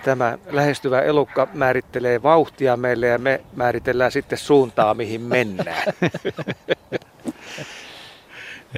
tämä 0.04 0.38
lähestyvä 0.46 1.00
elukka 1.00 1.48
määrittelee 1.54 2.22
vauhtia 2.22 2.76
meille 2.76 3.06
ja 3.06 3.18
me 3.18 3.40
määritellään 3.56 4.12
sitten 4.12 4.38
suuntaa, 4.38 4.94
mihin 4.94 5.20
mennään. 5.20 5.82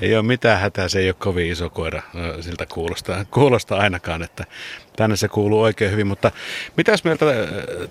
Ei 0.03 0.16
ole 0.16 0.22
mitään 0.22 0.61
hätää, 0.61 0.88
se 0.88 0.99
ei 0.99 1.09
ole 1.09 1.14
kovin 1.18 1.51
iso 1.51 1.70
koira, 1.70 2.03
siltä 2.41 2.66
kuulostaa, 2.74 3.24
kuulostaa 3.30 3.80
ainakaan, 3.80 4.22
että 4.22 4.45
tänne 4.97 5.16
se 5.16 5.28
kuuluu 5.28 5.62
oikein 5.62 5.93
hyvin. 5.93 6.07
Mutta 6.07 6.30
mitäs 6.76 7.05
mieltä 7.05 7.24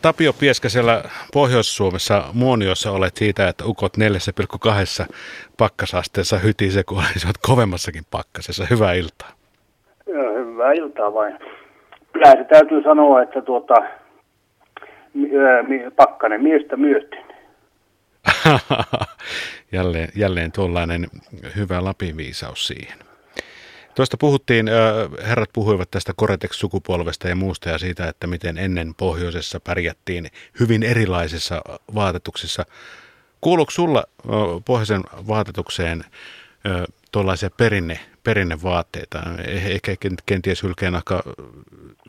Tapio 0.01 0.33
Pieska 0.33 0.69
siellä 0.69 1.03
Pohjois-Suomessa 1.33 2.23
Muoniossa 2.33 2.91
olet 2.91 3.17
siitä, 3.17 3.47
että 3.47 3.65
ukot 3.65 3.93
4,2 5.07 5.13
pakkasasteessa 5.57 6.37
hytisee, 6.37 6.83
kun 6.83 6.97
olisivat 7.11 7.37
kovemmassakin 7.47 8.03
pakkasessa. 8.11 8.67
Hyvää 8.69 8.93
iltaa. 8.93 9.29
Joo, 10.07 10.33
hyvää 10.33 10.71
iltaa 10.73 11.13
vain. 11.13 11.39
Kyllä 12.13 12.31
se 12.31 12.43
täytyy 12.43 12.83
sanoa, 12.83 13.21
että 13.21 13.41
tuota, 13.41 13.75
pakkanen 15.95 16.43
miestä 16.43 16.77
myöten. 16.77 17.23
jälleen, 19.71 20.09
jälleen 20.15 20.51
tuollainen 20.51 21.07
hyvä 21.55 21.83
Lapin 21.83 22.17
viisaus 22.17 22.67
siihen. 22.67 22.99
Tuosta 23.95 24.17
puhuttiin, 24.17 24.69
herrat 25.27 25.49
puhuivat 25.53 25.91
tästä 25.91 26.13
Koretex-sukupolvesta 26.15 27.27
ja 27.27 27.35
muusta 27.35 27.69
ja 27.69 27.77
siitä, 27.77 28.07
että 28.07 28.27
miten 28.27 28.57
ennen 28.57 28.93
pohjoisessa 28.97 29.59
pärjättiin 29.59 30.27
hyvin 30.59 30.83
erilaisissa 30.83 31.61
vaatetuksissa. 31.95 32.65
Kuuluuko 33.41 33.71
sulla 33.71 34.03
pohjoisen 34.65 35.03
vaatetukseen 35.27 36.03
tuollaisia 37.11 37.49
perinne, 37.57 37.99
perinnevaatteita, 38.23 39.19
ehkä 39.47 39.95
kenties 40.25 40.63
hylkeenakka 40.63 41.23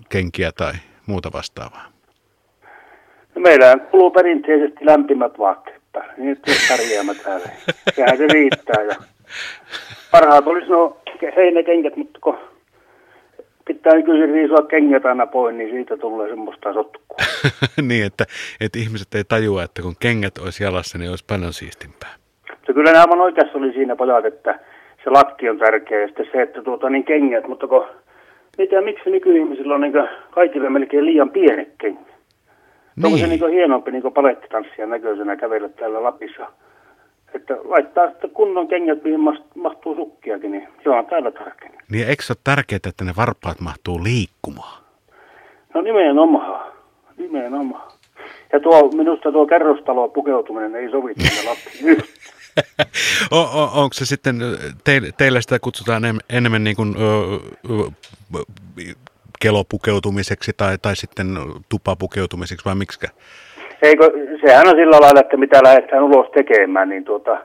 kenkiä 0.09 0.53
tai 0.53 0.73
muuta 1.07 1.33
vastaavaa? 1.33 1.93
No 3.35 3.41
meillä 3.41 3.79
kuluu 3.91 4.11
perinteisesti 4.11 4.87
lämpimät 4.87 5.39
vaatteet 5.39 5.80
Niin 6.17 6.29
nyt 6.29 6.41
pärjäämä 6.69 7.15
täällä. 7.15 7.47
Sehän 7.95 8.17
se 8.17 8.27
riittää. 8.33 8.83
Ja 8.83 8.97
parhaat 10.11 10.47
olisi 10.47 10.71
no 10.71 10.97
heinäkengät, 11.37 11.97
mutta 11.97 12.19
kun 12.23 12.39
pitää 13.65 13.95
nykyisin 13.95 14.31
riisua 14.31 14.63
kengät 14.63 15.07
aina 15.07 15.27
pois, 15.27 15.57
niin 15.57 15.71
siitä 15.71 15.97
tulee 15.97 16.29
semmoista 16.29 16.73
sotkua. 16.73 17.17
niin, 17.89 18.07
että, 18.07 18.25
että 18.61 18.79
ihmiset 18.79 19.15
ei 19.15 19.25
tajua, 19.25 19.63
että 19.63 19.83
kun 19.83 19.97
kengät 20.01 20.39
olisi 20.39 20.65
jalassa, 20.65 20.99
niin 20.99 21.11
olisi 21.11 21.25
paljon 21.29 21.53
siistimpää. 21.53 22.11
Se 22.67 22.73
kyllä 22.73 22.93
nämä 22.93 23.23
oikeassa 23.23 23.59
oli 23.59 23.73
siinä 23.73 23.97
pojat, 23.97 24.25
että 24.25 24.59
se 25.05 25.11
lakki 25.11 25.51
on 25.51 25.59
tärkeä 25.59 26.01
ja 26.01 26.07
sitten 26.07 26.27
se, 26.33 26.43
että 26.43 26.63
tuota, 26.63 26.91
niin 26.91 27.05
kengät, 27.05 27.49
mutta 27.49 27.67
kun 27.67 27.87
mitä, 28.59 28.81
miksi 28.81 29.11
nykyihmisillä 29.11 29.75
on 29.75 29.81
niin 29.81 30.09
kaikille 30.31 30.71
melkein 30.71 31.05
liian 31.05 31.31
pienet 31.31 31.69
kengät? 31.79 32.10
Niin. 32.97 33.07
Onko 33.07 33.19
se 33.19 33.27
niin 33.27 33.51
hienompi 33.51 33.91
niin 33.91 34.13
palettitanssia 34.15 34.87
näköisenä 34.87 35.37
kävellä 35.37 35.69
täällä 35.69 36.03
Lapissa? 36.03 36.47
Että 37.35 37.55
laittaa 37.65 38.11
sitten 38.11 38.31
kunnon 38.31 38.69
kengät, 38.69 39.05
mihin 39.05 39.21
mahtuu 39.55 39.95
sukkiakin, 39.95 40.51
niin 40.53 40.69
se 40.83 40.91
on 40.91 41.07
täällä 41.07 41.31
tärkeää. 41.31 41.73
Niin 41.91 42.09
eikö 42.09 42.23
se 42.23 42.33
ole 42.33 42.41
tärkeää, 42.45 42.81
että 42.89 43.05
ne 43.05 43.13
varpaat 43.17 43.61
mahtuu 43.61 44.05
liikkumaan? 44.05 44.83
No 45.75 45.81
nimenomaan, 45.81 46.73
nimenomaan. 47.17 47.93
Ja 48.53 48.61
tuo, 48.61 48.91
minusta 48.91 49.33
tuo 49.33 49.47
kerrostalo 49.47 50.09
pukeutuminen 50.09 50.75
ei 50.75 50.91
sovi 50.91 51.15
tänne 51.15 51.49
Lappiin 51.49 52.03
on, 53.31 53.49
on, 53.63 53.71
onko 53.75 53.93
se 53.93 54.07
sitten, 54.07 54.41
teille, 54.85 55.11
teille 55.19 55.43
sitä 55.43 55.59
kutsutaan 55.59 56.03
enemmän 56.31 56.65
niin 56.65 56.77
kuin, 56.77 56.95
ö, 56.97 57.39
ö, 57.71 58.85
kelopukeutumiseksi 59.43 60.53
tai, 60.57 60.79
tai 60.83 60.97
sitten 60.97 61.27
tupapukeutumiseksi 61.69 62.65
vai 62.65 62.75
miksikä? 62.75 63.09
Eikö, 63.83 64.11
sehän 64.47 64.69
on 64.69 64.77
sillä 64.77 65.01
lailla, 65.01 65.21
että 65.21 65.37
mitä 65.37 65.61
lähdetään 65.63 66.03
ulos 66.03 66.31
tekemään, 66.31 66.89
niin 66.89 67.05
tuota, 67.05 67.39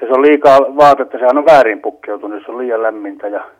jos 0.00 0.10
on 0.10 0.22
liikaa 0.22 0.58
vaatetta, 0.58 1.18
sehän 1.18 1.38
on 1.38 1.46
väärin 1.46 1.82
pukkeutunut, 1.82 2.38
jos 2.38 2.48
on 2.48 2.58
liian 2.58 2.82
lämmintä 2.82 3.28
ja, 3.28 3.50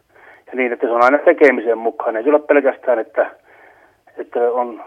ja 0.47 0.53
niin, 0.55 0.73
että 0.73 0.87
se 0.87 0.93
on 0.93 1.05
aina 1.05 1.19
tekemisen 1.19 1.79
mukaan. 1.79 2.17
Ei 2.17 2.23
se 2.23 2.31
ole 2.31 2.39
pelkästään, 2.39 2.99
että, 2.99 3.31
että 4.17 4.39
on, 4.39 4.85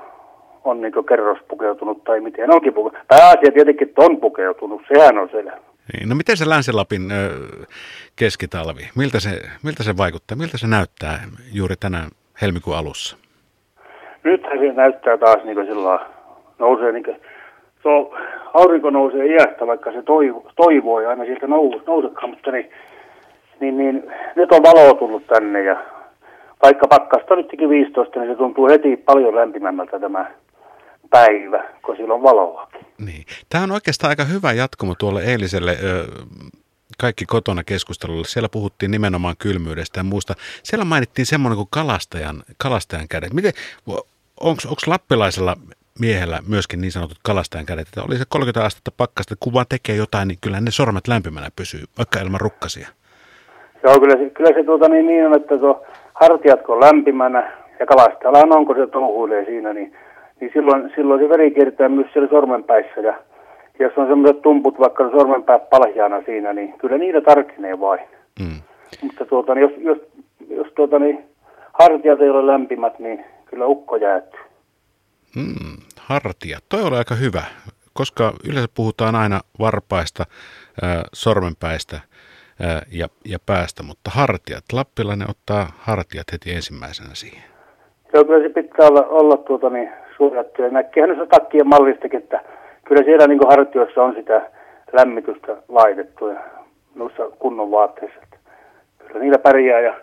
on 0.63 0.81
niin 0.81 0.93
kerros 1.09 1.39
pukeutunut 1.47 2.03
tai 2.03 2.21
miten 2.21 2.53
onkin 2.53 2.73
pukeutunut. 2.73 3.07
Pääasia 3.07 3.51
tietenkin, 3.51 3.87
että 3.87 4.01
on 4.01 4.17
pukeutunut, 4.17 4.81
sehän 4.87 5.17
on 5.17 5.29
selvä. 5.31 5.57
Niin, 5.93 6.09
no 6.09 6.15
miten 6.15 6.37
se 6.37 6.49
Länsi-Lapin 6.49 7.11
ö, 7.11 7.29
keskitalvi, 8.15 8.89
miltä 8.95 9.19
se, 9.19 9.41
miltä 9.63 9.83
se 9.83 9.97
vaikuttaa, 9.97 10.37
miltä 10.37 10.57
se 10.57 10.67
näyttää 10.67 11.19
juuri 11.53 11.75
tänään 11.79 12.09
helmikuun 12.41 12.77
alussa? 12.77 13.17
Nythän 14.23 14.59
se 14.59 14.73
näyttää 14.73 15.17
taas 15.17 15.43
niin 15.43 15.55
kuin 15.55 15.67
sillä 15.67 15.99
nousee 16.59 16.91
niin 16.91 17.03
kuin, 17.03 17.17
tuo 17.83 18.15
aurinko 18.53 18.89
nousee 18.89 19.25
iästä, 19.25 19.67
vaikka 19.67 19.91
se 19.91 20.01
toivo, 20.01 20.51
toivoo 20.55 20.99
ja 20.99 21.09
aina 21.09 21.25
sieltä 21.25 21.47
nous, 21.47 21.85
nousekaan, 21.87 22.29
mutta 22.29 22.51
niin, 22.51 22.69
niin, 23.59 23.77
niin, 23.77 24.03
nyt 24.35 24.51
on 24.51 24.63
valoa 24.63 24.93
tullut 24.93 25.27
tänne 25.27 25.63
ja 25.63 25.85
vaikka 26.63 26.87
pakkasta 26.87 27.35
nytkin 27.35 27.69
15, 27.69 28.19
niin 28.19 28.31
se 28.31 28.37
tuntuu 28.37 28.67
heti 28.69 28.97
paljon 28.97 29.35
lämpimämmältä 29.35 29.99
tämä 29.99 30.31
päivä, 31.09 31.63
kun 31.85 31.95
sillä 31.95 32.13
on 32.13 32.23
valoa. 32.23 32.67
Niin. 33.05 33.25
Tämä 33.49 33.63
on 33.63 33.71
oikeastaan 33.71 34.09
aika 34.09 34.23
hyvä 34.23 34.53
jatkumo 34.53 34.95
tuolle 34.99 35.23
eiliselle 35.23 35.71
ö, 35.83 36.05
kaikki 36.97 37.25
kotona 37.25 37.63
keskustelulle. 37.63 38.25
Siellä 38.25 38.49
puhuttiin 38.49 38.91
nimenomaan 38.91 39.35
kylmyydestä 39.39 39.99
ja 39.99 40.03
muusta. 40.03 40.33
Siellä 40.63 40.85
mainittiin 40.85 41.25
semmoinen 41.25 41.57
kuin 41.57 41.67
kalastajan, 41.71 42.43
kalastajan 42.57 43.07
kädet. 43.07 43.33
Miten, 43.33 43.53
onko 44.39 44.61
lappilaisella 44.87 45.55
miehellä 45.99 46.39
myöskin 46.49 46.81
niin 46.81 46.91
sanotut 46.91 47.17
kalastajan 47.23 47.65
kädet, 47.65 47.87
että 47.87 48.03
oli 48.03 48.17
se 48.17 48.23
30 48.29 48.65
astetta 48.65 48.91
pakkasta, 48.97 49.35
kun 49.39 49.53
vaan 49.53 49.65
tekee 49.69 49.95
jotain, 49.95 50.27
niin 50.27 50.37
kyllä 50.41 50.61
ne 50.61 50.71
sormet 50.71 51.07
lämpimänä 51.07 51.49
pysyy, 51.55 51.83
vaikka 51.97 52.19
ilman 52.19 52.41
rukkasia. 52.41 52.87
Joo, 53.83 53.99
kyllä 53.99 54.17
se, 54.17 54.29
kyllä 54.29 54.53
se 54.53 54.63
tuota 54.63 54.89
niin, 54.89 55.07
niin 55.07 55.25
on, 55.25 55.35
että 55.35 55.57
tuo 55.57 55.85
hartiat 56.13 56.59
on 56.67 56.79
lämpimänä 56.79 57.51
ja 57.79 57.85
kalastajalla 57.85 58.55
onko 58.55 58.73
se 58.73 58.87
touhuilee 58.87 59.45
siinä, 59.45 59.73
niin, 59.73 59.93
niin 60.39 60.51
silloin, 60.53 60.91
silloin 60.95 61.21
se 61.21 61.29
veri 61.29 61.51
kiertää 61.51 61.89
myös 61.89 62.07
siellä 62.13 62.29
sormenpäissä 62.29 63.01
ja 63.01 63.13
jos 63.79 63.93
on 63.97 64.07
semmoiset 64.07 64.41
tumput 64.41 64.79
vaikka 64.79 65.09
sormenpää 65.11 65.59
paljaana 65.59 66.21
siinä, 66.25 66.53
niin 66.53 66.73
kyllä 66.77 66.97
niitä 66.97 67.21
tarkenee 67.21 67.79
vain. 67.79 68.01
Mm. 68.39 68.61
Mutta 69.01 69.25
tuota, 69.25 69.55
niin 69.55 69.61
jos, 69.61 69.71
jos, 69.77 69.97
jos 70.49 70.67
tuota, 70.75 70.99
niin 70.99 71.25
hartiat 71.73 72.21
ei 72.21 72.29
ole 72.29 72.47
lämpimät, 72.47 72.99
niin 72.99 73.25
kyllä 73.45 73.65
ukko 73.65 73.95
jäätyy. 73.95 74.39
Mm, 75.35 75.77
hartiat, 75.99 76.63
toi 76.69 76.83
oli 76.83 76.97
aika 76.97 77.15
hyvä, 77.15 77.43
koska 77.93 78.33
yleensä 78.49 78.69
puhutaan 78.75 79.15
aina 79.15 79.39
varpaista, 79.59 80.23
äh, 80.83 81.03
sormenpäistä, 81.13 81.99
ja, 82.91 83.07
ja 83.25 83.37
päästä, 83.45 83.83
mutta 83.83 84.11
hartiat, 84.13 84.63
lappilainen 84.73 85.29
ottaa 85.29 85.67
hartiat 85.77 86.27
heti 86.31 86.51
ensimmäisenä 86.51 87.09
siihen. 87.13 87.43
Joo, 88.13 88.25
kyllä 88.25 88.47
se 88.47 88.53
pitää 88.53 88.87
olla, 88.87 89.01
olla 89.01 89.37
tuota, 89.37 89.69
niin, 89.69 89.89
suojattu. 90.17 90.61
Ja 90.61 90.69
näkee 90.69 91.07
se 91.07 91.25
takkien 91.25 91.67
mallistakin, 91.67 92.19
että 92.19 92.41
kyllä 92.85 93.03
siellä 93.03 93.27
niin 93.27 93.39
hartioissa 93.49 94.03
on 94.03 94.15
sitä 94.15 94.49
lämmitystä 94.93 95.57
laitettu 95.69 96.27
ja 96.27 96.39
noissa 96.95 97.23
kunnon 97.39 97.71
vaatteissa. 97.71 98.19
Kyllä 98.97 99.19
niillä 99.19 99.37
pärjää 99.37 99.79
ja, 99.79 99.93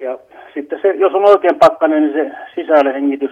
ja 0.00 0.18
sitten 0.54 0.78
se, 0.82 0.88
jos 0.88 1.14
on 1.14 1.24
oikein 1.24 1.58
pakkanen, 1.58 2.02
niin 2.02 2.12
se 2.12 2.36
sisällä 2.54 2.92
hengitys 2.92 3.30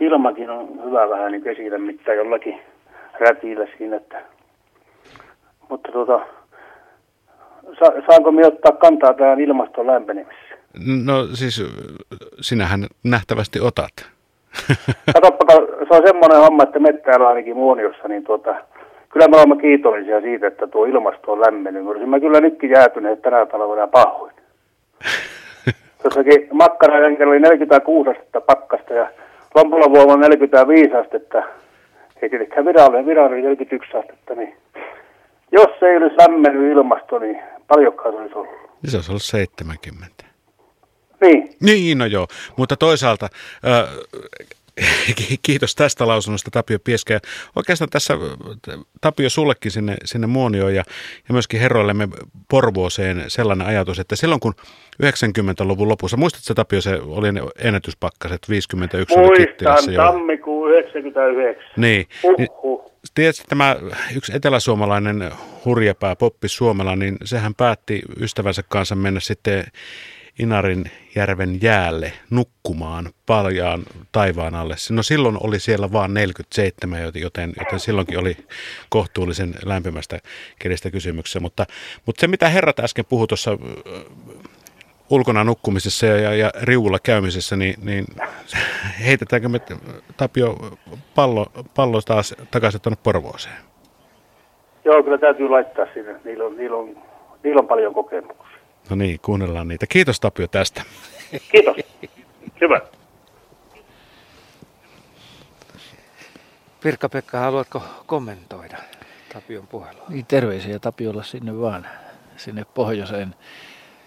ilmakin 0.00 0.50
on 0.50 0.84
hyvä 0.84 1.10
vähän 1.10 1.32
niin 1.32 1.48
esillä 1.48 1.78
mitään 1.78 2.16
jollakin 2.16 2.60
rätillä 3.20 3.66
siinä. 3.78 3.96
Että. 3.96 4.22
Mutta 5.68 5.92
tuota, 5.92 6.20
sa, 7.78 7.92
saanko 8.06 8.32
me 8.32 8.46
ottaa 8.46 8.72
kantaa 8.72 9.14
tähän 9.14 9.40
ilmaston 9.40 9.86
lämpenemiseen? 9.86 10.58
No 11.04 11.26
siis 11.34 11.64
sinähän 12.40 12.86
nähtävästi 13.04 13.60
otat. 13.60 14.17
Katsoppa, 15.14 15.44
se 15.88 15.96
on 15.96 16.06
semmoinen 16.06 16.38
homma, 16.38 16.62
että 16.62 16.78
me 16.78 16.92
täällä 16.92 17.28
ainakin 17.28 17.56
Muoniossa, 17.56 18.08
niin 18.08 18.24
tuota, 18.24 18.54
kyllä 19.08 19.28
me 19.28 19.36
olemme 19.36 19.56
kiitollisia 19.56 20.20
siitä, 20.20 20.46
että 20.46 20.66
tuo 20.66 20.84
ilmasto 20.84 21.32
on 21.32 21.40
lämmennyt. 21.40 21.86
Olisimme 21.86 22.20
kyllä 22.20 22.40
nytkin 22.40 22.70
jäätyneet 22.70 23.22
tänä 23.22 23.46
talvena 23.46 23.86
pahoin. 23.86 24.34
Jossakin 26.04 26.48
makkarajan 26.52 27.28
oli 27.28 27.40
46 27.40 28.10
astetta 28.10 28.40
pakkasta 28.40 28.94
ja 28.94 29.08
Lompulla 29.54 29.90
vuonna 29.90 30.28
45 30.28 30.94
astetta. 30.94 31.42
Ei 32.22 32.28
tietenkään 32.30 32.64
virallinen, 32.64 33.06
virallinen 33.06 33.44
41 33.44 33.96
astetta, 33.96 34.34
niin 34.34 34.54
jos 35.52 35.82
ei 35.82 35.96
olisi 35.96 36.16
lämmennyt 36.18 36.72
ilmasto, 36.72 37.18
niin 37.18 37.42
paljonkaan 37.68 38.14
se 38.14 38.20
olisi 38.20 38.34
ollut. 38.34 38.54
Se 38.84 38.96
olisi 38.96 39.10
ollut 39.10 39.22
70. 39.22 40.27
Niin. 41.20 41.56
Niin, 41.60 41.98
no 41.98 42.06
joo. 42.06 42.28
Mutta 42.56 42.76
toisaalta 42.76 43.28
äh, 43.66 43.88
Kiitos 45.42 45.74
tästä 45.74 46.06
lausunnosta 46.06 46.50
Tapio 46.50 46.78
Pieske. 46.78 47.18
Oikeastaan 47.56 47.90
tässä 47.90 48.14
Tapio 49.00 49.30
sullekin 49.30 49.70
sinne, 49.70 49.96
sinne 50.04 50.26
Muonioon 50.26 50.74
ja, 50.74 50.84
ja 51.28 51.32
myöskin 51.32 51.60
herroillemme 51.60 52.08
Porvooseen 52.50 53.24
sellainen 53.28 53.66
ajatus, 53.66 53.98
että 53.98 54.16
silloin 54.16 54.40
kun 54.40 54.54
90-luvun 55.02 55.88
lopussa, 55.88 56.16
muistatko 56.16 56.54
Tapio, 56.54 56.80
se 56.80 56.98
oli 57.02 57.32
ne 57.32 57.40
ennätyspakkaset, 57.58 58.40
51 58.48 59.18
Muistan, 59.18 59.94
tammikuu 59.96 60.66
99. 60.66 61.64
Niin. 61.76 62.06
niin 62.38 62.48
Tiedätkö, 63.14 63.42
tämä 63.48 63.76
yksi 64.16 64.32
eteläsuomalainen 64.36 65.30
hurjapää 65.64 66.16
Poppi 66.16 66.48
Suomela, 66.48 66.96
niin 66.96 67.16
sehän 67.24 67.54
päätti 67.54 68.02
ystävänsä 68.20 68.62
kanssa 68.68 68.94
mennä 68.94 69.20
sitten 69.20 69.64
Inarin 70.38 70.90
järven 71.14 71.58
jäälle 71.62 72.12
nukkumaan 72.30 73.10
paljaan 73.26 73.82
taivaan 74.12 74.54
alle. 74.54 74.74
No 74.90 75.02
silloin 75.02 75.36
oli 75.40 75.60
siellä 75.60 75.92
vain 75.92 76.14
47, 76.14 77.00
joten, 77.20 77.52
joten 77.58 77.80
silloinkin 77.80 78.18
oli 78.18 78.36
kohtuullisen 78.88 79.54
lämpimästä 79.64 80.18
kirjasta 80.58 80.90
kysymyksessä. 80.90 81.40
Mutta, 81.40 81.66
mutta 82.06 82.20
se, 82.20 82.26
mitä 82.26 82.48
herrat 82.48 82.80
äsken 82.80 83.04
puhui 83.04 83.26
tuossa 83.26 83.58
ulkona 85.10 85.44
nukkumisessa 85.44 86.06
ja, 86.06 86.16
ja, 86.16 86.34
ja 86.34 86.50
riuulla 86.62 86.98
käymisessä, 87.02 87.56
niin, 87.56 87.74
niin 87.84 88.04
heitetäänkö 89.06 89.48
me 89.48 89.60
Tapio 90.16 90.56
pallo, 91.14 91.46
pallo 91.76 92.00
taas 92.00 92.34
takaisin 92.50 92.80
tuonne 92.80 92.98
Porvooseen? 93.02 93.56
Joo, 94.84 95.02
kyllä 95.02 95.18
täytyy 95.18 95.48
laittaa 95.48 95.86
sinne. 95.94 96.20
Niillä 96.24 96.44
on, 96.44 96.56
niillä 96.56 96.76
on, 96.76 96.96
niillä 97.44 97.60
on 97.60 97.68
paljon 97.68 97.94
kokemuksia. 97.94 98.47
No 98.90 98.96
niin, 98.96 99.20
kuunnellaan 99.20 99.68
niitä. 99.68 99.86
Kiitos 99.86 100.20
Tapio 100.20 100.46
tästä. 100.46 100.82
Kiitos. 101.52 101.76
Hyvä. 102.60 102.80
Pirkka-Pekka, 106.80 107.38
haluatko 107.38 107.82
kommentoida 108.06 108.76
Tapion 109.32 109.66
puhelua? 109.66 110.04
Niin, 110.08 110.26
terveisiä 110.26 110.78
Tapiolla 110.78 111.22
sinne 111.22 111.60
vaan, 111.60 111.86
sinne 112.36 112.64
pohjoiseen. 112.74 113.34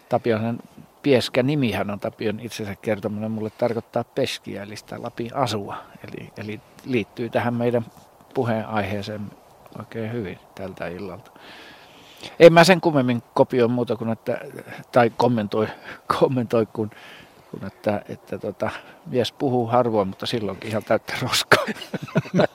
Tapion 0.09 0.59
Pieskä 1.03 1.43
nimihän 1.43 1.89
on 1.89 1.99
Tapion 1.99 2.39
itsensä 2.39 2.75
kertominen 2.75 3.31
mulle 3.31 3.49
tarkoittaa 3.49 4.03
peskiä, 4.03 4.63
eli 4.63 4.75
sitä 4.75 5.01
Lapin 5.01 5.35
asua. 5.35 5.77
Eli, 6.07 6.29
eli 6.37 6.61
liittyy 6.85 7.29
tähän 7.29 7.53
meidän 7.53 7.85
puheenaiheeseen 8.33 9.21
oikein 9.79 10.11
hyvin 10.11 10.39
tältä 10.55 10.87
illalta. 10.87 11.31
En 12.39 12.53
mä 12.53 12.63
sen 12.63 12.81
kummemmin 12.81 13.23
kopioi 13.33 13.67
muuta 13.67 13.95
kuin, 13.95 14.09
että, 14.09 14.39
tai 14.91 15.11
kommentoi, 15.17 15.67
kommentoi 16.19 16.65
kun, 16.65 16.89
kun 17.51 17.67
että, 17.67 18.01
että 18.09 18.37
tota, 18.37 18.69
mies 19.05 19.31
puhuu 19.31 19.67
harvoin, 19.67 20.07
mutta 20.07 20.25
silloinkin 20.25 20.69
ihan 20.69 20.83
täyttä 20.83 21.13
roskaa. 21.21 21.65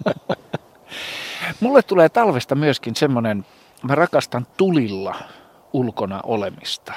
Mulle 1.60 1.82
tulee 1.82 2.08
talvesta 2.08 2.54
myöskin 2.54 2.96
semmoinen, 2.96 3.46
mä 3.82 3.94
rakastan 3.94 4.46
tulilla 4.56 5.14
ulkona 5.72 6.20
olemista. 6.22 6.92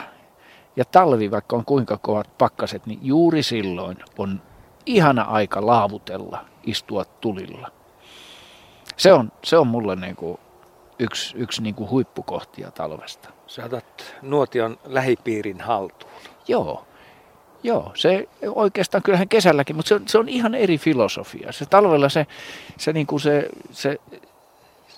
Ja 0.76 0.86
talvi, 0.86 1.32
vaikka 1.32 1.56
on 1.56 1.66
kuinka 1.66 1.98
kovat 1.98 2.38
pakkaset, 2.38 2.86
niin 2.86 3.00
juuri 3.02 3.44
silloin 3.44 3.98
on 4.18 4.42
ihana 4.86 5.22
aika 5.22 5.66
laavutella, 5.66 6.46
istua 6.64 7.06
tulilla. 7.06 7.72
Se 8.98 9.14
on, 9.14 9.32
se 9.44 9.58
on 9.58 9.68
mulle 9.68 9.96
niin 9.96 10.16
kuin 10.16 10.40
yksi, 11.00 11.38
yksi 11.38 11.62
niin 11.62 11.76
kuin 11.76 11.90
huippukohtia 11.90 12.72
talvesta. 12.72 13.30
Sä 13.48 13.66
otat 13.66 14.16
nuotion 14.22 14.78
lähipiirin 14.84 15.62
haltuun. 15.62 16.12
Joo. 16.48 16.86
Joo, 17.64 17.92
se 17.96 18.30
oikeastaan 18.56 19.04
kyllähän 19.04 19.30
kesälläkin, 19.30 19.76
mutta 19.76 19.90
se, 19.90 20.02
se 20.06 20.18
on 20.18 20.30
ihan 20.30 20.56
eri 20.56 20.78
filosofia. 20.78 21.52
Se 21.52 21.66
talvella 21.66 22.10
se, 22.10 22.28
se, 22.78 22.94
niin 22.94 23.08
kuin 23.08 23.20
se, 23.20 23.50
se 23.72 23.98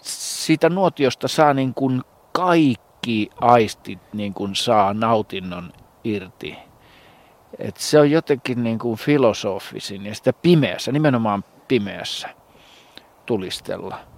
siitä 0.02 0.70
nuotiosta 0.70 1.28
saa 1.28 1.54
niin 1.54 1.74
kuin 1.74 2.02
kaikki 2.32 3.30
aistit 3.42 4.00
niin 4.14 4.34
kuin 4.34 4.56
saa 4.56 4.94
nautinnon 4.94 5.74
irti. 6.04 6.58
Et 7.60 7.78
se 7.78 8.00
on 8.00 8.12
jotenkin 8.12 8.64
niin 8.64 8.80
kuin 8.80 8.98
filosofisin 8.98 10.06
ja 10.06 10.16
sitä 10.16 10.34
pimeässä, 10.34 10.92
nimenomaan 10.92 11.44
pimeässä 11.68 12.30
tulistella– 13.26 14.00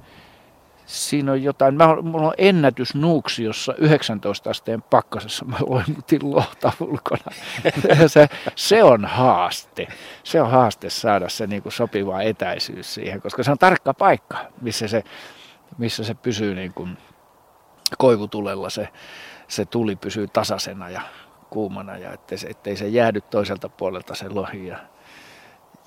siinä 0.94 1.32
on 1.32 1.44
jotain, 1.44 1.76
mä, 1.76 1.96
mulla 2.02 2.28
on 2.28 2.34
ennätys 2.38 2.96
Nuuksiossa 2.96 3.74
19 3.78 4.50
asteen 4.50 4.82
pakkasessa, 4.82 5.46
mä 5.46 5.58
loimutin 5.68 6.36
lohta 6.36 6.72
ulkona. 6.80 7.24
se, 8.08 8.30
se 8.56 8.84
on 8.84 9.06
haaste. 9.06 9.88
Se 10.24 10.42
on 10.42 10.52
haaste 10.52 10.90
saada 10.90 11.30
se 11.30 11.48
niin 11.48 11.64
kuin 11.64 11.74
sopiva 11.74 12.22
etäisyys 12.22 12.94
siihen, 12.94 13.22
koska 13.22 13.44
se 13.44 13.52
on 13.52 13.58
tarkka 13.58 13.94
paikka, 13.94 14.38
missä 14.62 14.88
se, 14.88 15.04
missä 15.78 16.04
se 16.04 16.14
pysyy 16.14 16.56
niin 16.56 16.74
kuin 16.74 16.98
koivutulella, 17.98 18.70
se, 18.70 18.90
se 19.48 19.66
tuli 19.66 19.96
pysyy 19.96 20.28
tasaisena 20.28 20.90
ja 20.90 21.02
kuumana 21.50 21.98
ja 21.98 22.14
ettei 22.14 22.38
se, 22.38 22.48
ettei 22.48 22.78
se 22.78 22.88
jäädy 22.88 23.22
toiselta 23.22 23.70
puolelta 23.70 24.16
se 24.16 24.30
lohi 24.30 24.68
ja, 24.68 24.78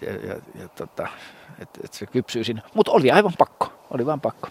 ja, 0.03 0.13
ja, 0.13 0.35
ja 0.61 0.69
tota, 0.69 1.09
että 1.59 1.81
et 1.85 1.93
se 1.93 2.07
kypsyy 2.07 2.45
siinä. 2.45 2.63
Mutta 2.75 2.93
oli 2.93 3.11
aivan 3.11 3.33
pakko, 3.39 3.73
oli 3.91 4.07
vaan 4.07 4.21
pakko. 4.21 4.49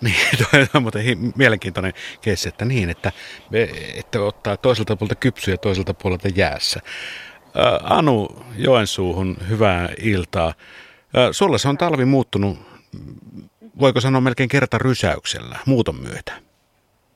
Niin, 0.04 0.14
toi 0.38 0.66
on 0.74 0.82
muuten 0.82 1.04
mielenkiintoinen 1.36 1.92
keissi, 2.20 2.48
että 2.48 2.64
niin, 2.64 2.90
että, 2.90 3.12
että 3.94 4.20
ottaa 4.20 4.56
toiselta 4.56 4.96
puolelta 4.96 5.14
kypsyä 5.14 5.54
ja 5.54 5.58
toiselta 5.58 5.94
puolelta 5.94 6.28
jäässä. 6.34 6.80
Anu 7.82 8.28
Joensuuhun, 8.56 9.36
hyvää 9.48 9.88
iltaa. 10.02 10.54
Sulle 11.32 11.58
se 11.58 11.68
on 11.68 11.78
talvi 11.78 12.04
muuttunut, 12.04 12.58
voiko 13.80 14.00
sanoa 14.00 14.20
melkein 14.20 14.48
kerta 14.48 14.78
rysäyksellä, 14.78 15.58
muuton 15.66 15.96
myötä? 15.96 16.32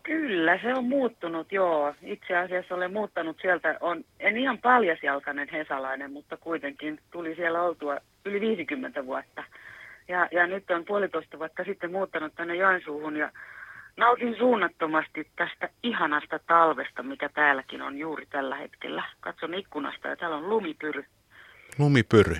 Kyllä, 0.03 0.59
se 0.63 0.75
on 0.75 0.85
muuttunut, 0.85 1.53
joo. 1.53 1.95
Itse 2.03 2.37
asiassa 2.37 2.75
olen 2.75 2.93
muuttanut 2.93 3.37
sieltä, 3.43 3.79
on, 3.81 4.05
en 4.21 4.37
ihan 4.37 4.59
paljasjalkainen 4.59 5.49
hesalainen, 5.53 6.13
mutta 6.13 6.37
kuitenkin 6.37 7.01
tuli 7.11 7.35
siellä 7.35 7.63
oltua 7.63 7.97
yli 8.25 8.41
50 8.41 9.07
vuotta. 9.07 9.45
Ja, 10.09 10.29
ja 10.33 10.47
nyt 10.47 10.71
on 10.71 10.85
puolitoista 10.85 11.39
vuotta 11.39 11.65
sitten 11.65 11.93
muuttanut 11.93 12.35
tänne 12.35 12.57
Joensuuhun 12.57 13.17
ja 13.17 13.31
nautin 13.97 14.37
suunnattomasti 14.39 15.29
tästä 15.37 15.69
ihanasta 15.83 16.39
talvesta, 16.39 17.03
mikä 17.03 17.29
täälläkin 17.29 17.83
on 17.83 17.99
juuri 17.99 18.27
tällä 18.27 18.57
hetkellä. 18.57 19.03
Katson 19.21 19.55
ikkunasta 19.55 20.09
ja 20.09 20.17
täällä 20.17 20.37
on 20.37 20.49
lumipyry. 20.49 21.05
Lumipyry. 21.79 22.37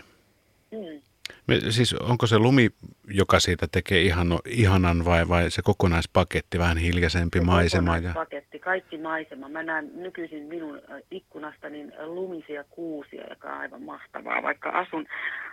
Mm. 0.71 1.14
Me, 1.47 1.61
siis 1.71 1.95
onko 1.95 2.27
se 2.27 2.39
lumi, 2.39 2.71
joka 3.09 3.41
siitä 3.41 3.67
tekee 3.73 4.01
ihan, 4.01 4.29
ihanan 4.47 5.05
vai, 5.05 5.29
vai 5.29 5.51
se 5.51 5.63
kokonaispaketti, 5.63 6.59
vähän 6.59 6.79
hiljaisempi 6.79 7.39
se 7.39 7.45
maisema? 7.45 7.99
Ja... 7.99 8.15
kaikki 8.61 8.99
maisema. 8.99 9.49
Mä 9.49 9.63
näen 9.63 9.91
nykyisin 9.95 10.43
minun 10.43 10.77
äh, 10.77 11.01
ikkunasta 11.11 11.69
niin 11.69 11.93
lumisia 12.05 12.65
kuusia, 12.71 13.25
joka 13.31 13.53
on 13.53 13.59
aivan 13.59 13.83
mahtavaa, 13.83 14.43
vaikka 14.43 14.71
asun, 14.71 15.07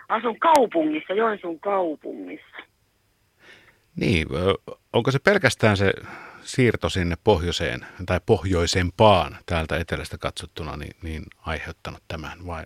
asun 0.08 0.38
kaupungissa, 0.38 1.12
Joensuun 1.12 1.60
kaupungissa. 1.60 2.56
Niin, 3.96 4.26
onko 4.92 5.10
se 5.10 5.18
pelkästään 5.18 5.76
se, 5.76 5.92
siirto 6.40 6.88
sinne 6.88 7.16
pohjoiseen 7.24 7.80
tai 8.06 8.20
pohjoisempaan 8.26 9.36
täältä 9.46 9.76
etelästä 9.76 10.18
katsottuna 10.18 10.76
niin, 10.76 10.96
niin 11.02 11.22
aiheuttanut 11.46 12.02
tämän 12.08 12.46
vai, 12.46 12.64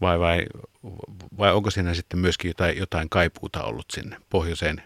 vai, 0.00 0.18
vai, 0.20 0.46
vai 1.38 1.52
onko 1.52 1.70
siinä 1.70 1.94
sitten 1.94 2.18
myöskin 2.18 2.48
jotain, 2.48 2.78
jotain 2.78 3.08
kaipuuta 3.08 3.64
ollut 3.64 3.86
sinne 3.92 4.16
pohjoiseen 4.30 4.82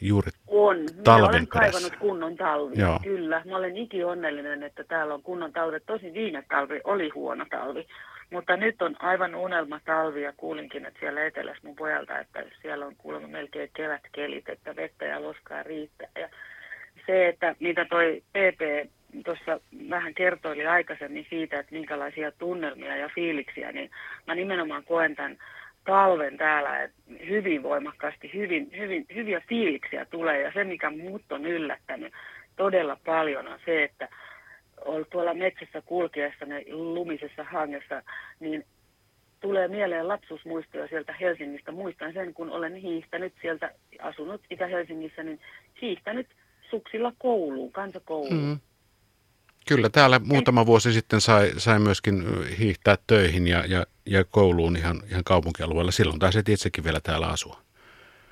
juuri 0.00 0.30
on. 0.46 0.76
talven 1.04 1.28
olen 1.28 1.46
perässä? 1.46 1.72
kaivannut 1.72 1.96
kunnon 1.96 2.36
talvia, 2.36 2.80
Joo. 2.80 3.00
kyllä. 3.02 3.42
Mä 3.46 3.56
olen 3.56 3.76
iki 3.76 4.04
onnellinen, 4.04 4.62
että 4.62 4.84
täällä 4.84 5.14
on 5.14 5.22
kunnon 5.22 5.52
talvet. 5.52 5.82
Tosin 5.86 6.14
viime 6.14 6.44
talvi 6.48 6.80
oli 6.84 7.08
huono 7.08 7.46
talvi, 7.50 7.86
mutta 8.30 8.56
nyt 8.56 8.82
on 8.82 8.96
aivan 8.98 9.34
unelma 9.34 9.80
talvi 9.84 10.22
ja 10.22 10.32
kuulinkin, 10.36 10.86
että 10.86 11.00
siellä 11.00 11.24
etelässä 11.24 11.66
mun 11.66 11.76
pojalta, 11.76 12.18
että 12.18 12.44
siellä 12.62 12.86
on 12.86 12.96
kuulemma 12.96 13.28
melkein 13.28 13.70
kevätkelit, 13.76 14.48
että 14.48 14.76
vettä 14.76 15.04
ja 15.04 15.22
loskaa 15.22 15.62
riittää. 15.62 16.08
Ja 16.18 16.28
se, 17.06 17.28
että 17.28 17.56
mitä 17.60 17.84
toi 17.84 18.22
PP 18.32 18.90
tuossa 19.24 19.60
vähän 19.90 20.14
kertoili 20.14 20.66
aikaisemmin 20.66 21.26
siitä, 21.30 21.58
että 21.58 21.74
minkälaisia 21.74 22.32
tunnelmia 22.32 22.96
ja 22.96 23.10
fiiliksiä, 23.14 23.72
niin 23.72 23.90
mä 24.26 24.34
nimenomaan 24.34 24.84
koen 24.84 25.16
tämän 25.16 25.38
talven 25.84 26.36
täällä 26.36 26.82
että 26.82 26.96
hyvin 27.28 27.62
voimakkaasti, 27.62 28.30
hyvin, 28.34 28.70
hyvin, 28.76 29.06
hyviä 29.14 29.42
fiiliksiä 29.48 30.04
tulee. 30.04 30.40
Ja 30.40 30.52
se, 30.52 30.64
mikä 30.64 30.90
mut 30.90 31.32
on 31.32 31.46
yllättänyt 31.46 32.12
todella 32.56 32.96
paljon, 33.06 33.48
on 33.48 33.58
se, 33.64 33.84
että 33.84 34.08
on 34.84 35.06
tuolla 35.10 35.34
metsässä 35.34 35.82
kulkiessa 35.82 36.46
lumisessa 36.70 37.44
hangessa, 37.44 38.02
niin 38.40 38.64
tulee 39.40 39.68
mieleen 39.68 40.08
lapsuusmuistoja 40.08 40.88
sieltä 40.88 41.12
Helsingistä. 41.20 41.72
Muistan 41.72 42.12
sen, 42.12 42.34
kun 42.34 42.50
olen 42.50 42.74
hiihtänyt 42.74 43.32
sieltä, 43.42 43.74
asunut 43.98 44.40
Itä-Helsingissä, 44.50 45.22
niin 45.22 45.40
hiihtänyt 45.82 46.26
suksilla 46.70 47.12
kouluun, 47.18 47.72
kansakouluun. 47.72 48.44
Mm. 48.44 48.58
Kyllä, 49.68 49.88
täällä 49.88 50.20
muutama 50.24 50.66
vuosi 50.66 50.92
sitten 50.92 51.20
sai, 51.20 51.50
sai 51.56 51.78
myöskin 51.78 52.22
hiihtää 52.58 52.96
töihin 53.06 53.46
ja, 53.46 53.64
ja, 53.68 53.84
ja 54.06 54.24
kouluun 54.24 54.76
ihan, 54.76 54.96
ihan 55.10 55.24
kaupunkialueella. 55.24 55.90
Silloin 55.90 56.18
taisit 56.18 56.48
itsekin 56.48 56.84
vielä 56.84 57.00
täällä 57.00 57.26
asua. 57.26 57.58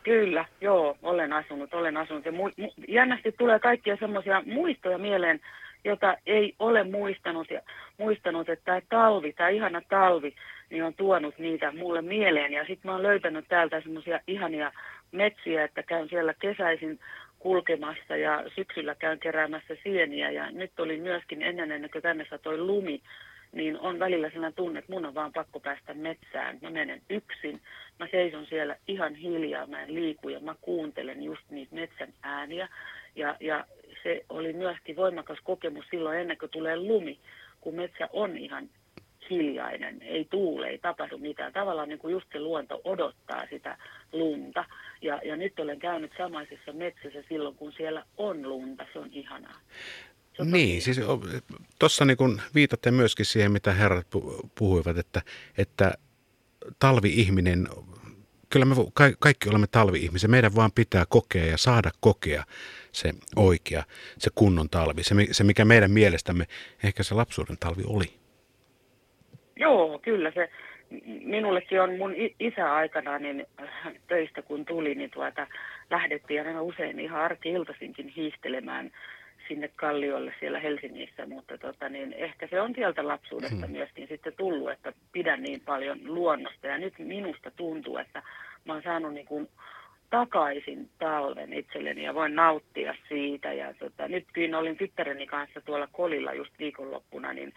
Kyllä, 0.03 0.45
joo, 0.61 0.99
olen 1.03 1.33
asunut, 1.33 1.75
olen 1.75 1.97
asunut. 1.97 2.25
Ja 2.25 2.33
mu- 2.33 2.65
mu- 2.65 2.85
jännästi 2.89 3.33
tulee 3.33 3.59
kaikkia 3.59 3.97
semmoisia 4.01 4.43
muistoja 4.47 4.99
mieleen, 4.99 5.41
jota 5.85 6.17
ei 6.27 6.55
ole 6.59 6.85
muistanut. 6.85 7.51
Ja 7.51 7.61
muistanut, 7.99 8.49
että 8.49 8.65
tämä 8.65 8.81
talvi, 8.89 9.33
tämä 9.33 9.49
ihana 9.49 9.83
talvi, 9.89 10.35
niin 10.71 10.85
on 10.85 10.95
tuonut 10.95 11.39
niitä 11.39 11.73
mulle 11.73 12.03
mieleen. 12.03 12.53
Ja 12.53 12.61
sitten 12.61 12.89
mä 12.89 12.93
oon 12.93 13.03
löytänyt 13.03 13.45
täältä 13.49 13.81
semmoisia 13.81 14.21
ihania 14.27 14.73
metsiä, 15.13 15.65
että 15.65 15.83
käyn 15.83 16.09
siellä 16.09 16.35
kesäisin 16.35 16.99
kulkemassa 17.39 18.17
ja 18.17 18.45
syksyllä 18.55 18.95
käyn 18.95 19.19
keräämässä 19.19 19.77
sieniä. 19.83 20.31
Ja 20.31 20.51
nyt 20.51 20.81
oli 20.81 20.97
myöskin 20.97 21.43
ennen 21.43 21.73
ennen 21.73 21.91
kuin 21.91 22.03
tänne 22.03 22.27
satoi 22.31 22.59
lumi, 22.59 23.01
niin 23.53 23.79
on 23.79 23.99
välillä 23.99 24.31
sellainen 24.31 24.55
tunne, 24.55 24.79
että 24.79 24.93
mun 24.93 25.07
on 25.07 25.15
vaan 25.15 25.33
pakko 25.33 25.61
päästä 25.61 25.95
metsään. 25.95 26.59
Mä 26.63 26.71
menen 26.71 27.03
yksin, 27.11 27.61
mä 27.99 28.07
seison 28.11 28.47
siellä 28.47 28.77
ihan 28.89 29.15
hiljaa, 29.15 29.67
mä 29.67 29.83
en 29.83 29.95
liiku 29.95 30.29
ja 30.29 30.41
mä 30.41 30.55
kuuntelen 30.61 31.23
just 31.23 31.51
niitä 31.51 31.75
metsän 31.75 32.13
ääniä. 32.23 32.69
Ja, 33.17 33.37
ja 33.41 33.65
se 34.03 34.25
oli 34.29 34.53
myöskin 34.53 34.97
voimakas 34.97 35.39
kokemus 35.45 35.85
silloin 35.91 36.19
ennen 36.19 36.39
kuin 36.39 36.51
tulee 36.51 36.77
lumi, 36.77 37.19
kun 37.61 37.75
metsä 37.75 38.09
on 38.13 38.37
ihan 38.37 38.69
hiljainen, 39.31 40.03
ei 40.03 40.25
tuule, 40.25 40.69
ei 40.69 40.79
tapahdu 40.79 41.19
mitään. 41.19 41.53
Tavallaan 41.53 41.89
niin 41.89 41.99
kuin 41.99 42.13
just 42.13 42.27
se 42.33 42.41
luonto 42.41 42.81
odottaa 42.85 43.47
sitä 43.51 43.79
lunta. 44.13 44.65
Ja, 45.03 45.21
ja 45.25 45.37
nyt 45.37 45.61
olen 45.61 45.79
käynyt 45.79 46.13
samaisessa 46.19 46.73
metsässä 46.73 47.23
silloin, 47.29 47.55
kun 47.55 47.73
siellä 47.73 48.05
on 48.17 48.49
lunta. 48.49 48.87
Se 48.93 48.99
on 48.99 49.09
ihanaa. 49.13 49.61
Se 50.37 50.43
on 50.43 50.51
Niin, 50.51 50.83
siis 50.83 51.01
tuossa 51.79 52.05
niin 52.05 52.17
kun 52.17 52.41
viitatte 52.55 52.91
myöskin 52.91 53.27
siihen, 53.27 53.53
mitä 53.53 53.73
herrat 53.73 54.07
pu- 54.17 54.49
puhuivat, 54.55 54.99
että, 54.99 55.23
että 55.59 55.93
talvi-ihminen, 56.79 57.69
kyllä 58.51 58.67
me 58.67 58.75
kaikki 59.19 59.49
olemme 59.49 59.67
talvi-ihmisiä, 59.67 60.29
meidän 60.29 60.55
vaan 60.55 60.73
pitää 60.75 61.05
kokea 61.09 61.47
ja 61.47 61.59
saada 61.59 61.91
kokea 62.01 62.45
se 62.93 63.13
oikea, 63.37 63.85
se 64.19 64.31
kunnon 64.35 64.71
talvi, 64.71 65.05
se, 65.05 65.15
se 65.31 65.45
mikä 65.45 65.65
meidän 65.65 65.91
mielestämme 65.91 66.47
ehkä 66.85 67.03
se 67.03 67.15
lapsuuden 67.15 67.59
talvi 67.59 67.83
oli. 67.87 68.18
Joo, 69.59 69.99
kyllä 69.99 70.31
se. 70.31 70.49
Minullekin 71.25 71.81
on 71.81 71.99
mun 71.99 72.15
isä 72.41 72.75
aikana 72.75 73.19
niin 73.19 73.47
äh, 73.63 73.93
töistä 74.07 74.43
kun 74.43 74.65
tuli, 74.65 74.95
niin 74.95 75.11
tuota, 75.11 75.47
lähdettiin 75.91 76.47
aina 76.47 76.63
usein 76.63 77.01
ihan 77.01 77.21
arki-iltaisinkin 77.21 78.09
hiihtelemään 78.09 78.91
sinne 79.49 79.71
kalliolle 79.77 80.35
siellä 80.41 80.61
Helsingissä, 80.61 81.27
mutta 81.27 81.59
tota, 81.59 81.89
niin 81.89 82.13
ehkä 82.13 82.47
se 82.47 82.61
on 82.61 82.75
sieltä 82.75 83.09
lapsuudesta 83.09 83.67
hmm. 83.67 83.73
myöskin 83.73 84.09
sitten 84.09 84.33
tullut, 84.37 84.71
että 84.71 84.93
pidän 85.13 85.43
niin 85.43 85.61
paljon 85.61 85.99
luonnosta. 86.05 86.67
Ja 86.67 86.79
nyt 86.79 86.99
minusta 86.99 87.51
tuntuu, 87.51 87.99
että 87.99 88.23
mä 88.65 88.73
oon 88.73 88.83
saanut 88.83 89.15
niin 89.15 89.27
kuin 89.27 89.49
takaisin 90.11 90.91
talven 90.99 91.53
itselleni 91.53 92.05
ja 92.05 92.15
voin 92.15 92.35
nauttia 92.35 92.95
siitä. 93.09 93.53
Ja 93.53 93.75
tota, 93.75 94.09
nytkin 94.09 94.55
olin 94.55 94.77
tyttäreni 94.77 95.27
kanssa 95.27 95.61
tuolla 95.61 95.89
Kolilla 95.93 96.33
just 96.33 96.53
viikonloppuna, 96.59 97.33
niin 97.33 97.53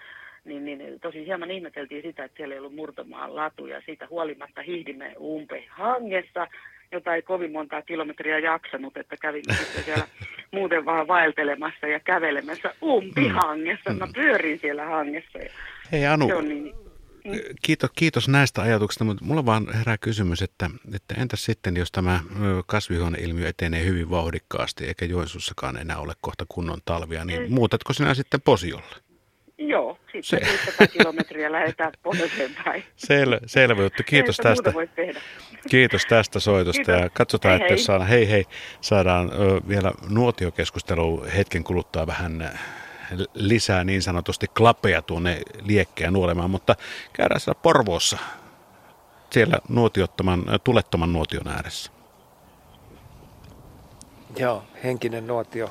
niin, 0.46 0.66
niin 0.66 1.00
tosi 1.02 1.26
hieman 1.26 1.52
ihmeteltiin 1.52 2.02
sitä, 2.02 2.24
että 2.24 2.38
siellä 2.38 2.56
ei 2.56 2.60
ollut 2.60 2.76
murtomaan 2.76 3.36
latuja. 3.36 3.82
Siitä 3.86 4.08
huolimatta 4.10 4.62
hiihdimme 4.62 5.16
umpe 5.20 5.66
hangessa, 5.70 6.48
jota 6.92 7.16
ei 7.16 7.22
kovin 7.22 7.52
montaa 7.52 7.82
kilometriä 7.82 8.40
jaksanut, 8.40 8.98
että 8.98 9.16
kävimme 9.22 9.54
sitten 9.54 9.84
siellä 9.84 10.08
muuten 10.52 10.86
vaan 10.86 11.08
vaeltelemassa 11.08 11.88
ja 11.88 12.00
kävelemässä 12.00 12.74
umpihangessa. 12.84 13.94
Mä 13.94 14.08
pyörin 14.14 14.60
siellä 14.60 14.86
hangessa. 14.86 15.38
Ja 15.38 15.50
Hei 15.92 16.06
Anu, 16.06 16.28
se 16.28 16.36
on 16.36 16.50
niin, 16.50 16.74
kiitos, 17.62 17.90
kiitos 17.96 18.30
näistä 18.30 18.62
ajatuksista, 18.62 19.04
mutta 19.04 19.26
mulla 19.26 19.46
vaan 19.46 19.74
herää 19.74 19.98
kysymys, 19.98 20.42
että, 20.42 20.70
että 20.96 21.16
entäs 21.22 21.46
sitten, 21.46 21.78
jos 21.78 21.92
tämä 21.92 22.20
kasvihuoneilmiö 22.68 23.48
etenee 23.48 23.86
hyvin 23.86 24.10
vauhdikkaasti, 24.10 24.86
eikä 24.86 25.06
Joensuussakaan 25.06 25.78
enää 25.78 25.98
ole 25.98 26.14
kohta 26.22 26.46
kunnon 26.50 26.80
talvia, 26.86 27.26
niin 27.26 27.54
muutatko 27.54 27.94
sinä 27.94 28.14
sitten 28.14 28.42
Posiolle? 28.42 28.96
Joo, 29.58 29.98
sitten 30.12 30.24
Se- 30.24 30.46
se. 30.46 30.52
500 30.52 30.88
kilometriä 30.88 31.52
lähdetään 31.52 31.92
pohjoiseen 32.04 32.52
päin. 32.66 32.84
Sel, 33.08 33.40
selvä 33.46 33.82
juttu. 33.82 34.04
Kiitos 34.06 34.40
Ei 34.40 34.44
tästä. 34.44 34.74
Kiitos 35.70 36.06
tästä 36.06 36.40
soitosta 36.40 36.84
Kiitos. 36.84 37.02
ja 37.02 37.10
katsotaan, 37.10 37.52
Hei 37.52 37.62
että 37.62 37.74
jos 37.74 37.80
hei. 37.80 37.86
saadaan, 37.86 38.10
hei 38.10 38.30
hei, 38.30 38.46
saadaan 38.82 39.32
ö, 39.34 39.62
vielä 39.68 39.92
nuotiokeskustelu 40.10 41.26
hetken 41.38 41.64
kuluttua 41.64 42.08
vähän 42.08 42.52
lisää 43.34 43.84
niin 43.84 44.02
sanotusti 44.02 44.48
klappeja 44.48 45.02
tuonne 45.02 45.42
liekkeen 45.62 46.14
nuolemaan, 46.14 46.50
mutta 46.50 46.76
käydään 47.14 47.40
siellä 47.40 47.60
Porvoossa, 47.64 48.18
siellä 49.32 49.58
nuotiottoman, 49.70 50.44
tulettoman 50.64 51.14
nuotion 51.14 51.48
ääressä. 51.48 51.92
Joo, 54.38 54.64
henkinen 54.84 55.28
nuotio 55.28 55.70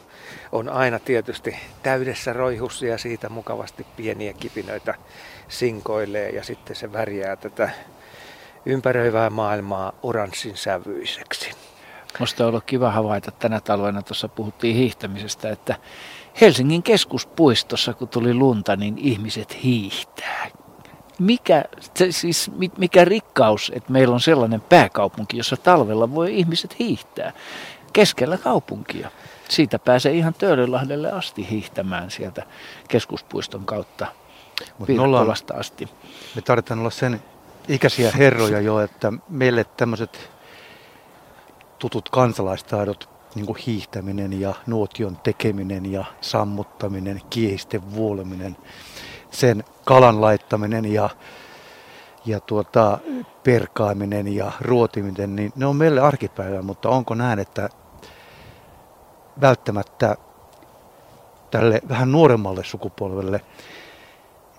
on 0.52 0.68
aina 0.68 0.98
tietysti 0.98 1.56
täydessä 1.82 2.32
roihussa 2.32 2.86
ja 2.86 2.98
siitä 2.98 3.28
mukavasti 3.28 3.86
pieniä 3.96 4.32
kipinöitä 4.32 4.94
sinkoilee 5.48 6.30
ja 6.30 6.44
sitten 6.44 6.76
se 6.76 6.92
värjää 6.92 7.36
tätä 7.36 7.70
ympäröivää 8.66 9.30
maailmaa 9.30 9.92
oranssin 10.02 10.56
sävyiseksi. 10.56 11.50
Musta 12.18 12.44
on 12.44 12.48
ollut 12.48 12.64
kiva 12.64 12.90
havaita 12.90 13.30
tänä 13.30 13.60
talvena, 13.60 14.02
tuossa 14.02 14.28
puhuttiin 14.28 14.76
hiihtämisestä, 14.76 15.50
että 15.50 15.76
Helsingin 16.40 16.82
keskuspuistossa, 16.82 17.94
kun 17.94 18.08
tuli 18.08 18.34
lunta, 18.34 18.76
niin 18.76 18.98
ihmiset 18.98 19.62
hiihtää. 19.62 20.46
Mikä, 21.18 21.64
siis, 22.10 22.50
mi- 22.56 22.70
mikä 22.78 23.04
rikkaus, 23.04 23.72
että 23.74 23.92
meillä 23.92 24.14
on 24.14 24.20
sellainen 24.20 24.60
pääkaupunki, 24.60 25.36
jossa 25.36 25.56
talvella 25.56 26.14
voi 26.14 26.38
ihmiset 26.38 26.78
hiihtää 26.78 27.32
keskellä 27.92 28.38
kaupunkia. 28.38 29.10
Siitä 29.48 29.78
pääsee 29.78 30.12
ihan 30.12 30.34
Töölönlahdelle 30.34 31.12
asti 31.12 31.50
hiihtämään 31.50 32.10
sieltä 32.10 32.42
keskuspuiston 32.88 33.64
kautta 33.64 34.06
Mut 34.78 34.88
Viirapolasta 34.88 35.54
asti. 35.54 35.88
Me 36.34 36.42
tarvitaan 36.42 36.80
olla 36.80 36.90
sen 36.90 37.22
ikäisiä 37.68 38.10
herroja 38.10 38.60
jo, 38.60 38.80
että 38.80 39.12
meille 39.28 39.64
tämmöiset 39.76 40.30
tutut 41.78 42.08
kansalaistaidot, 42.08 43.08
niin 43.34 43.46
kuin 43.46 43.58
hiihtäminen 43.66 44.40
ja 44.40 44.54
nuotion 44.66 45.16
tekeminen 45.16 45.92
ja 45.92 46.04
sammuttaminen, 46.20 47.20
kiehisten 47.30 47.94
vuoleminen, 47.94 48.56
sen 49.30 49.64
kalan 49.84 50.20
laittaminen 50.20 50.92
ja, 50.92 51.10
ja 52.26 52.40
tuota, 52.40 52.98
perkaaminen 53.42 54.34
ja 54.34 54.52
ruotiminen, 54.60 55.36
niin 55.36 55.52
ne 55.56 55.66
on 55.66 55.76
meille 55.76 56.00
arkipäivää, 56.00 56.62
mutta 56.62 56.88
onko 56.88 57.14
näin, 57.14 57.38
että 57.38 57.68
välttämättä 59.40 60.16
tälle 61.50 61.80
vähän 61.88 62.12
nuoremmalle 62.12 62.64
sukupolvelle 62.64 63.40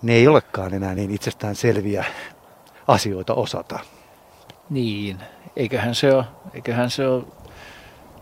ne 0.02 0.12
ei 0.12 0.28
olekaan 0.28 0.74
enää 0.74 0.94
niin 0.94 1.10
itsestään 1.10 1.54
selviä 1.54 2.04
asioita 2.88 3.34
osata. 3.34 3.78
Niin, 4.70 5.20
eiköhän 5.56 5.94
se 5.94 6.14
ole, 6.14 6.24
eiköhän 6.54 6.90
se 6.90 7.08
ole, 7.08 7.24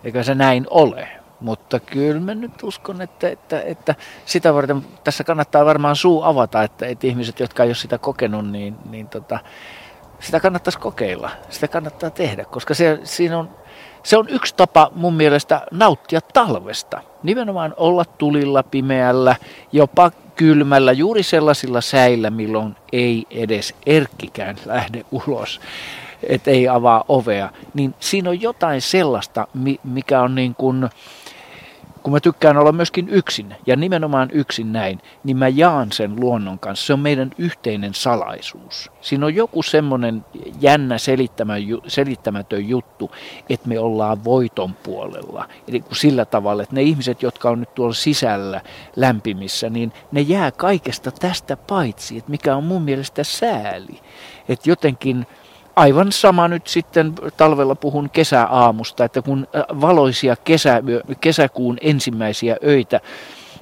eiköhän 0.05 0.25
se 0.25 0.35
näin 0.35 0.67
ole. 0.71 1.20
Mutta 1.41 1.81
kyllä 1.81 2.21
mä 2.21 2.35
nyt 2.35 2.63
uskon, 2.63 3.03
että, 3.03 3.29
että, 3.29 3.61
että 3.61 3.95
sitä 4.27 4.55
varten 4.55 4.83
tässä 5.05 5.25
kannattaa 5.25 5.65
varmaan 5.65 5.97
suu 5.97 6.23
avata, 6.23 6.63
että, 6.63 6.87
että 6.87 7.07
ihmiset, 7.07 7.41
jotka 7.41 7.63
ei 7.63 7.69
ole 7.69 7.75
sitä 7.75 7.99
kokenut, 7.99 8.51
niin, 8.51 8.77
niin 8.91 9.09
tota, 9.09 9.39
sitä 10.21 10.41
kannattaisi 10.41 10.79
kokeilla. 10.79 11.31
Sitä 11.51 11.69
kannattaa 11.69 12.11
tehdä, 12.11 12.45
koska 12.45 12.75
se, 12.75 13.01
siinä 13.05 13.39
on, 13.39 13.51
se 14.03 14.17
on 14.17 14.29
yksi 14.29 14.55
tapa 14.57 14.91
mun 14.95 15.15
mielestä 15.15 15.67
nauttia 15.71 16.21
talvesta. 16.21 17.01
Nimenomaan 17.23 17.75
olla 17.77 18.05
tulilla, 18.05 18.63
pimeällä, 18.63 19.37
jopa 19.73 20.11
kylmällä, 20.37 20.93
juuri 20.93 21.23
sellaisilla 21.23 21.81
säillä, 21.81 22.31
milloin 22.31 22.77
ei 22.93 23.27
edes 23.31 23.75
erkkikään 23.87 24.57
lähde 24.67 25.05
ulos, 25.11 25.61
että 26.23 26.51
ei 26.51 26.69
avaa 26.69 27.05
ovea. 27.09 27.51
Niin 27.75 27.95
siinä 28.01 28.31
on 28.31 28.41
jotain 28.41 28.81
sellaista, 28.81 29.47
mikä 29.85 30.23
on 30.23 30.35
niin 30.35 30.55
kuin, 30.55 30.89
kun 32.03 32.13
mä 32.13 32.21
tykkään 32.21 32.57
olla 32.57 32.73
myöskin 32.73 33.09
yksin, 33.09 33.55
ja 33.67 33.77
nimenomaan 33.77 34.29
yksin 34.33 34.73
näin, 34.73 35.01
niin 35.25 35.37
mä 35.37 35.49
jaan 35.49 35.93
sen 35.93 36.21
luonnon 36.21 36.59
kanssa. 36.59 36.87
Se 36.87 36.93
on 36.93 37.01
meidän 37.01 37.31
yhteinen 37.39 37.95
salaisuus. 37.95 38.91
Siinä 39.01 39.27
on 39.27 39.35
joku 39.35 39.63
semmoinen 39.63 40.25
jännä 40.61 40.97
selittämätön 41.87 42.69
juttu, 42.69 43.11
että 43.49 43.69
me 43.69 43.79
ollaan 43.79 44.25
voiton 44.25 44.75
puolella. 44.75 45.49
Eli 45.69 45.85
sillä 45.93 46.25
tavalla, 46.25 46.63
että 46.63 46.75
ne 46.75 46.83
ihmiset, 46.83 47.23
jotka 47.23 47.51
on 47.51 47.61
nyt 47.61 47.75
tuolla 47.75 47.95
sisällä 47.95 48.61
lämpimissä, 48.97 49.71
niin 49.71 49.93
ne 50.13 50.21
jää 50.21 50.51
kaikesta 50.51 51.11
tästä 51.11 51.57
paitsi, 51.57 52.19
että 52.19 52.31
mikä 52.31 52.57
on 52.57 52.65
mun 52.65 52.83
mielestä 52.83 53.25
sääli. 53.25 54.01
Että 54.49 54.71
jotenkin 54.71 55.27
aivan 55.77 56.13
sama 56.13 56.49
nyt 56.49 56.67
sitten 56.67 57.15
talvella 57.37 57.75
puhun 57.75 58.11
kesäaamusta, 58.11 59.05
että 59.05 59.23
kun 59.23 59.49
äh, 59.57 59.81
valoisia 59.81 60.37
kesä, 60.37 60.83
kesäkuun 61.21 61.79
ensimmäisiä 61.81 62.57
öitä 62.65 63.01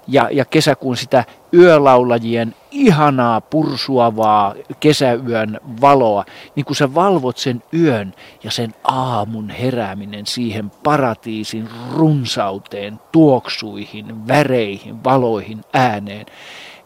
ja, 0.09 0.29
ja 0.33 0.45
kesäkuun 0.45 0.97
sitä 0.97 1.25
yölaulajien 1.55 2.55
ihanaa 2.71 3.41
pursuavaa 3.41 4.55
kesäyön 4.81 5.61
valoa, 5.81 6.25
niin 6.55 6.65
kun 6.65 6.77
sä 6.77 6.95
valvot 6.95 7.37
sen 7.37 7.63
yön 7.75 8.15
ja 8.45 8.51
sen 8.51 8.75
aamun 8.85 9.51
herääminen 9.51 10.27
siihen 10.27 10.71
paratiisin 10.71 11.69
runsauteen, 11.95 13.01
tuoksuihin, 13.13 14.29
väreihin, 14.29 15.05
valoihin, 15.05 15.61
ääneen, 15.73 16.27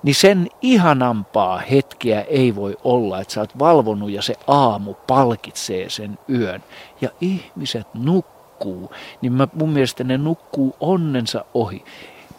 niin 0.02 0.14
sen 0.14 0.48
ihanampaa 0.62 1.58
hetkeä 1.58 2.20
ei 2.20 2.54
voi 2.54 2.76
olla, 2.84 3.20
että 3.20 3.34
sä 3.34 3.40
oot 3.40 3.58
valvonut 3.58 4.10
ja 4.10 4.22
se 4.22 4.34
aamu 4.46 4.94
palkitsee 4.94 5.90
sen 5.90 6.18
yön. 6.30 6.62
Ja 7.00 7.08
ihmiset 7.20 7.86
nukkuu, 7.94 8.92
niin 9.20 9.32
mä, 9.32 9.48
mun 9.54 9.70
mielestä 9.70 10.04
ne 10.04 10.18
nukkuu 10.18 10.76
onnensa 10.80 11.44
ohi. 11.54 11.84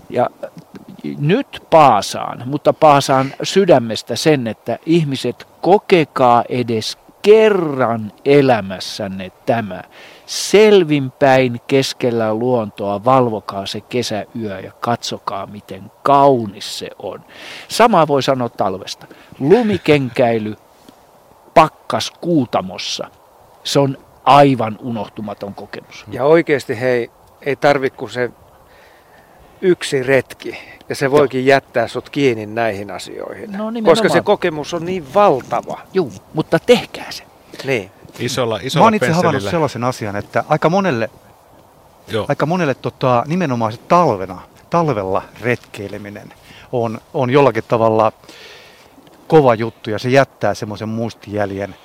Ja 0.09 0.29
nyt 1.19 1.63
paasaan, 1.69 2.43
mutta 2.45 2.73
paasaan 2.73 3.33
sydämestä 3.43 4.15
sen, 4.15 4.47
että 4.47 4.79
ihmiset 4.85 5.47
kokekaa 5.61 6.43
edes 6.49 6.97
kerran 7.21 8.11
elämässänne 8.25 9.31
tämä. 9.45 9.83
Selvinpäin 10.25 11.61
keskellä 11.67 12.33
luontoa 12.33 13.05
valvokaa 13.05 13.65
se 13.65 13.81
kesäyö 13.81 14.59
ja 14.63 14.71
katsokaa 14.79 15.45
miten 15.45 15.91
kaunis 16.03 16.79
se 16.79 16.89
on. 16.99 17.21
Sama 17.67 18.07
voi 18.07 18.23
sanoa 18.23 18.49
talvesta. 18.49 19.07
Lumikenkäily 19.39 20.55
pakkas 21.53 22.11
kuutamossa. 22.21 23.07
Se 23.63 23.79
on 23.79 23.97
aivan 24.23 24.79
unohtumaton 24.81 25.55
kokemus. 25.55 26.05
Ja 26.11 26.25
oikeasti 26.25 26.79
hei, 26.79 27.11
ei 27.41 27.55
tarvi 27.55 27.89
kuin 27.89 28.09
se 28.09 28.31
yksi 29.61 30.03
retki. 30.03 30.57
Ja 30.89 30.95
se 30.95 31.11
voikin 31.11 31.45
Joo. 31.45 31.55
jättää 31.55 31.87
sut 31.87 32.09
kiinni 32.09 32.45
näihin 32.45 32.91
asioihin. 32.91 33.51
No, 33.51 33.71
koska 33.85 34.09
se 34.09 34.21
kokemus 34.21 34.73
on 34.73 34.85
niin 34.85 35.13
valtava. 35.13 35.79
Joo, 35.93 36.09
mutta 36.33 36.59
tehkää 36.59 37.11
se. 37.11 37.23
Niin. 37.63 37.91
Isolla, 38.19 38.59
isolla 38.63 38.83
Mä 38.83 38.87
oon 38.87 38.93
itse 38.93 39.11
havainnut 39.11 39.43
sellaisen 39.43 39.83
asian, 39.83 40.15
että 40.15 40.43
aika 40.49 40.69
monelle, 40.69 41.09
Joo. 42.07 42.25
Aika 42.29 42.45
monelle 42.45 42.73
tota, 42.73 43.23
nimenomaan 43.27 43.71
se 43.71 43.79
talvena, 43.87 44.41
talvella 44.69 45.21
retkeileminen 45.41 46.33
on, 46.71 47.01
on 47.13 47.29
jollakin 47.29 47.63
tavalla 47.67 48.11
kova 49.27 49.55
juttu 49.55 49.89
ja 49.89 49.99
se 49.99 50.09
jättää 50.09 50.53
semmoisen 50.53 50.89
muistijäljen. 50.89 51.75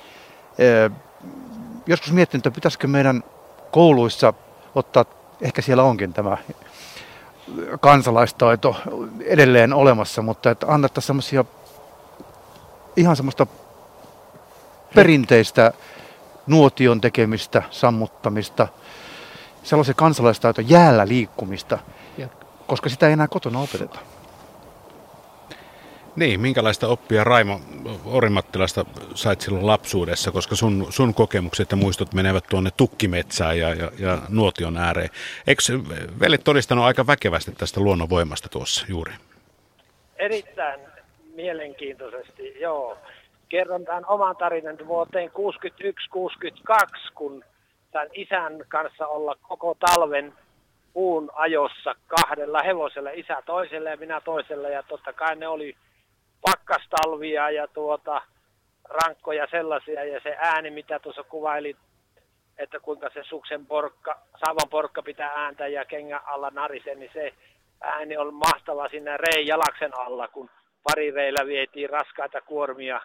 Ee, 0.59 0.91
joskus 1.87 2.11
miettinyt, 2.11 2.45
että 2.45 2.55
pitäisikö 2.55 2.87
meidän 2.87 3.23
kouluissa 3.71 4.33
ottaa, 4.75 5.05
ehkä 5.41 5.61
siellä 5.61 5.83
onkin 5.83 6.13
tämä 6.13 6.37
kansalaistaito 7.79 8.75
edelleen 9.25 9.73
olemassa, 9.73 10.21
mutta 10.21 10.51
että 10.51 10.67
annettaisiin 10.69 11.07
semmoisia 11.07 11.45
ihan 12.95 13.15
semmoista 13.15 13.47
perinteistä 14.95 15.73
nuotion 16.49 17.01
tekemistä, 17.01 17.63
sammuttamista, 17.71 18.67
sellaisen 19.63 19.95
kansalaistaito 19.95 20.61
jäällä 20.61 21.07
liikkumista, 21.07 21.79
koska 22.67 22.89
sitä 22.89 23.07
ei 23.07 23.13
enää 23.13 23.27
kotona 23.27 23.59
opeteta. 23.59 23.99
Niin, 26.15 26.39
minkälaista 26.39 26.87
oppia 26.87 27.23
Raimo 27.23 27.61
Orimattilasta 28.05 28.85
sait 29.15 29.41
silloin 29.41 29.67
lapsuudessa, 29.67 30.31
koska 30.31 30.55
sun, 30.55 30.87
sun 30.89 31.13
kokemukset 31.13 31.71
ja 31.71 31.77
muistot 31.77 32.13
menevät 32.13 32.43
tuonne 32.49 32.71
tukkimetsään 32.77 33.59
ja, 33.59 33.73
ja, 33.73 33.91
ja 33.99 34.17
nuotion 34.29 34.77
ääreen. 34.77 35.09
Eikö 35.47 35.61
veli 36.19 36.37
todistanut 36.37 36.85
aika 36.85 37.07
väkevästi 37.07 37.51
tästä 37.51 37.79
luonnonvoimasta 37.79 38.49
tuossa 38.49 38.85
juuri? 38.89 39.13
Erittäin 40.15 40.79
mielenkiintoisesti, 41.35 42.59
joo 42.59 42.97
kerron 43.49 43.85
tämän 43.85 44.05
oman 44.07 44.35
tarinan 44.35 44.77
vuoteen 44.87 45.31
61-62, 45.31 45.33
kun 47.15 47.43
tämän 47.91 48.07
isän 48.13 48.63
kanssa 48.67 49.07
olla 49.07 49.35
koko 49.41 49.75
talven 49.79 50.33
puun 50.93 51.29
ajossa 51.33 51.95
kahdella 52.07 52.63
hevosella, 52.63 53.09
isä 53.09 53.41
toiselle 53.45 53.89
ja 53.89 53.97
minä 53.97 54.21
toiselle. 54.21 54.71
Ja 54.71 54.83
totta 54.83 55.13
kai 55.13 55.35
ne 55.35 55.47
oli 55.47 55.75
pakkastalvia 56.41 57.49
ja 57.49 57.67
tuota, 57.67 58.21
rankkoja 58.89 59.47
sellaisia 59.51 60.05
ja 60.05 60.19
se 60.23 60.37
ääni, 60.39 60.69
mitä 60.69 60.99
tuossa 60.99 61.23
kuvaili, 61.23 61.75
että 62.57 62.79
kuinka 62.79 63.09
se 63.13 63.23
suksen 63.23 63.65
porkka, 63.65 64.19
saavan 64.45 64.69
porkka 64.69 65.01
pitää 65.01 65.31
ääntä 65.35 65.67
ja 65.67 65.85
kengän 65.85 66.21
alla 66.25 66.49
narise, 66.49 66.95
niin 66.95 67.11
se 67.13 67.33
ääni 67.81 68.17
on 68.17 68.33
mahtava 68.33 68.89
siinä 68.89 69.17
rei 69.17 69.47
jalaksen 69.47 69.99
alla, 69.99 70.27
kun 70.27 70.49
pari 70.83 71.11
reillä 71.11 71.45
vietiin 71.45 71.89
raskaita 71.89 72.41
kuormia 72.41 73.01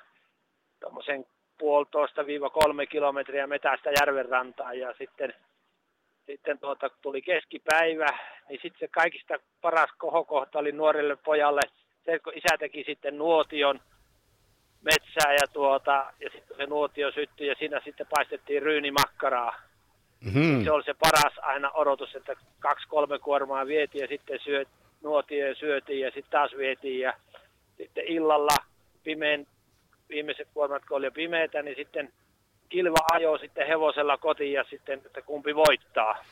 tuommoisen 0.85 1.27
puolitoista 1.59 2.27
viiva 2.27 2.51
kolme 2.51 2.87
kilometriä 2.87 3.47
metästä 3.47 3.91
järvenrantaan 4.01 4.79
ja 4.79 4.95
sitten, 4.99 5.35
sitten 6.27 6.59
tuota, 6.59 6.91
tuli 7.03 7.23
keskipäivä, 7.23 8.07
niin 8.49 8.61
sitten 8.63 8.81
se 8.81 8.89
kaikista 8.89 9.35
paras 9.61 9.91
kohokohta 9.99 10.59
oli 10.59 10.73
nuorelle 10.73 11.17
pojalle 11.17 11.61
se, 12.05 12.19
kun 12.19 12.33
isä 12.33 12.59
teki 12.59 12.85
sitten 12.87 13.19
nuotion 13.19 13.81
metsää 14.83 15.33
ja, 15.33 15.47
tuota, 15.53 16.13
ja 16.21 16.31
sitten 16.33 16.57
se 16.57 16.67
nuotio 16.67 17.13
syttyi 17.13 17.47
ja 17.47 17.55
siinä 17.59 17.81
sitten 17.85 18.07
paistettiin 18.11 18.63
ryynimakkaraa. 18.63 19.63
Mm-hmm. 20.21 20.65
Se 20.65 20.71
oli 20.71 20.85
se 20.85 20.95
paras 20.95 21.39
aina 21.43 21.71
odotus, 21.71 22.15
että 22.15 22.37
kaksi-kolme 22.61 23.19
kuormaa 23.19 23.67
vietiin 23.67 24.03
ja 24.03 24.09
sitten 24.09 24.41
syöt, 24.45 24.69
nuotio 25.03 25.55
syötiin 25.55 26.01
ja 26.01 26.11
sitten 26.11 26.31
taas 26.31 26.51
vietiin 26.57 27.01
ja 27.01 27.13
sitten 27.77 28.05
illalla 28.07 28.57
pimeän 29.05 29.47
viimeiset 30.09 30.49
kuormat, 30.55 30.85
kun 30.85 30.97
oli 30.97 31.07
jo 31.07 31.11
pimeitä, 31.11 31.63
niin 31.63 31.77
sitten 31.77 32.13
Kilva 32.69 32.99
ajoi 33.13 33.39
sitten 33.39 33.67
hevosella 33.67 34.19
kotiin 34.19 34.53
ja 34.53 34.65
sitten, 34.71 35.03
että 35.07 35.23
kumpi 35.23 35.55
voittaa. 35.55 36.25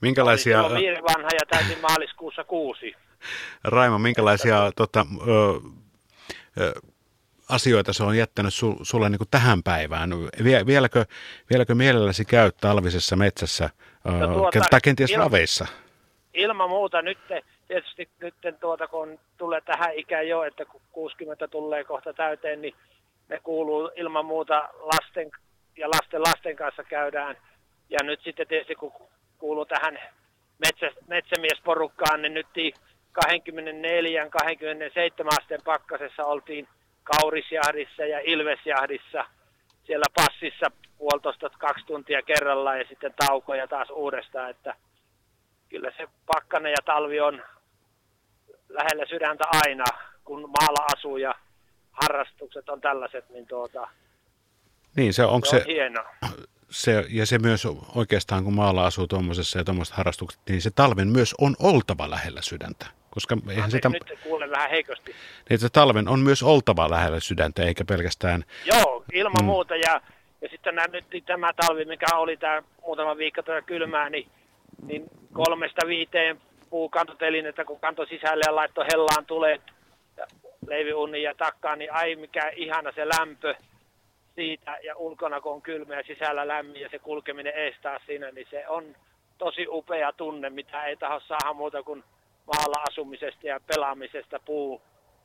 Minkälaisia... 0.00 0.62
Oli 0.62 0.86
vanha 0.86 1.28
ja 1.32 1.46
täysin 1.50 1.80
maaliskuussa 1.82 2.44
kuusi. 2.44 2.94
Raimo, 3.64 3.98
minkälaisia 3.98 4.72
tota, 4.76 5.06
ö, 5.28 5.60
ö, 6.60 6.72
asioita 7.48 7.92
se 7.92 8.04
on 8.04 8.16
jättänyt 8.16 8.54
su, 8.54 8.76
sulle 8.82 9.08
niin 9.08 9.18
kuin 9.18 9.28
tähän 9.30 9.62
päivään? 9.62 10.10
Vie, 10.44 10.66
vieläkö, 10.66 11.04
vieläkö 11.50 11.74
mielelläsi 11.74 12.24
käy 12.24 12.50
talvisessa 12.60 13.16
metsässä 13.16 13.70
no 14.04 14.34
tuota, 14.34 14.60
tai 14.70 14.80
kenties 14.84 15.10
il, 15.10 15.18
raveissa? 15.18 15.66
Ilman 16.34 16.70
muuta 16.70 17.02
nyt 17.02 17.18
tietysti 17.68 18.08
nyt 18.20 18.34
tuota, 18.60 18.88
kun 18.88 19.18
tulee 19.38 19.60
tähän 19.60 19.94
ikään 19.94 20.28
jo, 20.28 20.42
että 20.42 20.64
kun 20.64 20.80
60 20.92 21.48
tulee 21.48 21.84
kohta 21.84 22.12
täyteen, 22.12 22.62
niin 22.62 22.74
ne 23.32 23.40
kuuluu 23.42 23.90
ilman 23.96 24.24
muuta 24.24 24.68
lasten 24.78 25.30
ja 25.76 25.90
lasten 25.90 26.22
lasten 26.22 26.56
kanssa 26.56 26.84
käydään. 26.84 27.36
Ja 27.90 27.98
nyt 28.02 28.20
sitten 28.24 28.48
tietysti 28.48 28.74
kun 28.74 28.92
kuuluu 29.38 29.64
tähän 29.64 29.98
metsä, 30.58 30.90
metsämiesporukkaan, 31.08 32.22
niin 32.22 32.34
nyt 32.34 32.46
24-27 32.56 32.56
asteen 35.38 35.60
pakkasessa 35.64 36.24
oltiin 36.24 36.68
kaurisjahdissa 37.02 38.04
ja 38.04 38.20
ilvesjahdissa 38.24 39.24
siellä 39.84 40.06
passissa 40.14 40.66
puolitoista 40.98 41.50
kaksi 41.58 41.86
tuntia 41.86 42.22
kerrallaan 42.22 42.78
ja 42.78 42.84
sitten 42.88 43.14
taukoja 43.26 43.68
taas 43.68 43.90
uudestaan, 43.90 44.50
että 44.50 44.74
kyllä 45.68 45.92
se 45.96 46.08
pakkanen 46.34 46.70
ja 46.70 46.82
talvi 46.84 47.20
on 47.20 47.42
lähellä 48.68 49.06
sydäntä 49.08 49.44
aina, 49.66 49.84
kun 50.24 50.40
maalla 50.40 50.86
asuu 50.96 51.16
ja 51.16 51.34
harrastukset 52.02 52.68
on 52.68 52.80
tällaiset, 52.80 53.30
niin 53.30 53.46
tuota, 53.46 53.88
niin, 54.96 55.14
se, 55.14 55.24
onko 55.24 55.46
se, 55.46 55.50
se, 55.50 55.56
on 55.56 55.66
hieno. 55.66 56.04
Se, 56.70 57.04
ja 57.08 57.26
se 57.26 57.38
myös 57.38 57.66
oikeastaan, 57.94 58.44
kun 58.44 58.54
maalla 58.54 58.86
asuu 58.86 59.06
tuommoisessa 59.06 59.58
ja 59.58 59.64
tuommoiset 59.64 59.94
harrastukset, 59.94 60.40
niin 60.48 60.62
se 60.62 60.70
talven 60.70 61.08
myös 61.08 61.34
on 61.40 61.56
oltava 61.62 62.10
lähellä 62.10 62.42
sydäntä. 62.42 62.86
Koska 63.10 63.36
eihän 63.48 63.70
sitä... 63.70 63.88
Nyt 63.88 64.18
kuulen 64.22 64.50
vähän 64.50 64.70
heikosti. 64.70 65.12
Niin, 65.12 65.54
että 65.54 65.68
talven 65.72 66.08
on 66.08 66.20
myös 66.20 66.42
oltava 66.42 66.90
lähellä 66.90 67.20
sydäntä, 67.20 67.62
eikä 67.62 67.84
pelkästään... 67.84 68.44
Joo, 68.64 69.04
ilman 69.12 69.42
mm. 69.42 69.46
muuta. 69.46 69.76
Ja, 69.76 70.00
ja 70.40 70.48
sitten 70.48 70.74
nämä, 70.74 70.86
nyt 70.92 71.24
tämä 71.26 71.52
talvi, 71.52 71.84
mikä 71.84 72.06
oli 72.16 72.36
tämä 72.36 72.62
muutama 72.82 73.16
viikko 73.16 73.42
tätä 73.42 73.62
kylmää, 73.62 74.10
niin, 74.10 74.28
niin 74.86 75.04
kolmesta 75.32 75.86
viiteen 75.86 76.40
että 77.48 77.64
kun 77.64 77.80
kanto 77.80 78.06
sisälle 78.06 78.44
ja 78.46 78.54
laittoi 78.54 78.86
hellaan 78.92 79.26
tulee 79.26 79.60
ja 80.22 80.26
leiviunni 80.66 81.22
ja 81.22 81.34
takkaan, 81.34 81.78
niin 81.78 81.92
ai 81.92 82.16
mikä 82.16 82.52
ihana 82.56 82.92
se 82.92 83.08
lämpö 83.08 83.54
siitä 84.34 84.78
ja 84.82 84.96
ulkona 84.96 85.40
kun 85.40 85.52
on 85.52 85.62
kylmä 85.62 85.94
ja 85.94 86.02
sisällä 86.06 86.48
lämmin 86.48 86.80
ja 86.80 86.88
se 86.88 86.98
kulkeminen 86.98 87.54
estää 87.54 87.98
siinä, 88.06 88.30
niin 88.30 88.46
se 88.50 88.68
on 88.68 88.84
tosi 89.38 89.66
upea 89.68 90.12
tunne, 90.12 90.50
mitä 90.50 90.84
ei 90.84 90.96
taho 90.96 91.20
saada 91.20 91.52
muuta 91.54 91.82
kuin 91.82 92.04
maalla 92.46 92.84
asumisesta 92.90 93.46
ja 93.46 93.60
pelaamisesta 93.66 94.40
puu, 94.44 94.82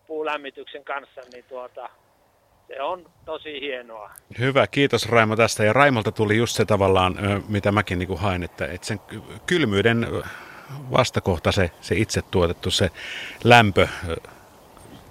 puulämmityksen 0.07 0.84
kanssa, 0.84 1.22
niin 1.32 1.45
tuota, 1.49 1.90
se 2.68 2.82
on 2.82 3.10
tosi 3.26 3.61
hienoa. 3.61 4.11
Hyvä, 4.40 4.68
kiitos 4.68 5.10
Raimo 5.10 5.36
tästä. 5.36 5.64
Ja 5.64 5.74
Raimolta 5.74 6.11
tuli 6.11 6.38
just 6.38 6.56
se 6.56 6.65
tavallaan, 6.65 7.15
mitä 7.48 7.72
mäkin 7.72 7.99
niin 7.99 8.18
hain, 8.18 8.44
että, 8.44 8.65
että 8.65 8.88
sen 8.88 8.99
kylmyyden 9.45 10.07
vastakohta, 10.91 11.52
se, 11.52 11.72
se 11.82 11.95
itse 11.95 12.22
tuotettu, 12.32 12.72
se 12.72 12.90
lämpö 13.44 13.88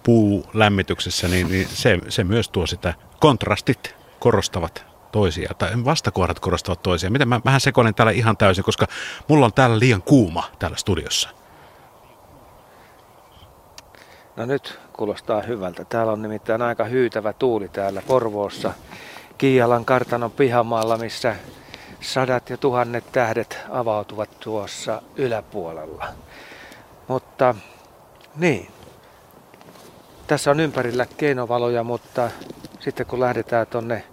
puulämmityksessä, 0.07 1.29
niin, 1.29 1.49
niin 1.49 1.69
se, 1.69 1.99
se 2.09 2.25
myös 2.25 2.49
tuo 2.49 2.67
sitä, 2.67 2.95
kontrastit 3.21 3.95
korostavat 4.19 4.85
toisia, 5.13 5.51
tai 5.59 5.71
vastakohdat 5.85 6.41
korostavat 6.41 6.83
toisia. 6.83 7.11
Miten 7.11 7.29
mä, 7.29 7.41
mähän 7.45 7.61
sekoilen 7.61 7.95
täällä 7.95 8.13
ihan 8.13 8.37
täysin, 8.37 8.65
koska 8.65 8.87
mulla 9.29 9.47
on 9.47 9.53
täällä 9.53 9.79
liian 9.79 10.03
kuuma 10.03 10.45
täällä 10.59 10.77
studiossa. 10.77 11.29
No 14.37 14.47
nyt 14.47 14.81
kuulostaa 14.93 15.43
hyvältä. 15.43 15.85
Täällä 15.85 16.13
on 16.13 16.23
nimittäin 16.23 16.63
aika 16.63 16.85
hyytävä 16.85 17.33
tuuli 17.33 17.69
täällä 17.69 18.03
Porvoossa. 18.07 18.73
Kiialan 19.39 19.85
kartanon 19.85 20.31
pihamaalla, 20.31 20.97
missä 20.97 21.37
sadat 22.01 22.51
ja 22.51 22.57
tuhannet 22.57 23.13
tähdet 23.13 23.59
avautuvat 23.71 24.41
tuossa 24.41 25.03
yläpuolella. 25.17 26.07
Mutta 27.09 27.55
niin, 28.37 28.69
tässä 30.27 30.51
on 30.51 30.61
ympärillä 30.61 31.07
keinovaloja, 31.17 31.85
mutta 31.85 32.31
sitten 32.81 33.07
kun 33.07 33.21
lähdetään 33.21 33.67
tonne 33.67 34.05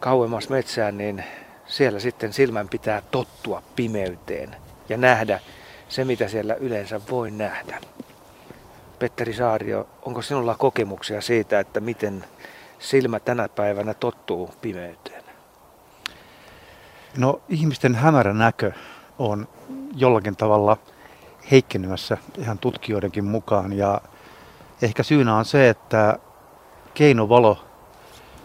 kauemmas 0.00 0.48
metsään, 0.48 0.98
niin 0.98 1.24
siellä 1.66 2.00
sitten 2.00 2.32
silmän 2.32 2.68
pitää 2.68 3.02
tottua 3.10 3.62
pimeyteen 3.76 4.56
ja 4.88 4.96
nähdä 4.96 5.40
se, 5.88 6.04
mitä 6.04 6.28
siellä 6.28 6.54
yleensä 6.54 7.00
voi 7.10 7.30
nähdä. 7.30 7.80
Petteri 8.98 9.34
Saario, 9.34 9.88
onko 10.02 10.22
sinulla 10.22 10.54
kokemuksia 10.54 11.20
siitä, 11.20 11.60
että 11.60 11.80
miten 11.80 12.24
silmä 12.78 13.20
tänä 13.20 13.48
päivänä 13.48 13.94
tottuu 13.94 14.50
pimeyteen? 14.60 15.24
No 17.16 17.40
ihmisten 17.48 17.94
hämärä 17.94 18.32
näkö 18.32 18.72
on 19.18 19.48
jollakin 19.94 20.36
tavalla 20.36 20.76
heikkenemässä 21.50 22.18
ihan 22.38 22.58
tutkijoidenkin 22.58 23.24
mukaan 23.24 23.72
ja 23.72 24.00
ehkä 24.82 25.02
syynä 25.02 25.36
on 25.36 25.44
se, 25.44 25.68
että 25.68 26.18
keinovalo 26.94 27.58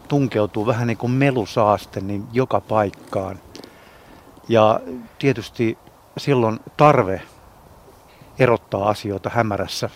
tunkeutuu 0.08 0.66
vähän 0.66 0.88
niin 0.88 0.98
kuin 0.98 1.12
melusaaste 1.12 2.02
niin 2.02 2.28
joka 2.34 2.62
paikkaan. 2.62 3.40
Ja 4.48 4.80
tietysti 5.20 5.78
silloin 6.18 6.60
tarve 6.78 7.22
erottaa 8.40 8.90
asioita 8.90 9.32
hämärässä 9.34 9.90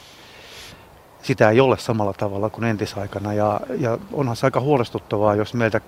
sitä 1.25 1.49
ei 1.49 1.59
ole 1.59 1.77
samalla 1.77 2.13
tavalla 2.13 2.49
kuin 2.49 2.63
entisaikana. 2.63 3.33
Ja, 3.33 3.59
ja 3.79 3.97
onhan 4.13 4.35
se 4.35 4.47
aika 4.47 4.59
huolestuttavaa, 4.59 5.35
jos 5.35 5.53
meiltä 5.53 5.81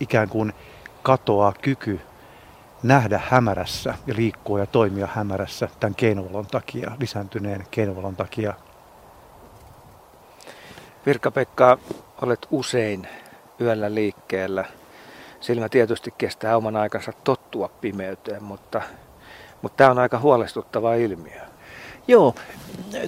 ikään 0.00 0.28
kuin 0.28 0.52
katoaa 1.02 1.52
kyky 1.62 2.00
nähdä 2.82 3.20
hämärässä 3.28 3.94
ja 4.06 4.14
liikkua 4.16 4.58
ja 4.58 4.66
toimia 4.66 5.08
hämärässä 5.14 5.68
tämän 5.80 5.94
keinovalon 5.94 6.46
takia, 6.46 6.90
lisääntyneen 7.00 7.66
keinovalon 7.70 8.16
takia. 8.16 8.54
Virka-Pekka, 11.06 11.78
olet 12.22 12.46
usein 12.50 13.08
yöllä 13.60 13.94
liikkeellä. 13.94 14.64
Silmä 15.40 15.68
tietysti 15.68 16.14
kestää 16.18 16.56
oman 16.56 16.76
aikansa 16.76 17.12
tottua 17.24 17.68
pimeyteen, 17.80 18.42
mutta, 18.42 18.82
mutta 19.62 19.76
tämä 19.76 19.90
on 19.90 19.98
aika 19.98 20.18
huolestuttava 20.18 20.94
ilmiö. 20.94 21.40
Joo, 22.08 22.34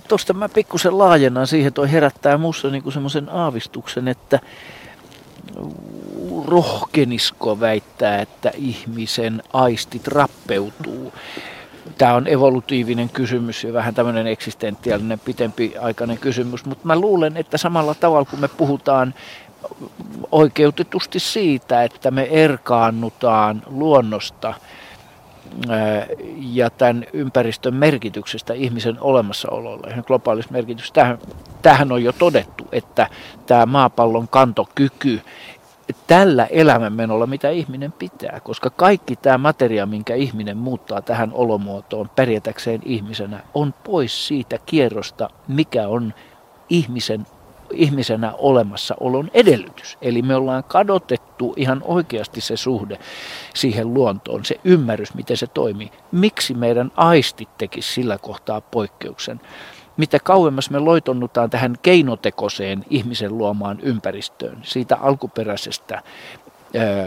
tuosta 0.09 0.33
mä 0.33 0.49
pikkusen 0.49 0.99
laajennan 0.99 1.47
siihen, 1.47 1.73
toi 1.73 1.93
herättää 1.93 2.39
musta 2.39 2.71
niinku 2.71 2.91
semmoisen 2.91 3.29
aavistuksen, 3.29 4.09
että 4.09 4.41
rohkenisko 6.47 7.61
väittää, 7.61 8.21
että 8.21 8.53
ihmisen 8.55 9.43
aistit 9.53 10.09
rappeutuu. 10.09 11.13
Tämä 11.99 12.15
on 12.15 12.29
evolutiivinen 12.29 13.09
kysymys 13.09 13.65
ja 13.65 13.73
vähän 13.73 13.95
tämmöinen 13.95 14.27
eksistentiaalinen 14.27 15.21
pitempiaikainen 15.21 16.19
kysymys, 16.19 16.65
mutta 16.65 16.87
mä 16.87 17.01
luulen, 17.01 17.37
että 17.37 17.59
samalla 17.59 17.95
tavalla 17.95 18.25
kun 18.31 18.41
me 18.41 18.49
puhutaan 18.49 19.15
oikeutetusti 20.33 21.21
siitä, 21.21 21.85
että 21.85 22.11
me 22.11 22.29
erkaannutaan 22.31 23.63
luonnosta– 23.67 24.55
ja 26.37 26.71
tämän 26.71 27.05
ympäristön 27.13 27.75
merkityksestä 27.75 28.55
ihmisen 28.55 28.97
olemassaololle, 29.01 29.91
ihan 29.91 30.05
globaalista 30.07 30.53
merkityksestä. 30.53 31.01
Tähän, 31.01 31.19
tähän 31.63 31.93
on 31.93 32.05
jo 32.05 32.13
todettu, 32.13 32.69
että 32.73 33.07
tämä 33.47 33.67
maapallon 33.67 34.29
kantokyky 34.29 35.21
tällä 36.07 36.47
elämänmenolla, 36.47 37.27
mitä 37.27 37.51
ihminen 37.51 37.93
pitää, 37.93 38.41
koska 38.45 38.71
kaikki 38.71 39.17
tämä 39.17 39.39
materia, 39.39 39.87
minkä 39.87 40.15
ihminen 40.15 40.57
muuttaa 40.57 41.03
tähän 41.03 41.33
olomuotoon 41.33 42.09
pärjätäkseen 42.17 42.81
ihmisenä, 42.85 43.41
on 43.55 43.75
pois 43.85 44.27
siitä 44.27 44.59
kierrosta, 44.67 45.31
mikä 45.49 45.89
on 45.89 46.15
ihmisen 46.69 47.27
ihmisenä 47.73 48.33
olemassaolon 48.39 49.31
edellytys. 49.35 49.99
Eli 50.03 50.23
me 50.23 50.35
ollaan 50.35 50.65
kadotettu 50.65 51.55
ihan 51.57 51.83
oikeasti 51.85 52.41
se 52.41 52.57
suhde 52.57 52.99
siihen 53.55 53.95
luontoon, 53.95 54.45
se 54.45 54.61
ymmärrys, 54.65 55.15
miten 55.15 55.37
se 55.37 55.47
toimii. 55.47 55.93
Miksi 56.13 56.55
meidän 56.55 56.93
aistit 56.97 57.49
tekisi 57.59 57.93
sillä 57.93 58.19
kohtaa 58.19 58.61
poikkeuksen? 58.61 59.41
Mitä 59.97 60.19
kauemmas 60.25 60.71
me 60.71 60.79
loitonnutaan 60.79 61.51
tähän 61.51 61.75
keinotekoseen 61.83 62.85
ihmisen 62.91 63.39
luomaan 63.39 63.81
ympäristöön, 63.81 64.59
siitä 64.63 64.97
alkuperäisestä 64.97 66.03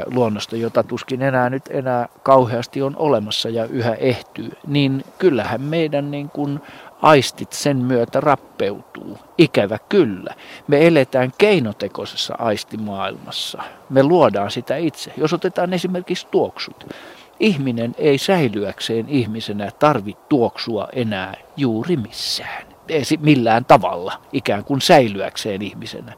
luonnosta, 0.05 0.55
jota 0.55 0.83
tuskin 0.83 1.21
enää 1.21 1.49
nyt 1.49 1.63
enää 1.69 2.07
kauheasti 2.23 2.81
on 2.81 2.95
olemassa 2.97 3.49
ja 3.49 3.65
yhä 3.65 3.93
ehtyy, 3.93 4.51
niin 4.67 5.03
kyllähän 5.17 5.61
meidän 5.61 6.11
niin 6.11 6.29
kuin 6.29 6.59
aistit 7.01 7.53
sen 7.53 7.77
myötä 7.77 8.21
rappeutuu. 8.21 9.17
Ikävä 9.37 9.77
kyllä. 9.89 10.35
Me 10.67 10.87
eletään 10.87 11.31
keinotekoisessa 11.37 12.35
aistimaailmassa. 12.37 13.63
Me 13.89 14.03
luodaan 14.03 14.51
sitä 14.51 14.77
itse. 14.77 15.13
Jos 15.17 15.33
otetaan 15.33 15.73
esimerkiksi 15.73 16.27
tuoksut. 16.31 16.93
Ihminen 17.39 17.95
ei 17.97 18.17
säilyäkseen 18.17 19.09
ihmisenä 19.09 19.71
tarvitse 19.79 20.21
tuoksua 20.29 20.87
enää 20.93 21.33
juuri 21.57 21.97
missään. 21.97 22.74
Millään 23.19 23.65
tavalla 23.65 24.13
ikään 24.33 24.63
kuin 24.63 24.81
säilyäkseen 24.81 25.61
ihmisenä. 25.61 26.13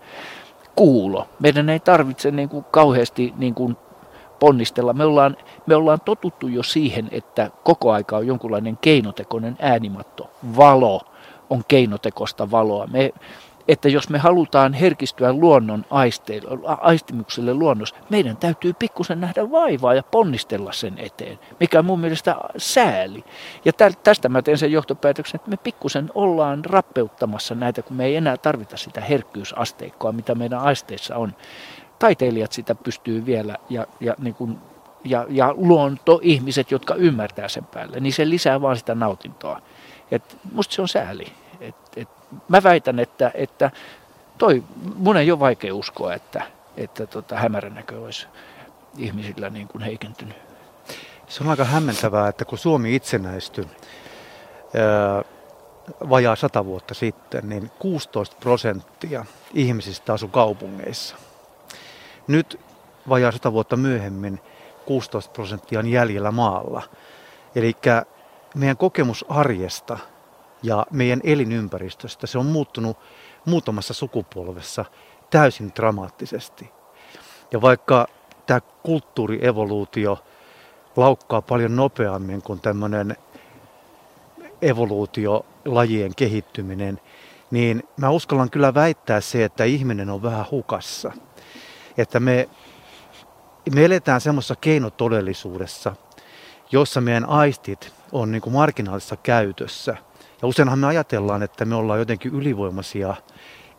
Kuulo. 0.76 1.28
Meidän 1.40 1.70
ei 1.70 1.80
tarvitse 1.80 2.32
niin 2.32 2.50
kuin 2.50 2.66
kauheasti 2.72 3.34
niin 3.38 3.54
kuin 3.54 3.78
ponnistella. 4.40 4.94
Me 4.94 5.06
ollaan, 5.06 5.38
me 5.66 5.76
ollaan 5.76 6.02
totuttu 6.06 6.48
jo 6.48 6.64
siihen, 6.64 7.08
että 7.12 7.52
koko 7.64 7.92
aika 7.92 8.18
on 8.18 8.28
jonkunlainen 8.28 8.78
keinotekoinen 8.78 9.58
äänimatto. 9.60 10.30
Valo 10.58 11.02
on 11.50 11.64
keinotekosta 11.68 12.52
valoa. 12.52 12.88
Me, 12.88 13.14
että 13.68 13.90
jos 13.90 14.10
me 14.10 14.18
halutaan 14.18 14.74
herkistyä 14.74 15.34
luonnon 15.34 15.86
aistimukselle 16.82 17.54
luonnossa, 17.54 17.96
meidän 18.10 18.38
täytyy 18.38 18.74
pikkusen 18.74 19.22
nähdä 19.22 19.52
vaivaa 19.52 19.94
ja 19.94 20.04
ponnistella 20.04 20.72
sen 20.72 20.94
eteen, 20.98 21.40
mikä 21.60 21.80
on 21.80 21.86
mun 21.86 22.00
mielestä 22.00 22.36
sääli. 22.58 23.24
Ja 23.66 23.72
tästä 24.04 24.30
mä 24.30 24.42
teen 24.42 24.58
sen 24.58 24.72
johtopäätöksen, 24.72 25.36
että 25.36 25.50
me 25.50 25.58
pikkusen 25.58 26.12
ollaan 26.16 26.66
rappeuttamassa 26.66 27.56
näitä, 27.56 27.82
kun 27.82 27.98
me 27.98 28.06
ei 28.06 28.16
enää 28.16 28.38
tarvita 28.38 28.78
sitä 28.78 29.02
herkkyysasteikkoa, 29.02 30.12
mitä 30.12 30.36
meidän 30.36 30.60
aisteissa 30.60 31.16
on 31.16 31.36
taiteilijat 32.00 32.52
sitä 32.52 32.76
pystyy 32.76 33.26
vielä 33.26 33.58
ja, 33.70 33.88
ja 34.00 34.16
niin 34.18 34.36
kuin 34.36 34.58
ja, 35.04 35.26
ja 35.30 35.54
luonto, 35.58 36.20
ihmiset, 36.24 36.72
jotka 36.72 36.96
ymmärtää 36.96 37.48
sen 37.48 37.66
päälle, 37.66 38.00
niin 38.00 38.14
se 38.14 38.30
lisää 38.30 38.62
vaan 38.62 38.78
sitä 38.78 38.96
nautintoa. 38.96 39.62
Et 40.12 40.38
musta 40.52 40.76
se 40.76 40.82
on 40.82 40.88
sääli. 40.88 41.28
Et, 41.62 41.76
et, 41.96 42.10
mä 42.48 42.64
väitän, 42.64 43.00
että, 43.00 43.32
että 43.34 43.72
toi, 44.38 44.64
mun 44.96 45.18
ei 45.18 45.32
ole 45.32 45.40
vaikea 45.40 45.76
uskoa, 45.76 46.14
että, 46.14 46.44
että 46.78 47.08
tota, 47.08 47.36
hämärän 47.36 47.76
näkö 47.76 48.02
olisi 48.02 48.28
ihmisillä 48.98 49.50
niin 49.50 49.68
kuin 49.68 49.84
heikentynyt. 49.84 50.36
Se 51.28 51.44
on 51.44 51.50
aika 51.50 51.64
hämmentävää, 51.64 52.28
että 52.28 52.46
kun 52.46 52.58
Suomi 52.58 52.96
itsenäistyi 52.96 53.66
ää, 53.66 55.24
vajaa 56.10 56.36
sata 56.36 56.66
vuotta 56.66 56.94
sitten, 56.94 57.50
niin 57.50 57.72
16 57.80 58.36
prosenttia 58.40 59.26
ihmisistä 59.54 60.14
asui 60.14 60.30
kaupungeissa. 60.32 61.16
Nyt 62.28 62.60
vajaa 63.10 63.32
sata 63.32 63.54
vuotta 63.54 63.76
myöhemmin 63.78 64.40
16 64.86 65.32
prosenttia 65.32 65.80
on 65.80 65.88
jäljellä 65.88 66.32
maalla. 66.32 66.84
Eli 67.56 67.74
meidän 68.56 68.78
kokemus 68.78 69.26
arjesta 69.30 69.98
ja 70.68 70.86
meidän 70.92 71.22
elinympäristöstä, 71.24 72.28
se 72.28 72.38
on 72.38 72.46
muuttunut 72.46 72.98
muutamassa 73.46 73.94
sukupolvessa 73.94 74.86
täysin 75.30 75.72
dramaattisesti. 75.76 76.70
Ja 77.52 77.62
vaikka 77.62 78.08
tämä 78.46 78.62
kulttuurievoluutio 78.84 80.24
laukkaa 80.96 81.42
paljon 81.42 81.76
nopeammin 81.76 82.42
kuin 82.42 82.60
tämmöinen 82.60 83.18
evoluutio, 84.62 85.46
lajien 85.66 86.16
kehittyminen, 86.16 87.00
niin 87.52 87.84
mä 87.98 88.10
uskallan 88.10 88.50
kyllä 88.50 88.74
väittää 88.74 89.22
se, 89.22 89.44
että 89.44 89.64
ihminen 89.64 90.10
on 90.10 90.24
vähän 90.24 90.46
hukassa. 90.52 91.12
Että 91.98 92.20
me, 92.20 92.50
me 93.76 93.86
eletään 93.86 94.22
semmoisessa 94.22 94.56
keinotodellisuudessa, 94.56 95.96
jossa 96.72 97.02
meidän 97.02 97.26
aistit 97.26 97.94
on 98.12 98.32
niin 98.32 98.42
kuin 98.42 98.54
marginaalisessa 98.54 99.16
käytössä. 99.16 99.98
Ja 100.42 100.48
useinhan 100.48 100.80
me 100.80 100.88
ajatellaan, 100.88 101.44
että 101.44 101.66
me 101.66 101.76
ollaan 101.76 102.00
jotenkin 102.00 102.34
ylivoimaisia 102.34 103.16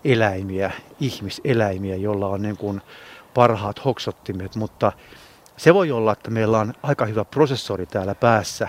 eläimiä, 0.05 0.71
ihmiseläimiä, 1.01 1.97
joilla 1.97 2.27
on 2.27 2.43
niin 2.43 2.57
kuin 2.57 2.81
parhaat 3.35 3.85
hoksottimet, 3.85 4.57
mutta 4.57 4.93
se 5.57 5.75
voi 5.75 5.93
olla, 5.93 6.13
että 6.13 6.31
meillä 6.31 6.59
on 6.59 6.75
aika 6.83 7.07
hyvä 7.07 7.25
prosessori 7.25 7.87
täällä 7.87 8.15
päässä, 8.15 8.69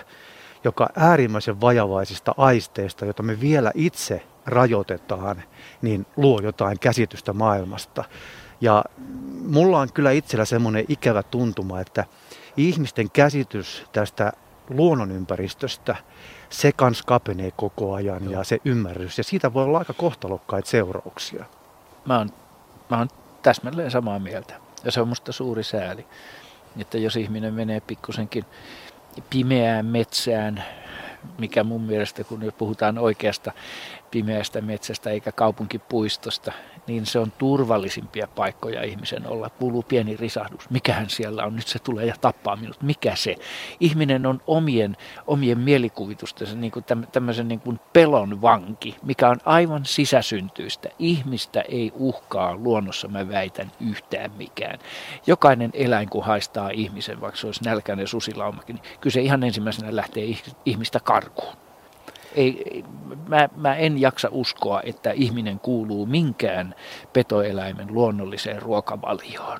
joka 0.63 0.89
äärimmäisen 0.95 1.61
vajavaisista 1.61 2.35
aisteista, 2.37 3.05
jota 3.05 3.23
me 3.23 3.39
vielä 3.39 3.71
itse 3.75 4.23
rajoitetaan, 4.45 5.43
niin 5.81 6.05
luo 6.17 6.39
jotain 6.39 6.79
käsitystä 6.79 7.33
maailmasta. 7.33 8.03
Ja 8.61 8.83
mulla 9.45 9.79
on 9.79 9.93
kyllä 9.93 10.11
itsellä 10.11 10.45
semmoinen 10.45 10.85
ikävä 10.87 11.23
tuntuma, 11.23 11.81
että 11.81 12.05
ihmisten 12.57 13.11
käsitys 13.11 13.85
tästä 13.91 14.31
luonnonympäristöstä, 14.69 15.95
se 16.49 16.71
kans 16.71 17.01
kapenee 17.01 17.51
koko 17.55 17.93
ajan 17.93 18.31
ja 18.31 18.43
se 18.43 18.59
ymmärrys. 18.65 19.17
Ja 19.17 19.23
siitä 19.23 19.53
voi 19.53 19.63
olla 19.63 19.79
aika 19.79 19.93
kohtalokkaita 19.93 20.69
seurauksia. 20.69 21.45
Mä 22.05 22.17
oon, 22.17 22.29
mä 22.89 22.97
oon 22.97 23.07
täsmälleen 23.41 23.91
samaa 23.91 24.19
mieltä. 24.19 24.53
Ja 24.83 24.91
se 24.91 25.01
on 25.01 25.07
musta 25.07 25.31
suuri 25.31 25.63
sääli, 25.63 26.05
että 26.79 26.97
jos 26.97 27.15
ihminen 27.15 27.53
menee 27.53 27.79
pikkusenkin 27.79 28.45
pimeään 29.29 29.85
metsään, 29.85 30.63
mikä 31.37 31.63
mun 31.63 31.81
mielestä, 31.81 32.23
kun 32.23 32.53
puhutaan 32.57 32.97
oikeasta 32.97 33.51
pimeästä 34.11 34.61
metsästä 34.61 35.09
eikä 35.09 35.31
kaupunkipuistosta, 35.31 36.51
niin 36.87 37.05
se 37.05 37.19
on 37.19 37.31
turvallisimpia 37.37 38.27
paikkoja 38.35 38.83
ihmisen 38.83 39.27
olla. 39.27 39.49
Kuuluu 39.49 39.83
pieni 39.83 40.17
risahdus. 40.17 40.69
Mikähän 40.69 41.09
siellä 41.09 41.45
on? 41.45 41.55
Nyt 41.55 41.67
se 41.67 41.79
tulee 41.79 42.05
ja 42.05 42.15
tappaa 42.21 42.55
minut. 42.55 42.83
Mikä 42.83 43.15
se? 43.15 43.35
Ihminen 43.79 44.25
on 44.25 44.41
omien, 44.47 44.97
omien 45.27 45.59
mielikuvitustensa 45.59 46.55
niin 46.55 46.71
kuin 46.71 46.85
tämmöisen 47.11 47.47
niin 47.47 47.59
kuin 47.59 47.79
pelon 47.93 48.41
vanki, 48.41 48.95
mikä 49.03 49.29
on 49.29 49.37
aivan 49.45 49.85
sisäsyntyistä. 49.85 50.89
Ihmistä 50.99 51.61
ei 51.61 51.91
uhkaa 51.95 52.55
luonnossa, 52.55 53.07
mä 53.07 53.29
väitän, 53.29 53.71
yhtään 53.89 54.31
mikään. 54.37 54.79
Jokainen 55.27 55.71
eläin, 55.73 56.09
kun 56.09 56.25
haistaa 56.25 56.69
ihmisen, 56.69 57.21
vaikka 57.21 57.39
se 57.39 57.47
olisi 57.47 57.63
nälkäinen 57.63 58.07
susilaumakin, 58.07 58.75
niin 58.75 58.83
kyllä 59.01 59.13
se 59.13 59.21
ihan 59.21 59.43
ensimmäisenä 59.43 59.95
lähtee 59.95 60.25
ihmistä 60.65 60.99
karkuun 60.99 61.68
ei, 62.35 62.83
mä, 63.27 63.49
mä 63.55 63.75
en 63.75 64.01
jaksa 64.01 64.27
uskoa, 64.31 64.81
että 64.83 65.11
ihminen 65.11 65.59
kuuluu 65.59 66.05
minkään 66.05 66.75
petoeläimen 67.13 67.93
luonnolliseen 67.93 68.61
ruokavalioon. 68.61 69.59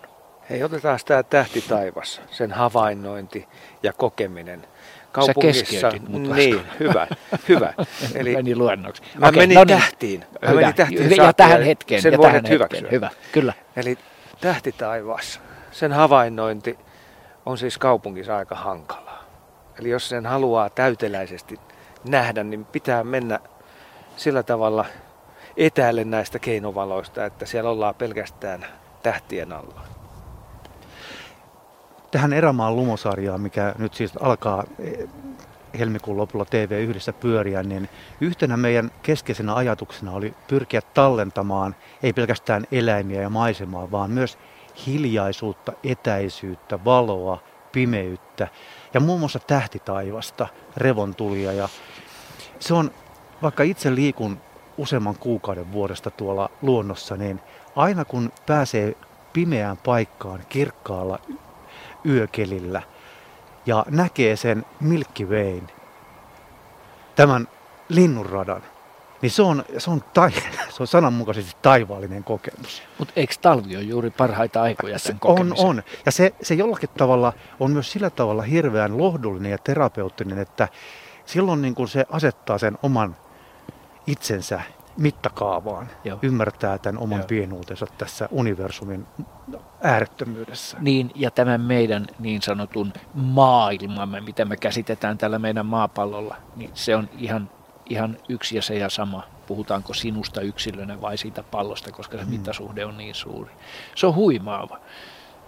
Hei, 0.50 0.64
otetaan 0.64 1.00
tämä 1.06 1.24
tähti 1.24 1.62
taivas, 1.62 2.22
sen 2.32 2.52
havainnointi 2.52 3.48
ja 3.84 3.94
kokeminen. 3.94 4.68
Kaupungissa, 5.12 5.91
mut 6.08 6.22
Niin, 6.22 6.62
hyvä, 6.80 7.08
hyvä. 7.50 7.74
Eli 8.16 8.36
meni 8.36 8.56
luennoksi. 8.56 9.02
Mä 9.18 9.28
okay, 9.28 9.40
menin 9.40 9.56
no 9.56 9.64
niin. 9.64 9.80
tähtiin. 9.80 10.26
Mä 10.41 10.50
hyvä. 10.50 10.62
menin 10.62 10.76
tähtiin 10.76 11.16
ja 11.16 11.34
tähän 11.34 11.64
hetkeen. 11.64 12.02
Sen 12.02 12.12
ja 12.12 12.20
tähän 12.20 12.34
hetkeen. 12.34 12.54
hyväksyä. 12.54 12.90
Hyvä, 12.91 13.10
kyllä. 13.32 13.54
Eli 13.76 13.98
tähti 14.41 14.72
taivas, 14.72 15.41
sen 15.72 15.91
havainnointi 15.91 16.78
on 17.46 17.58
siis 17.58 17.78
kaupungissa 17.78 18.38
aika 18.38 18.56
hankalaa. 18.56 19.24
Eli 19.80 19.90
jos 19.90 20.10
sen 20.10 20.26
haluaa 20.26 20.70
täyteläisesti 20.70 21.60
nähdä, 22.04 22.44
niin 22.44 22.66
pitää 22.66 23.04
mennä 23.04 23.40
sillä 24.18 24.44
tavalla 24.44 24.86
etäälle 25.58 26.04
näistä 26.04 26.40
keinovaloista, 26.40 27.26
että 27.26 27.46
siellä 27.46 27.70
ollaan 27.70 27.96
pelkästään 27.96 28.66
tähtien 29.04 29.54
alla. 29.54 29.82
Tähän 32.12 32.34
Erämaan 32.34 32.76
lumosarjaan, 32.76 33.42
mikä 33.42 33.76
nyt 33.78 33.94
siis 33.94 34.18
alkaa 34.18 34.64
eh, 34.80 35.10
helmikuun 35.80 36.18
lopulla 36.18 36.46
TV 36.46 36.72
yhdessä 36.72 37.14
pyöriä, 37.14 37.64
niin 37.64 37.90
yhtenä 38.22 38.58
meidän 38.58 38.92
keskeisenä 39.04 39.56
ajatuksena 39.56 40.12
oli 40.12 40.34
pyrkiä 40.48 40.82
tallentamaan 40.94 41.76
ei 42.04 42.14
pelkästään 42.14 42.66
eläimiä 42.72 43.22
ja 43.22 43.30
maisemaa, 43.30 43.92
vaan 43.92 44.12
myös 44.12 44.38
hiljaisuutta, 44.88 45.74
etäisyyttä, 45.84 46.86
valoa, 46.86 47.44
pimeyttä 47.72 48.48
ja 48.94 48.99
muun 48.99 49.20
muassa 49.20 49.40
tähtitaivasta, 49.40 50.48
revontulia. 50.78 51.52
Ja 51.52 51.70
se 52.60 52.74
on, 52.74 52.91
vaikka 53.41 53.64
itse 53.64 53.95
liikun 53.95 54.41
useamman 54.78 55.16
kuukauden 55.16 55.72
vuodesta 55.72 56.11
tuolla 56.11 56.49
luonnossa, 56.61 57.18
niin 57.18 57.40
aina 57.76 58.06
kun 58.06 58.32
pääsee 58.45 58.95
pimeään 59.34 59.78
paikkaan 59.78 60.44
kirkkaalla 60.49 61.20
yökelillä 62.06 62.82
ja 63.66 63.86
näkee 63.90 64.36
sen 64.36 64.66
Milky 64.80 65.26
Wayn, 65.26 65.72
tämän 67.16 67.48
linnunradan, 67.90 68.64
niin 69.22 69.32
se 69.32 69.41
on, 69.41 69.64
se 69.78 69.91
on, 69.91 70.04
tai, 70.14 70.32
se 70.76 70.84
on 70.84 70.88
sananmukaisesti 70.88 71.56
taivaallinen 71.62 72.24
kokemus. 72.24 72.84
Mutta 72.98 73.14
eikö 73.16 73.34
talvi 73.41 73.76
ole 73.76 73.84
juuri 73.84 74.10
parhaita 74.10 74.62
aikoja 74.62 75.00
sen 75.00 75.18
On, 75.24 75.54
on. 75.58 75.84
Ja 76.06 76.12
se, 76.12 76.34
se 76.41 76.54
jollakin 76.56 76.90
tavalla 76.98 77.34
on 77.60 77.72
myös 77.72 77.91
sillä 77.91 78.10
tavalla 78.10 78.41
hirveän 78.41 78.98
lohdullinen 78.98 79.52
ja 79.52 79.58
terapeuttinen, 79.58 80.40
että 80.40 80.68
silloin 81.26 81.62
niin 81.62 81.76
kuin 81.76 81.88
se 81.88 82.06
asettaa 82.12 82.58
sen 82.58 82.78
oman 82.84 83.16
itsensä 84.08 84.62
mittakaavaan, 84.98 85.90
Joo. 86.04 86.20
ymmärtää 86.22 86.78
tämän 86.78 87.02
oman 87.02 87.20
Joo. 87.20 87.28
pienuutensa 87.28 87.88
tässä 87.98 88.30
universumin 88.32 89.08
äärettömyydessä. 89.82 90.78
Niin, 90.80 91.12
ja 91.16 91.32
tämän 91.32 91.62
meidän 91.62 92.08
niin 92.20 92.41
sanotun 92.41 92.94
maailmamme, 93.14 94.22
mitä 94.22 94.46
me 94.46 94.58
käsitetään 94.58 95.18
tällä 95.18 95.40
meidän 95.40 95.66
maapallolla, 95.66 96.36
niin 96.56 96.72
se 96.74 96.96
on 96.96 97.10
ihan 97.18 97.50
ihan 97.90 98.18
yksi 98.30 98.56
ja 98.56 98.61
se 98.61 98.76
ja 98.78 98.90
sama, 98.90 99.24
puhutaanko 99.48 99.94
sinusta 99.94 100.41
yksilönä 100.41 101.02
vai 101.02 101.18
siitä 101.18 101.44
pallosta, 101.44 101.91
koska 101.91 102.18
se 102.18 102.24
mm. 102.24 102.30
mittasuhde 102.30 102.86
on 102.86 102.98
niin 102.98 103.16
suuri. 103.16 103.52
Se 103.95 104.07
on 104.07 104.16
huimaava. 104.16 104.80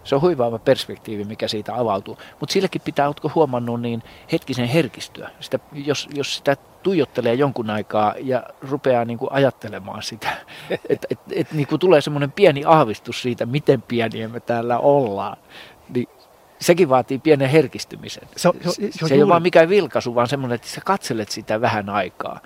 Se 0.03 0.15
on 0.15 0.21
huimaava 0.21 0.59
perspektiivi, 0.59 1.23
mikä 1.23 1.47
siitä 1.47 1.75
avautuu. 1.75 2.17
Mutta 2.39 2.53
silläkin 2.53 2.81
pitää, 2.81 3.07
oletko 3.07 3.31
huomannut, 3.35 3.81
niin 3.81 4.03
hetkisen 4.31 4.67
herkistyä. 4.67 5.29
Sitä, 5.39 5.59
jos, 5.73 6.07
jos 6.13 6.35
sitä 6.35 6.57
tuijottelee 6.83 7.33
jonkun 7.33 7.69
aikaa 7.69 8.15
ja 8.19 8.43
rupeaa 8.61 9.05
niin 9.05 9.17
kuin 9.17 9.31
ajattelemaan 9.31 10.03
sitä, 10.03 10.29
että 10.89 11.07
et, 11.11 11.19
et, 11.31 11.51
niin 11.51 11.67
kuin 11.67 11.79
tulee 11.79 12.01
semmoinen 12.01 12.31
pieni 12.31 12.63
aavistus 12.65 13.21
siitä, 13.21 13.45
miten 13.45 13.81
pieniä 13.81 14.27
me 14.27 14.39
täällä 14.39 14.79
ollaan, 14.79 15.37
niin 15.93 16.07
sekin 16.61 16.89
vaatii 16.89 17.19
pienen 17.19 17.49
herkistymisen. 17.49 18.27
Se, 18.35 18.49
se, 18.63 18.71
se, 18.71 18.91
se, 18.91 19.07
se 19.07 19.13
ei 19.15 19.21
ole 19.21 19.29
vaan 19.29 19.41
mikään 19.41 19.69
vilkaisu, 19.69 20.15
vaan 20.15 20.27
semmoinen, 20.27 20.55
että 20.55 20.67
sä 20.67 20.81
katselet 20.85 21.29
sitä 21.29 21.61
vähän 21.61 21.89
aikaa. 21.89 22.39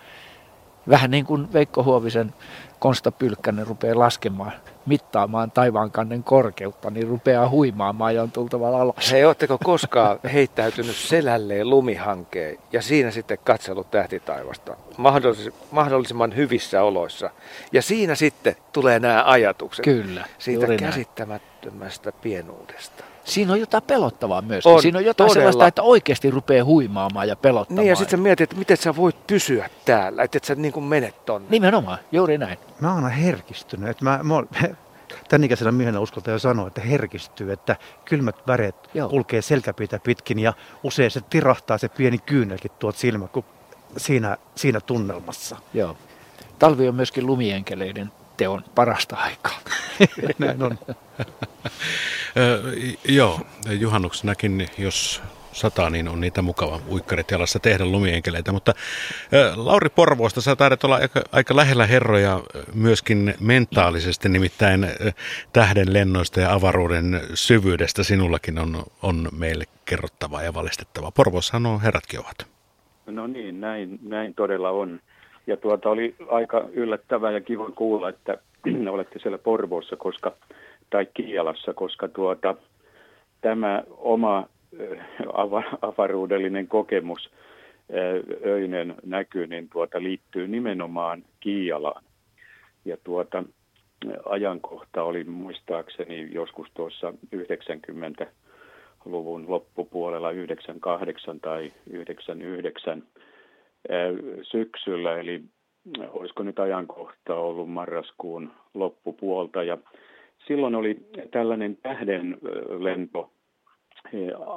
Vähän 0.89 1.11
niin 1.11 1.25
kuin 1.25 1.53
Veikko 1.53 1.83
Huovisen 1.83 2.33
Konsta 2.79 3.11
Pylkkänen 3.11 3.67
rupeaa 3.67 3.99
laskemaan, 3.99 4.51
mittaamaan 4.85 5.51
taivaankannen 5.51 6.23
korkeutta, 6.23 6.89
niin 6.89 7.07
rupeaa 7.07 7.49
huimaamaan 7.49 8.15
ja 8.15 8.23
on 8.23 8.31
tultava 8.31 8.81
alas. 8.81 9.11
Hei, 9.11 9.25
ootteko 9.25 9.57
koskaan 9.63 10.19
heittäytynyt 10.33 10.95
selälleen 10.95 11.69
lumihankeen 11.69 12.57
ja 12.71 12.81
siinä 12.81 13.11
sitten 13.11 13.37
katsellut 13.43 13.91
tähtitaivasta 13.91 14.75
mahdollis- 14.97 15.53
mahdollisimman 15.71 16.35
hyvissä 16.35 16.83
oloissa? 16.83 17.29
Ja 17.71 17.81
siinä 17.81 18.15
sitten 18.15 18.55
tulee 18.73 18.99
nämä 18.99 19.23
ajatukset 19.25 19.83
Kyllä, 19.83 20.25
siitä 20.37 20.61
juuri 20.61 20.77
näin. 20.77 20.91
käsittämättömästä 20.93 22.11
pienuudesta. 22.11 23.03
Siinä 23.25 23.53
on 23.53 23.59
jotain 23.59 23.83
pelottavaa 23.83 24.41
myös. 24.41 24.65
On, 24.65 24.81
Siinä 24.81 24.97
on 24.97 25.05
jotain 25.05 25.27
todella. 25.27 25.51
sellaista, 25.51 25.67
että 25.67 25.81
oikeasti 25.81 26.31
rupeaa 26.31 26.65
huimaamaan 26.65 27.27
ja 27.27 27.35
pelottamaan. 27.35 27.83
Niin 27.83 27.89
ja 27.89 27.95
sitten 27.95 28.19
sä 28.19 28.23
mietit, 28.23 28.43
että 28.43 28.55
miten 28.55 28.77
sä 28.77 28.95
voit 28.95 29.27
pysyä 29.27 29.69
täällä, 29.85 30.23
että 30.23 30.37
et 30.37 30.43
sä 30.43 30.55
niin 30.55 30.73
kuin 30.73 30.83
menet 30.83 31.25
tonne. 31.25 31.47
Nimenomaan, 31.49 31.97
juuri 32.11 32.37
näin. 32.37 32.57
Mä 32.79 32.87
oon 32.87 32.95
aina 33.03 33.09
herkistynyt. 33.09 33.89
Että 33.89 34.03
mä, 34.03 34.19
mä 34.23 34.33
oon, 34.33 34.49
tämän 35.29 35.43
ikäisenä 35.43 35.71
miehenä 35.71 35.99
uskaltaa 35.99 36.31
jo 36.33 36.39
sanoa, 36.39 36.67
että 36.67 36.81
herkistyy, 36.81 37.51
että 37.51 37.75
kylmät 38.05 38.47
väreet 38.47 38.75
Joo. 38.93 39.09
kulkee 39.09 39.41
selkäpiitä 39.41 39.99
pitkin 39.99 40.39
ja 40.39 40.53
usein 40.83 41.11
se 41.11 41.21
tirahtaa 41.29 41.77
se 41.77 41.89
pieni 41.89 42.17
kyynelkin 42.17 42.71
tuot 42.79 42.95
silmä, 42.95 43.27
kun 43.27 43.45
siinä, 43.97 44.37
siinä 44.55 44.79
tunnelmassa. 44.81 45.57
Joo. 45.73 45.97
Talvi 46.59 46.87
on 46.87 46.95
myöskin 46.95 47.27
lumienkeleiden 47.27 48.11
teon 48.37 48.63
parasta 48.75 49.15
aikaa. 49.15 49.59
Näin 50.39 50.63
on. 50.63 50.79
Joo, 53.05 53.39
juhannuksenakin, 53.79 54.69
jos 54.77 55.21
sataa, 55.55 55.89
niin 55.89 56.07
on 56.07 56.21
niitä 56.21 56.41
mukava 56.41 56.79
uikkarit 56.89 57.31
jalassa 57.31 57.59
tehdä 57.59 57.85
lumienkeleitä. 57.85 58.51
Mutta 58.51 58.73
Lauri 59.55 59.89
Porvoosta, 59.89 60.41
sä 60.41 60.55
taidat 60.55 60.83
olla 60.83 60.95
aika, 60.95 61.21
aika 61.31 61.55
lähellä 61.55 61.85
herroja 61.85 62.41
myöskin 62.73 63.33
mentaalisesti, 63.39 64.29
nimittäin 64.29 64.87
tähden 65.53 65.93
lennoista 65.93 66.39
ja 66.39 66.53
avaruuden 66.53 67.21
syvyydestä 67.33 68.03
sinullakin 68.03 68.59
on, 68.59 68.83
on 69.01 69.29
meille 69.31 69.65
kerrottavaa 69.85 70.43
ja 70.43 70.53
valistettavaa. 70.53 71.11
Porvoossahan 71.11 71.65
on 71.65 71.81
herratkin 71.81 72.19
ovat. 72.19 72.47
No 73.05 73.27
niin, 73.27 73.61
näin, 73.61 73.99
näin 74.01 74.33
todella 74.35 74.69
on. 74.69 74.99
Ja 75.47 75.57
tuota 75.57 75.89
oli 75.89 76.15
aika 76.29 76.69
yllättävää 76.73 77.31
ja 77.31 77.41
kiva 77.41 77.71
kuulla, 77.71 78.09
että 78.09 78.37
olette 78.91 79.19
siellä 79.19 79.37
Porvoossa, 79.37 79.95
koska, 79.95 80.31
tai 80.89 81.07
Kialassa, 81.13 81.73
koska 81.73 82.07
tuota, 82.07 82.55
tämä 83.41 83.83
oma 83.97 84.45
ava- 85.27 85.77
avaruudellinen 85.81 86.67
kokemus, 86.67 87.29
ö, 87.93 88.23
öinen 88.45 88.95
näky, 89.05 89.47
niin 89.47 89.69
tuota, 89.69 90.03
liittyy 90.03 90.47
nimenomaan 90.47 91.23
Kialaan. 91.39 92.03
Ja 92.85 92.97
tuota, 93.03 93.43
ajankohta 94.25 95.03
oli 95.03 95.23
muistaakseni 95.23 96.27
joskus 96.31 96.67
tuossa 96.73 97.13
90-luvun 97.35 99.45
loppupuolella 99.47 100.31
98 100.31 101.39
tai 101.39 101.73
99 101.89 103.03
syksyllä, 104.41 105.19
eli 105.19 105.41
olisiko 106.09 106.43
nyt 106.43 106.59
ajankohta 106.59 107.35
ollut 107.35 107.69
marraskuun 107.69 108.51
loppupuolta. 108.73 109.63
Ja 109.63 109.77
silloin 110.47 110.75
oli 110.75 110.97
tällainen 111.31 111.77
tähden 111.83 112.37
lento 112.79 113.31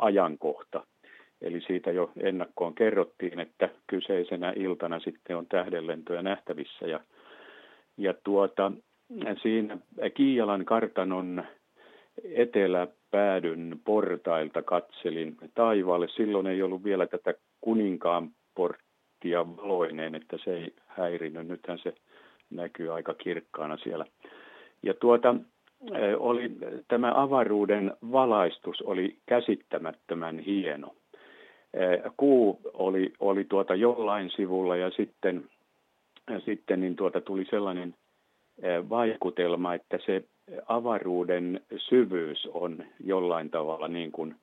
ajankohta. 0.01 0.87
Eli 1.43 1.61
siitä 1.61 1.91
jo 1.91 2.11
ennakkoon 2.21 2.75
kerrottiin, 2.75 3.41
että 3.41 3.69
kyseisenä 3.87 4.53
iltana 4.57 5.01
sitten 5.01 5.37
on 5.37 5.47
tähdenlentoja 5.47 6.23
nähtävissä. 6.23 6.87
Ja, 6.87 7.01
ja 7.97 8.15
tuota, 8.25 8.73
siinä 9.43 9.79
Kiijalan 10.15 10.65
kartanon 10.65 11.45
eteläpäädyn 12.25 13.81
portailta 13.85 14.63
katselin 14.63 15.37
taivaalle. 15.55 16.09
Silloin 16.09 16.47
ei 16.47 16.63
ollut 16.63 16.85
vielä 16.85 17.07
tätä 17.07 17.35
kuninkaan 17.61 18.31
porttia 19.19 19.47
valoineen, 19.47 20.15
että 20.15 20.39
se 20.45 20.57
ei 20.57 20.73
häirinyt. 20.86 21.49
Nythän 21.49 21.78
se 21.78 21.95
näkyy 22.51 22.95
aika 22.95 23.15
kirkkaana 23.15 23.77
siellä. 23.77 24.05
Ja 24.82 24.95
tuota, 24.95 25.35
oli, 26.19 26.51
tämä 26.89 27.12
avaruuden 27.16 27.93
valaistus 28.12 28.82
oli 28.82 29.16
käsittämättömän 29.27 30.39
hieno. 30.39 30.95
Kuu 32.16 32.61
oli, 32.74 33.12
oli 33.20 33.45
tuota 33.45 33.74
jollain 33.74 34.31
sivulla 34.31 34.77
ja 34.77 34.90
sitten, 34.90 35.45
ja 36.31 36.40
sitten 36.40 36.81
niin 36.81 36.97
tuota 36.97 37.20
tuli 37.20 37.45
sellainen 37.51 37.95
vaikutelma, 38.89 39.74
että 39.74 39.99
se 40.07 40.24
avaruuden 40.66 41.61
syvyys 41.77 42.49
on 42.53 42.85
jollain 43.05 43.51
tavalla 43.51 43.89
niin 43.89 44.12
kuin 44.12 44.35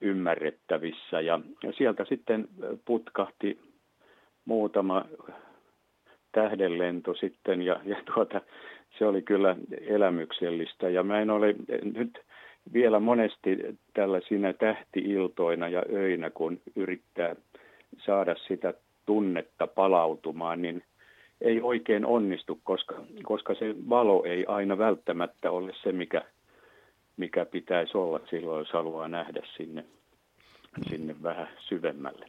ymmärrettävissä. 0.00 1.20
Ja 1.20 1.40
sieltä 1.78 2.04
sitten 2.04 2.48
putkahti 2.84 3.58
muutama 4.44 5.04
tähdenlento 6.32 7.14
sitten 7.14 7.62
ja, 7.62 7.80
ja 7.84 7.96
tuota, 8.14 8.40
se 8.98 9.06
oli 9.06 9.22
kyllä 9.22 9.56
elämyksellistä. 9.86 10.88
Ja 10.88 11.02
mä 11.02 11.20
en 11.20 11.30
ole 11.30 11.54
nyt 11.94 12.18
vielä 12.72 13.00
monesti 13.00 13.58
tällaisina 13.94 14.52
tähtiiltoina 14.52 15.68
ja 15.68 15.82
öinä, 15.92 16.30
kun 16.30 16.60
yrittää 16.76 17.36
saada 18.06 18.36
sitä 18.48 18.74
tunnetta 19.06 19.66
palautumaan, 19.66 20.62
niin 20.62 20.82
ei 21.40 21.60
oikein 21.60 22.06
onnistu, 22.06 22.60
koska, 22.64 22.94
koska 23.22 23.54
se 23.54 23.74
valo 23.88 24.24
ei 24.24 24.44
aina 24.48 24.78
välttämättä 24.78 25.50
ole 25.50 25.72
se, 25.82 25.92
mikä, 25.92 26.22
mikä 27.16 27.44
pitäisi 27.44 27.98
olla 27.98 28.20
silloin, 28.30 28.58
jos 28.58 28.72
haluaa 28.72 29.08
nähdä 29.08 29.42
sinne, 29.56 29.84
sinne 30.90 31.16
vähän 31.22 31.48
syvemmälle. 31.58 32.26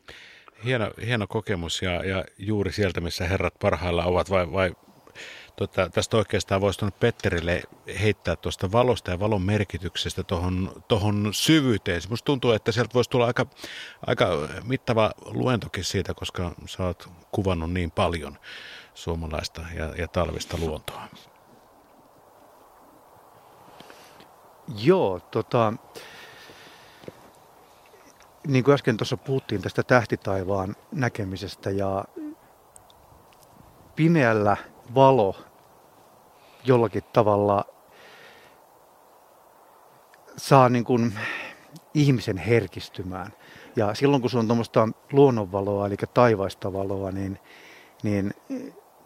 Hieno, 0.66 0.92
hieno 1.06 1.28
kokemus 1.28 1.82
ja, 1.82 2.06
ja 2.06 2.26
juuri 2.38 2.72
sieltä, 2.72 3.02
missä 3.02 3.28
herrat 3.28 3.54
parhailla 3.62 4.06
ovat, 4.06 4.30
vai, 4.30 4.52
vai 4.52 4.76
tota, 5.56 5.90
tästä 5.90 6.18
oikeastaan 6.18 6.62
voisi 6.62 6.80
tuonne 6.80 6.98
Petterille 7.00 7.62
heittää 8.02 8.36
tuosta 8.36 8.72
valosta 8.72 9.12
ja 9.12 9.20
valon 9.20 9.42
merkityksestä 9.42 10.24
tuohon 10.24 10.84
tohon 10.88 11.30
syvyyteen. 11.32 12.02
Minusta 12.06 12.26
tuntuu, 12.26 12.52
että 12.52 12.72
sieltä 12.72 12.94
voisi 12.94 13.10
tulla 13.10 13.26
aika, 13.26 13.46
aika 14.08 14.28
mittava 14.64 15.12
luentokin 15.26 15.84
siitä, 15.84 16.14
koska 16.14 16.52
sä 16.66 16.84
oot 16.84 17.10
kuvannut 17.32 17.72
niin 17.72 17.92
paljon 17.92 18.38
suomalaista 18.94 19.62
ja, 19.76 19.96
ja 19.98 20.08
talvista 20.08 20.58
luontoa. 20.58 21.08
Joo, 24.78 25.20
tota, 25.20 25.74
niin 28.48 28.64
kuin 28.64 28.74
äsken 28.74 28.98
tuossa 28.98 29.18
puhuttiin 29.18 29.62
tästä 29.62 29.84
tähtitaivaan 29.84 30.76
näkemisestä 30.92 31.70
ja 31.70 32.06
pimeällä 33.96 34.58
valo 34.96 35.36
jollakin 36.66 37.04
tavalla 37.04 37.66
saa 40.38 40.70
niin 40.70 40.84
kuin 40.84 41.14
ihmisen 41.94 42.38
herkistymään. 42.38 43.34
Ja 43.76 43.94
silloin 43.94 44.22
kun 44.22 44.30
se 44.32 44.38
on 44.38 44.48
tuommoista 44.48 44.90
luonnonvaloa, 45.12 45.88
eli 45.88 45.96
taivaista 46.14 46.74
valoa, 46.74 47.12
niin, 47.12 47.40
niin 48.04 48.34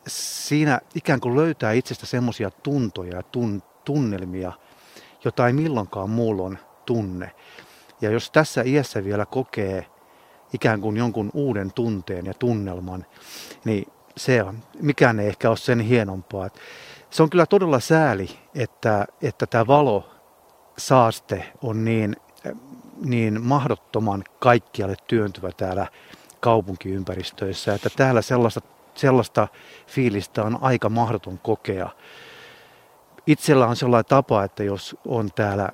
siinä 0.07 0.79
ikään 0.95 1.19
kuin 1.19 1.35
löytää 1.35 1.71
itsestä 1.71 2.05
semmoisia 2.05 2.51
tuntoja 2.51 3.15
ja 3.15 3.23
tun, 3.23 3.63
tunnelmia, 3.85 4.51
jota 5.25 5.47
ei 5.47 5.53
milloinkaan 5.53 6.09
muulloin 6.09 6.57
tunne. 6.85 7.31
Ja 8.01 8.11
jos 8.11 8.31
tässä 8.31 8.61
iässä 8.65 9.03
vielä 9.03 9.25
kokee 9.25 9.85
ikään 10.53 10.81
kuin 10.81 10.97
jonkun 10.97 11.31
uuden 11.33 11.73
tunteen 11.73 12.25
ja 12.25 12.33
tunnelman, 12.33 13.05
niin 13.65 13.87
se 14.17 14.43
on, 14.43 14.59
mikään 14.81 15.19
ei 15.19 15.27
ehkä 15.27 15.49
ole 15.49 15.57
sen 15.57 15.79
hienompaa. 15.79 16.49
Se 17.09 17.23
on 17.23 17.29
kyllä 17.29 17.45
todella 17.45 17.79
sääli, 17.79 18.29
että, 18.55 19.05
että 19.21 19.47
tämä 19.47 19.67
valo 19.67 20.09
saaste 20.77 21.53
on 21.61 21.85
niin, 21.85 22.15
niin 23.05 23.41
mahdottoman 23.41 24.23
kaikkialle 24.39 24.95
työntyvä 25.07 25.51
täällä 25.57 25.87
kaupunkiympäristöissä, 26.39 27.73
että 27.73 27.89
täällä 27.95 28.21
sellaista, 28.21 28.61
sellaista 28.95 29.47
fiilistä 29.87 30.43
on 30.43 30.57
aika 30.61 30.89
mahdoton 30.89 31.39
kokea. 31.39 31.89
Itsellä 33.27 33.67
on 33.67 33.75
sellainen 33.75 34.09
tapa, 34.09 34.43
että 34.43 34.63
jos 34.63 34.95
on 35.05 35.29
täällä 35.35 35.69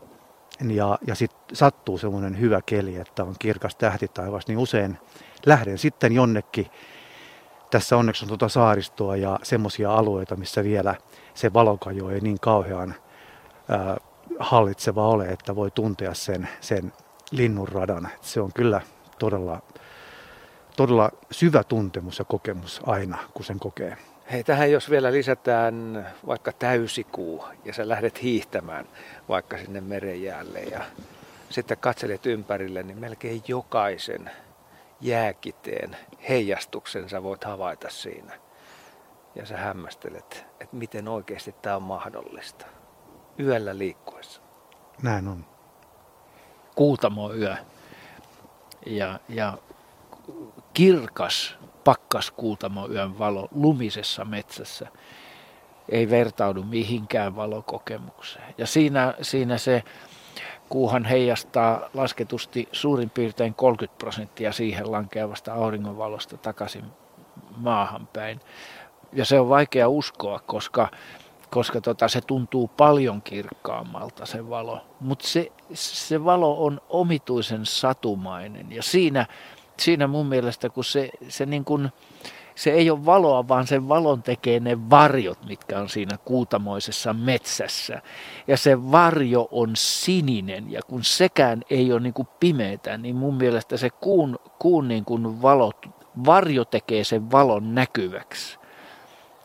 ja, 0.71 0.99
ja 1.07 1.15
sit 1.15 1.31
sattuu 1.53 1.97
semmoinen 1.97 2.39
hyvä 2.39 2.61
keli, 2.65 2.95
että 2.95 3.23
on 3.23 3.35
kirkas 3.39 3.75
tähtitaivas, 3.75 4.47
niin 4.47 4.57
usein 4.57 4.97
lähden 5.45 5.77
sitten 5.77 6.11
jonnekin. 6.11 6.67
Tässä 7.71 7.97
onneksi 7.97 8.25
on 8.25 8.27
tuota 8.27 8.49
saaristoa 8.49 9.15
ja 9.15 9.39
semmoisia 9.43 9.95
alueita, 9.95 10.35
missä 10.35 10.63
vielä 10.63 10.95
se 11.33 11.53
valokajo 11.53 12.09
ei 12.09 12.21
niin 12.21 12.39
kauhean 12.39 12.95
ää, 13.69 13.97
hallitseva 14.39 15.07
ole, 15.07 15.25
että 15.25 15.55
voi 15.55 15.71
tuntea 15.71 16.13
sen, 16.13 16.49
sen 16.61 16.93
linnunradan. 17.31 18.09
Se 18.21 18.41
on 18.41 18.53
kyllä 18.53 18.81
todella, 19.19 19.61
todella 20.77 21.11
syvä 21.31 21.63
tuntemus 21.63 22.19
ja 22.19 22.25
kokemus 22.25 22.81
aina, 22.85 23.17
kun 23.33 23.45
sen 23.45 23.59
kokee. 23.59 23.97
Hei, 24.31 24.43
tähän 24.43 24.71
jos 24.71 24.89
vielä 24.89 25.11
lisätään 25.11 26.07
vaikka 26.27 26.51
täysikuu 26.51 27.45
ja 27.65 27.73
sä 27.73 27.89
lähdet 27.89 28.23
hiihtämään 28.23 28.87
vaikka 29.29 29.57
sinne 29.57 29.81
merenjäälle 29.81 30.59
ja 30.59 30.81
sitten 31.49 31.77
katselet 31.77 32.25
ympärille, 32.25 32.83
niin 32.83 32.99
melkein 32.99 33.43
jokaisen 33.47 34.31
jääkiteen 35.01 35.97
heijastuksen 36.29 37.09
sä 37.09 37.23
voit 37.23 37.43
havaita 37.43 37.89
siinä. 37.89 38.33
Ja 39.35 39.45
sä 39.45 39.57
hämmästelet, 39.57 40.45
että 40.59 40.75
miten 40.75 41.07
oikeasti 41.07 41.55
tämä 41.61 41.75
on 41.75 41.83
mahdollista 41.83 42.65
yöllä 43.39 43.77
liikkuessa. 43.77 44.41
Näin 45.01 45.27
on. 45.27 45.45
Kuutamo 46.75 47.33
yö 47.33 47.55
ja, 48.85 49.19
ja 49.29 49.57
kirkas 50.73 51.57
pakkaskuutamo 51.83 52.87
yön 52.87 53.19
valo 53.19 53.47
lumisessa 53.51 54.25
metsässä 54.25 54.87
ei 55.89 56.09
vertaudu 56.09 56.63
mihinkään 56.63 57.35
valokokemukseen. 57.35 58.53
Ja 58.57 58.67
siinä, 58.67 59.13
siinä 59.21 59.57
se 59.57 59.83
kuuhan 60.69 61.05
heijastaa 61.05 61.89
lasketusti 61.93 62.69
suurin 62.71 63.09
piirtein 63.09 63.53
30 63.53 63.97
prosenttia 63.97 64.51
siihen 64.51 64.91
lankeavasta 64.91 65.53
auringonvalosta 65.53 66.37
takaisin 66.37 66.85
maahan 67.57 68.07
päin. 68.13 68.39
Ja 69.13 69.25
se 69.25 69.39
on 69.39 69.49
vaikea 69.49 69.89
uskoa, 69.89 70.39
koska, 70.39 70.89
koska 71.49 71.81
tota, 71.81 72.07
se 72.07 72.21
tuntuu 72.21 72.67
paljon 72.67 73.21
kirkkaammalta 73.21 74.25
se 74.25 74.49
valo. 74.49 74.81
Mutta 74.99 75.27
se, 75.27 75.51
se 75.73 76.23
valo 76.23 76.65
on 76.65 76.81
omituisen 76.89 77.65
satumainen 77.65 78.71
ja 78.71 78.83
siinä, 78.83 79.25
siinä 79.83 80.07
mun 80.07 80.25
mielestä, 80.25 80.69
kun 80.69 80.83
se, 80.83 81.09
se 81.29 81.45
niin 81.45 81.65
kuin, 81.65 81.89
se 82.55 82.71
ei 82.71 82.89
ole 82.89 83.05
valoa, 83.05 83.47
vaan 83.47 83.67
sen 83.67 83.89
valon 83.89 84.23
tekee 84.23 84.59
ne 84.59 84.89
varjot, 84.89 85.45
mitkä 85.45 85.79
on 85.79 85.89
siinä 85.89 86.17
kuutamoisessa 86.25 87.13
metsässä. 87.13 88.01
Ja 88.47 88.57
se 88.57 88.91
varjo 88.91 89.47
on 89.51 89.71
sininen, 89.75 90.71
ja 90.71 90.81
kun 90.87 91.03
sekään 91.03 91.61
ei 91.69 91.91
ole 91.91 91.99
niin 91.99 92.13
kuin 92.13 92.27
pimeätä, 92.39 92.97
niin 92.97 93.15
mun 93.15 93.35
mielestä 93.35 93.77
se 93.77 93.89
kuun, 93.89 94.39
kuun 94.59 94.87
niin 94.87 95.05
kuin 95.05 95.41
valot, 95.41 95.85
varjo 96.25 96.65
tekee 96.65 97.03
sen 97.03 97.31
valon 97.31 97.75
näkyväksi. 97.75 98.59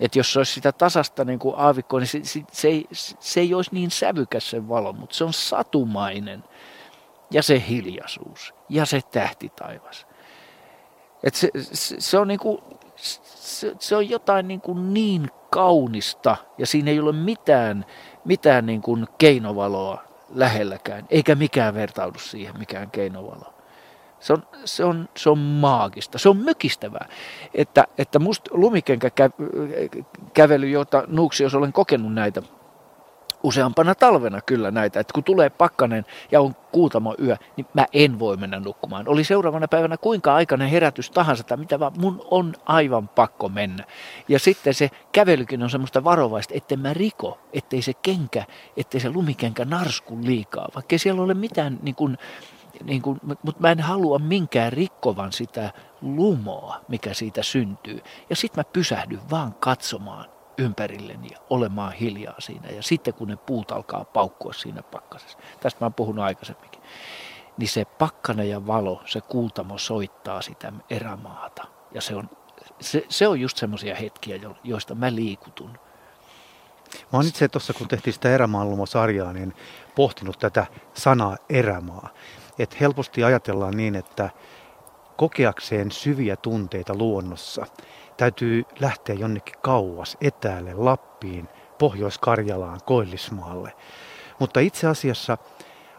Että 0.01 0.19
jos 0.19 0.33
se 0.33 0.41
olisi 0.41 0.53
sitä 0.53 0.73
tasasta 0.73 1.25
niin 1.25 1.39
kuin 1.39 1.55
aavikkoa, 1.59 2.01
niin 2.01 2.07
se, 2.07 2.21
se, 2.23 2.43
se, 2.53 2.69
ei, 2.69 2.87
se 3.21 3.41
ei 3.41 3.55
olisi 3.55 3.75
niin 3.75 3.91
sävykäs 3.91 4.51
se 4.51 4.69
valo, 4.69 4.93
mutta 4.93 5.17
se 5.17 5.25
on 5.25 5.33
satumainen. 5.33 6.45
Ja 7.31 7.43
se 7.43 7.63
hiljaisuus 7.69 8.55
ja 8.69 8.87
se 8.87 9.01
tähtitaivas. 9.11 10.08
Et 11.23 11.35
se, 11.35 11.51
se, 11.55 11.97
se, 11.99 12.19
on 12.19 12.29
niin 12.29 12.41
kuin, 12.41 12.59
se, 12.97 13.75
se 13.79 13.97
on 13.97 14.11
jotain 14.11 14.49
niin, 14.49 14.61
kuin 14.61 14.95
niin 14.95 15.31
kaunista 15.51 16.37
ja 16.59 16.67
siinä 16.67 16.91
ei 16.91 17.01
ole 17.01 17.13
mitään, 17.13 17.85
mitään 18.25 18.67
niin 18.67 18.83
kuin 18.83 19.07
keinovaloa 19.19 20.03
lähelläkään, 20.35 21.07
eikä 21.11 21.35
mikään 21.35 21.75
vertaudu 21.75 22.19
siihen 22.19 22.59
mikään 22.59 22.91
keinovalo. 22.91 23.55
Se 24.21 24.33
on, 24.33 24.43
se 24.65 24.85
on, 24.85 25.09
se 25.17 25.31
on 25.31 25.39
maagista, 25.39 26.19
se 26.19 26.29
on 26.29 26.37
mykistävää. 26.37 27.09
Että, 27.55 27.85
että 27.99 28.19
musta 28.19 28.51
lumikenkä 28.55 29.11
kävely, 30.35 30.69
jota 30.69 31.05
nuuksi, 31.07 31.43
jos 31.43 31.55
olen 31.55 31.73
kokenut 31.73 32.15
näitä 32.15 32.43
useampana 33.43 33.95
talvena 33.95 34.41
kyllä 34.41 34.71
näitä, 34.71 35.01
että 35.01 35.13
kun 35.13 35.25
tulee 35.25 35.51
pakkanen 35.51 36.05
ja 36.33 36.41
on 36.41 36.57
kuutamo 36.73 37.15
yö, 37.23 37.37
niin 37.57 37.67
mä 37.75 37.87
en 37.93 38.19
voi 38.19 38.37
mennä 38.37 38.61
nukkumaan. 38.61 39.09
Oli 39.09 39.25
seuraavana 39.25 39.69
päivänä 39.69 39.97
kuinka 39.97 40.35
aikainen 40.35 40.69
herätys 40.69 41.11
tahansa 41.11 41.43
tai 41.45 41.57
mitä 41.57 41.81
vaan, 41.81 41.93
mun 41.99 42.27
on 42.31 42.55
aivan 42.67 43.09
pakko 43.09 43.49
mennä. 43.49 43.85
Ja 44.29 44.39
sitten 44.39 44.75
se 44.75 44.91
kävelykin 45.13 45.63
on 45.63 45.71
semmoista 45.71 46.05
varovaista, 46.05 46.55
ettei 46.57 46.77
mä 46.77 46.95
riko, 46.95 47.39
ettei 47.53 47.83
se 47.83 47.95
kenkä, 47.95 48.45
ettei 48.77 49.01
se 49.01 49.11
lumikenkä 49.11 49.65
narsku 49.65 50.19
liikaa, 50.23 50.69
vaikka 50.75 50.99
siellä 50.99 51.23
ole 51.23 51.35
mitään 51.35 51.79
niin 51.83 51.95
kuin, 51.95 52.19
niin 52.85 53.03
kuin, 53.03 53.21
mutta 53.23 53.61
mä 53.61 53.71
en 53.71 53.81
halua 53.81 54.19
minkään 54.19 54.73
rikkovan 54.73 55.33
sitä 55.33 55.73
lumoa, 56.03 56.81
mikä 56.89 57.15
siitä 57.15 57.43
syntyy. 57.43 58.01
Ja 58.31 58.37
sitten 58.37 58.61
mä 58.61 58.71
pysähdyn 58.73 59.31
vaan 59.31 59.55
katsomaan 59.55 60.38
ympärilleni 60.59 61.29
ja 61.33 61.39
olemaan 61.51 61.93
hiljaa 61.93 62.35
siinä. 62.39 62.69
Ja 62.69 62.83
sitten 62.83 63.15
kun 63.15 63.29
ne 63.29 63.37
puut 63.37 63.73
alkaa 63.73 64.05
paukkua 64.05 64.53
siinä 64.53 64.83
pakkasessa, 64.83 65.39
tästä 65.61 65.79
mä 65.81 65.85
oon 65.85 65.95
puhunut 65.95 66.25
aikaisemminkin, 66.25 66.83
niin 67.59 67.69
se 67.69 67.85
pakkana 67.85 68.45
ja 68.45 68.67
valo, 68.67 69.03
se 69.07 69.21
kuutamo 69.21 69.79
soittaa 69.79 70.43
sitä 70.43 70.73
erämaata. 70.91 71.65
Ja 71.95 72.01
se 72.01 72.15
on, 72.15 72.31
se, 72.81 73.05
se 73.09 73.29
on 73.29 73.41
just 73.41 73.57
semmoisia 73.57 73.95
hetkiä, 73.95 74.41
joista 74.65 74.95
mä 74.95 75.15
liikutun. 75.15 75.71
Mä 76.93 77.19
oon 77.19 77.27
itse 77.27 77.49
tuossa, 77.49 77.73
kun 77.73 77.89
tehtiin 77.89 78.15
sitä 78.15 78.31
erämaallumo-sarjaa, 78.31 79.33
niin 79.33 79.55
pohtinut 79.95 80.39
tätä 80.39 80.67
sanaa 80.95 81.37
erämaa. 81.49 82.09
Että 82.59 82.77
helposti 82.81 83.25
ajatellaan 83.25 83.77
niin, 83.77 83.95
että 83.95 84.31
kokeakseen 85.17 85.91
syviä 85.91 86.37
tunteita 86.37 86.95
luonnossa– 86.95 87.67
täytyy 88.19 88.65
lähteä 88.81 89.15
jonnekin 89.15 89.55
kauas, 89.63 90.17
etäälle, 90.21 90.75
Lappiin, 90.75 91.49
Pohjois-Karjalaan, 91.79 92.81
Koillismaalle. 92.85 93.73
Mutta 94.39 94.61
itse 94.61 94.87
asiassa 94.87 95.39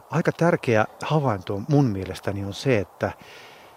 aika 0.10 0.32
tärkeä 0.32 0.86
havainto 1.04 1.62
mun 1.70 1.86
mielestäni 1.86 2.46
on 2.46 2.54
se, 2.54 2.78
että 2.78 3.12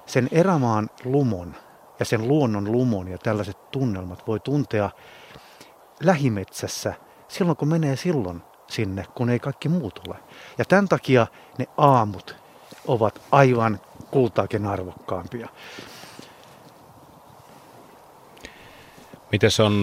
sen 0.06 0.28
erämaan 0.32 0.90
lumon 1.04 1.54
ja 1.98 2.04
sen 2.04 2.28
luonnon 2.28 2.72
lumon 2.72 3.08
ja 3.08 3.18
tällaiset 3.18 3.70
tunnelmat 3.70 4.26
voi 4.26 4.40
tuntea 4.40 4.90
lähimetsässä 6.02 6.94
silloin, 7.28 7.56
kun 7.56 7.68
menee 7.68 7.96
silloin 7.96 8.42
sinne, 8.66 9.04
kun 9.14 9.30
ei 9.30 9.38
kaikki 9.38 9.68
muut 9.68 10.00
ole. 10.08 10.16
Ja 10.58 10.64
tämän 10.64 10.88
takia 10.88 11.26
ne 11.58 11.66
aamut 11.76 12.36
ovat 12.86 13.22
aivan 13.30 13.80
kultaakin 14.10 14.66
arvokkaampia. 14.66 15.48
Miten 19.32 19.50
se 19.50 19.62
on 19.62 19.82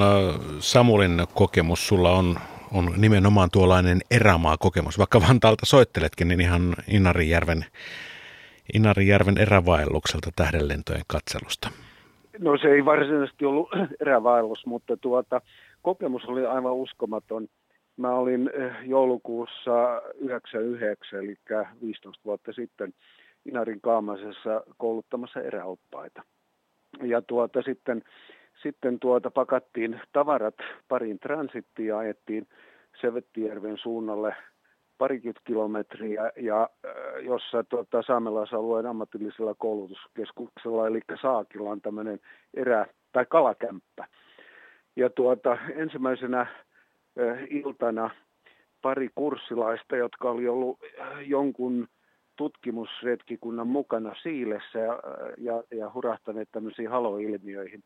Samulin 0.59 1.27
kokemus? 1.33 1.87
Sulla 1.87 2.11
on, 2.11 2.35
on 2.73 2.93
nimenomaan 2.97 3.49
tuollainen 3.51 3.99
erämaa-kokemus. 4.11 4.97
Vaikka 4.97 5.21
Vantaalta 5.21 5.65
soitteletkin, 5.65 6.27
niin 6.27 6.41
ihan 6.41 6.73
Inarijärven, 6.87 7.65
Inarijärven 8.73 9.37
erävaellukselta 9.37 10.29
tähdenlentojen 10.35 11.01
katselusta. 11.07 11.69
No 12.39 12.57
se 12.57 12.67
ei 12.67 12.85
varsinaisesti 12.85 13.45
ollut 13.45 13.69
erävaellus, 14.01 14.65
mutta 14.65 14.97
tuota, 14.97 15.41
kokemus 15.81 16.25
oli 16.25 16.45
aivan 16.45 16.73
uskomaton. 16.73 17.47
Mä 17.97 18.13
olin 18.13 18.49
joulukuussa 18.85 20.01
99, 20.19 21.19
eli 21.19 21.35
15 21.81 22.21
vuotta 22.25 22.53
sitten 22.53 22.93
Inarin 23.45 23.81
Kaamasessa 23.81 24.63
kouluttamassa 24.77 25.41
eräoppaita. 25.41 26.23
Ja 27.03 27.21
tuota 27.21 27.61
sitten 27.61 28.03
sitten 28.63 28.99
tuota 28.99 29.31
pakattiin 29.31 30.01
tavarat 30.13 30.55
parin 30.87 31.19
transittiin 31.19 31.87
ja 31.87 31.97
ajettiin 31.97 32.47
Sevettijärven 33.01 33.77
suunnalle 33.77 34.35
parikymmentä 34.97 35.41
kilometriä, 35.43 36.31
ja 36.35 36.69
äh, 36.85 36.91
jossa 37.25 37.63
tuota, 37.63 38.01
saamelaisalueen 38.01 38.85
ammatillisella 38.85 39.55
koulutuskeskuksella, 39.55 40.87
eli 40.87 41.01
Saakilla 41.21 41.69
on 41.69 41.81
tämmöinen 41.81 42.19
erä- 42.53 42.87
tai 43.11 43.25
kalakämppä. 43.25 44.07
Ja 44.95 45.09
tuota, 45.09 45.57
ensimmäisenä 45.75 46.41
äh, 46.41 46.47
iltana 47.49 48.09
pari 48.81 49.09
kurssilaista, 49.15 49.95
jotka 49.95 50.31
oli 50.31 50.47
ollut 50.47 50.79
äh, 50.99 51.29
jonkun 51.29 51.87
tutkimusretkikunnan 52.35 53.67
mukana 53.67 54.15
Siilessä 54.23 54.79
ja, 54.79 54.99
ja, 55.37 55.63
ja 55.71 55.91
hurahtaneet 55.93 56.49
tämmöisiin 56.51 56.89
haloilmiöihin, 56.89 57.83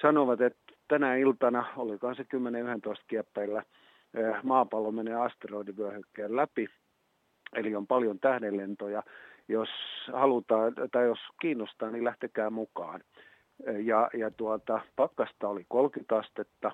sanovat, 0.00 0.40
että 0.40 0.74
tänä 0.88 1.16
iltana, 1.16 1.64
olikohan 1.76 2.16
se 2.16 2.22
10-11 2.22 2.26
kieppeillä, 3.06 3.62
eh, 4.14 4.42
maapallo 4.42 4.92
menee 4.92 5.14
asteroidivyöhykkeen 5.14 6.36
läpi, 6.36 6.68
eli 7.52 7.76
on 7.76 7.86
paljon 7.86 8.20
tähdenlentoja. 8.20 9.02
Jos 9.48 9.68
halutaan 10.12 10.74
tai 10.92 11.06
jos 11.06 11.18
kiinnostaa, 11.40 11.90
niin 11.90 12.04
lähtekää 12.04 12.50
mukaan. 12.50 13.00
Eh, 13.66 13.84
ja, 13.84 14.10
ja 14.14 14.30
tuota, 14.30 14.80
pakkasta 14.96 15.48
oli 15.48 15.64
30 15.68 16.16
astetta, 16.16 16.72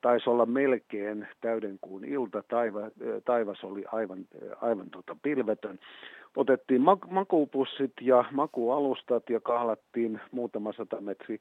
taisi 0.00 0.30
olla 0.30 0.46
melkein 0.46 1.28
täydenkuun 1.40 2.04
ilta, 2.04 2.42
taiva, 2.48 2.80
taivas 3.24 3.64
oli 3.64 3.84
aivan, 3.92 4.18
aivan 4.60 4.90
tota 4.90 5.16
pilvetön. 5.22 5.78
Otettiin 6.36 6.80
mak- 6.80 7.10
makupussit 7.10 7.92
ja 8.00 8.24
makualustat 8.30 9.30
ja 9.30 9.40
kahlattiin 9.40 10.20
muutama 10.30 10.72
sata 10.72 11.00
metri 11.00 11.40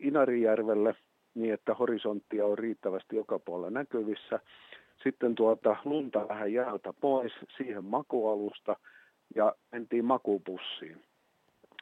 Inarijärvelle 0.00 0.94
niin, 1.34 1.54
että 1.54 1.74
horisonttia 1.74 2.46
on 2.46 2.58
riittävästi 2.58 3.16
joka 3.16 3.38
puolella 3.38 3.70
näkyvissä. 3.70 4.40
Sitten 5.02 5.34
tuota 5.34 5.76
lunta 5.84 6.28
vähän 6.28 6.52
jäältä 6.52 6.92
pois, 7.00 7.32
siihen 7.56 7.84
makualusta 7.84 8.76
ja 9.34 9.54
mentiin 9.72 10.04
makupussiin. 10.04 11.02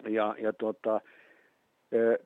Ja, 0.08 0.34
ja 0.38 0.52
tuota, 0.52 1.00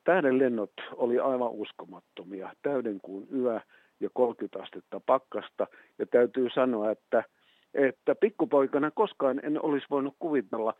Tähdenlennot 0.03 0.71
oli 0.95 1.19
aivan 1.19 1.51
uskomattomia. 1.51 2.53
Täydenkuun 2.61 3.27
yö 3.35 3.59
ja 3.99 4.09
30 4.13 4.63
astetta 4.63 4.99
pakkasta. 4.99 5.67
Ja 5.99 6.05
täytyy 6.05 6.49
sanoa, 6.55 6.91
että, 6.91 7.23
että 7.73 8.15
pikkupoikana 8.15 8.91
koskaan 8.91 9.39
en 9.43 9.65
olisi 9.65 9.87
voinut 9.89 10.15
kuvitella 10.19 10.73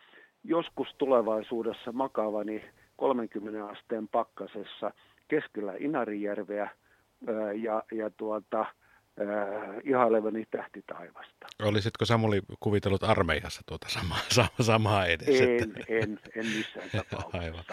joskus 0.44 0.88
tulevaisuudessa 0.98 1.92
makavani 1.92 2.64
30 2.96 3.66
asteen 3.66 4.08
pakkasessa 4.08 4.92
keskellä 5.28 5.74
Inarijärveä 5.80 6.70
ja, 7.64 7.84
ja 7.92 8.10
tuota, 8.10 8.66
ihailevani 9.84 10.46
tähtitaivasta. 10.52 11.48
Olisitko 11.64 12.06
Samuli 12.06 12.42
kuvitellut 12.60 13.04
armeijassa 13.04 13.62
tuota 13.66 13.88
samaa, 13.90 14.18
samaa 14.72 15.06
edes? 15.06 15.42
En, 15.42 15.74
en, 15.88 16.20
en 16.36 16.46
missään 16.46 16.90
tapauksessa. 16.98 17.38
Aivan. 17.38 17.64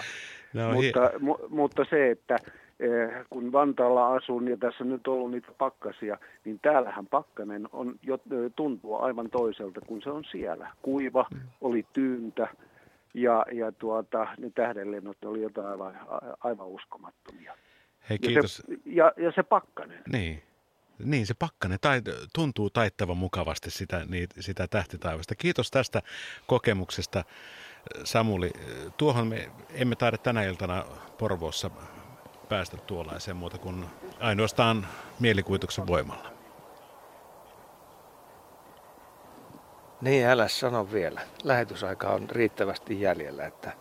No, 0.53 0.73
mutta, 0.73 1.11
mu, 1.21 1.37
mutta 1.49 1.85
se, 1.91 2.11
että 2.11 2.37
eh, 2.81 3.27
kun 3.31 3.53
Vantaalla 3.53 4.15
asun 4.15 4.49
ja 4.49 4.57
tässä 4.57 4.85
on 4.85 4.91
nyt 4.91 5.07
ollut 5.07 5.31
niitä 5.31 5.49
pakkasia, 5.59 6.19
niin 6.45 6.59
täällähän 6.63 7.07
pakkanen 7.07 7.69
on, 7.73 7.95
jo, 8.03 8.19
tuntuu 8.57 9.03
aivan 9.03 9.31
toiselta 9.31 9.81
kuin 9.81 10.03
se 10.03 10.11
on 10.11 10.25
siellä. 10.31 10.71
Kuiva, 10.83 11.27
mm. 11.35 11.41
oli 11.61 11.87
tyyntä 11.93 12.49
ja, 13.15 13.45
ja 13.53 13.73
tuota, 13.73 14.27
ne 14.39 14.51
tähdenlennot 14.55 15.25
oli 15.25 15.43
jotain 15.43 15.67
aivan, 15.67 15.95
aivan 16.41 16.67
uskomattomia. 16.67 17.55
Hei, 18.11 18.19
kiitos. 18.19 18.63
Ja 18.69 18.77
se, 18.77 18.83
ja, 18.85 19.13
ja 19.17 19.33
se 19.33 19.43
pakkanen. 19.43 20.03
Niin. 20.13 20.43
Niin, 21.05 21.27
se 21.27 21.35
pakkane 21.35 21.79
tai, 21.81 22.03
tuntuu 22.35 22.71
taittavan 22.71 23.17
mukavasti 23.17 23.71
sitä, 23.71 24.05
niin, 24.09 24.29
sitä 24.41 24.67
tähtitaivasta. 24.67 25.35
Kiitos 25.35 25.71
tästä 25.71 26.03
kokemuksesta, 26.47 27.25
Samuli. 28.05 28.51
Tuohon 28.97 29.27
me 29.27 29.51
emme 29.75 29.97
taida 29.97 30.19
tänä 30.19 30.43
iltana 30.43 30.85
Porvoossa 31.19 31.71
päästä 32.49 32.77
tuollaiseen 32.77 33.37
muuta 33.37 33.59
kuin 33.59 33.87
ainoastaan 34.21 34.87
mielikuvituksen 35.21 35.87
voimalla. 35.87 36.31
Niin, 40.01 40.27
älä 40.27 40.49
sano 40.49 40.93
vielä. 40.93 41.21
Lähetysaika 41.45 42.09
on 42.09 42.31
riittävästi 42.31 43.01
jäljellä, 43.01 43.47
että 43.47 43.73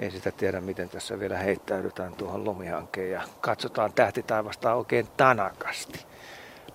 ei 0.00 0.10
sitä 0.10 0.30
tiedä, 0.30 0.60
miten 0.60 0.88
tässä 0.88 1.18
vielä 1.18 1.36
heittäydytään 1.36 2.14
tuohon 2.14 2.44
lumihankeen 2.44 3.10
ja 3.10 3.22
katsotaan 3.40 3.92
tähtitaivasta 3.92 4.74
oikein 4.74 5.08
tanakasti. 5.16 6.06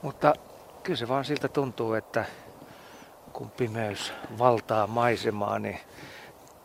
Mutta 0.01 0.33
kyllä 0.83 0.97
se 0.97 1.07
vaan 1.07 1.25
siltä 1.25 1.47
tuntuu, 1.47 1.93
että 1.93 2.25
kun 3.33 3.51
pimeys 3.51 4.13
valtaa 4.37 4.87
maisemaa, 4.87 5.59
niin 5.59 5.79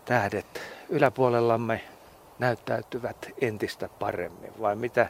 tähdet 0.05 0.63
yläpuolellamme 0.89 1.81
näyttäytyvät 2.39 3.31
entistä 3.41 3.89
paremmin. 3.89 4.53
Vai 4.61 4.77
mitä, 4.77 5.09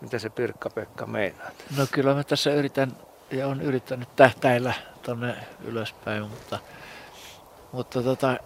mitä 0.00 0.18
se 0.18 0.30
Pirkka-Pekka 0.30 1.06
meinaa? 1.06 1.50
No 1.76 1.86
kyllä 1.92 2.14
mä 2.14 2.24
tässä 2.24 2.50
yritän 2.50 2.96
ja 3.30 3.46
on 3.46 3.62
yrittänyt 3.62 4.16
tähtäillä 4.16 4.74
tonne 5.02 5.36
ylöspäin, 5.64 6.22
mutta, 6.22 6.58
mutta 7.72 8.02
tota, 8.02 8.36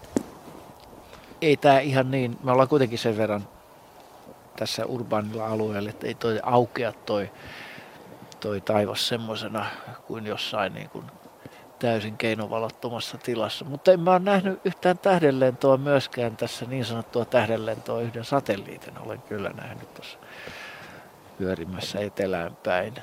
ei 1.41 1.57
tämä 1.57 1.79
ihan 1.79 2.11
niin, 2.11 2.37
me 2.43 2.51
ollaan 2.51 2.69
kuitenkin 2.69 2.99
sen 2.99 3.17
verran 3.17 3.47
tässä 4.55 4.85
urbaanilla 4.85 5.47
alueella, 5.47 5.89
että 5.89 6.07
ei 6.07 6.15
toi 6.15 6.39
aukea 6.43 6.91
toi 6.91 7.29
toi 8.43 8.61
taivas 8.61 9.07
semmoisena 9.07 9.65
kuin 10.07 10.25
jossain 10.25 10.73
niin 10.73 10.89
kuin 10.89 11.05
täysin 11.83 12.17
keinovalottomassa 12.17 13.17
tilassa. 13.17 13.65
Mutta 13.65 13.91
en 13.91 13.99
mä 13.99 14.11
ole 14.11 14.19
nähnyt 14.19 14.59
yhtään 14.65 14.97
tähdenlentoa 14.97 15.77
myöskään 15.77 16.37
tässä 16.37 16.65
niin 16.65 16.85
sanottua 16.85 17.25
tähdenlentoa 17.25 18.01
yhden 18.01 18.25
satelliitin. 18.25 18.97
Olen 18.97 19.21
kyllä 19.21 19.49
nähnyt 19.49 19.93
tuossa 19.93 20.17
pyörimässä 21.37 21.99
etelään 21.99 22.57
päin. 22.63 22.93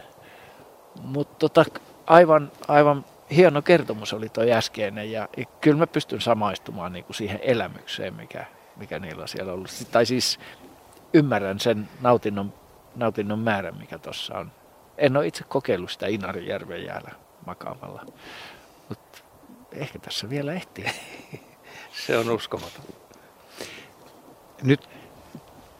Mutta 1.02 1.34
tota, 1.38 1.64
aivan, 2.06 2.52
aivan 2.68 3.04
hieno 3.30 3.62
kertomus 3.62 4.12
oli 4.12 4.28
tuo 4.28 4.44
äskeinen 4.44 5.12
ja, 5.12 5.28
kyllä 5.60 5.78
mä 5.78 5.86
pystyn 5.86 6.20
samaistumaan 6.20 6.92
niin 6.92 7.04
kuin 7.04 7.16
siihen 7.16 7.40
elämykseen, 7.42 8.14
mikä, 8.14 8.44
mikä 8.76 8.98
niillä 8.98 9.22
on 9.22 9.28
siellä 9.28 9.52
ollut. 9.52 9.70
Tai 9.92 10.06
siis 10.06 10.40
ymmärrän 11.14 11.60
sen 11.60 11.88
nautinnon, 12.00 12.52
nautinnon 12.96 13.38
määrän, 13.38 13.78
mikä 13.78 13.98
tuossa 13.98 14.38
on 14.38 14.52
en 15.00 15.16
ole 15.16 15.26
itse 15.26 15.44
kokeillut 15.48 15.90
sitä 15.90 16.06
Inarijärven 16.06 16.84
jäällä 16.84 17.10
makaamalla, 17.46 18.06
mutta 18.90 19.18
ehkä 19.72 19.98
tässä 19.98 20.30
vielä 20.30 20.52
ehtii. 20.52 20.84
Se 22.06 22.18
on 22.18 22.30
uskomaton. 22.30 22.84
Nyt 24.62 24.88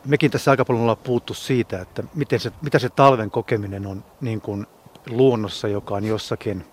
mekin 0.04 0.30
tässä 0.30 0.50
aika 0.50 0.64
paljon 0.64 0.82
ollaan 0.82 0.96
puhuttu 0.96 1.34
siitä, 1.34 1.80
että 1.80 2.02
miten 2.14 2.40
se, 2.40 2.52
mitä 2.62 2.78
se 2.78 2.88
talven 2.88 3.30
kokeminen 3.30 3.86
on 3.86 4.04
niin 4.20 4.40
kuin 4.40 4.66
luonnossa, 5.06 5.68
joka 5.68 5.94
on 5.94 6.04
jossakin 6.04 6.66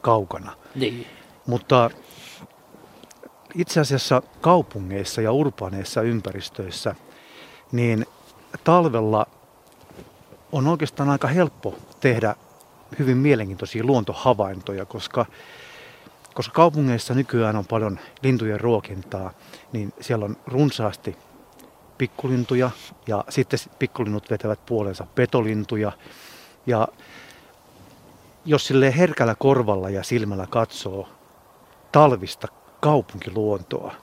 kaukana. 0.00 0.56
Niin. 0.74 1.06
Mutta 1.46 1.90
itse 3.54 3.80
asiassa 3.80 4.22
kaupungeissa 4.40 5.20
ja 5.20 5.32
urbaaneissa 5.32 6.02
ympäristöissä, 6.02 6.94
niin 7.72 8.06
talvella 8.64 9.26
on 10.52 10.66
oikeastaan 10.66 11.10
aika 11.10 11.28
helppo 11.28 11.74
tehdä 12.00 12.36
hyvin 12.98 13.16
mielenkiintoisia 13.16 13.84
luontohavaintoja, 13.84 14.84
koska, 14.84 15.26
koska 16.34 16.54
kaupungeissa 16.54 17.14
nykyään 17.14 17.56
on 17.56 17.66
paljon 17.66 17.98
lintujen 18.22 18.60
ruokintaa, 18.60 19.30
niin 19.72 19.92
siellä 20.00 20.24
on 20.24 20.36
runsaasti 20.46 21.16
pikkulintuja 21.98 22.70
ja 23.06 23.24
sitten 23.28 23.58
pikkulinnut 23.78 24.30
vetävät 24.30 24.66
puolensa 24.66 25.06
petolintuja. 25.14 25.92
Ja 26.66 26.88
jos 28.44 28.66
sille 28.66 28.96
herkällä 28.96 29.34
korvalla 29.38 29.90
ja 29.90 30.02
silmällä 30.02 30.46
katsoo 30.50 31.08
talvista 31.92 32.48
kaupunkiluontoa, 32.80 33.94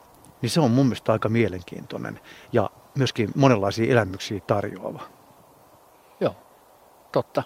niin 0.41 0.49
se 0.49 0.59
on 0.59 0.71
mun 0.71 0.85
mielestä 0.85 1.11
aika 1.11 1.29
mielenkiintoinen 1.29 2.19
ja 2.53 2.69
myöskin 2.95 3.29
monenlaisia 3.35 3.91
elämyksiä 3.91 4.39
tarjoava 4.47 5.01
totta. 7.11 7.43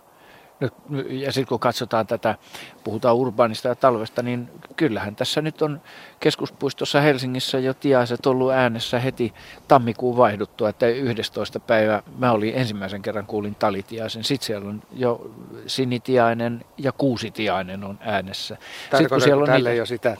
Nyt, 0.60 0.74
ja 1.10 1.32
sitten 1.32 1.48
kun 1.48 1.60
katsotaan 1.60 2.08
tätä, 2.08 2.36
puhutaan 2.84 3.16
urbaanista 3.16 3.68
ja 3.68 3.76
talvesta, 3.76 4.22
niin 4.22 4.50
kyllähän 4.76 5.16
tässä 5.16 5.42
nyt 5.42 5.62
on 5.62 5.82
keskuspuistossa 6.20 7.02
Helsingissä 7.02 7.60
jo 7.60 7.74
tiaiset 7.74 8.26
ollut 8.26 8.52
äänessä 8.52 9.00
heti 9.00 9.34
tammikuun 9.68 10.18
vaihduttua, 10.18 10.70
että 10.70 10.88
11. 10.88 11.60
päivä 11.60 12.04
mä 12.18 12.32
olin 12.32 12.56
ensimmäisen 12.56 13.02
kerran 13.02 13.26
kuulin 13.26 13.56
talitiaisen. 13.56 14.24
Sitten 14.24 14.46
siellä 14.46 14.70
on 14.70 14.82
jo 14.94 15.32
sinitiainen 15.68 16.66
ja 16.78 16.92
kuusitiainen 16.92 17.84
on 17.84 18.00
äänessä. 18.02 18.58
Tarkoitatko 18.90 19.20
siellä 19.20 19.42
on 19.42 19.48
tälle 19.48 19.70
niitä... 19.70 19.80
jo 19.80 19.86
sitä 19.86 20.18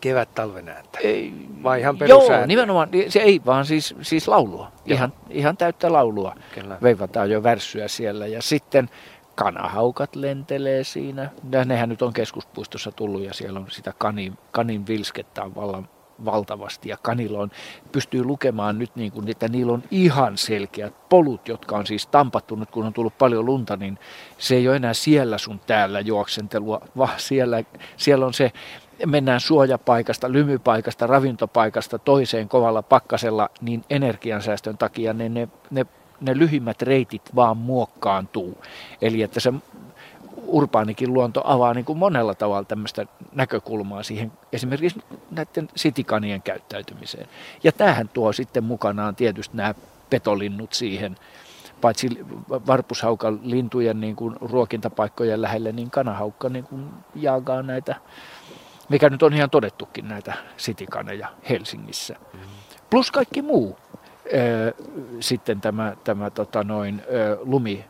kevät-talven 0.00 0.68
ääntä? 0.68 0.98
Ei, 0.98 1.32
Vai 1.62 1.80
ihan 1.80 1.98
perusääntä? 1.98 2.34
Joo, 2.34 2.46
nimenomaan. 2.46 2.88
Se 3.08 3.20
ei 3.20 3.40
vaan 3.46 3.64
siis, 3.64 3.94
siis 4.02 4.28
laulua. 4.28 4.72
Ihan, 4.86 5.12
ihan 5.30 5.56
täyttä 5.56 5.92
laulua. 5.92 6.34
Kyllä. 6.54 6.78
Veivataan 6.82 7.30
jo 7.30 7.42
värssyä 7.42 7.88
siellä. 7.88 8.26
Ja 8.26 8.42
sitten 8.42 8.90
kanahaukat 9.34 10.16
lentelee 10.16 10.84
siinä. 10.84 11.30
Ja 11.50 11.64
nehän 11.64 11.88
nyt 11.88 12.02
on 12.02 12.12
keskuspuistossa 12.12 12.92
tullut 12.92 13.22
ja 13.22 13.34
siellä 13.34 13.60
on 13.60 13.70
sitä 13.70 13.92
kanin, 13.98 14.38
kanin 14.50 14.86
vilskettä 14.86 15.42
on 15.42 15.54
vallan 15.54 15.88
valtavasti 16.24 16.88
ja 16.88 16.96
kanilla 17.02 17.38
on, 17.38 17.50
pystyy 17.92 18.24
lukemaan 18.24 18.78
nyt 18.78 18.96
niin 18.96 19.12
kuin, 19.12 19.30
että 19.30 19.48
niillä 19.48 19.72
on 19.72 19.82
ihan 19.90 20.38
selkeät 20.38 21.08
polut, 21.08 21.48
jotka 21.48 21.76
on 21.76 21.86
siis 21.86 22.06
tampattu 22.06 22.54
nyt 22.54 22.70
kun 22.70 22.86
on 22.86 22.92
tullut 22.92 23.18
paljon 23.18 23.46
lunta, 23.46 23.76
niin 23.76 23.98
se 24.38 24.54
ei 24.54 24.68
ole 24.68 24.76
enää 24.76 24.94
siellä 24.94 25.38
sun 25.38 25.60
täällä 25.66 26.00
juoksentelua, 26.00 26.80
vaan 26.96 27.14
siellä, 27.16 27.64
siellä 27.96 28.26
on 28.26 28.34
se 28.34 28.52
mennään 29.06 29.40
suojapaikasta, 29.40 30.32
lymypaikasta, 30.32 31.06
ravintopaikasta 31.06 31.98
toiseen 31.98 32.48
kovalla 32.48 32.82
pakkasella, 32.82 33.50
niin 33.60 33.84
energiansäästön 33.90 34.78
takia 34.78 35.12
ne, 35.12 35.28
ne, 35.28 35.48
ne, 35.70 35.86
ne 36.22 36.38
lyhimmät 36.38 36.82
reitit 36.82 37.22
vaan 37.34 37.56
muokkaantuu. 37.56 38.64
Eli 39.02 39.22
että 39.22 39.40
se 39.40 39.52
urbaanikin 40.46 41.14
luonto 41.14 41.40
avaa 41.44 41.74
niin 41.74 41.84
kuin 41.84 41.98
monella 41.98 42.34
tavalla 42.34 42.64
tämmöistä 42.64 43.06
näkökulmaa 43.32 44.02
siihen 44.02 44.32
esimerkiksi 44.52 45.02
näiden 45.30 45.68
sitikanien 45.76 46.42
käyttäytymiseen. 46.42 47.28
Ja 47.64 47.72
tämähän 47.72 48.08
tuo 48.08 48.32
sitten 48.32 48.64
mukanaan 48.64 49.16
tietysti 49.16 49.56
nämä 49.56 49.74
petolinnut 50.10 50.72
siihen, 50.72 51.16
paitsi 51.80 52.08
varpushaukan 52.48 53.40
lintujen 53.42 54.00
niin 54.00 54.16
kuin 54.16 54.36
ruokintapaikkojen 54.40 55.42
lähelle, 55.42 55.72
niin 55.72 55.90
kanahaukka 55.90 56.48
niin 56.48 56.64
kuin 56.64 56.88
jaagaa 57.14 57.62
näitä 57.62 57.96
mikä 58.92 59.10
nyt 59.10 59.22
on 59.22 59.34
ihan 59.34 59.50
todettukin 59.50 60.08
näitä 60.08 60.34
sitikaneja 60.56 61.28
Helsingissä. 61.48 62.16
Plus 62.90 63.10
kaikki 63.10 63.42
muu. 63.42 63.78
Sitten 65.20 65.60
tämä, 65.60 65.96
tämä 66.04 66.30
tota 66.30 66.64
noin, 66.64 67.02
lumi 67.40 67.84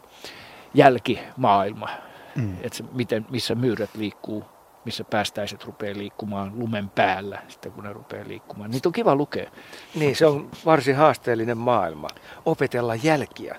jälkimaailma, 0.75 1.89
mm. 2.37 2.57
että 2.63 2.85
miten, 2.93 3.27
missä 3.31 3.55
myyrät 3.55 3.91
liikkuu 3.95 4.45
missä 4.85 5.05
päästäiset 5.05 5.65
rupeaa 5.65 5.99
liikkumaan 5.99 6.53
lumen 6.59 6.91
päällä, 6.91 7.43
sitten 7.49 7.73
kun 7.73 7.85
ne 7.85 7.93
rupeaa 7.93 8.29
liikkumaan. 8.29 8.71
Niitä 8.71 8.89
on 8.89 8.93
kiva 8.93 9.15
lukea. 9.17 9.51
Niin, 9.95 10.17
se 10.17 10.27
on 10.27 10.51
varsin 10.65 10.97
haasteellinen 10.97 11.59
maailma. 11.59 12.09
Opetella 12.47 12.95
jälkiä, 12.95 13.57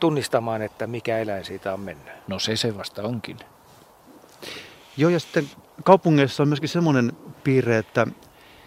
tunnistamaan, 0.00 0.62
että 0.62 0.86
mikä 0.86 1.18
eläin 1.18 1.44
siitä 1.44 1.72
on 1.72 1.80
mennyt. 1.80 2.12
No 2.28 2.38
se 2.38 2.56
se 2.56 2.76
vasta 2.76 3.02
onkin. 3.02 3.36
Joo, 4.96 5.10
ja 5.10 5.20
sitten 5.20 5.50
kaupungeissa 5.84 6.42
on 6.42 6.48
myöskin 6.48 6.68
semmoinen 6.68 7.12
piirre, 7.44 7.78
että 7.78 8.06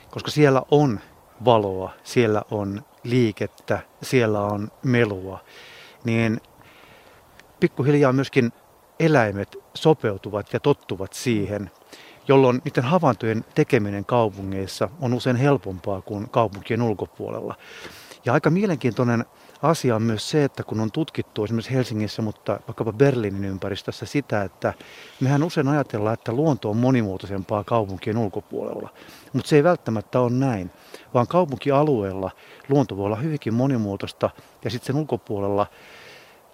koska 0.09 0.31
siellä 0.31 0.61
on 0.71 0.99
valoa, 1.45 1.91
siellä 2.03 2.41
on 2.51 2.81
liikettä, 3.03 3.79
siellä 4.01 4.41
on 4.41 4.71
melua, 4.83 5.39
niin 6.03 6.41
pikkuhiljaa 7.59 8.13
myöskin 8.13 8.51
eläimet 8.99 9.57
sopeutuvat 9.73 10.53
ja 10.53 10.59
tottuvat 10.59 11.13
siihen, 11.13 11.71
jolloin 12.27 12.61
niiden 12.65 12.83
havaintojen 12.83 13.45
tekeminen 13.55 14.05
kaupungeissa 14.05 14.89
on 15.01 15.13
usein 15.13 15.35
helpompaa 15.35 16.01
kuin 16.01 16.29
kaupunkien 16.29 16.81
ulkopuolella. 16.81 17.55
Ja 18.25 18.33
aika 18.33 18.49
mielenkiintoinen 18.49 19.25
asia 19.61 19.95
on 19.95 20.01
myös 20.01 20.29
se, 20.29 20.43
että 20.43 20.63
kun 20.63 20.79
on 20.79 20.91
tutkittu 20.91 21.43
esimerkiksi 21.43 21.73
Helsingissä, 21.73 22.21
mutta 22.21 22.59
vaikkapa 22.67 22.93
Berliinin 22.93 23.45
ympäristössä 23.45 24.05
sitä, 24.05 24.43
että 24.43 24.73
mehän 25.19 25.43
usein 25.43 25.67
ajatellaan, 25.67 26.13
että 26.13 26.31
luonto 26.31 26.69
on 26.69 26.77
monimuotoisempaa 26.77 27.63
kaupunkien 27.63 28.17
ulkopuolella. 28.17 28.89
Mutta 29.33 29.49
se 29.49 29.55
ei 29.55 29.63
välttämättä 29.63 30.19
ole 30.19 30.31
näin, 30.31 30.71
vaan 31.13 31.27
kaupunkialueella 31.27 32.31
luonto 32.69 32.97
voi 32.97 33.05
olla 33.05 33.15
hyvinkin 33.15 33.53
monimuotoista 33.53 34.29
ja 34.63 34.69
sitten 34.69 34.87
sen 34.87 34.95
ulkopuolella 34.95 35.67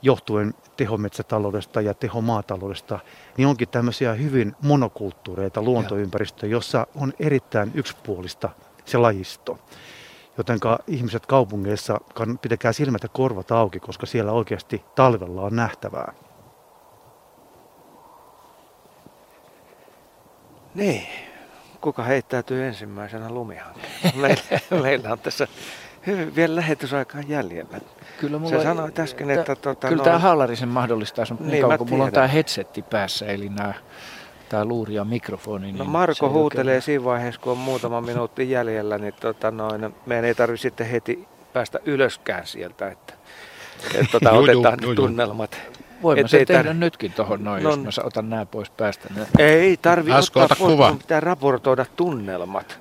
johtuen 0.02 0.54
tehometsätaloudesta 0.78 1.82
ja 1.82 1.94
tehomaataloudesta, 1.94 3.00
niin 3.38 3.48
onkin 3.48 3.70
tämmöisiä 3.70 4.14
hyvin 4.14 4.56
monokulttuureita 4.62 5.62
luontoympäristöjä, 5.62 6.52
jossa 6.52 6.88
on 6.96 7.14
erittäin 7.20 7.72
yksipuolista 7.74 8.50
se 8.86 8.98
lajisto. 8.98 9.60
Jotenka 10.38 10.80
ihmiset 10.88 11.26
kaupungeissa 11.26 12.02
pitäkää 12.42 12.74
silmät 12.74 13.04
ja 13.04 13.10
korvat 13.10 13.52
auki, 13.52 13.80
koska 13.80 14.06
siellä 14.06 14.32
oikeasti 14.32 14.84
talvella 14.96 15.42
on 15.42 15.56
nähtävää. 15.56 16.14
Niin, 20.76 21.08
kuka 21.82 22.04
heittäytyy 22.04 22.68
ensimmäisenä 22.68 23.30
lumihankkeen? 23.30 23.92
Meillä, 24.16 24.60
meillä 24.82 25.12
on 25.12 25.20
tässä 25.20 25.48
hyvin 26.08 26.36
vielä 26.36 26.56
lähetysaikaa 26.56 27.22
jäljellä. 27.28 27.80
Kyllä 28.20 28.38
mulla 28.38 28.58
Sä 28.58 28.64
sanoit 28.64 29.00
äsken, 29.00 29.30
että... 29.32 29.56
Tuota, 29.56 29.88
kyllä 29.88 30.00
no, 30.00 30.04
tämä 30.04 30.20
haalarisen 30.20 30.70
mahdollistaa, 30.70 31.26
mutta 31.30 31.44
niin, 31.44 31.52
Niin, 31.52 31.62
kauan 31.62 31.78
kun 31.78 31.90
mulla 31.90 32.04
on 32.04 32.12
tämä 32.12 32.28
headsetti 32.28 32.82
päässä, 32.82 33.26
eli 33.26 33.50
nämä, 33.50 33.74
tämä 34.50 34.66
luuri 34.66 34.94
ja 34.94 35.04
mikrofoni. 35.04 35.66
Niin 35.66 35.78
No 35.78 35.84
se 35.84 35.90
Marko 35.90 36.30
huutelee 36.30 36.82
siinä 36.82 37.04
vaiheessa, 37.04 37.42
kun 37.42 37.52
on 37.52 37.58
muutama 37.58 38.02
minuutti 38.02 38.50
jäljellä, 38.52 38.98
niin 38.98 39.14
tota 39.20 39.52
noin, 39.52 39.96
meidän 40.06 40.26
ei 40.26 40.36
tarvitse 40.36 40.62
sitten 40.62 40.88
heti 40.88 41.28
päästä 41.54 41.80
ylöskään 41.86 42.48
sieltä, 42.48 42.88
että, 42.90 43.14
että 43.96 44.12
tota, 44.12 44.32
otetaan 44.40 44.80
ne 44.80 44.86
juu. 44.86 44.96
tunnelmat. 44.96 45.58
Et 46.18 46.30
sen 46.30 46.40
ei 46.40 46.46
tehdä 46.46 46.70
tar- 46.72 46.74
nytkin 46.74 47.14
tuohon 47.14 47.44
noin, 47.44 47.64
No 47.64 47.70
jos 47.70 47.80
mä 47.80 47.92
sa- 47.92 48.04
otan 48.04 48.30
nämä 48.30 48.46
pois 48.46 48.70
päästä. 48.70 49.08
Niin- 49.16 49.28
Ei 49.40 49.78
tarvi 49.78 50.12
Asko, 50.12 50.40
ottaa 50.40 50.46
ota 50.46 50.56
pois, 50.60 50.72
kuva. 50.74 50.90
kun 50.90 50.98
pitää 50.98 51.20
raportoida 51.20 51.86
tunnelmat. 51.96 52.80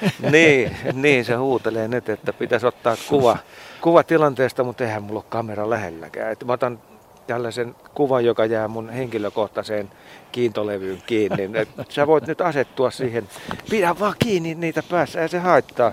niin, 0.32 0.76
niin 0.92 1.24
se 1.24 1.34
huutelee 1.34 1.88
nyt, 1.88 2.08
että 2.08 2.32
pitäisi 2.32 2.66
ottaa 2.66 2.96
kuva, 3.08 3.36
kuva 3.80 4.02
tilanteesta, 4.02 4.64
mutta 4.64 4.84
eihän 4.84 5.02
mulla 5.02 5.18
ole 5.20 5.24
kamera 5.28 5.70
lähelläkään. 5.70 6.32
Et 6.32 6.44
mä 6.44 6.52
otan 6.52 6.78
tällaisen 7.26 7.74
kuvan, 7.94 8.24
joka 8.24 8.44
jää 8.44 8.68
mun 8.68 8.90
henkilökohtaiseen 8.90 9.90
kiintolevyyn 10.32 11.02
kiinni. 11.06 11.50
Et 11.58 11.68
sä 11.88 12.06
voit 12.06 12.26
nyt 12.26 12.40
asettua 12.40 12.90
siihen. 12.90 13.28
Pidä 13.70 13.98
vaan 14.00 14.14
kiinni 14.18 14.54
niitä 14.54 14.82
päässä, 14.90 15.22
ei 15.22 15.28
se 15.28 15.38
haittaa. 15.38 15.92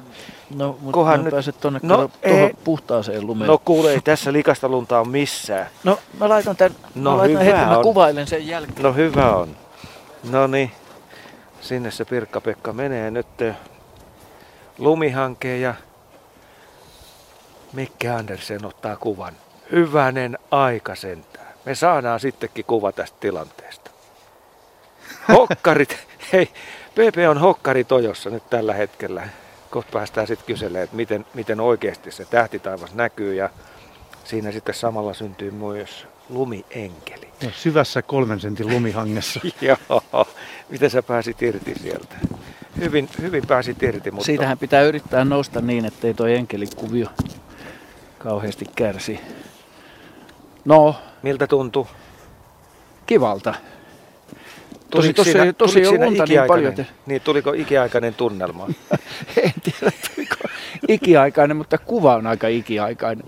No, 0.56 0.78
mutta 0.82 0.92
Kohan 0.94 1.24
nyt- 1.24 1.32
pääset 1.32 1.60
tuonne 1.60 1.80
No, 1.84 2.10
ei. 2.24 2.54
puhtaaseen 2.64 3.28
lumeen. 3.28 3.48
No 3.48 3.58
kuule, 3.66 3.92
ei 3.92 4.02
tässä 4.02 4.34
likasta 4.34 4.70
lunta 4.70 5.00
on 5.00 5.10
missään. 5.10 5.68
No 5.84 6.00
mä 6.20 6.30
laitan 6.30 6.56
tän, 6.56 6.72
No 6.96 7.12
mä 7.12 7.18
laitan 7.18 7.32
hyvä 7.42 7.44
hetken, 7.44 7.68
mä 7.70 7.78
on. 7.78 7.84
kuvailen 7.84 8.28
sen 8.28 8.48
jälkeen. 8.48 8.84
No 8.84 8.94
hyvä 8.94 9.36
on. 9.36 9.50
No 10.32 10.48
niin, 10.48 10.72
sinne 11.62 11.92
se 11.92 12.06
Pirkka-Pekka 12.06 12.74
menee 12.74 13.12
nyt 13.12 13.28
lumihankeen 14.78 15.62
ja 15.62 15.76
Mikke 17.74 18.10
Andersen 18.10 18.66
ottaa 18.66 18.96
kuvan. 18.96 19.34
Hyvänen 19.72 20.38
aika 20.52 20.96
sentään. 20.96 21.54
Me 21.66 21.76
saadaan 21.76 22.20
sittenkin 22.20 22.66
kuva 22.66 22.92
tästä 22.92 23.18
tilanteesta. 23.20 23.92
Hokkarit, 25.30 25.98
hei, 26.34 26.46
PP 26.92 27.18
on 27.30 27.38
hokkari 27.38 27.84
tojossa 27.84 28.30
nyt 28.30 28.50
tällä 28.50 28.74
hetkellä. 28.74 29.28
Kohta 29.70 29.92
päästään 29.92 30.28
sitten 30.28 30.48
kyselemään, 30.48 30.84
että 30.84 30.96
miten, 30.96 31.26
miten 31.34 31.60
oikeasti 31.60 32.12
se 32.12 32.26
tähtitaivas 32.26 32.94
näkyy 32.94 33.34
ja 33.34 33.50
siinä 34.24 34.52
sitten 34.52 34.76
samalla 34.76 35.14
syntyy 35.14 35.52
myös 35.52 36.08
lumienkeli. 36.30 37.28
Ja 37.42 37.52
syvässä 37.56 38.02
kolmen 38.02 38.40
sentin 38.40 38.70
lumihangessa. 38.70 39.40
Joo, 39.62 40.28
miten 40.70 40.90
sä 40.90 41.04
pääsit 41.04 41.42
irti 41.42 41.74
sieltä? 41.80 42.16
Hyvin, 42.80 43.10
hyvin 43.22 43.48
pääsit 43.48 43.84
irti, 43.84 44.12
mutta... 44.12 44.26
Siitähän 44.26 44.58
pitää 44.58 44.82
yrittää 44.82 45.26
nousta 45.26 45.62
niin, 45.62 45.86
ettei 45.86 46.14
tuo 46.14 46.28
enkelikuvio 46.28 47.08
kauheasti 48.20 48.66
kärsi. 48.76 49.20
No, 50.66 50.96
Miltä 51.24 51.48
tuntuu? 51.48 51.88
kivalta. 53.06 53.54
Tosi, 54.90 55.14
tosi, 55.14 55.32
siinä- 55.32 55.54
tosi 55.54 55.74
tuliko 55.74 55.90
on 55.90 55.94
siinä 55.96 56.08
unta 56.08 56.26
niin 56.26 56.48
paljon. 56.48 56.70
Että, 56.80 56.86
Niin, 57.06 57.22
tuliko 57.22 57.54
ikiaikainen 57.54 58.14
tunnelma? 58.14 58.68
en 59.44 59.54
tiedä, 59.64 59.92
tuliko 60.16 60.36
ikiaikainen, 60.88 61.58
mutta 61.58 61.78
kuva 61.78 62.16
on 62.16 62.28
aika 62.28 62.48
ikiaikainen. 62.48 63.26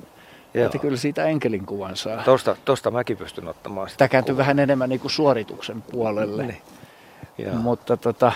Joo. 0.54 0.66
Että 0.66 0.78
kyllä 0.78 0.98
siitä 0.98 1.26
enkelin 1.26 1.66
kuvan 1.66 1.96
saa. 1.96 2.24
Tosta, 2.24 2.56
tosta 2.66 2.92
mäkin 2.92 3.18
pystyn 3.18 3.48
ottamaan 3.48 3.90
sitä. 3.90 3.98
Tämä 3.98 4.10
kääntyy 4.10 4.38
vähän 4.38 4.60
enemmän 4.60 4.90
niin 4.90 5.00
kuin 5.00 5.12
suorituksen 5.12 5.82
puolelle. 5.82 6.46
Niin. 6.46 6.62
Joo. 7.38 7.56
Mutta 7.56 7.98
tota, 7.98 8.32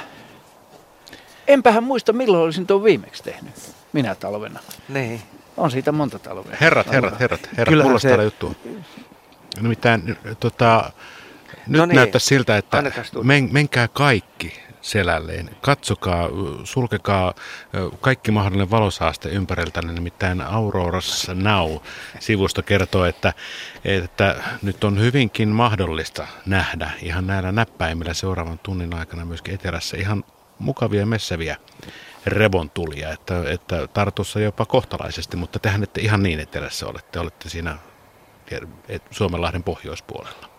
enpähän 1.47 1.83
muista 1.83 2.13
milloin 2.13 2.43
olisin 2.43 2.67
tuon 2.67 2.83
viimeksi 2.83 3.23
tehnyt. 3.23 3.53
Minä 3.93 4.15
talvena. 4.15 4.59
Niin. 4.89 5.21
On 5.57 5.71
siitä 5.71 5.91
monta 5.91 6.19
talvea. 6.19 6.57
Herrat, 6.61 6.91
herrat, 6.91 7.19
herrat, 7.19 7.49
herrat, 7.57 7.69
Kyllähän 7.69 7.87
mulla 7.87 7.95
on 7.95 7.99
se- 7.99 8.07
täällä 8.07 8.23
juttu. 8.23 8.55
Nimittäin 9.61 10.17
tota, 10.39 10.91
nyt 11.67 11.79
No 11.79 11.85
niin, 11.85 11.95
näyttää 11.95 12.19
siltä, 12.19 12.57
että 12.57 12.83
men, 13.23 13.49
menkää 13.51 13.87
kaikki 13.87 14.63
selälleen. 14.81 15.49
Katsokaa, 15.61 16.29
sulkekaa 16.63 17.33
kaikki 18.01 18.31
mahdollinen 18.31 18.71
valosaaste 18.71 19.29
ympäriltänne. 19.29 19.93
Nimittäin 19.93 20.41
Auroras 20.41 21.27
Now-sivusto 21.33 22.63
kertoo, 22.63 23.05
että, 23.05 23.33
että 23.85 24.35
nyt 24.61 24.83
on 24.83 24.99
hyvinkin 24.99 25.49
mahdollista 25.49 26.27
nähdä 26.45 26.91
ihan 27.01 27.27
näillä 27.27 27.51
näppäimillä 27.51 28.13
seuraavan 28.13 28.59
tunnin 28.59 28.95
aikana 28.95 29.25
myöskin 29.25 29.53
etelässä 29.53 29.97
ihan 29.97 30.23
mukavia 30.59 31.05
messäviä 31.05 31.57
revontulia, 32.25 33.11
että, 33.11 33.43
että 33.49 33.87
Tartussa 33.87 34.39
jopa 34.39 34.65
kohtalaisesti, 34.65 35.37
mutta 35.37 35.59
tehän 35.59 35.83
ette 35.83 36.01
ihan 36.01 36.23
niin 36.23 36.39
etelässä 36.39 36.87
olette, 36.87 37.19
olette 37.19 37.49
siinä 37.49 37.77
et- 38.89 39.03
Suomenlahden 39.11 39.63
pohjoispuolella. 39.63 40.49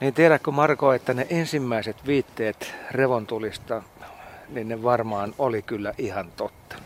Niin 0.00 0.14
tiedätkö 0.14 0.50
Marko, 0.50 0.92
että 0.92 1.14
ne 1.14 1.26
ensimmäiset 1.30 2.06
viitteet 2.06 2.74
revontulista, 2.90 3.82
niin 4.48 4.68
ne 4.68 4.82
varmaan 4.82 5.34
oli 5.38 5.62
kyllä 5.62 5.94
ihan 5.98 6.30
totta. 6.30 6.76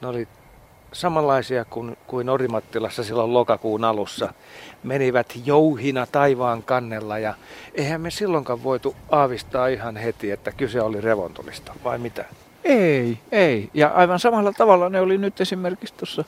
Ne 0.00 0.08
oli 0.08 0.28
samanlaisia 0.92 1.64
kuin, 1.64 1.96
kuin 2.06 2.28
Orimattilassa 2.28 3.04
silloin 3.04 3.34
lokakuun 3.34 3.84
alussa. 3.84 4.34
Menivät 4.82 5.32
jouhina 5.44 6.06
taivaan 6.06 6.62
kannella 6.62 7.18
ja 7.18 7.34
eihän 7.74 8.00
me 8.00 8.10
silloinkaan 8.10 8.62
voitu 8.62 8.96
aavistaa 9.10 9.66
ihan 9.66 9.96
heti, 9.96 10.30
että 10.30 10.52
kyse 10.52 10.80
oli 10.80 11.00
revontulista, 11.00 11.72
vai 11.84 11.98
mitä? 11.98 12.24
Ei, 12.64 13.18
ei. 13.32 13.70
Ja 13.74 13.88
aivan 13.88 14.18
samalla 14.18 14.52
tavalla 14.52 14.88
ne 14.88 15.00
oli 15.00 15.18
nyt 15.18 15.40
esimerkiksi 15.40 15.94
tuossa 15.94 16.24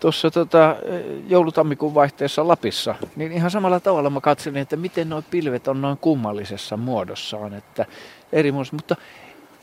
tuossa 0.00 0.30
tota, 0.30 0.76
joulutammikuun 1.28 1.94
vaihteessa 1.94 2.48
Lapissa, 2.48 2.94
niin 3.16 3.32
ihan 3.32 3.50
samalla 3.50 3.80
tavalla 3.80 4.10
mä 4.10 4.20
katselin, 4.20 4.62
että 4.62 4.76
miten 4.76 5.08
nuo 5.08 5.22
pilvet 5.30 5.68
on 5.68 5.80
noin 5.80 5.98
kummallisessa 5.98 6.76
muodossaan, 6.76 7.54
että 7.54 7.86
eri 8.32 8.52
muodossa, 8.52 8.76
mutta 8.76 8.96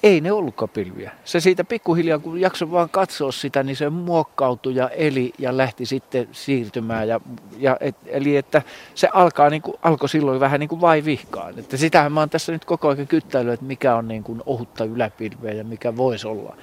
ei 0.08 0.22
ne 0.22 0.32
ollutkaan 0.32 0.70
pilviä. 0.70 1.12
Se 1.24 1.40
siitä 1.40 1.64
pikkuhiljaa, 1.64 2.20
kun 2.20 2.42
jakso 2.42 2.72
vaan 2.72 2.90
katsoa 2.90 3.32
sitä, 3.32 3.64
niin 3.64 3.76
se 3.76 3.90
muokkautui 3.90 4.76
ja 4.76 4.90
eli 4.90 5.34
ja 5.40 5.58
lähti 5.58 5.86
sitten 5.86 6.28
siirtymään. 6.32 7.08
Ja, 7.08 7.22
ja 7.58 7.78
et, 7.80 7.96
eli 8.06 8.38
että 8.38 8.62
se 8.96 9.10
alkaa, 9.14 9.50
niin 9.50 9.62
kuin, 9.62 9.78
alkoi 9.82 10.10
silloin 10.10 10.40
vähän 10.40 10.60
niin 10.60 10.70
kuin 10.70 10.82
vaivihkaan. 10.82 11.60
Että 11.60 11.78
sitähän 11.78 12.12
mä 12.12 12.20
oon 12.20 12.30
tässä 12.30 12.52
nyt 12.52 12.66
koko 12.66 12.88
ajan 12.88 13.08
kyttäillyt, 13.08 13.54
että 13.54 13.66
mikä 13.66 13.96
on 13.96 14.08
niin 14.08 14.24
kuin 14.24 14.44
ohutta 14.46 14.84
yläpilveä 14.84 15.54
ja 15.54 15.64
mikä 15.64 15.98
voisi 15.98 16.28
olla 16.28 16.56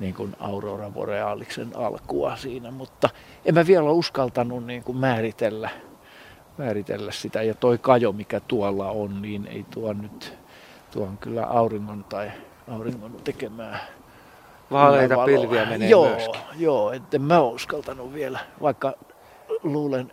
niin 0.00 0.14
kuin 0.14 0.36
Aurora 0.40 0.90
Borealiksen 0.90 1.76
alkua 1.76 2.36
siinä, 2.36 2.70
mutta 2.70 3.08
en 3.44 3.54
mä 3.54 3.66
vielä 3.66 3.90
uskaltanut 3.90 4.66
niin 4.66 4.82
kuin 4.82 4.98
määritellä, 4.98 5.70
määritellä 6.58 7.12
sitä. 7.12 7.42
Ja 7.42 7.54
toi 7.54 7.78
kajo, 7.78 8.12
mikä 8.12 8.40
tuolla 8.40 8.90
on, 8.90 9.22
niin 9.22 9.46
ei 9.46 9.64
tuo 9.70 9.92
nyt, 9.92 10.38
tuo 10.90 11.06
on 11.06 11.18
kyllä 11.18 11.46
auringon 11.46 12.04
tai 12.04 12.30
auringon 12.68 13.16
tekemää 13.24 13.86
Vaaleita 14.70 15.24
pilviä 15.24 15.66
menee 15.66 15.88
joo, 15.88 16.08
myöskin. 16.08 16.40
Joo, 16.56 16.92
että 16.92 17.18
mä 17.18 17.40
uskaltanut 17.40 18.14
vielä, 18.14 18.38
vaikka 18.62 18.92
luulen, 19.62 20.12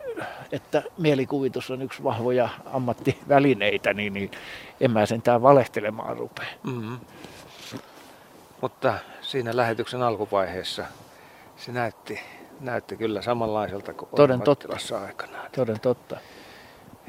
että 0.52 0.82
mielikuvitus 0.98 1.70
on 1.70 1.82
yksi 1.82 2.04
vahvoja 2.04 2.48
ammattivälineitä, 2.64 3.94
niin, 3.94 4.12
niin 4.12 4.30
en 4.80 4.90
mä 4.90 5.06
sentään 5.06 5.42
valehtelemaan 5.42 6.16
rupea. 6.16 6.46
Mm-hmm. 6.62 6.98
Mutta 8.60 8.94
siinä 9.20 9.56
lähetyksen 9.56 10.02
alkuvaiheessa 10.02 10.84
se 11.56 11.72
näytti, 11.72 12.20
näytti 12.60 12.96
kyllä 12.96 13.22
samanlaiselta 13.22 13.94
kuin 13.94 14.08
Toden 14.16 14.40
totta. 14.40 14.68
aikanaan. 15.04 15.50
Toden 15.56 15.80
totta. 15.80 16.16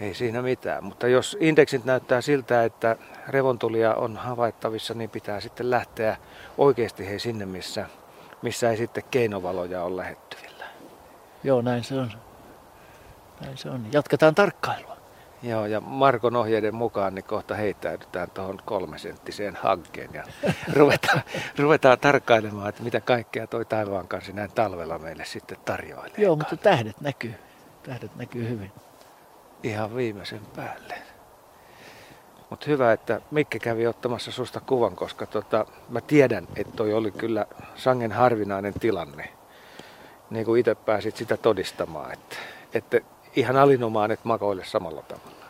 Ei 0.04 0.14
siinä 0.14 0.42
mitään, 0.42 0.84
mutta 0.84 1.08
jos 1.08 1.38
indeksit 1.40 1.86
näyttää 1.86 2.22
siltä, 2.22 2.64
että 2.64 2.96
revontulia 3.28 3.96
on 3.96 4.18
havaittavissa, 4.18 4.94
niin 4.94 5.10
pitää 5.10 5.40
sitten 5.40 5.72
lähteä 5.72 6.18
oikeasti 6.58 7.08
hei 7.10 7.20
sinne, 7.20 7.46
missä, 7.46 7.86
missä 8.42 8.70
ei 8.70 8.78
sitten 8.78 9.04
keinovaloja 9.12 9.84
ole 9.84 9.98
lähettyvillä. 9.98 10.66
Joo, 11.44 11.62
näin 11.62 11.84
se 11.84 12.00
on. 12.00 12.12
Näin 13.42 13.58
se 13.58 13.70
on. 13.70 13.86
Jatketaan 13.92 14.36
tarkkailua. 14.36 14.98
Joo, 15.44 15.66
ja 15.66 15.82
Markon 15.82 16.36
ohjeiden 16.36 16.76
mukaan 16.76 17.16
niin 17.16 17.26
kohta 17.26 17.56
heittäydytään 17.56 18.32
tuohon 18.32 18.60
kolmesenttiseen 18.66 19.56
hankkeen 19.56 20.10
ja 20.14 20.24
ruvetaan, 20.78 21.22
ruvetaan 21.58 22.00
tarkkailemaan, 22.00 22.70
että 22.70 22.84
mitä 22.84 23.02
kaikkea 23.02 23.48
toi 23.48 23.66
taivaan 23.66 24.08
kanssa 24.08 24.34
näin 24.34 24.52
talvella 24.52 25.00
meille 25.00 25.26
sitten 25.26 25.58
tarjoilee. 25.66 26.14
Joo, 26.18 26.36
mutta 26.36 26.58
tähdet 26.58 27.02
näkyy. 27.02 27.36
Tähdet 27.84 28.16
näkyy 28.16 28.50
hyvin. 28.50 28.72
Ihan 29.64 29.96
viimeisen 29.96 30.42
päälle. 30.56 30.96
Mutta 32.50 32.66
hyvä, 32.70 32.94
että 32.94 33.22
Mikke 33.32 33.60
kävi 33.60 33.88
ottamassa 33.88 34.32
susta 34.32 34.60
kuvan, 34.60 34.96
koska 34.96 35.26
tota, 35.26 35.66
mä 35.90 36.02
tiedän, 36.02 36.48
että 36.56 36.74
toi 36.76 36.94
oli 36.94 37.12
kyllä 37.12 37.46
sangen 37.76 38.12
harvinainen 38.12 38.74
tilanne. 38.80 39.30
Niin 40.30 40.46
kuin 40.46 40.60
itse 40.60 40.76
pääsit 40.76 41.16
sitä 41.16 41.38
todistamaan, 41.38 42.14
että, 42.14 42.36
että 42.74 43.00
ihan 43.36 43.58
alinomaan 43.58 44.12
et 44.12 44.26
makoile 44.26 44.66
samalla 44.66 45.02
tavalla. 45.02 45.46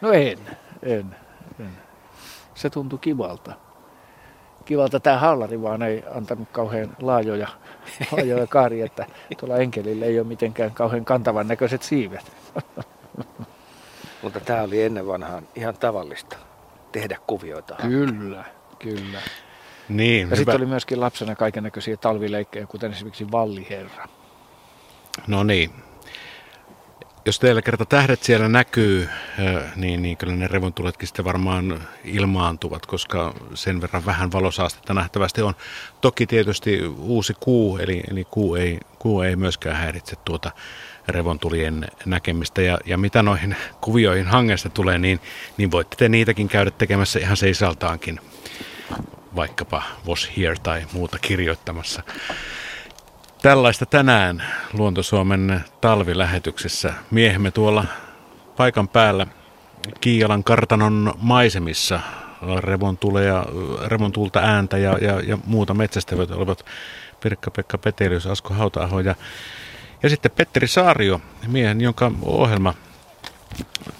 No 0.00 0.12
en, 0.12 0.38
en, 0.82 1.16
en. 1.60 1.72
Se 2.54 2.70
tuntui 2.70 2.98
kivalta. 2.98 3.52
Kivalta 4.64 5.00
tämä 5.00 5.18
hallari 5.18 5.62
vaan 5.62 5.82
ei 5.82 6.04
antanut 6.14 6.48
kauhean 6.52 6.96
laajoja, 7.02 7.48
laajoja 8.12 8.46
kaari, 8.46 8.80
että 8.80 9.06
tuolla 9.38 9.56
enkelillä 9.56 10.06
ei 10.06 10.18
ole 10.18 10.26
mitenkään 10.26 10.70
kauhean 10.70 11.04
kantavan 11.04 11.48
näköiset 11.48 11.82
siivet. 11.82 12.32
Mutta 14.22 14.40
tämä 14.40 14.62
oli 14.62 14.82
ennen 14.82 15.06
vanhaan 15.06 15.48
ihan 15.54 15.74
tavallista 15.74 16.36
tehdä 16.92 17.18
kuvioita. 17.26 17.74
Kyllä, 17.74 18.44
kyllä. 18.78 19.20
Niin, 19.88 20.30
ja 20.30 20.36
sitten 20.36 20.56
oli 20.56 20.66
myöskin 20.66 21.00
lapsena 21.00 21.36
kaiken 21.36 21.62
näköisiä 21.62 21.96
talvileikkejä, 21.96 22.66
kuten 22.66 22.92
esimerkiksi 22.92 23.32
Valliherra. 23.32 24.08
No 25.26 25.44
niin. 25.44 25.70
Jos 27.26 27.38
teillä 27.38 27.62
kerta 27.62 27.84
tähdet 27.84 28.22
siellä 28.22 28.48
näkyy, 28.48 29.08
niin, 29.76 30.02
niin 30.02 30.16
kyllä 30.16 30.34
ne 30.34 30.48
revontuletkin 30.48 31.08
sitten 31.08 31.24
varmaan 31.24 31.82
ilmaantuvat, 32.04 32.86
koska 32.86 33.34
sen 33.54 33.80
verran 33.80 34.06
vähän 34.06 34.32
valosaastetta 34.32 34.94
nähtävästi 34.94 35.42
on. 35.42 35.54
Toki 36.00 36.26
tietysti 36.26 36.86
uusi 36.86 37.34
kuu, 37.40 37.78
eli, 37.78 38.02
eli 38.10 38.24
kuu, 38.24 38.54
ei, 38.54 38.80
kuu 38.98 39.22
ei 39.22 39.36
myöskään 39.36 39.76
häiritse 39.76 40.16
tuota 40.24 40.50
revontulien 41.08 41.88
näkemistä. 42.04 42.62
Ja, 42.62 42.78
ja 42.84 42.98
mitä 42.98 43.22
noihin 43.22 43.56
kuvioihin 43.80 44.26
hangesta 44.26 44.68
tulee, 44.68 44.98
niin, 44.98 45.20
niin 45.56 45.70
voitte 45.70 45.96
te 45.96 46.08
niitäkin 46.08 46.48
käydä 46.48 46.70
tekemässä 46.70 47.18
ihan 47.18 47.36
seisaltaankin, 47.36 48.20
vaikkapa 49.36 49.82
Was 50.06 50.30
Here 50.36 50.56
tai 50.62 50.86
muuta 50.92 51.18
kirjoittamassa. 51.18 52.02
Tällaista 53.42 53.86
tänään 53.86 54.42
Luontosuomen 54.72 55.64
talvilähetyksessä. 55.80 56.92
Miehemme 57.10 57.50
tuolla 57.50 57.84
paikan 58.56 58.88
päällä 58.88 59.26
Kiialan 60.00 60.44
kartanon 60.44 61.14
maisemissa 61.18 62.00
revontuleja, 62.58 63.46
revontulta 63.86 64.40
ääntä 64.40 64.78
ja, 64.78 64.98
ja, 65.00 65.20
ja 65.20 65.38
muuta 65.46 65.74
metsästävät 65.74 66.30
olivat 66.30 66.64
Pirkka-Pekka 67.20 67.78
Petelius, 67.78 68.26
Asko 68.26 68.54
Hautaaho 68.54 69.00
ja 69.00 69.14
ja 70.02 70.08
sitten 70.08 70.30
Petteri 70.30 70.68
Saario, 70.68 71.20
miehen, 71.46 71.80
jonka 71.80 72.12
ohjelma 72.22 72.74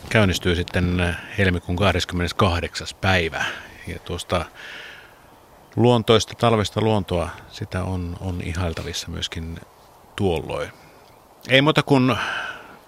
käynnistyy 0.09 0.55
sitten 0.55 1.17
helmikuun 1.39 1.77
28. 1.77 2.89
päivä. 3.01 3.45
Ja 3.87 3.99
tuosta 3.99 4.45
luontoista, 5.77 6.35
talvesta 6.35 6.81
luontoa, 6.81 7.29
sitä 7.51 7.85
on, 7.85 8.17
on 8.21 8.41
ihailtavissa 8.41 9.09
myöskin 9.09 9.61
tuolloin. 10.17 10.71
Ei 11.49 11.63
muuta 11.63 11.83
kuin, 11.83 12.17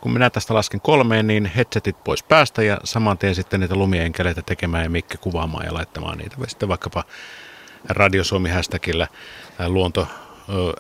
kun 0.01 0.13
minä 0.13 0.31
tästä 0.31 0.55
lasken 0.55 0.81
kolmeen, 0.81 1.27
niin 1.27 1.47
headsetit 1.47 2.05
pois 2.05 2.23
päästä 2.23 2.63
ja 2.63 2.79
saman 2.85 3.19
tien 3.19 3.35
sitten 3.35 3.61
niitä 3.61 3.75
lumienkeleitä 3.75 4.43
tekemään 4.43 4.85
ja 4.85 4.91
Mikke 4.91 5.17
kuvaamaan 5.17 5.67
ja 5.67 5.75
laittamaan 5.75 6.19
niitä. 6.19 6.37
Sitten 6.47 6.69
vaikkapa 6.69 7.05
Radio 7.89 8.25
Suomi 8.25 8.51
hashtagillä 8.51 9.09
luonto 9.67 10.09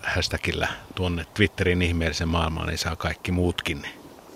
hashtagillä 0.03 0.69
tuonne 0.95 1.27
Twitterin 1.35 1.82
ihmeellisen 1.82 2.28
maailmaan, 2.28 2.66
niin 2.66 2.78
saa 2.78 2.97
kaikki 2.97 3.32
muutkin 3.32 3.82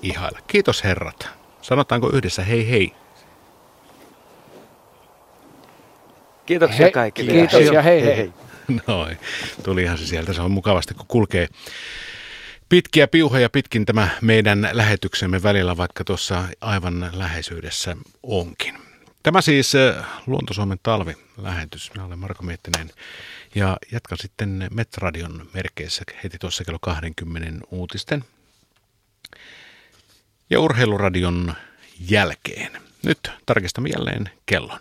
ihailla. 0.02 0.38
Kiitos 0.46 0.84
herrat. 0.84 1.28
Sanotaanko 1.62 2.10
yhdessä 2.12 2.44
hei 2.44 2.70
hei? 2.70 2.92
Kiitoksia 6.46 6.86
he, 6.86 6.92
kaikille. 6.92 7.32
Kiitos 7.32 7.60
ja 7.60 7.82
hei 7.82 8.02
hei. 8.02 8.16
hei. 8.16 8.32
Noin, 8.86 9.18
tulihan 9.62 9.98
se 9.98 10.06
sieltä. 10.06 10.32
Se 10.32 10.42
on 10.42 10.50
mukavasti, 10.50 10.94
kun 10.94 11.06
kulkee 11.08 11.48
pitkiä 12.68 13.08
piuhoja 13.08 13.50
pitkin 13.50 13.86
tämä 13.86 14.08
meidän 14.20 14.68
lähetyksemme 14.72 15.42
välillä, 15.42 15.76
vaikka 15.76 16.04
tuossa 16.04 16.44
aivan 16.60 17.10
läheisyydessä 17.12 17.96
onkin. 18.22 18.74
Tämä 19.22 19.40
siis 19.40 19.72
Luontosuomen 20.26 20.78
talvilähetys. 20.82 21.90
Minä 21.94 22.04
olen 22.04 22.18
Marko 22.18 22.42
Miettinen. 22.42 22.90
Ja 23.54 23.76
jatkan 23.92 24.18
sitten 24.18 24.68
Metradion 24.70 25.50
merkeissä 25.54 26.04
heti 26.24 26.38
tuossa 26.38 26.64
kello 26.64 26.78
20 26.80 27.66
uutisten 27.70 28.24
ja 30.50 30.60
urheiluradion 30.60 31.54
jälkeen. 32.10 32.82
Nyt 33.02 33.30
tarkistamme 33.46 33.88
jälleen 33.88 34.30
kellon. 34.46 34.80